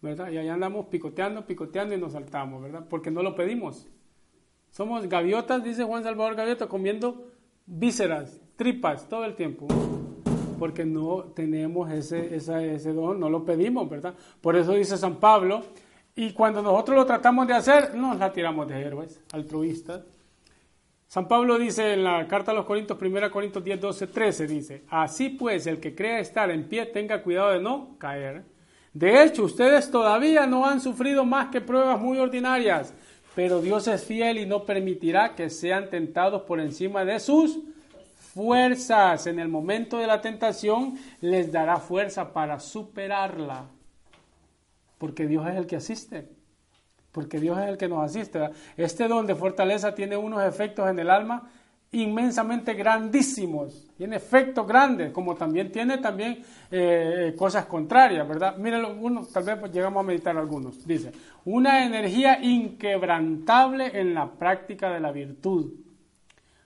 ¿verdad? 0.03 0.29
Y 0.33 0.39
ahí 0.39 0.49
andamos 0.49 0.87
picoteando, 0.87 1.47
picoteando 1.47 1.95
y 1.95 1.99
nos 2.01 2.15
saltamos, 2.15 2.61
¿verdad? 2.61 2.85
Porque 2.91 3.13
no 3.13 3.23
lo 3.23 3.37
pedimos. 3.37 3.87
Somos 4.73 5.09
gaviotas, 5.09 5.63
dice 5.63 5.85
Juan 5.85 6.03
Salvador 6.03 6.35
Gaviota, 6.35 6.67
comiendo 6.67 7.29
vísceras, 7.65 8.41
tripas 8.57 9.09
todo 9.09 9.25
el 9.25 9.37
tiempo. 9.37 9.69
Porque 10.59 10.85
no 10.85 11.27
tenemos 11.33 11.93
ese, 11.93 12.35
ese 12.35 12.93
don, 12.93 13.21
no 13.21 13.31
lo 13.31 13.45
pedimos, 13.45 13.89
¿verdad? 13.89 14.15
Por 14.41 14.57
eso 14.57 14.73
dice 14.73 14.97
San 14.97 15.21
Pablo, 15.21 15.63
y 16.17 16.33
cuando 16.33 16.63
nosotros 16.63 16.97
lo 16.97 17.07
tratamos 17.07 17.47
de 17.47 17.55
hacer, 17.55 17.95
nos 17.95 18.19
la 18.19 18.33
tiramos 18.33 18.69
de 18.69 18.81
héroes, 18.81 19.21
altruistas. 19.33 20.03
San 21.09 21.29
Pablo 21.29 21.59
dice 21.59 21.93
en 21.93 22.05
la 22.05 22.27
carta 22.27 22.51
a 22.51 22.55
los 22.55 22.65
Corintios, 22.65 22.99
1 23.01 23.31
Corintios 23.31 23.65
10, 23.65 23.81
12, 23.81 24.07
13, 24.09 24.47
dice, 24.47 24.83
así 24.89 25.31
pues, 25.31 25.67
el 25.67 25.79
que 25.79 25.95
crea 25.95 26.19
estar 26.19 26.51
en 26.51 26.69
pie, 26.69 26.87
tenga 26.87 27.23
cuidado 27.23 27.51
de 27.51 27.61
no 27.61 27.97
caer. 27.99 28.45
De 28.93 29.23
hecho, 29.23 29.45
ustedes 29.45 29.91
todavía 29.91 30.47
no 30.47 30.67
han 30.67 30.81
sufrido 30.81 31.25
más 31.25 31.49
que 31.49 31.61
pruebas 31.61 32.01
muy 32.01 32.19
ordinarias 32.19 32.95
pero 33.35 33.61
Dios 33.61 33.89
es 33.89 34.05
fiel 34.05 34.39
y 34.39 34.47
no 34.47 34.65
permitirá 34.65 35.35
que 35.35 35.51
sean 35.51 35.91
tentados 35.91 36.43
por 36.43 36.61
encima 36.61 37.05
de 37.05 37.19
sus 37.19 37.59
fuerzas. 38.33 39.27
En 39.27 39.39
el 39.39 39.49
momento 39.49 39.99
de 39.99 40.07
la 40.07 40.21
tentación 40.21 40.97
les 41.21 41.51
dará 41.51 41.79
fuerza 41.79 42.33
para 42.33 42.61
superarla, 42.61 43.67
porque 44.99 45.27
Dios 45.27 45.47
es 45.49 45.57
el 45.57 45.67
que 45.67 45.77
asiste, 45.77 46.29
porque 47.13 47.39
Dios 47.39 47.59
es 47.59 47.69
el 47.69 47.77
que 47.77 47.89
nos 47.89 48.05
asiste. 48.05 48.51
Este 48.77 49.09
don 49.09 49.27
de 49.27 49.35
fortaleza 49.35 49.95
tiene 49.95 50.17
unos 50.17 50.43
efectos 50.43 50.89
en 50.89 50.99
el 50.99 51.11
alma 51.11 51.51
inmensamente 51.95 52.75
grandísimos, 52.75 53.87
tiene 53.97 54.17
efectos 54.17 54.67
grandes, 54.67 55.13
como 55.13 55.37
también 55.37 55.71
tiene 55.71 55.99
también 55.99 56.45
eh, 56.71 57.35
cosas 57.39 57.67
contrarias, 57.67 58.27
¿verdad? 58.27 58.57
Miren, 58.57 58.85
uno, 59.01 59.25
tal 59.33 59.45
vez 59.45 59.73
llegamos 59.73 60.01
a 60.01 60.07
meditar 60.07 60.37
algunos. 60.37 60.85
Dice, 60.85 61.13
una 61.45 61.85
energía 61.85 62.43
inquebrantable 62.43 64.01
en 64.01 64.13
la 64.13 64.33
práctica 64.33 64.93
de 64.93 65.01
la 65.01 65.13
virtud. 65.13 65.73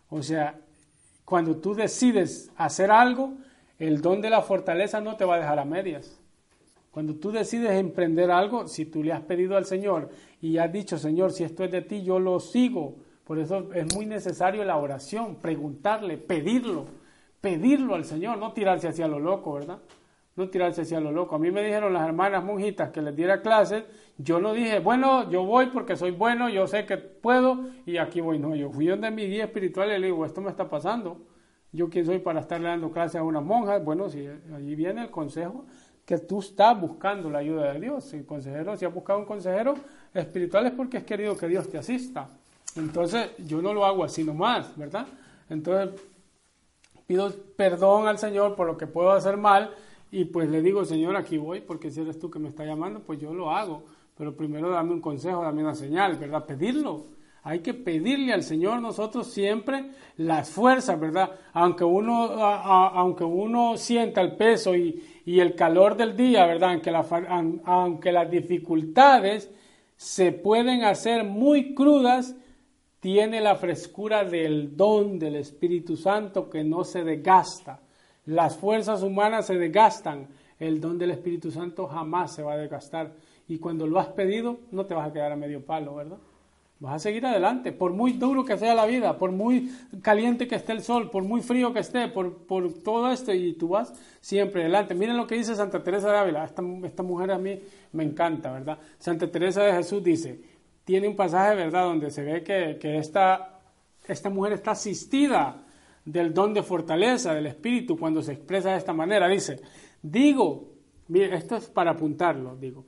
O 0.08 0.22
sea, 0.22 0.58
cuando 1.26 1.56
tú 1.56 1.74
decides 1.74 2.50
hacer 2.56 2.90
algo, 2.90 3.34
el 3.78 4.00
don 4.00 4.22
de 4.22 4.30
la 4.30 4.40
fortaleza 4.40 5.00
no 5.00 5.16
te 5.16 5.26
va 5.26 5.34
a 5.34 5.40
dejar 5.40 5.58
a 5.58 5.64
medias. 5.66 6.17
Cuando 6.90 7.14
tú 7.16 7.30
decides 7.30 7.72
emprender 7.72 8.30
algo, 8.30 8.66
si 8.66 8.86
tú 8.86 9.02
le 9.02 9.12
has 9.12 9.22
pedido 9.22 9.56
al 9.56 9.66
Señor 9.66 10.08
y 10.40 10.58
has 10.58 10.72
dicho, 10.72 10.98
Señor, 10.98 11.32
si 11.32 11.44
esto 11.44 11.64
es 11.64 11.70
de 11.70 11.82
ti, 11.82 12.02
yo 12.02 12.18
lo 12.18 12.40
sigo 12.40 12.96
por 13.28 13.38
eso 13.38 13.68
es 13.74 13.94
muy 13.94 14.06
necesario 14.06 14.64
la 14.64 14.78
oración, 14.78 15.36
preguntarle, 15.36 16.16
pedirlo, 16.16 16.86
pedirlo 17.42 17.94
al 17.94 18.06
Señor, 18.06 18.38
no 18.38 18.54
tirarse 18.54 18.88
hacia 18.88 19.06
lo 19.06 19.18
loco, 19.18 19.52
¿verdad? 19.52 19.80
No 20.34 20.48
tirarse 20.48 20.80
hacia 20.80 20.98
lo 20.98 21.12
loco. 21.12 21.36
A 21.36 21.38
mí 21.38 21.50
me 21.50 21.62
dijeron 21.62 21.92
las 21.92 22.06
hermanas 22.06 22.42
monjitas 22.42 22.88
que 22.88 23.02
les 23.02 23.14
diera 23.14 23.42
clases, 23.42 23.84
yo 24.16 24.40
no 24.40 24.54
dije, 24.54 24.78
bueno, 24.78 25.30
yo 25.30 25.44
voy 25.44 25.66
porque 25.66 25.94
soy 25.94 26.12
bueno, 26.12 26.48
yo 26.48 26.66
sé 26.66 26.86
que 26.86 26.96
puedo 26.96 27.66
y 27.84 27.98
aquí 27.98 28.22
voy. 28.22 28.38
No, 28.38 28.54
yo 28.54 28.70
fui 28.70 28.86
donde 28.86 29.10
mi 29.10 29.26
guía 29.26 29.44
espiritual 29.44 29.90
y 29.90 29.98
le 29.98 30.06
digo, 30.06 30.24
esto 30.24 30.40
me 30.40 30.48
está 30.48 30.70
pasando. 30.70 31.20
Yo 31.70 31.90
quién 31.90 32.06
soy 32.06 32.20
para 32.20 32.40
estarle 32.40 32.68
dando 32.68 32.90
clases 32.90 33.16
a 33.16 33.24
una 33.24 33.42
monja. 33.42 33.78
Bueno, 33.78 34.08
si 34.08 34.26
allí 34.56 34.74
viene 34.74 35.02
el 35.02 35.10
consejo 35.10 35.66
que 36.08 36.16
tú 36.16 36.38
estás 36.38 36.80
buscando 36.80 37.28
la 37.28 37.40
ayuda 37.40 37.70
de 37.74 37.80
Dios. 37.80 38.02
Si 38.02 38.22
consejero, 38.22 38.74
si 38.78 38.86
has 38.86 38.94
buscado 38.94 39.18
un 39.18 39.26
consejero 39.26 39.74
espiritual 40.14 40.64
es 40.64 40.72
porque 40.72 40.96
has 40.96 41.04
querido 41.04 41.36
que 41.36 41.46
Dios 41.46 41.68
te 41.68 41.76
asista. 41.76 42.30
Entonces 42.76 43.32
yo 43.46 43.60
no 43.60 43.74
lo 43.74 43.84
hago 43.84 44.04
así 44.04 44.24
nomás, 44.24 44.74
¿verdad? 44.74 45.06
Entonces 45.50 46.00
pido 47.06 47.30
perdón 47.54 48.08
al 48.08 48.16
Señor 48.16 48.56
por 48.56 48.66
lo 48.66 48.78
que 48.78 48.86
puedo 48.86 49.10
hacer 49.10 49.36
mal 49.36 49.74
y 50.10 50.24
pues 50.24 50.48
le 50.48 50.62
digo, 50.62 50.82
Señor, 50.86 51.14
aquí 51.14 51.36
voy 51.36 51.60
porque 51.60 51.90
si 51.90 52.00
eres 52.00 52.18
tú 52.18 52.30
que 52.30 52.38
me 52.38 52.48
está 52.48 52.64
llamando, 52.64 53.00
pues 53.00 53.20
yo 53.20 53.34
lo 53.34 53.50
hago. 53.50 53.82
Pero 54.16 54.34
primero 54.34 54.70
dame 54.70 54.92
un 54.92 55.02
consejo, 55.02 55.42
dame 55.42 55.62
una 55.62 55.74
señal, 55.74 56.16
¿verdad? 56.16 56.46
Pedirlo. 56.46 57.04
Hay 57.42 57.60
que 57.60 57.72
pedirle 57.72 58.32
al 58.32 58.42
Señor 58.42 58.80
nosotros 58.80 59.28
siempre 59.28 59.90
las 60.16 60.50
fuerzas, 60.50 60.98
¿verdad? 60.98 61.30
Aunque 61.52 61.84
uno, 61.84 62.14
aunque 62.14 63.24
uno 63.24 63.76
sienta 63.76 64.20
el 64.20 64.36
peso 64.36 64.74
y, 64.74 65.02
el 65.26 65.54
calor 65.54 65.96
del 65.96 66.16
día, 66.16 66.46
¿verdad? 66.46 66.70
Aunque, 66.70 67.60
aunque 67.64 68.12
las 68.12 68.30
dificultades 68.30 69.50
se 69.96 70.32
pueden 70.32 70.84
hacer 70.84 71.24
muy 71.24 71.74
crudas, 71.74 72.34
tiene 73.00 73.40
la 73.40 73.54
frescura 73.54 74.24
del 74.24 74.76
don 74.76 75.18
del 75.18 75.36
Espíritu 75.36 75.96
Santo 75.96 76.50
que 76.50 76.64
no 76.64 76.84
se 76.84 77.04
desgasta. 77.04 77.80
Las 78.26 78.56
fuerzas 78.56 79.02
humanas 79.02 79.46
se 79.46 79.56
desgastan, 79.56 80.28
el 80.58 80.80
don 80.80 80.98
del 80.98 81.12
Espíritu 81.12 81.50
Santo 81.50 81.86
jamás 81.86 82.34
se 82.34 82.42
va 82.42 82.54
a 82.54 82.58
desgastar. 82.58 83.14
Y 83.46 83.58
cuando 83.58 83.86
lo 83.86 83.98
has 83.98 84.08
pedido, 84.08 84.58
no 84.70 84.84
te 84.86 84.94
vas 84.94 85.08
a 85.08 85.12
quedar 85.12 85.32
a 85.32 85.36
medio 85.36 85.64
palo, 85.64 85.94
¿verdad? 85.94 86.18
Vas 86.80 86.94
a 86.94 86.98
seguir 87.00 87.26
adelante, 87.26 87.72
por 87.72 87.92
muy 87.92 88.12
duro 88.12 88.44
que 88.44 88.56
sea 88.56 88.72
la 88.72 88.86
vida, 88.86 89.18
por 89.18 89.32
muy 89.32 89.68
caliente 90.00 90.46
que 90.46 90.54
esté 90.54 90.70
el 90.70 90.82
sol, 90.82 91.10
por 91.10 91.24
muy 91.24 91.40
frío 91.40 91.72
que 91.72 91.80
esté, 91.80 92.06
por, 92.06 92.46
por 92.46 92.72
todo 92.72 93.10
esto, 93.10 93.34
y 93.34 93.54
tú 93.54 93.68
vas 93.68 93.92
siempre 94.20 94.62
adelante. 94.62 94.94
Miren 94.94 95.16
lo 95.16 95.26
que 95.26 95.34
dice 95.34 95.56
Santa 95.56 95.82
Teresa 95.82 96.12
de 96.12 96.18
Ávila, 96.18 96.44
esta, 96.44 96.62
esta 96.84 97.02
mujer 97.02 97.32
a 97.32 97.38
mí 97.38 97.58
me 97.92 98.04
encanta, 98.04 98.52
¿verdad? 98.52 98.78
Santa 98.98 99.28
Teresa 99.28 99.64
de 99.64 99.72
Jesús 99.72 100.04
dice, 100.04 100.40
tiene 100.84 101.08
un 101.08 101.16
pasaje, 101.16 101.56
¿verdad?, 101.56 101.82
donde 101.82 102.12
se 102.12 102.22
ve 102.22 102.44
que, 102.44 102.78
que 102.80 102.98
esta, 102.98 103.58
esta 104.06 104.30
mujer 104.30 104.52
está 104.52 104.70
asistida 104.70 105.64
del 106.04 106.32
don 106.32 106.54
de 106.54 106.62
fortaleza 106.62 107.34
del 107.34 107.46
Espíritu 107.46 107.98
cuando 107.98 108.22
se 108.22 108.34
expresa 108.34 108.70
de 108.70 108.78
esta 108.78 108.92
manera. 108.92 109.26
Dice, 109.26 109.60
digo, 110.00 110.68
mire, 111.08 111.34
esto 111.34 111.56
es 111.56 111.66
para 111.66 111.90
apuntarlo, 111.90 112.54
digo, 112.54 112.84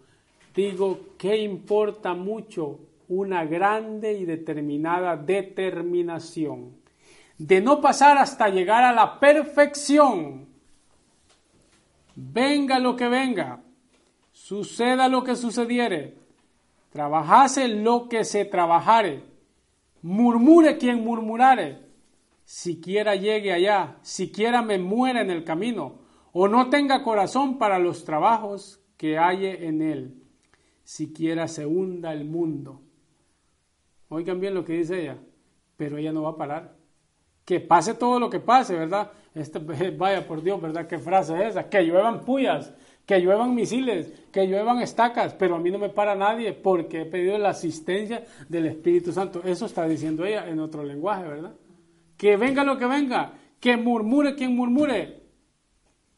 digo 0.54 1.00
que 1.18 1.36
importa 1.36 2.14
mucho 2.14 2.78
una 3.10 3.44
grande 3.44 4.14
y 4.14 4.24
determinada 4.24 5.16
determinación 5.16 6.80
de 7.36 7.60
no 7.60 7.80
pasar 7.80 8.16
hasta 8.16 8.48
llegar 8.48 8.82
a 8.84 8.92
la 8.92 9.20
perfección. 9.20 10.48
Venga 12.14 12.78
lo 12.78 12.96
que 12.96 13.08
venga, 13.08 13.60
suceda 14.32 15.08
lo 15.08 15.22
que 15.24 15.36
sucediere, 15.36 16.20
Trabajase 16.90 17.68
lo 17.68 18.08
que 18.08 18.24
se 18.24 18.44
trabajare, 18.44 19.22
murmure 20.02 20.76
quien 20.76 21.04
murmurare, 21.04 21.78
siquiera 22.44 23.14
llegue 23.14 23.52
allá, 23.52 23.98
siquiera 24.02 24.60
me 24.62 24.78
muera 24.78 25.20
en 25.20 25.30
el 25.30 25.44
camino, 25.44 26.00
o 26.32 26.48
no 26.48 26.68
tenga 26.68 27.04
corazón 27.04 27.58
para 27.58 27.78
los 27.78 28.04
trabajos 28.04 28.80
que 28.96 29.18
halle 29.18 29.68
en 29.68 29.82
él, 29.82 30.24
siquiera 30.82 31.46
se 31.46 31.64
hunda 31.64 32.12
el 32.12 32.24
mundo. 32.24 32.82
Oigan 34.10 34.40
bien 34.40 34.54
lo 34.54 34.64
que 34.64 34.74
dice 34.74 35.02
ella, 35.02 35.16
pero 35.76 35.96
ella 35.96 36.12
no 36.12 36.22
va 36.22 36.30
a 36.30 36.36
parar. 36.36 36.76
Que 37.44 37.60
pase 37.60 37.94
todo 37.94 38.20
lo 38.20 38.28
que 38.28 38.40
pase, 38.40 38.74
¿verdad? 38.74 39.10
Este, 39.34 39.58
vaya 39.96 40.26
por 40.26 40.42
Dios, 40.42 40.60
¿verdad? 40.60 40.86
¿Qué 40.86 40.98
frase 40.98 41.34
es 41.36 41.50
esa? 41.50 41.68
Que 41.68 41.84
lluevan 41.84 42.24
puyas, 42.24 42.72
que 43.06 43.20
lluevan 43.20 43.54
misiles, 43.54 44.12
que 44.32 44.46
lluevan 44.48 44.80
estacas, 44.80 45.34
pero 45.34 45.54
a 45.54 45.58
mí 45.60 45.70
no 45.70 45.78
me 45.78 45.88
para 45.88 46.16
nadie 46.16 46.52
porque 46.52 47.02
he 47.02 47.06
pedido 47.06 47.38
la 47.38 47.50
asistencia 47.50 48.24
del 48.48 48.66
Espíritu 48.66 49.12
Santo. 49.12 49.42
Eso 49.44 49.66
está 49.66 49.86
diciendo 49.86 50.24
ella 50.24 50.48
en 50.48 50.58
otro 50.58 50.82
lenguaje, 50.82 51.28
¿verdad? 51.28 51.54
Que 52.16 52.36
venga 52.36 52.64
lo 52.64 52.76
que 52.76 52.86
venga, 52.86 53.32
que 53.60 53.76
murmure 53.76 54.34
quien 54.34 54.56
murmure, 54.56 55.22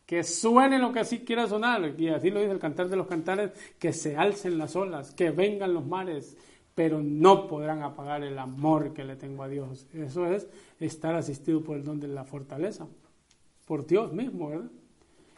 que 0.07 0.25
suene 0.25 0.79
lo 0.79 0.93
que 0.93 1.01
así 1.01 1.21
quiera 1.21 1.47
sonar, 1.47 1.95
y 1.99 2.09
así 2.09 2.31
lo 2.31 2.41
dice 2.41 2.53
el 2.53 2.59
cantar 2.59 2.89
de 2.89 2.97
los 2.97 3.07
cantares, 3.07 3.53
que 3.79 3.93
se 3.93 4.17
alcen 4.17 4.57
las 4.57 4.77
olas, 4.77 5.13
que 5.13 5.31
vengan 5.31 5.75
los 5.75 5.87
mares, 5.87 6.39
pero 6.75 7.03
no 7.03 7.47
podrán 7.47 7.83
apagar 7.83 8.23
el 8.25 8.39
amor 8.39 8.93
que 8.93 9.05
le 9.05 9.17
tengo 9.17 9.43
a 9.43 9.49
Dios. 9.49 9.87
Eso 9.93 10.27
es 10.27 10.49
estar 10.81 11.15
asistido 11.15 11.63
por 11.63 11.77
el 11.77 11.85
don 11.85 12.01
de 12.01 12.09
la 12.09 12.25
fortaleza, 12.25 12.87
por 13.67 13.87
Dios 13.87 14.13
mismo, 14.13 14.49
¿verdad? 14.49 14.71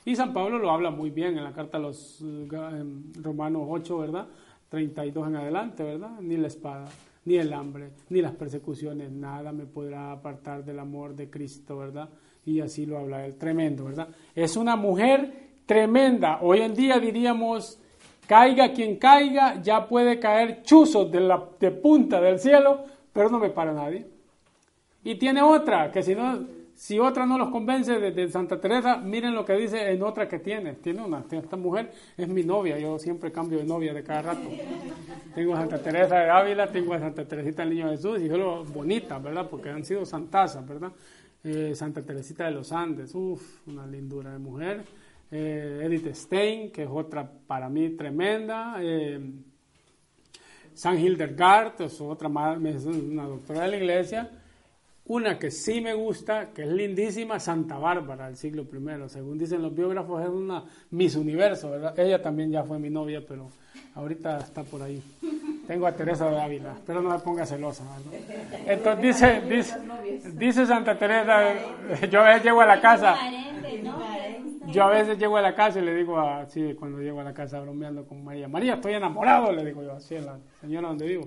Y 0.04 0.16
San 0.16 0.32
Pablo 0.32 0.58
lo 0.58 0.70
habla 0.70 0.90
muy 0.90 1.10
bien 1.10 1.38
en 1.38 1.44
la 1.44 1.52
carta 1.52 1.78
a 1.78 1.80
los 1.80 2.20
eh, 2.22 2.84
Romanos 3.22 3.62
8, 3.66 3.98
¿verdad? 3.98 4.28
32 4.68 5.28
en 5.28 5.36
adelante, 5.36 5.82
¿verdad? 5.82 6.20
Ni 6.20 6.36
la 6.36 6.48
espada, 6.48 6.86
ni 7.24 7.36
el 7.36 7.52
hambre, 7.52 7.90
ni 8.10 8.20
las 8.20 8.32
persecuciones, 8.32 9.10
nada 9.10 9.52
me 9.52 9.64
podrá 9.64 10.12
apartar 10.12 10.64
del 10.64 10.78
amor 10.78 11.14
de 11.14 11.30
Cristo, 11.30 11.78
¿verdad? 11.78 12.10
Y 12.44 12.60
así 12.60 12.84
lo 12.84 12.98
habla 12.98 13.24
él, 13.24 13.36
tremendo, 13.36 13.84
¿verdad? 13.84 14.08
Es 14.34 14.56
una 14.56 14.76
mujer 14.76 15.44
tremenda. 15.64 16.40
Hoy 16.42 16.60
en 16.60 16.74
día 16.74 16.98
diríamos, 16.98 17.80
caiga 18.26 18.72
quien 18.72 18.96
caiga, 18.96 19.60
ya 19.62 19.86
puede 19.88 20.18
caer 20.18 20.62
chuzos 20.62 21.10
de, 21.10 21.20
la, 21.20 21.42
de 21.60 21.70
punta 21.70 22.20
del 22.20 22.38
cielo, 22.38 22.84
pero 23.12 23.28
no 23.28 23.38
me 23.38 23.50
para 23.50 23.72
nadie. 23.72 24.06
Y 25.04 25.16
tiene 25.16 25.42
otra, 25.42 25.92
que 25.92 26.02
si 26.02 26.14
no, 26.14 26.46
si 26.74 26.98
otra 26.98 27.24
no 27.24 27.38
los 27.38 27.50
convence 27.50 27.98
de, 27.98 28.28
Santa 28.28 28.60
Teresa, 28.60 28.96
miren 28.96 29.34
lo 29.34 29.44
que 29.44 29.52
dice 29.54 29.90
en 29.92 30.02
otra 30.02 30.28
que 30.28 30.38
tiene. 30.38 30.74
Tiene 30.74 31.04
una, 31.04 31.24
esta 31.30 31.56
mujer 31.56 31.92
es 32.16 32.28
mi 32.28 32.42
novia, 32.42 32.78
yo 32.78 32.98
siempre 32.98 33.30
cambio 33.30 33.58
de 33.58 33.64
novia 33.64 33.92
de 33.92 34.02
cada 34.02 34.22
rato. 34.22 34.48
Tengo 35.34 35.54
a 35.54 35.58
Santa 35.58 35.78
Teresa 35.78 36.16
de 36.16 36.30
Ávila, 36.30 36.66
tengo 36.68 36.94
a 36.94 36.98
Santa 36.98 37.24
Teresita 37.26 37.62
del 37.62 37.74
Niño 37.74 37.90
Jesús, 37.90 38.20
y 38.20 38.28
solo 38.28 38.64
bonitas, 38.64 39.22
¿verdad? 39.22 39.48
Porque 39.48 39.68
han 39.68 39.84
sido 39.84 40.04
santazas, 40.04 40.66
¿verdad? 40.66 40.92
Eh, 41.44 41.74
Santa 41.74 42.02
Teresita 42.02 42.44
de 42.46 42.52
los 42.52 42.72
Andes, 42.72 43.14
uff, 43.14 43.68
una 43.68 43.86
lindura 43.86 44.32
de 44.32 44.38
mujer. 44.38 44.84
Eh, 45.36 45.80
Edith 45.82 46.14
Stein, 46.14 46.70
que 46.70 46.84
es 46.84 46.88
otra 46.88 47.28
para 47.28 47.68
mí 47.68 47.90
tremenda. 47.90 48.76
Eh, 48.80 49.20
San 50.74 50.96
Hildegard, 50.96 51.82
es 51.82 52.00
otra 52.00 52.28
más, 52.28 52.56
una 52.56 53.24
doctora 53.24 53.62
de 53.62 53.68
la 53.68 53.76
iglesia. 53.76 54.30
Una 55.06 55.36
que 55.36 55.50
sí 55.50 55.80
me 55.80 55.92
gusta, 55.92 56.50
que 56.54 56.62
es 56.62 56.68
lindísima, 56.68 57.40
Santa 57.40 57.78
Bárbara 57.78 58.26
del 58.26 58.36
siglo 58.36 58.62
I. 58.62 59.08
Según 59.08 59.36
dicen 59.36 59.60
los 59.60 59.74
biógrafos, 59.74 60.22
es 60.22 60.28
una 60.28 60.64
Miss 60.92 61.16
Universo, 61.16 61.70
¿verdad? 61.70 61.98
Ella 61.98 62.22
también 62.22 62.52
ya 62.52 62.62
fue 62.62 62.78
mi 62.78 62.88
novia, 62.88 63.20
pero 63.26 63.48
ahorita 63.96 64.38
está 64.38 64.62
por 64.62 64.82
ahí. 64.82 65.02
Tengo 65.66 65.86
a 65.86 65.92
Teresa 65.92 66.30
de 66.30 66.40
Ávila, 66.40 66.76
pero 66.86 67.02
no 67.02 67.10
me 67.10 67.18
ponga 67.18 67.44
celosa. 67.44 67.84
Entonces 68.66 69.02
dice, 69.02 69.40
dice, 69.42 69.76
dice 70.32 70.64
Santa 70.64 70.96
Teresa, 70.96 71.52
yo 72.10 72.22
veces 72.22 72.44
llego 72.44 72.60
a 72.60 72.66
la 72.66 72.80
casa, 72.80 73.16
yo 74.68 74.84
a 74.84 74.90
veces 74.90 75.18
llego 75.18 75.36
a 75.36 75.42
la 75.42 75.54
casa 75.54 75.78
y 75.78 75.82
le 75.82 75.94
digo 75.94 76.18
así, 76.18 76.74
cuando 76.74 76.98
llego 77.00 77.20
a 77.20 77.24
la 77.24 77.34
casa 77.34 77.60
bromeando 77.60 78.06
con 78.06 78.24
María, 78.24 78.48
María, 78.48 78.74
estoy 78.74 78.94
enamorado, 78.94 79.52
le 79.52 79.64
digo 79.64 79.82
yo, 79.82 79.92
así 79.92 80.14
es 80.14 80.24
la 80.24 80.38
señora 80.60 80.88
donde 80.88 81.06
vivo. 81.06 81.26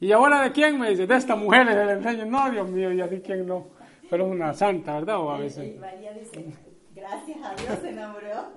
¿Y 0.00 0.10
ahora 0.12 0.42
de 0.42 0.52
quién? 0.52 0.80
Me 0.80 0.90
dice, 0.90 1.06
de 1.06 1.14
esta 1.14 1.36
mujer 1.36 1.66
le 1.66 1.92
enseño. 1.92 2.26
No, 2.26 2.50
Dios 2.50 2.68
mío, 2.68 2.92
y 2.92 3.00
así 3.00 3.20
quién 3.20 3.46
no. 3.46 3.68
Pero 4.10 4.26
es 4.26 4.32
una 4.32 4.52
santa, 4.52 4.94
¿verdad? 4.94 5.20
O 5.20 5.30
a 5.30 5.38
veces. 5.38 5.78
María 5.78 6.12
dice, 6.12 6.46
gracias 6.92 7.38
a 7.42 7.54
Dios 7.54 7.78
se 7.80 7.90
enamoró. 7.90 8.48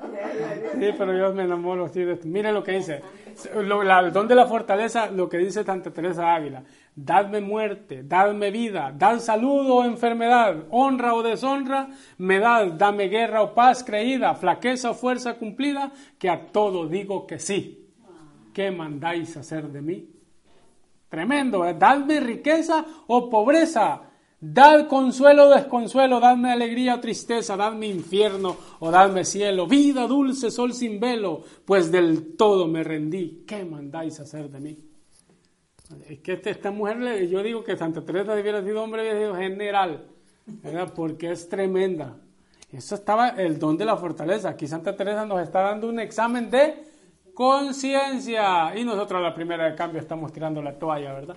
Sí, 0.74 0.90
pero 0.98 1.16
yo 1.16 1.34
me 1.34 1.44
enamoro 1.44 1.86
así 1.86 2.04
de 2.04 2.14
esto. 2.14 2.28
Mire 2.28 2.52
lo 2.52 2.64
que 2.64 2.72
dice. 2.72 3.02
Lo, 3.64 3.84
el 3.84 4.12
don 4.12 4.28
de 4.28 4.36
la 4.36 4.48
fortaleza, 4.48 5.12
lo 5.12 5.30
que 5.30 5.38
dice 5.38 5.64
Santa 5.64 5.92
Teresa 5.92 6.34
Ávila. 6.34 6.64
Dadme 6.98 7.42
muerte, 7.42 8.04
dadme 8.04 8.52
vida, 8.52 8.94
dad 8.98 9.20
salud 9.20 9.70
o 9.70 9.84
enfermedad, 9.84 10.64
honra 10.72 11.14
o 11.14 11.22
deshonra, 11.22 11.90
me 12.20 12.40
dad, 12.40 12.68
dame 12.78 13.10
guerra 13.10 13.42
o 13.42 13.54
paz 13.54 13.84
creída, 13.84 14.34
flaqueza 14.34 14.92
o 14.92 14.94
fuerza 14.94 15.34
cumplida, 15.34 15.92
que 16.18 16.30
a 16.30 16.54
todo 16.54 16.88
digo 16.88 17.28
que 17.28 17.38
sí. 17.38 17.92
¿Qué 18.54 18.72
mandáis 18.72 19.36
hacer 19.36 19.68
de 19.68 19.82
mí? 19.82 20.10
Tremendo, 21.10 21.66
¿eh? 21.66 21.76
dadme 21.78 22.22
riqueza 22.22 22.86
o 23.08 23.30
pobreza, 23.30 24.04
dad 24.40 24.88
consuelo 24.88 25.48
o 25.48 25.50
desconsuelo, 25.50 26.22
dadme 26.22 26.54
alegría 26.54 26.96
o 26.96 27.02
tristeza, 27.02 27.58
dadme 27.58 27.88
infierno 27.88 28.56
o 28.80 28.90
dadme 28.90 29.26
cielo, 29.26 29.68
vida 29.68 30.08
dulce, 30.08 30.50
sol 30.50 30.72
sin 30.72 31.02
velo, 31.02 31.44
pues 31.66 31.92
del 31.92 32.38
todo 32.38 32.68
me 32.70 32.86
rendí. 32.86 33.44
¿Qué 33.46 33.66
mandáis 33.66 34.18
hacer 34.22 34.50
de 34.50 34.60
mí? 34.62 34.95
Es 36.10 36.20
que 36.20 36.34
este, 36.34 36.50
esta 36.50 36.72
mujer, 36.72 37.28
yo 37.28 37.44
digo 37.44 37.64
que 37.64 37.78
Santa 37.78 38.02
Teresa 38.02 38.36
debiera 38.36 38.64
sido 38.64 38.84
hombre 38.84 39.34
general, 39.36 40.06
¿verdad? 40.46 40.92
porque 40.96 41.32
es 41.32 41.48
tremenda. 41.48 42.18
Eso 42.72 42.96
estaba 42.96 43.30
el 43.30 43.60
don 43.60 43.78
de 43.78 43.86
la 43.86 43.96
fortaleza. 43.96 44.50
Aquí 44.50 44.68
Santa 44.68 44.96
Teresa 44.96 45.26
nos 45.26 45.42
está 45.42 45.62
dando 45.62 45.88
un 45.88 46.00
examen 46.00 46.50
de 46.50 46.84
conciencia. 47.34 48.76
Y 48.76 48.84
nosotros 48.84 49.20
a 49.20 49.24
la 49.24 49.34
primera 49.34 49.70
de 49.70 49.76
cambio 49.76 50.02
estamos 50.02 50.34
tirando 50.34 50.62
la 50.62 50.74
toalla, 50.74 51.14
¿verdad? 51.14 51.36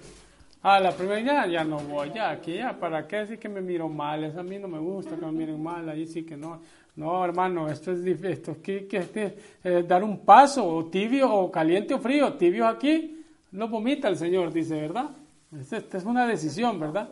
A 0.62 0.80
la 0.80 0.90
primera 0.90 1.20
ya, 1.20 1.46
ya 1.46 1.64
no 1.64 1.78
voy, 1.78 2.10
ya, 2.12 2.30
aquí 2.30 2.54
ya, 2.54 2.76
¿para 2.76 3.06
qué 3.06 3.18
decir 3.18 3.38
que 3.38 3.48
me 3.48 3.60
miro 3.60 3.88
mal? 3.88 4.24
Eso 4.24 4.40
a 4.40 4.42
mí 4.42 4.58
no 4.58 4.66
me 4.66 4.80
gusta 4.80 5.14
que 5.14 5.24
me 5.24 5.30
miren 5.30 5.62
mal, 5.62 5.88
ahí 5.88 6.04
sí 6.04 6.24
que 6.24 6.36
no. 6.36 6.60
No, 6.96 7.24
hermano, 7.24 7.68
esto 7.68 7.92
es 7.92 8.04
esto 8.24 8.50
es 8.50 8.58
que, 8.58 9.38
eh, 9.62 9.84
dar 9.86 10.02
un 10.02 10.24
paso, 10.24 10.66
o 10.66 10.86
tibio, 10.86 11.32
o 11.32 11.52
caliente 11.52 11.94
o 11.94 12.00
frío. 12.00 12.32
Tibio 12.34 12.66
aquí, 12.66 13.17
no 13.52 13.68
vomita 13.68 14.08
el 14.08 14.16
Señor, 14.16 14.52
dice, 14.52 14.80
¿verdad? 14.80 15.10
Esta 15.58 15.96
es 15.96 16.04
una 16.04 16.26
decisión, 16.26 16.78
¿verdad? 16.78 17.08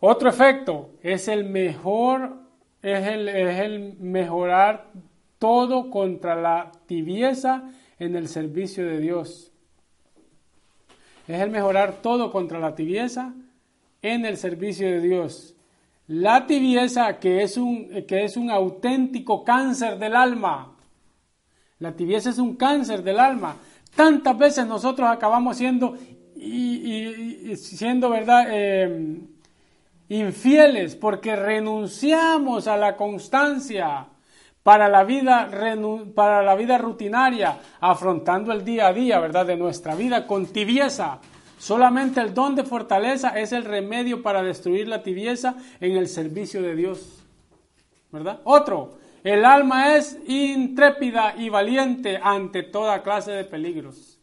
Otro 0.00 0.28
efecto 0.28 0.90
es 1.02 1.28
el 1.28 1.44
mejor, 1.44 2.36
es 2.82 3.06
el, 3.06 3.28
es 3.28 3.60
el 3.60 3.96
mejorar 3.98 4.90
todo 5.38 5.90
contra 5.90 6.34
la 6.36 6.72
tibieza 6.86 7.70
en 7.98 8.16
el 8.16 8.28
servicio 8.28 8.84
de 8.86 8.98
Dios. 8.98 9.52
Es 11.26 11.40
el 11.40 11.50
mejorar 11.50 12.02
todo 12.02 12.30
contra 12.30 12.58
la 12.58 12.74
tibieza 12.74 13.34
en 14.02 14.26
el 14.26 14.36
servicio 14.36 14.86
de 14.86 15.00
Dios. 15.00 15.54
La 16.06 16.46
tibieza 16.46 17.18
que 17.18 17.42
es 17.42 17.56
un, 17.56 17.88
que 18.06 18.24
es 18.24 18.36
un 18.36 18.50
auténtico 18.50 19.42
cáncer 19.42 19.98
del 19.98 20.14
alma. 20.14 20.76
La 21.78 21.92
tibieza 21.92 22.30
es 22.30 22.38
un 22.38 22.56
cáncer 22.56 23.02
del 23.02 23.18
alma. 23.18 23.56
Tantas 23.94 24.36
veces 24.36 24.66
nosotros 24.66 25.08
acabamos 25.08 25.56
siendo, 25.56 25.96
y, 26.36 27.54
siendo 27.56 28.10
verdad, 28.10 28.46
eh, 28.50 29.20
infieles 30.08 30.96
porque 30.96 31.36
renunciamos 31.36 32.66
a 32.66 32.76
la 32.76 32.96
constancia 32.96 34.06
para 34.62 34.88
la 34.88 35.04
vida, 35.04 35.50
para 36.14 36.42
la 36.42 36.54
vida 36.54 36.78
rutinaria, 36.78 37.58
afrontando 37.80 38.52
el 38.52 38.64
día 38.64 38.88
a 38.88 38.92
día, 38.92 39.20
¿verdad? 39.20 39.46
De 39.46 39.56
nuestra 39.56 39.94
vida 39.94 40.26
con 40.26 40.46
tibieza. 40.46 41.20
Solamente 41.58 42.20
el 42.20 42.34
don 42.34 42.54
de 42.54 42.64
fortaleza 42.64 43.38
es 43.38 43.52
el 43.52 43.64
remedio 43.64 44.22
para 44.22 44.42
destruir 44.42 44.88
la 44.88 45.02
tibieza 45.02 45.54
en 45.80 45.96
el 45.96 46.08
servicio 46.08 46.62
de 46.62 46.74
Dios. 46.74 47.22
¿Verdad? 48.10 48.40
Otro, 48.44 48.98
el 49.24 49.46
alma 49.46 49.96
es 49.96 50.18
intrépida 50.26 51.34
y 51.36 51.48
valiente 51.48 52.20
ante 52.22 52.62
toda 52.62 53.02
clase 53.02 53.32
de 53.32 53.44
peligros. 53.44 54.20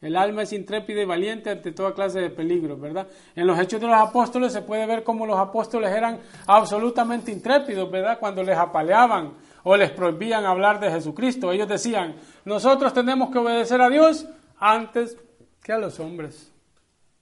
El 0.00 0.14
alma 0.14 0.42
es 0.42 0.52
intrépida 0.52 1.02
y 1.02 1.04
valiente 1.04 1.50
ante 1.50 1.72
toda 1.72 1.92
clase 1.92 2.20
de 2.20 2.30
peligros, 2.30 2.80
¿verdad? 2.80 3.08
En 3.34 3.48
los 3.48 3.58
hechos 3.58 3.80
de 3.80 3.88
los 3.88 3.96
apóstoles 3.96 4.52
se 4.52 4.62
puede 4.62 4.86
ver 4.86 5.02
cómo 5.02 5.26
los 5.26 5.36
apóstoles 5.36 5.90
eran 5.90 6.20
absolutamente 6.46 7.32
intrépidos, 7.32 7.90
¿verdad? 7.90 8.20
Cuando 8.20 8.44
les 8.44 8.56
apaleaban 8.56 9.32
o 9.64 9.76
les 9.76 9.90
prohibían 9.90 10.44
hablar 10.44 10.78
de 10.78 10.92
Jesucristo. 10.92 11.50
Ellos 11.50 11.66
decían, 11.66 12.14
nosotros 12.44 12.94
tenemos 12.94 13.30
que 13.30 13.38
obedecer 13.38 13.80
a 13.80 13.90
Dios 13.90 14.28
antes 14.60 15.18
que 15.60 15.72
a 15.72 15.78
los 15.78 15.98
hombres, 15.98 16.52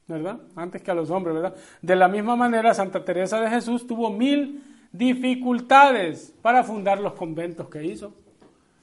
¿verdad? 0.07 0.41
Antes 0.55 0.83
que 0.83 0.91
a 0.91 0.95
los 0.95 1.11
hombres, 1.11 1.35
¿verdad? 1.35 1.55
De 1.81 1.97
la 1.97 2.09
misma 2.09 2.37
manera, 2.37 2.75
Santa 2.75 3.03
Teresa 3.03 3.41
de 3.41 3.49
Jesús 3.49 3.87
tuvo 3.87 4.11
mil 4.11 4.63
dificultades 4.97 6.35
para 6.43 6.65
fundar 6.65 7.01
los 7.01 7.15
conventos 7.15 7.69
que 7.69 7.85
hizo. 7.85 8.15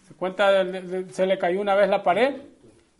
Se 0.07 0.13
cuenta, 0.13 0.65
se 1.09 1.25
le 1.25 1.37
cayó 1.37 1.61
una 1.61 1.75
vez 1.75 1.89
la 1.89 2.03
pared 2.03 2.35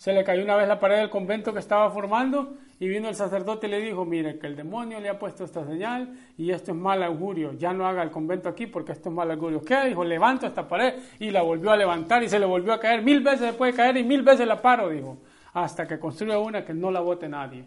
se 0.03 0.11
le 0.11 0.26
cayó 0.26 0.44
una 0.44 0.57
vez 0.57 0.68
la 0.68 0.80
pared 0.80 0.98
del 0.98 1.10
convento 1.10 1.53
que 1.53 1.60
estaba 1.60 1.90
formando 1.90 2.56
y 2.77 2.90
vino 2.90 3.07
el 3.07 3.15
sacerdote 3.15 3.68
y 3.68 3.69
le 3.69 3.80
dijo, 3.80 4.03
mire, 4.03 4.38
que 4.38 4.48
el 4.48 4.56
demonio 4.57 4.99
le 4.99 5.07
ha 5.07 5.18
puesto 5.18 5.45
esta 5.45 5.65
señal 5.65 6.14
y 6.38 6.52
esto 6.52 6.72
es 6.72 6.77
mal 6.77 7.02
augurio, 7.03 7.53
ya 7.53 7.72
no 7.72 7.88
haga 7.88 8.03
el 8.03 8.11
convento 8.11 8.49
aquí 8.49 8.68
porque 8.68 8.91
esto 8.91 9.07
es 9.07 9.15
mal 9.15 9.31
augurio. 9.31 9.61
¿Qué? 9.61 9.85
Dijo, 9.85 10.03
levanto 10.03 10.45
esta 10.45 10.68
pared 10.68 10.95
y 11.19 11.31
la 11.31 11.41
volvió 11.41 11.72
a 11.72 11.77
levantar 11.77 12.22
y 12.22 12.27
se 12.27 12.38
le 12.38 12.45
volvió 12.45 12.73
a 12.73 12.81
caer, 12.81 13.02
mil 13.02 13.22
veces 13.22 13.52
se 13.52 13.53
puede 13.53 13.73
caer 13.73 13.95
y 13.95 14.03
mil 14.03 14.23
veces 14.23 14.45
la 14.45 14.61
paro, 14.61 14.90
dijo, 14.90 15.19
hasta 15.53 15.88
que 15.88 15.99
construya 15.99 16.38
una 16.38 16.65
que 16.65 16.73
no 16.73 16.91
la 16.91 16.99
vote 16.99 17.30
nadie. 17.30 17.64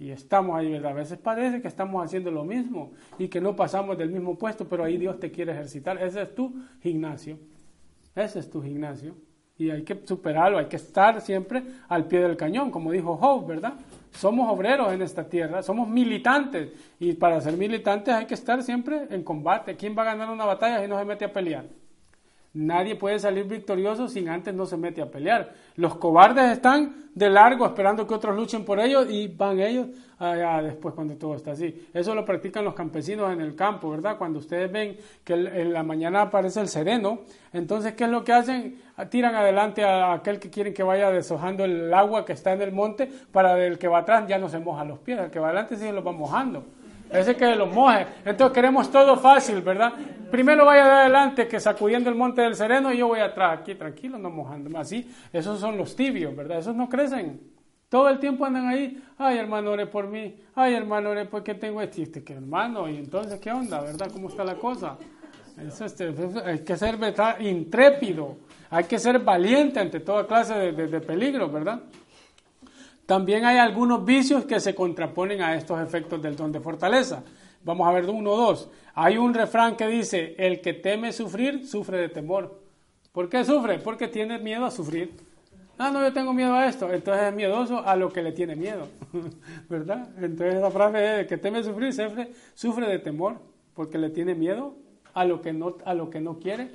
Y 0.00 0.10
estamos 0.10 0.56
ahí, 0.56 0.72
¿verdad? 0.72 0.90
A 0.90 0.94
veces 0.94 1.18
parece 1.18 1.62
que 1.62 1.68
estamos 1.68 2.04
haciendo 2.04 2.32
lo 2.32 2.42
mismo 2.42 2.90
y 3.18 3.28
que 3.28 3.40
no 3.40 3.54
pasamos 3.54 3.96
del 3.96 4.10
mismo 4.10 4.36
puesto, 4.36 4.66
pero 4.66 4.82
ahí 4.82 4.96
Dios 4.96 5.20
te 5.20 5.30
quiere 5.30 5.52
ejercitar. 5.52 6.02
Ese 6.02 6.22
es 6.22 6.34
tu 6.34 6.52
gimnasio. 6.82 7.38
Ese 8.16 8.40
es 8.40 8.50
tu 8.50 8.62
gimnasio 8.62 9.14
y 9.60 9.70
hay 9.70 9.82
que 9.82 10.00
superarlo, 10.06 10.56
hay 10.56 10.66
que 10.66 10.76
estar 10.76 11.20
siempre 11.20 11.62
al 11.88 12.06
pie 12.06 12.20
del 12.20 12.34
cañón, 12.34 12.70
como 12.70 12.92
dijo 12.92 13.18
Job, 13.18 13.46
¿verdad? 13.46 13.74
Somos 14.10 14.50
obreros 14.50 14.90
en 14.90 15.02
esta 15.02 15.28
tierra, 15.28 15.62
somos 15.62 15.86
militantes 15.86 16.70
y 16.98 17.12
para 17.12 17.38
ser 17.42 17.58
militantes 17.58 18.14
hay 18.14 18.24
que 18.24 18.32
estar 18.32 18.62
siempre 18.62 19.06
en 19.10 19.22
combate. 19.22 19.76
¿Quién 19.76 19.94
va 19.96 20.00
a 20.00 20.06
ganar 20.06 20.30
una 20.30 20.46
batalla 20.46 20.80
si 20.80 20.88
no 20.88 20.98
se 20.98 21.04
mete 21.04 21.26
a 21.26 21.32
pelear? 21.32 21.66
Nadie 22.52 22.96
puede 22.96 23.20
salir 23.20 23.44
victorioso 23.44 24.08
sin 24.08 24.28
antes 24.28 24.52
no 24.52 24.66
se 24.66 24.76
mete 24.76 25.00
a 25.00 25.08
pelear. 25.08 25.52
Los 25.76 25.94
cobardes 25.94 26.50
están 26.50 27.10
de 27.14 27.30
largo 27.30 27.64
esperando 27.64 28.08
que 28.08 28.14
otros 28.14 28.34
luchen 28.34 28.64
por 28.64 28.80
ellos 28.80 29.06
y 29.08 29.28
van 29.28 29.60
ellos 29.60 29.86
allá 30.18 30.60
después 30.60 30.92
cuando 30.94 31.14
todo 31.16 31.36
está 31.36 31.52
así. 31.52 31.88
Eso 31.94 32.12
lo 32.12 32.24
practican 32.24 32.64
los 32.64 32.74
campesinos 32.74 33.32
en 33.32 33.40
el 33.40 33.54
campo, 33.54 33.88
¿verdad? 33.90 34.18
Cuando 34.18 34.40
ustedes 34.40 34.70
ven 34.70 34.96
que 35.22 35.34
en 35.34 35.72
la 35.72 35.84
mañana 35.84 36.22
aparece 36.22 36.60
el 36.60 36.66
sereno, 36.66 37.20
entonces 37.52 37.94
¿qué 37.94 38.04
es 38.04 38.10
lo 38.10 38.24
que 38.24 38.32
hacen? 38.32 38.80
Tiran 39.10 39.36
adelante 39.36 39.84
a 39.84 40.12
aquel 40.12 40.40
que 40.40 40.50
quieren 40.50 40.74
que 40.74 40.82
vaya 40.82 41.08
deshojando 41.10 41.64
el 41.64 41.94
agua 41.94 42.24
que 42.24 42.32
está 42.32 42.52
en 42.52 42.62
el 42.62 42.72
monte 42.72 43.08
para 43.30 43.64
el 43.64 43.78
que 43.78 43.86
va 43.86 43.98
atrás 43.98 44.26
ya 44.26 44.38
no 44.38 44.48
se 44.48 44.58
moja 44.58 44.84
los 44.84 44.98
pies, 44.98 45.20
el 45.20 45.30
que 45.30 45.38
va 45.38 45.48
adelante 45.48 45.76
sí 45.76 45.82
se 45.82 45.92
los 45.92 46.04
va 46.04 46.10
mojando. 46.10 46.64
Ese 47.12 47.36
que 47.36 47.54
los 47.56 47.72
moje. 47.72 48.06
Entonces 48.24 48.54
queremos 48.54 48.90
todo 48.90 49.16
fácil, 49.16 49.60
¿verdad? 49.62 49.92
Primero 50.30 50.64
vaya 50.64 50.84
de 50.84 50.90
adelante 50.90 51.48
que 51.48 51.58
sacudiendo 51.58 52.08
el 52.08 52.16
monte 52.16 52.42
del 52.42 52.54
sereno 52.54 52.92
y 52.92 52.98
yo 52.98 53.08
voy 53.08 53.20
atrás, 53.20 53.60
aquí 53.60 53.74
tranquilo, 53.74 54.16
no 54.18 54.30
mojándome. 54.30 54.78
Así, 54.78 55.10
esos 55.32 55.58
son 55.58 55.76
los 55.76 55.96
tibios, 55.96 56.34
¿verdad? 56.36 56.58
Esos 56.58 56.74
no 56.76 56.88
crecen. 56.88 57.40
Todo 57.88 58.08
el 58.08 58.20
tiempo 58.20 58.44
andan 58.44 58.68
ahí, 58.68 59.02
ay 59.18 59.38
hermano, 59.38 59.72
ore 59.72 59.86
por 59.86 60.06
mí, 60.06 60.36
ay 60.54 60.74
hermano, 60.74 61.10
ore 61.10 61.24
porque 61.24 61.54
tengo 61.54 61.82
este, 61.82 62.02
este 62.02 62.22
que 62.22 62.34
hermano, 62.34 62.88
y 62.88 62.96
entonces, 62.96 63.40
¿qué 63.40 63.50
onda, 63.50 63.80
verdad? 63.80 64.08
¿Cómo 64.12 64.28
está 64.28 64.44
la 64.44 64.54
cosa? 64.54 64.96
Este, 65.58 66.14
hay 66.44 66.60
que 66.60 66.76
ser 66.76 66.96
intrépido, 67.40 68.36
hay 68.70 68.84
que 68.84 68.96
ser 68.96 69.18
valiente 69.18 69.80
ante 69.80 69.98
toda 69.98 70.24
clase 70.24 70.54
de, 70.54 70.86
de 70.86 71.00
peligro, 71.00 71.50
¿verdad? 71.50 71.80
También 73.10 73.44
hay 73.44 73.58
algunos 73.58 74.04
vicios 74.04 74.44
que 74.44 74.60
se 74.60 74.72
contraponen 74.72 75.42
a 75.42 75.56
estos 75.56 75.80
efectos 75.80 76.22
del 76.22 76.36
don 76.36 76.52
de 76.52 76.60
fortaleza. 76.60 77.24
Vamos 77.64 77.88
a 77.88 77.90
ver 77.90 78.08
uno 78.08 78.30
o 78.30 78.36
dos. 78.36 78.70
Hay 78.94 79.18
un 79.18 79.34
refrán 79.34 79.74
que 79.74 79.88
dice, 79.88 80.36
el 80.38 80.60
que 80.60 80.74
teme 80.74 81.10
sufrir, 81.10 81.66
sufre 81.66 81.98
de 81.98 82.08
temor. 82.08 82.62
¿Por 83.10 83.28
qué 83.28 83.44
sufre? 83.44 83.80
Porque 83.80 84.06
tiene 84.06 84.38
miedo 84.38 84.64
a 84.64 84.70
sufrir. 84.70 85.12
Ah, 85.76 85.90
no, 85.90 86.00
yo 86.02 86.12
tengo 86.12 86.32
miedo 86.32 86.54
a 86.54 86.66
esto. 86.66 86.88
Entonces 86.92 87.24
es 87.24 87.34
miedoso 87.34 87.84
a 87.84 87.96
lo 87.96 88.10
que 88.12 88.22
le 88.22 88.30
tiene 88.30 88.54
miedo. 88.54 88.86
¿Verdad? 89.68 90.08
Entonces 90.22 90.60
la 90.60 90.70
frase 90.70 91.22
es, 91.22 91.26
que 91.26 91.36
teme 91.36 91.64
sufrir, 91.64 91.92
sufre, 91.92 92.30
sufre 92.54 92.86
de 92.86 93.00
temor, 93.00 93.40
porque 93.74 93.98
le 93.98 94.10
tiene 94.10 94.36
miedo 94.36 94.76
a 95.14 95.24
lo 95.24 95.42
que 95.42 95.52
no, 95.52 95.78
a 95.84 95.94
lo 95.94 96.10
que 96.10 96.20
no 96.20 96.38
quiere 96.38 96.70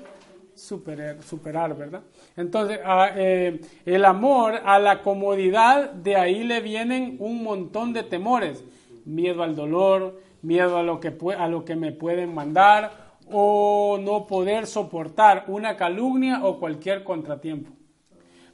superar, 0.55 1.75
¿verdad? 1.75 2.01
Entonces, 2.35 2.79
eh, 3.15 3.61
el 3.85 4.05
amor 4.05 4.61
a 4.63 4.79
la 4.79 5.01
comodidad, 5.01 5.91
de 5.91 6.15
ahí 6.15 6.43
le 6.43 6.61
vienen 6.61 7.17
un 7.19 7.43
montón 7.43 7.93
de 7.93 8.03
temores. 8.03 8.63
Miedo 9.05 9.43
al 9.43 9.55
dolor, 9.55 10.21
miedo 10.41 10.77
a 10.77 10.83
lo 10.83 10.99
que, 10.99 11.15
a 11.37 11.47
lo 11.47 11.65
que 11.65 11.75
me 11.75 11.91
pueden 11.91 12.33
mandar 12.33 13.05
o 13.31 13.97
no 14.01 14.27
poder 14.27 14.67
soportar 14.67 15.45
una 15.47 15.75
calumnia 15.75 16.43
o 16.43 16.59
cualquier 16.59 17.03
contratiempo. 17.03 17.71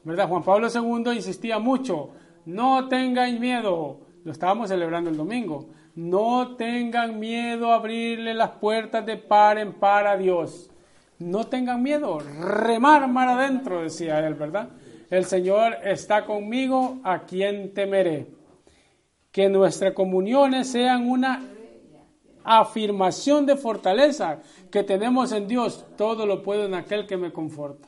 ¿Verdad? 0.03 0.27
Juan 0.27 0.43
Pablo 0.43 0.67
II 0.73 1.13
insistía 1.13 1.59
mucho, 1.59 2.09
no 2.45 2.87
tengan 2.87 3.39
miedo, 3.39 3.99
lo 4.23 4.31
estábamos 4.31 4.69
celebrando 4.69 5.11
el 5.11 5.17
domingo, 5.17 5.69
no 5.93 6.55
tengan 6.55 7.19
miedo 7.19 7.71
a 7.71 7.75
abrirle 7.75 8.33
las 8.33 8.51
puertas 8.51 9.05
de 9.05 9.17
par 9.17 9.59
en 9.59 9.73
par 9.73 10.07
a 10.07 10.17
Dios 10.17 10.70
no 11.21 11.45
tengan 11.45 11.81
miedo, 11.81 12.19
remar 12.19 13.07
mar 13.07 13.29
adentro, 13.29 13.83
decía 13.83 14.19
él, 14.25 14.33
¿verdad? 14.33 14.69
El 15.09 15.25
Señor 15.25 15.75
está 15.83 16.25
conmigo, 16.25 16.99
¿a 17.03 17.23
quien 17.23 17.73
temeré? 17.73 18.27
Que 19.31 19.49
nuestras 19.49 19.93
comuniones 19.93 20.69
sean 20.69 21.09
una 21.09 21.43
afirmación 22.43 23.45
de 23.45 23.55
fortaleza 23.55 24.39
que 24.71 24.83
tenemos 24.83 25.31
en 25.31 25.47
Dios. 25.47 25.85
Todo 25.97 26.25
lo 26.25 26.41
puedo 26.41 26.65
en 26.65 26.73
aquel 26.73 27.05
que 27.05 27.17
me 27.17 27.31
conforta. 27.31 27.87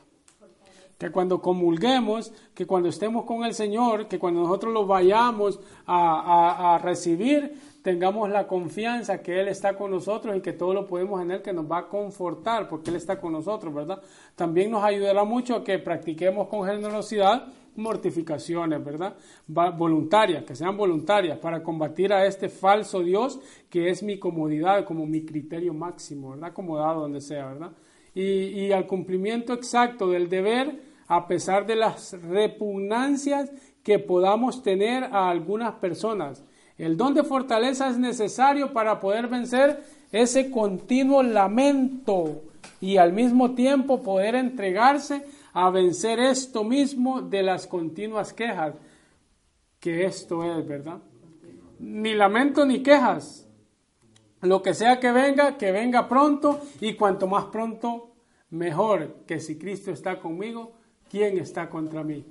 Que 0.98 1.10
cuando 1.10 1.40
comulguemos, 1.40 2.32
que 2.54 2.66
cuando 2.66 2.88
estemos 2.88 3.24
con 3.24 3.44
el 3.44 3.52
Señor, 3.52 4.06
que 4.06 4.18
cuando 4.18 4.42
nosotros 4.42 4.72
lo 4.72 4.86
vayamos 4.86 5.60
a, 5.86 6.74
a 6.74 6.78
recibir, 6.78 7.54
tengamos 7.84 8.30
la 8.30 8.46
confianza 8.46 9.20
que 9.20 9.38
Él 9.38 9.48
está 9.48 9.76
con 9.76 9.90
nosotros 9.90 10.34
y 10.34 10.40
que 10.40 10.54
todo 10.54 10.72
lo 10.72 10.86
podemos 10.86 11.20
en 11.20 11.32
Él, 11.32 11.42
que 11.42 11.52
nos 11.52 11.70
va 11.70 11.80
a 11.80 11.86
confortar 11.86 12.66
porque 12.66 12.88
Él 12.88 12.96
está 12.96 13.20
con 13.20 13.34
nosotros, 13.34 13.74
¿verdad? 13.74 14.00
También 14.34 14.70
nos 14.70 14.82
ayudará 14.82 15.24
mucho 15.24 15.54
a 15.54 15.62
que 15.62 15.78
practiquemos 15.78 16.48
con 16.48 16.66
generosidad 16.66 17.46
mortificaciones, 17.76 18.82
¿verdad? 18.82 19.14
Voluntarias, 19.46 20.44
que 20.44 20.56
sean 20.56 20.78
voluntarias 20.78 21.38
para 21.38 21.62
combatir 21.62 22.10
a 22.14 22.24
este 22.24 22.48
falso 22.48 23.00
Dios 23.00 23.38
que 23.68 23.90
es 23.90 24.02
mi 24.02 24.18
comodidad, 24.18 24.86
como 24.86 25.04
mi 25.04 25.26
criterio 25.26 25.74
máximo, 25.74 26.30
¿verdad? 26.30 26.52
Acomodado 26.52 27.02
donde 27.02 27.20
sea, 27.20 27.48
¿verdad? 27.48 27.72
Y, 28.14 28.22
y 28.62 28.72
al 28.72 28.86
cumplimiento 28.86 29.52
exacto 29.52 30.08
del 30.08 30.30
deber, 30.30 30.80
a 31.06 31.26
pesar 31.26 31.66
de 31.66 31.76
las 31.76 32.18
repugnancias 32.22 33.52
que 33.82 33.98
podamos 33.98 34.62
tener 34.62 35.04
a 35.04 35.28
algunas 35.28 35.74
personas 35.74 36.42
el 36.78 36.96
don 36.96 37.14
de 37.14 37.22
fortaleza 37.22 37.88
es 37.88 37.98
necesario 37.98 38.72
para 38.72 39.00
poder 39.00 39.28
vencer 39.28 39.84
ese 40.10 40.50
continuo 40.50 41.22
lamento 41.22 42.42
y 42.80 42.96
al 42.96 43.12
mismo 43.12 43.54
tiempo 43.54 44.02
poder 44.02 44.34
entregarse 44.34 45.24
a 45.52 45.70
vencer 45.70 46.18
esto 46.18 46.64
mismo 46.64 47.22
de 47.22 47.42
las 47.42 47.66
continuas 47.66 48.32
quejas, 48.32 48.74
que 49.78 50.04
esto 50.04 50.42
es, 50.42 50.66
¿verdad? 50.66 50.98
Ni 51.78 52.14
lamento 52.14 52.66
ni 52.66 52.82
quejas. 52.82 53.48
Lo 54.40 54.60
que 54.62 54.74
sea 54.74 54.98
que 54.98 55.12
venga, 55.12 55.56
que 55.56 55.70
venga 55.72 56.08
pronto 56.08 56.60
y 56.80 56.94
cuanto 56.94 57.26
más 57.26 57.46
pronto, 57.46 58.14
mejor 58.50 59.24
que 59.26 59.40
si 59.40 59.56
Cristo 59.58 59.90
está 59.90 60.18
conmigo, 60.20 60.72
¿quién 61.08 61.38
está 61.38 61.70
contra 61.70 62.02
mí? 62.02 62.26